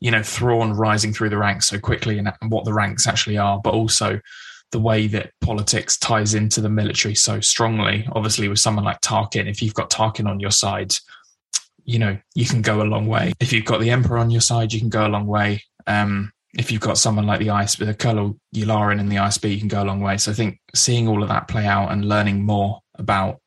you 0.00 0.10
know, 0.10 0.22
Thrawn 0.22 0.72
rising 0.72 1.12
through 1.12 1.30
the 1.30 1.38
ranks 1.38 1.68
so 1.68 1.78
quickly 1.78 2.18
and 2.18 2.32
what 2.48 2.64
the 2.64 2.72
ranks 2.72 3.06
actually 3.06 3.38
are, 3.38 3.60
but 3.62 3.74
also 3.74 4.20
the 4.70 4.80
way 4.80 5.06
that 5.06 5.32
politics 5.40 5.96
ties 5.96 6.34
into 6.34 6.60
the 6.60 6.68
military 6.68 7.14
so 7.14 7.40
strongly. 7.40 8.06
Obviously, 8.12 8.48
with 8.48 8.58
someone 8.58 8.84
like 8.84 9.00
Tarkin, 9.00 9.48
if 9.48 9.62
you've 9.62 9.74
got 9.74 9.90
Tarkin 9.90 10.28
on 10.28 10.40
your 10.40 10.50
side, 10.50 10.94
you 11.84 11.98
know, 11.98 12.18
you 12.34 12.44
can 12.44 12.60
go 12.60 12.82
a 12.82 12.84
long 12.84 13.06
way. 13.06 13.32
If 13.40 13.52
you've 13.52 13.64
got 13.64 13.80
the 13.80 13.90
Emperor 13.90 14.18
on 14.18 14.30
your 14.30 14.42
side, 14.42 14.72
you 14.72 14.80
can 14.80 14.90
go 14.90 15.06
a 15.06 15.08
long 15.08 15.26
way. 15.26 15.62
Um, 15.86 16.32
if 16.54 16.72
you've 16.72 16.80
got 16.80 16.98
someone 16.98 17.26
like 17.26 17.40
the 17.40 17.50
ice 17.50 17.76
the 17.76 17.94
Colonel 17.94 18.38
Yularen 18.54 19.00
in 19.00 19.08
the 19.08 19.16
ISB, 19.16 19.50
you 19.50 19.58
can 19.58 19.68
go 19.68 19.82
a 19.82 19.84
long 19.84 20.00
way. 20.00 20.16
So 20.16 20.30
I 20.30 20.34
think 20.34 20.58
seeing 20.74 21.06
all 21.06 21.22
of 21.22 21.28
that 21.28 21.48
play 21.48 21.66
out 21.66 21.92
and 21.92 22.08
learning 22.08 22.44
more 22.44 22.80
about 22.94 23.40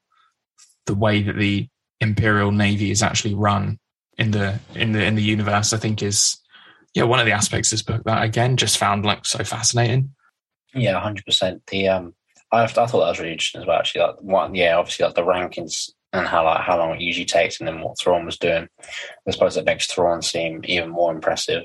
the 0.85 0.93
way 0.93 1.23
that 1.23 1.37
the 1.37 1.67
Imperial 1.99 2.51
Navy 2.51 2.91
is 2.91 3.03
actually 3.03 3.33
run 3.33 3.79
in 4.17 4.31
the 4.31 4.59
in 4.75 4.91
the 4.91 5.03
in 5.03 5.15
the 5.15 5.23
universe, 5.23 5.73
I 5.73 5.77
think 5.77 6.03
is 6.03 6.37
yeah 6.93 7.03
one 7.03 7.19
of 7.19 7.25
the 7.25 7.31
aspects 7.31 7.71
of 7.71 7.77
this 7.77 7.83
book 7.83 8.03
that 8.05 8.23
again 8.23 8.57
just 8.57 8.77
found 8.77 9.05
like 9.05 9.25
so 9.25 9.43
fascinating. 9.43 10.13
Yeah, 10.73 10.99
hundred 10.99 11.25
percent. 11.25 11.63
The 11.67 11.87
um, 11.87 12.13
I, 12.51 12.63
I 12.63 12.67
thought 12.67 12.91
that 12.91 12.97
was 12.97 13.19
really 13.19 13.31
interesting 13.31 13.61
as 13.61 13.67
well. 13.67 13.79
Actually, 13.79 14.01
like 14.01 14.21
one, 14.21 14.55
yeah, 14.55 14.77
obviously 14.77 15.05
like 15.05 15.15
the 15.15 15.23
rankings 15.23 15.89
and 16.13 16.27
how 16.27 16.45
like 16.45 16.61
how 16.61 16.77
long 16.77 16.95
it 16.95 17.01
usually 17.01 17.25
takes, 17.25 17.59
and 17.59 17.67
then 17.67 17.81
what 17.81 17.99
Thrawn 17.99 18.25
was 18.25 18.37
doing. 18.37 18.67
I 19.27 19.31
suppose 19.31 19.57
it 19.57 19.65
makes 19.65 19.87
Thrawn 19.87 20.21
seem 20.21 20.61
even 20.65 20.89
more 20.89 21.11
impressive. 21.11 21.63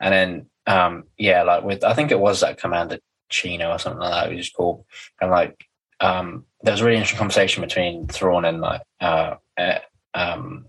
And 0.00 0.12
then 0.12 0.46
um, 0.66 1.04
yeah, 1.18 1.42
like 1.42 1.64
with 1.64 1.84
I 1.84 1.94
think 1.94 2.10
it 2.10 2.20
was 2.20 2.40
that 2.40 2.58
Commander 2.58 2.98
Chino 3.28 3.70
or 3.70 3.78
something 3.78 4.00
like 4.00 4.12
that, 4.12 4.30
which 4.30 4.38
is 4.40 4.50
cool. 4.50 4.86
And 5.20 5.30
like 5.30 5.66
um, 6.00 6.44
there 6.62 6.72
was 6.72 6.80
a 6.80 6.84
really 6.84 6.96
interesting 6.96 7.18
conversation 7.18 7.62
between 7.62 8.06
Thrawn 8.06 8.44
and 8.44 8.60
like 8.60 8.82
uh, 9.00 9.36
uh, 9.56 9.78
um, 10.14 10.66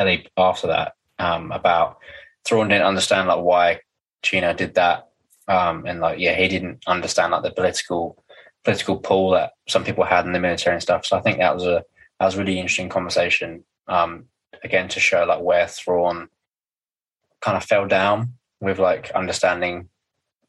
Eli 0.00 0.24
after 0.36 0.68
that 0.68 0.94
um, 1.18 1.52
about 1.52 1.98
Thrawn 2.44 2.68
didn't 2.68 2.86
understand 2.86 3.28
like 3.28 3.42
why 3.42 3.80
Chino 4.22 4.52
did 4.54 4.74
that, 4.74 5.08
um, 5.48 5.84
and 5.86 6.00
like 6.00 6.18
yeah, 6.18 6.34
he 6.34 6.48
didn't 6.48 6.82
understand 6.86 7.32
like 7.32 7.42
the 7.42 7.52
political 7.52 8.22
political 8.64 8.96
pull 8.96 9.30
that 9.30 9.52
some 9.68 9.84
people 9.84 10.04
had 10.04 10.24
in 10.24 10.32
the 10.32 10.40
military 10.40 10.74
and 10.74 10.82
stuff. 10.82 11.04
So 11.04 11.18
I 11.18 11.20
think 11.20 11.38
that 11.38 11.54
was 11.54 11.64
a 11.64 11.84
that 12.18 12.26
was 12.26 12.36
a 12.36 12.38
really 12.38 12.58
interesting 12.58 12.88
conversation. 12.88 13.64
Um, 13.88 14.26
again, 14.62 14.88
to 14.88 15.00
show 15.00 15.24
like 15.24 15.42
where 15.42 15.66
Thrawn 15.66 16.28
kind 17.42 17.58
of 17.58 17.64
fell 17.64 17.86
down 17.86 18.34
with 18.64 18.78
like 18.78 19.10
understanding 19.12 19.88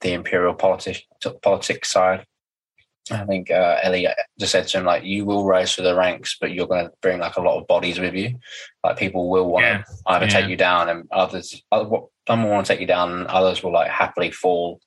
the 0.01 0.13
imperial 0.13 0.53
politics 0.53 1.01
politics 1.41 1.89
side. 1.91 2.25
I 3.11 3.23
think 3.25 3.51
uh, 3.51 3.77
Eli 3.85 4.11
just 4.39 4.51
said 4.51 4.67
to 4.67 4.79
him 4.79 4.85
like, 4.85 5.03
"You 5.03 5.25
will 5.25 5.45
rise 5.45 5.75
through 5.75 5.83
the 5.83 5.95
ranks, 5.95 6.37
but 6.41 6.51
you're 6.51 6.67
going 6.67 6.85
to 6.85 6.91
bring 7.03 7.19
like 7.19 7.35
a 7.37 7.41
lot 7.41 7.59
of 7.59 7.67
bodies 7.67 7.99
with 7.99 8.15
you. 8.15 8.39
Like 8.83 8.97
people 8.97 9.29
will 9.29 9.47
want 9.47 9.65
Yeah. 9.65 9.77
to 9.77 9.85
either 10.07 10.25
Yeah. 10.25 10.31
take 10.31 10.47
you 10.49 10.57
down, 10.57 10.89
and 10.89 11.07
others, 11.11 11.61
other, 11.71 11.87
some 12.27 12.43
will 12.43 12.49
want 12.49 12.65
to 12.65 12.73
take 12.73 12.81
you 12.81 12.87
down, 12.87 13.11
and 13.11 13.27
others 13.27 13.61
will 13.61 13.71
like 13.73 13.91
happily 13.91 14.31
fall 14.31 14.79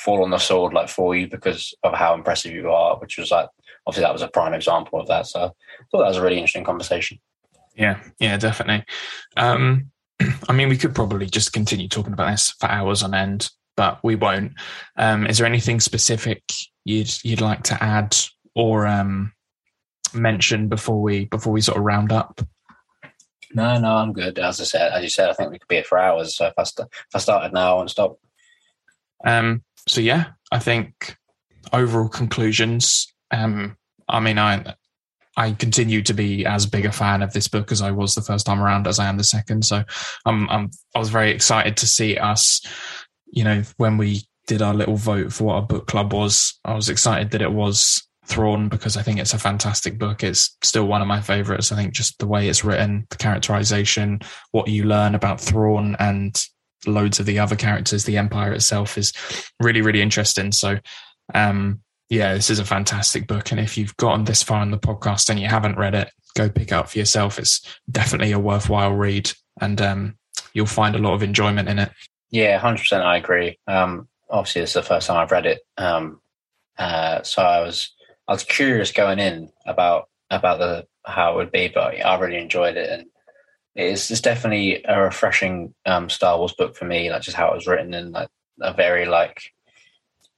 fall 0.00 0.22
on 0.22 0.30
the 0.30 0.38
sword 0.38 0.74
like 0.74 0.88
for 0.88 1.14
you 1.16 1.28
because 1.28 1.74
of 1.82 1.94
how 1.94 2.12
impressive 2.12 2.52
you 2.52 2.70
are. 2.70 2.98
Which 2.98 3.16
was 3.16 3.30
like 3.30 3.48
obviously 3.86 4.04
that 4.04 4.12
was 4.12 4.22
a 4.22 4.28
prime 4.28 4.52
example 4.52 5.00
of 5.00 5.08
that. 5.08 5.26
So 5.26 5.40
I 5.40 5.48
thought 5.90 6.02
that 6.02 6.08
was 6.08 6.18
a 6.18 6.22
really 6.22 6.36
interesting 6.36 6.64
conversation. 6.64 7.18
Yeah, 7.74 8.00
yeah, 8.18 8.36
definitely. 8.36 8.84
Um, 9.38 9.91
I 10.48 10.52
mean, 10.52 10.68
we 10.68 10.76
could 10.76 10.94
probably 10.94 11.26
just 11.26 11.52
continue 11.52 11.88
talking 11.88 12.12
about 12.12 12.30
this 12.30 12.54
for 12.60 12.68
hours 12.68 13.02
on 13.02 13.14
end, 13.14 13.50
but 13.76 14.00
we 14.02 14.14
won't. 14.14 14.52
Um, 14.96 15.26
is 15.26 15.38
there 15.38 15.46
anything 15.46 15.80
specific 15.80 16.42
you'd 16.84 17.12
you'd 17.24 17.40
like 17.40 17.62
to 17.64 17.82
add 17.82 18.16
or 18.54 18.86
um, 18.86 19.32
mention 20.14 20.68
before 20.68 21.00
we 21.00 21.26
before 21.26 21.52
we 21.52 21.60
sort 21.60 21.78
of 21.78 21.84
round 21.84 22.12
up? 22.12 22.40
No, 23.54 23.78
no, 23.78 23.96
I'm 23.96 24.12
good. 24.12 24.38
As 24.38 24.60
I 24.60 24.64
said, 24.64 24.92
as 24.92 25.02
you 25.02 25.10
said, 25.10 25.28
I 25.28 25.34
think 25.34 25.50
we 25.50 25.58
could 25.58 25.68
be 25.68 25.76
here 25.76 25.84
for 25.84 25.98
hours. 25.98 26.36
So 26.36 26.46
if 26.46 26.54
I, 26.56 26.62
st- 26.62 26.88
if 26.90 27.14
I 27.14 27.18
started 27.18 27.52
now, 27.52 27.72
I 27.72 27.74
won't 27.76 27.90
stop. 27.90 28.18
Um, 29.24 29.62
so 29.86 30.00
yeah, 30.00 30.30
I 30.50 30.58
think 30.58 31.16
overall 31.72 32.08
conclusions. 32.08 33.12
Um, 33.30 33.76
I 34.08 34.20
mean, 34.20 34.38
I 34.38 34.74
I 35.36 35.52
continue 35.52 36.02
to 36.02 36.14
be 36.14 36.44
as 36.44 36.66
big 36.66 36.84
a 36.84 36.92
fan 36.92 37.22
of 37.22 37.32
this 37.32 37.48
book 37.48 37.72
as 37.72 37.80
I 37.80 37.90
was 37.90 38.14
the 38.14 38.22
first 38.22 38.46
time 38.46 38.60
around 38.60 38.86
as 38.86 38.98
I 38.98 39.08
am 39.08 39.16
the 39.16 39.24
second. 39.24 39.64
So 39.64 39.82
I'm, 40.26 40.48
I'm 40.50 40.70
I 40.94 40.98
was 40.98 41.08
very 41.08 41.30
excited 41.30 41.76
to 41.78 41.86
see 41.86 42.18
us. 42.18 42.60
You 43.30 43.44
know, 43.44 43.62
when 43.78 43.96
we 43.96 44.22
did 44.46 44.60
our 44.60 44.74
little 44.74 44.96
vote 44.96 45.32
for 45.32 45.44
what 45.44 45.56
a 45.56 45.62
book 45.62 45.86
club 45.86 46.12
was, 46.12 46.58
I 46.64 46.74
was 46.74 46.88
excited 46.88 47.30
that 47.30 47.42
it 47.42 47.52
was 47.52 48.06
Thrawn 48.26 48.68
because 48.68 48.96
I 48.96 49.02
think 49.02 49.18
it's 49.18 49.34
a 49.34 49.38
fantastic 49.38 49.98
book. 49.98 50.22
It's 50.22 50.56
still 50.62 50.86
one 50.86 51.00
of 51.00 51.08
my 51.08 51.20
favorites. 51.20 51.72
I 51.72 51.76
think 51.76 51.94
just 51.94 52.18
the 52.18 52.26
way 52.26 52.48
it's 52.48 52.64
written, 52.64 53.06
the 53.10 53.16
characterization, 53.16 54.20
what 54.50 54.68
you 54.68 54.84
learn 54.84 55.14
about 55.14 55.40
Thrawn 55.40 55.96
and 55.98 56.40
loads 56.86 57.20
of 57.20 57.26
the 57.26 57.38
other 57.38 57.56
characters, 57.56 58.04
the 58.04 58.18
Empire 58.18 58.52
itself 58.52 58.98
is 58.98 59.12
really, 59.60 59.80
really 59.80 60.02
interesting. 60.02 60.52
So, 60.52 60.78
um, 61.34 61.80
yeah, 62.12 62.34
this 62.34 62.50
is 62.50 62.58
a 62.58 62.64
fantastic 62.66 63.26
book. 63.26 63.52
And 63.52 63.58
if 63.58 63.78
you've 63.78 63.96
gotten 63.96 64.24
this 64.24 64.42
far 64.42 64.62
in 64.62 64.70
the 64.70 64.78
podcast 64.78 65.30
and 65.30 65.40
you 65.40 65.48
haven't 65.48 65.78
read 65.78 65.94
it, 65.94 66.10
go 66.36 66.50
pick 66.50 66.68
it 66.68 66.72
up 66.72 66.90
for 66.90 66.98
yourself. 66.98 67.38
It's 67.38 67.62
definitely 67.90 68.32
a 68.32 68.38
worthwhile 68.38 68.92
read 68.92 69.32
and 69.62 69.80
um, 69.80 70.18
you'll 70.52 70.66
find 70.66 70.94
a 70.94 70.98
lot 70.98 71.14
of 71.14 71.22
enjoyment 71.22 71.70
in 71.70 71.78
it. 71.78 71.90
Yeah, 72.30 72.58
hundred 72.58 72.80
percent. 72.80 73.02
I 73.02 73.16
agree. 73.16 73.58
Um, 73.66 74.08
obviously, 74.28 74.60
this 74.60 74.70
is 74.70 74.74
the 74.74 74.82
first 74.82 75.06
time 75.06 75.16
I've 75.16 75.32
read 75.32 75.46
it, 75.46 75.60
um, 75.78 76.20
uh, 76.78 77.22
so 77.22 77.42
I 77.42 77.60
was 77.60 77.94
I 78.28 78.32
was 78.32 78.44
curious 78.44 78.92
going 78.92 79.18
in 79.18 79.50
about 79.66 80.08
about 80.30 80.58
the 80.58 80.86
how 81.04 81.32
it 81.32 81.36
would 81.36 81.52
be, 81.52 81.68
but 81.68 81.94
I 81.94 82.18
really 82.18 82.40
enjoyed 82.40 82.78
it, 82.78 82.88
and 82.88 83.06
it's 83.74 84.10
it's 84.10 84.22
definitely 84.22 84.82
a 84.86 85.00
refreshing 85.00 85.74
um, 85.84 86.08
Star 86.08 86.38
Wars 86.38 86.54
book 86.54 86.74
for 86.74 86.86
me. 86.86 87.10
Like 87.10 87.22
just 87.22 87.36
how 87.36 87.50
it 87.50 87.54
was 87.54 87.66
written 87.66 87.92
and 87.92 88.12
like 88.12 88.30
a 88.62 88.72
very 88.72 89.04
like 89.04 89.51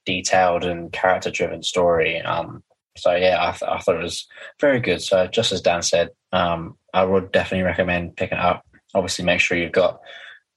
detailed 0.05 0.64
and 0.64 0.93
character 0.93 1.31
driven 1.31 1.62
story. 1.62 2.20
Um, 2.20 2.62
so 2.97 3.14
yeah, 3.14 3.39
I, 3.40 3.51
th- 3.51 3.70
I 3.70 3.78
thought 3.78 3.97
it 3.97 4.02
was 4.02 4.26
very 4.60 4.81
good. 4.81 5.02
So 5.02 5.26
just 5.26 5.52
as 5.52 5.60
Dan 5.60 5.82
said, 5.82 6.10
um, 6.32 6.76
I 6.93 7.05
would 7.05 7.32
definitely 7.32 7.64
recommend 7.64 8.16
picking 8.16 8.39
it 8.39 8.44
up. 8.44 8.64
Obviously, 8.94 9.24
make 9.24 9.40
sure 9.40 9.56
you've 9.59 9.72
got 9.72 10.01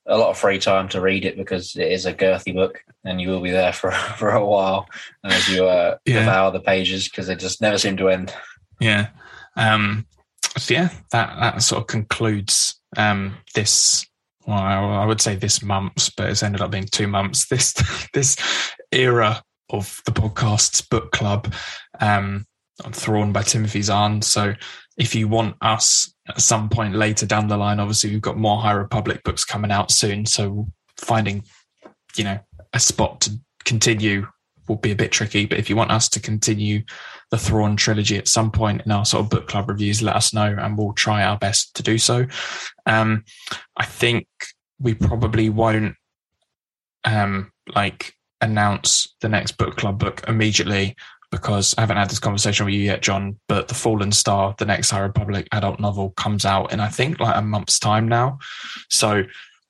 a 0.05 0.17
lot 0.17 0.29
of 0.29 0.37
free 0.37 0.59
time 0.59 0.87
to 0.89 1.01
read 1.01 1.25
it 1.25 1.35
because 1.35 1.75
it 1.75 1.91
is 1.91 2.05
a 2.05 2.13
girthy 2.13 2.53
book 2.53 2.81
and 3.03 3.19
you 3.19 3.29
will 3.29 3.41
be 3.41 3.51
there 3.51 3.73
for 3.73 3.91
for 4.17 4.29
a 4.29 4.45
while 4.45 4.87
as 5.23 5.49
you 5.49 5.65
uh, 5.65 5.97
Yeah. 6.05 6.19
devour 6.19 6.51
the 6.51 6.59
pages 6.59 7.09
because 7.09 7.27
they 7.27 7.35
just 7.35 7.61
never 7.61 7.77
seem 7.77 7.97
to 7.97 8.09
end. 8.09 8.33
Yeah. 8.79 9.07
Um, 9.55 10.05
so 10.57 10.73
yeah, 10.75 10.89
that, 11.11 11.35
that 11.39 11.61
sort 11.63 11.81
of 11.81 11.87
concludes 11.87 12.79
um, 12.95 13.37
this. 13.55 14.05
Well, 14.47 14.57
I 14.57 15.05
would 15.05 15.19
say 15.19 15.35
this 15.35 15.61
month's, 15.61 16.09
but 16.09 16.29
it's 16.29 16.41
ended 16.41 16.61
up 16.61 16.71
being 16.71 16.87
two 16.89 17.07
months. 17.07 17.45
This 17.49 17.73
this 18.13 18.37
era 18.91 19.43
of 19.69 20.01
the 20.05 20.11
podcast's 20.11 20.81
book 20.81 21.11
club, 21.11 21.53
um, 21.99 22.45
I'm 22.83 22.93
Thrawn 22.93 23.33
by 23.33 23.41
Timothy 23.41 23.81
Zahn. 23.81 24.21
So 24.21 24.53
if 24.97 25.15
you 25.15 25.27
want 25.27 25.55
us 25.61 26.13
at 26.29 26.39
some 26.39 26.69
point 26.69 26.95
later 26.95 27.25
down 27.25 27.47
the 27.47 27.57
line, 27.57 27.79
obviously 27.79 28.11
we've 28.11 28.21
got 28.21 28.37
more 28.37 28.61
High 28.61 28.71
Republic 28.71 29.21
books 29.23 29.43
coming 29.43 29.71
out 29.71 29.91
soon. 29.91 30.25
So 30.25 30.67
finding, 30.95 31.43
you 32.15 32.23
know, 32.23 32.39
a 32.73 32.79
spot 32.79 33.21
to 33.21 33.31
continue 33.65 34.27
will 34.67 34.77
be 34.77 34.91
a 34.91 34.95
bit 34.95 35.11
tricky. 35.11 35.45
But 35.45 35.59
if 35.59 35.69
you 35.69 35.75
want 35.75 35.91
us 35.91 36.09
to 36.09 36.19
continue 36.19 36.83
the 37.31 37.37
Thrawn 37.37 37.75
trilogy 37.75 38.17
at 38.17 38.27
some 38.27 38.51
point 38.51 38.81
in 38.85 38.91
our 38.91 39.05
sort 39.05 39.23
of 39.23 39.29
book 39.29 39.47
club 39.47 39.69
reviews, 39.69 40.01
let 40.01 40.15
us 40.15 40.33
know 40.33 40.55
and 40.59 40.77
we'll 40.77 40.93
try 40.93 41.23
our 41.23 41.37
best 41.37 41.75
to 41.75 41.83
do 41.83 41.97
so. 41.97 42.27
Um, 42.85 43.23
I 43.75 43.85
think 43.85 44.27
we 44.79 44.93
probably 44.93 45.49
won't 45.49 45.95
um, 47.03 47.51
like 47.73 48.13
announce 48.41 49.15
the 49.21 49.29
next 49.29 49.53
book 49.53 49.77
club 49.77 49.99
book 49.99 50.23
immediately 50.27 50.95
because 51.31 51.75
I 51.77 51.81
haven't 51.81 51.97
had 51.97 52.09
this 52.09 52.19
conversation 52.19 52.65
with 52.65 52.75
you 52.75 52.81
yet, 52.81 53.01
John. 53.01 53.39
But 53.47 53.67
the 53.67 53.73
Fallen 53.73 54.11
Star, 54.11 54.55
the 54.57 54.65
next 54.65 54.91
High 54.91 54.99
Republic 54.99 55.47
adult 55.51 55.79
novel, 55.79 56.11
comes 56.11 56.45
out 56.45 56.71
in 56.71 56.79
I 56.79 56.87
think 56.87 57.19
like 57.19 57.35
a 57.35 57.41
month's 57.41 57.79
time 57.79 58.07
now. 58.07 58.39
So 58.89 59.23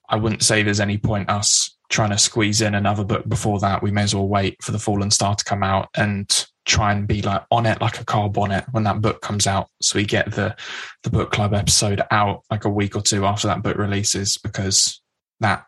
I 0.10 0.15
wouldn't 0.18 0.44
say 0.44 0.64
there's 0.64 0.80
any 0.80 0.98
point 0.98 1.30
us 1.30 1.77
trying 1.90 2.10
to 2.10 2.18
squeeze 2.18 2.62
in 2.62 2.76
another 2.76 3.04
book 3.04 3.28
before 3.28 3.60
that. 3.60 3.82
We 3.82 3.92
may 3.92 4.04
as 4.04 4.14
well 4.14 4.28
wait 4.28 4.62
for 4.62 4.72
the 4.72 4.80
Fallen 4.80 5.12
Star 5.12 5.36
to 5.36 5.44
come 5.44 5.64
out 5.64 5.90
and 5.96 6.48
try 6.66 6.92
and 6.92 7.08
be 7.08 7.22
like 7.22 7.44
on 7.50 7.66
it 7.66 7.80
like 7.80 8.00
a 8.00 8.06
car 8.06 8.30
bonnet 8.30 8.66
when 8.72 8.84
that 8.84 9.02
book 9.02 9.22
comes 9.22 9.48
out. 9.48 9.70
So 9.82 9.98
we 9.98 10.06
get 10.06 10.32
the 10.32 10.56
the 11.04 11.10
book 11.10 11.32
club 11.32 11.54
episode 11.54 12.02
out 12.12 12.44
like 12.52 12.66
a 12.66 12.70
week 12.70 12.96
or 12.96 13.02
two 13.02 13.26
after 13.26 13.48
that 13.48 13.64
book 13.64 13.78
releases 13.78 14.38
because 14.38 15.02
that 15.40 15.66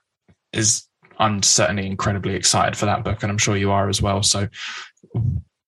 is 0.51 0.85
I'm 1.17 1.41
certainly 1.43 1.85
incredibly 1.85 2.35
excited 2.35 2.77
for 2.77 2.85
that 2.85 3.03
book 3.03 3.23
and 3.23 3.31
I'm 3.31 3.37
sure 3.37 3.57
you 3.57 3.71
are 3.71 3.89
as 3.89 4.01
well. 4.01 4.23
So 4.23 4.47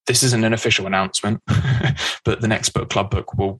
this 0.05 0.23
isn't 0.23 0.43
an 0.43 0.53
official 0.53 0.87
announcement, 0.87 1.41
but 2.25 2.41
the 2.41 2.47
next 2.47 2.69
book 2.69 2.89
club 2.89 3.09
book 3.09 3.37
will 3.37 3.59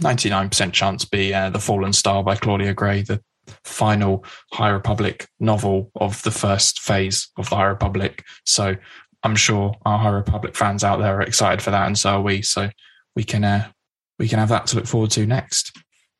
99% 0.00 0.72
chance 0.72 1.04
be 1.04 1.34
uh, 1.34 1.50
The 1.50 1.58
Fallen 1.58 1.92
Star 1.92 2.22
by 2.22 2.36
Claudia 2.36 2.74
Gray, 2.74 3.02
the 3.02 3.20
final 3.64 4.24
High 4.52 4.70
Republic 4.70 5.28
novel 5.40 5.90
of 5.96 6.22
the 6.22 6.30
first 6.30 6.80
phase 6.80 7.28
of 7.36 7.50
the 7.50 7.56
High 7.56 7.66
Republic. 7.66 8.24
So 8.44 8.76
I'm 9.22 9.36
sure 9.36 9.74
our 9.84 9.98
High 9.98 10.10
Republic 10.10 10.56
fans 10.56 10.84
out 10.84 10.98
there 10.98 11.18
are 11.18 11.22
excited 11.22 11.62
for 11.62 11.70
that, 11.70 11.86
and 11.86 11.98
so 11.98 12.10
are 12.10 12.22
we. 12.22 12.42
So 12.42 12.70
we 13.16 13.24
can 13.24 13.44
uh, 13.44 13.68
we 14.18 14.28
can 14.28 14.38
have 14.38 14.48
that 14.50 14.66
to 14.68 14.76
look 14.76 14.86
forward 14.86 15.10
to 15.12 15.26
next. 15.26 15.76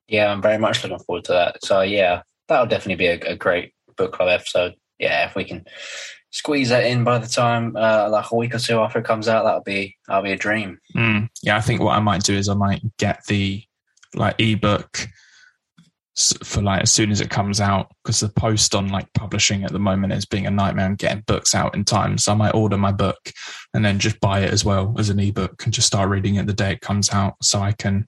Yeah, 0.09 0.33
I'm 0.33 0.43
very 0.43 0.59
much 0.59 0.83
looking 0.83 0.99
forward 1.01 1.25
to 1.25 1.33
that. 1.33 1.65
So 1.65 1.83
yeah, 1.83 2.23
that'll 2.49 2.67
definitely 2.67 2.97
be 2.97 3.07
a, 3.07 3.33
a 3.33 3.37
great 3.37 3.73
book 3.97 4.13
club 4.13 4.29
episode. 4.29 4.75
Yeah, 4.99 5.29
if 5.29 5.37
we 5.37 5.45
can 5.45 5.65
squeeze 6.31 6.69
that 6.69 6.85
in 6.85 7.05
by 7.05 7.19
the 7.19 7.27
time 7.27 7.77
uh, 7.77 8.09
like 8.11 8.31
a 8.31 8.37
week 8.37 8.55
or 8.55 8.59
two 8.59 8.79
after 8.79 8.99
it 8.99 9.05
comes 9.05 9.29
out, 9.29 9.45
that'll 9.45 9.63
be 9.63 9.97
that'll 10.07 10.23
be 10.23 10.33
a 10.33 10.37
dream. 10.37 10.79
Mm, 10.97 11.29
yeah, 11.43 11.57
I 11.57 11.61
think 11.61 11.81
what 11.81 11.97
I 11.97 12.01
might 12.01 12.25
do 12.25 12.35
is 12.35 12.49
I 12.49 12.55
might 12.55 12.83
get 12.99 13.25
the 13.27 13.63
like 14.15 14.37
ebook 14.39 15.07
for 16.43 16.63
like 16.63 16.83
as 16.83 16.91
soon 16.91 17.11
as 17.11 17.21
it 17.21 17.31
comes 17.31 17.61
out 17.61 17.91
because 18.03 18.21
the 18.21 18.29
post 18.29 18.75
on 18.75 18.89
like 18.89 19.13
publishing 19.15 19.63
at 19.65 19.73
the 19.73 19.79
moment 19.79 20.13
is 20.13 20.27
being 20.27 20.47
a 20.47 20.51
nightmare 20.51 20.87
and 20.87 20.99
getting 20.99 21.23
books 21.27 21.55
out 21.55 21.75
in 21.75 21.85
time. 21.85 22.19
So 22.19 22.33
I 22.33 22.35
might 22.35 22.55
order 22.55 22.77
my 22.77 22.93
book 22.93 23.31
and 23.73 23.85
then 23.85 23.99
just 23.99 24.19
buy 24.21 24.41
it 24.41 24.53
as 24.53 24.65
well 24.65 24.95
as 24.99 25.11
an 25.11 25.21
ebook 25.21 25.65
and 25.65 25.73
just 25.73 25.87
start 25.87 26.09
reading 26.09 26.35
it 26.35 26.47
the 26.47 26.53
day 26.53 26.73
it 26.73 26.81
comes 26.81 27.11
out, 27.13 27.35
so 27.43 27.61
I 27.61 27.73
can 27.73 28.07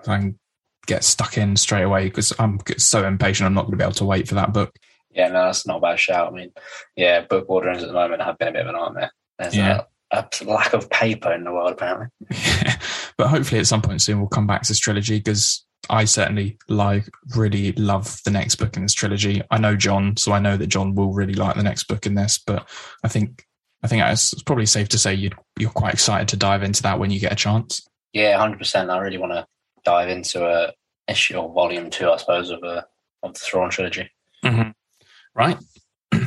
I 0.00 0.18
can 0.18 0.38
get 0.86 1.04
stuck 1.04 1.36
in 1.38 1.56
straight 1.56 1.82
away 1.82 2.04
because 2.04 2.32
I'm 2.38 2.58
so 2.76 3.06
impatient. 3.06 3.46
I'm 3.46 3.54
not 3.54 3.62
going 3.62 3.72
to 3.72 3.76
be 3.78 3.84
able 3.84 3.92
to 3.94 4.04
wait 4.04 4.28
for 4.28 4.34
that 4.36 4.52
book. 4.52 4.74
Yeah, 5.10 5.28
no, 5.28 5.46
that's 5.46 5.66
not 5.66 5.78
a 5.78 5.80
bad 5.80 5.98
shout. 5.98 6.28
I 6.28 6.36
mean, 6.36 6.52
yeah, 6.96 7.22
book 7.22 7.46
orderings 7.48 7.82
at 7.82 7.88
the 7.88 7.94
moment 7.94 8.22
have 8.22 8.38
been 8.38 8.48
a 8.48 8.52
bit 8.52 8.66
of 8.66 8.68
a 8.68 8.72
nightmare. 8.72 9.10
There's 9.38 9.56
Yeah. 9.56 9.82
a 10.12 10.26
lack 10.44 10.72
of 10.74 10.88
paper 10.90 11.32
in 11.32 11.44
the 11.44 11.52
world, 11.52 11.72
apparently. 11.72 12.08
but 13.16 13.28
hopefully, 13.28 13.60
at 13.60 13.66
some 13.66 13.82
point 13.82 14.02
soon, 14.02 14.18
we'll 14.18 14.28
come 14.28 14.46
back 14.46 14.62
to 14.62 14.68
this 14.68 14.78
trilogy 14.78 15.18
because 15.18 15.66
I 15.90 16.04
certainly 16.04 16.58
like 16.68 17.08
really 17.36 17.72
love 17.72 18.20
the 18.24 18.30
next 18.30 18.56
book 18.56 18.76
in 18.76 18.82
this 18.82 18.94
trilogy. 18.94 19.42
I 19.50 19.58
know 19.58 19.76
John, 19.76 20.16
so 20.16 20.32
I 20.32 20.38
know 20.38 20.56
that 20.56 20.66
John 20.66 20.94
will 20.94 21.12
really 21.12 21.34
like 21.34 21.56
the 21.56 21.62
next 21.62 21.84
book 21.84 22.06
in 22.06 22.14
this. 22.14 22.38
But 22.38 22.68
I 23.02 23.08
think 23.08 23.46
I 23.82 23.88
think 23.88 24.02
it's 24.04 24.34
probably 24.42 24.66
safe 24.66 24.88
to 24.90 24.98
say 24.98 25.14
you 25.14 25.30
you're 25.58 25.70
quite 25.70 25.94
excited 25.94 26.28
to 26.28 26.36
dive 26.36 26.62
into 26.62 26.82
that 26.82 26.98
when 26.98 27.10
you 27.10 27.20
get 27.20 27.32
a 27.32 27.36
chance. 27.36 27.86
Yeah, 28.12 28.36
hundred 28.38 28.58
percent. 28.58 28.90
I 28.90 28.98
really 28.98 29.18
want 29.18 29.32
to 29.32 29.46
dive 29.84 30.08
into 30.08 30.46
a 30.46 30.72
issue 31.08 31.36
or 31.36 31.52
volume 31.52 31.90
two, 31.90 32.10
I 32.10 32.16
suppose, 32.16 32.50
of 32.50 32.62
a 32.62 32.84
of 33.22 33.34
the 33.34 33.40
Thrawn 33.40 33.70
trilogy. 33.70 34.10
Mm-hmm. 34.44 34.70
Right. 35.34 35.58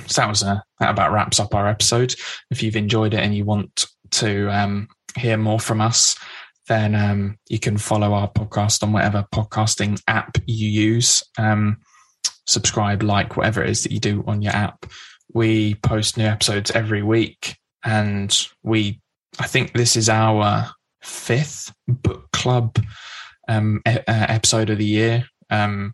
so 0.08 0.22
that 0.22 0.30
was 0.30 0.44
uh, 0.44 0.60
that 0.80 0.90
about 0.90 1.12
wraps 1.12 1.40
up 1.40 1.54
our 1.54 1.68
episode. 1.68 2.16
If 2.50 2.64
you've 2.64 2.76
enjoyed 2.76 3.14
it 3.14 3.20
and 3.20 3.36
you 3.36 3.46
want 3.46 3.88
to 4.12 4.50
um, 4.50 4.88
hear 5.18 5.38
more 5.38 5.60
from 5.60 5.82
us, 5.82 6.16
then 6.68 6.96
um, 6.96 7.38
you 7.50 7.60
can 7.60 7.78
follow 7.78 8.14
our 8.14 8.30
podcast 8.30 8.84
on 8.84 8.94
whatever 8.94 9.26
podcasting 9.34 10.02
app 10.08 10.38
you 10.46 10.70
use. 10.70 11.24
Um, 11.38 11.78
subscribe, 12.48 13.04
like, 13.04 13.36
whatever 13.36 13.64
it 13.64 13.70
is 13.70 13.84
that 13.84 13.92
you 13.92 14.00
do 14.00 14.24
on 14.28 14.42
your 14.42 14.54
app. 14.54 14.86
We 15.34 15.76
post 15.76 16.18
new 16.18 16.26
episodes 16.26 16.72
every 16.72 17.04
week, 17.04 17.58
and 17.84 18.36
we, 18.64 19.02
I 19.40 19.48
think 19.48 19.74
this 19.74 19.96
is 19.96 20.10
our 20.10 20.70
fifth 21.02 21.74
book 21.88 22.32
club 22.32 22.78
um, 23.48 23.82
e- 23.88 23.92
uh, 23.92 24.04
episode 24.08 24.70
of 24.70 24.78
the 24.78 24.86
year. 24.86 25.26
Um, 25.50 25.94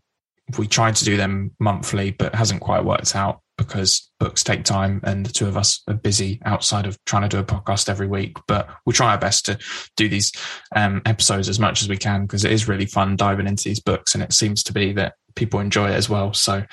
we 0.57 0.67
tried 0.67 0.95
to 0.97 1.05
do 1.05 1.17
them 1.17 1.51
monthly, 1.59 2.11
but 2.11 2.35
hasn't 2.35 2.61
quite 2.61 2.85
worked 2.85 3.15
out 3.15 3.41
because 3.57 4.09
books 4.19 4.43
take 4.43 4.63
time 4.63 5.01
and 5.03 5.25
the 5.25 5.31
two 5.31 5.47
of 5.47 5.57
us 5.57 5.81
are 5.87 5.95
busy 5.95 6.39
outside 6.45 6.85
of 6.85 6.97
trying 7.05 7.23
to 7.23 7.29
do 7.29 7.39
a 7.39 7.43
podcast 7.43 7.89
every 7.89 8.07
week. 8.07 8.37
But 8.47 8.69
we'll 8.85 8.93
try 8.93 9.11
our 9.11 9.17
best 9.17 9.45
to 9.45 9.57
do 9.95 10.07
these 10.07 10.31
um, 10.75 11.01
episodes 11.05 11.49
as 11.49 11.59
much 11.59 11.81
as 11.81 11.89
we 11.89 11.97
can 11.97 12.21
because 12.23 12.45
it 12.45 12.51
is 12.51 12.67
really 12.67 12.85
fun 12.85 13.15
diving 13.15 13.47
into 13.47 13.63
these 13.63 13.79
books 13.79 14.13
and 14.13 14.23
it 14.23 14.33
seems 14.33 14.63
to 14.63 14.73
be 14.73 14.93
that 14.93 15.15
people 15.35 15.59
enjoy 15.59 15.89
it 15.89 15.95
as 15.95 16.09
well. 16.09 16.33
So 16.33 16.63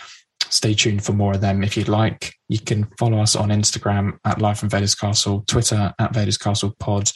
stay 0.51 0.75
tuned 0.75 1.05
for 1.05 1.13
more 1.13 1.35
of 1.35 1.41
them 1.41 1.65
if 1.65 1.77
you'd 1.77 1.89
like. 1.89 2.35
You 2.49 2.59
can 2.59 2.87
follow 2.99 3.19
us 3.19 3.35
on 3.35 3.49
Instagram 3.49 4.19
at 4.25 4.41
Life 4.41 4.59
from 4.59 4.71
Vader's 4.71 4.95
Castle, 4.95 5.45
Twitter 5.47 5.93
at 5.99 6.15
Vader's 6.15 6.39
Castle 6.39 6.75
Pod, 6.79 7.11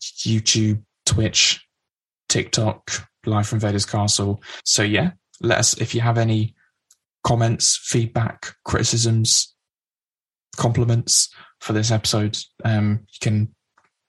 YouTube, 0.00 0.82
Twitch, 1.06 1.64
TikTok, 2.28 2.90
Life 3.26 3.48
from 3.48 3.60
Vader's 3.60 3.86
Castle. 3.86 4.42
So 4.64 4.82
yeah, 4.82 5.12
let 5.40 5.58
us 5.58 5.80
if 5.80 5.94
you 5.94 6.02
have 6.02 6.18
any 6.18 6.54
comments, 7.24 7.80
feedback, 7.82 8.54
criticisms, 8.64 9.54
compliments 10.56 11.34
for 11.60 11.72
this 11.72 11.90
episode, 11.90 12.38
um, 12.64 13.00
you 13.10 13.18
can 13.20 13.54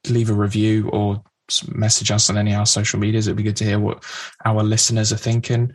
leave 0.07 0.29
a 0.29 0.33
review 0.33 0.89
or 0.89 1.23
message 1.69 2.11
us 2.11 2.29
on 2.29 2.37
any 2.37 2.51
of 2.51 2.59
our 2.59 2.65
social 2.65 2.99
medias. 2.99 3.27
It'd 3.27 3.37
be 3.37 3.43
good 3.43 3.55
to 3.57 3.63
hear 3.63 3.79
what 3.79 4.03
our 4.45 4.63
listeners 4.63 5.11
are 5.13 5.17
thinking. 5.17 5.71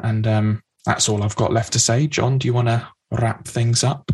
And 0.00 0.26
um, 0.26 0.62
that's 0.86 1.08
all 1.08 1.22
I've 1.22 1.36
got 1.36 1.52
left 1.52 1.72
to 1.74 1.78
say. 1.78 2.06
John, 2.06 2.38
do 2.38 2.48
you 2.48 2.54
want 2.54 2.68
to 2.68 2.88
wrap 3.10 3.46
things 3.46 3.84
up? 3.84 4.10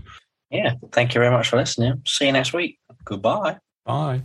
Yeah. 0.51 0.75
Thank 0.93 1.15
you 1.15 1.21
very 1.21 1.31
much 1.33 1.49
for 1.49 1.57
listening. 1.57 2.03
See 2.07 2.27
you 2.27 2.33
next 2.33 2.53
week. 2.53 2.79
Goodbye. 3.05 3.59
Bye. 3.85 4.23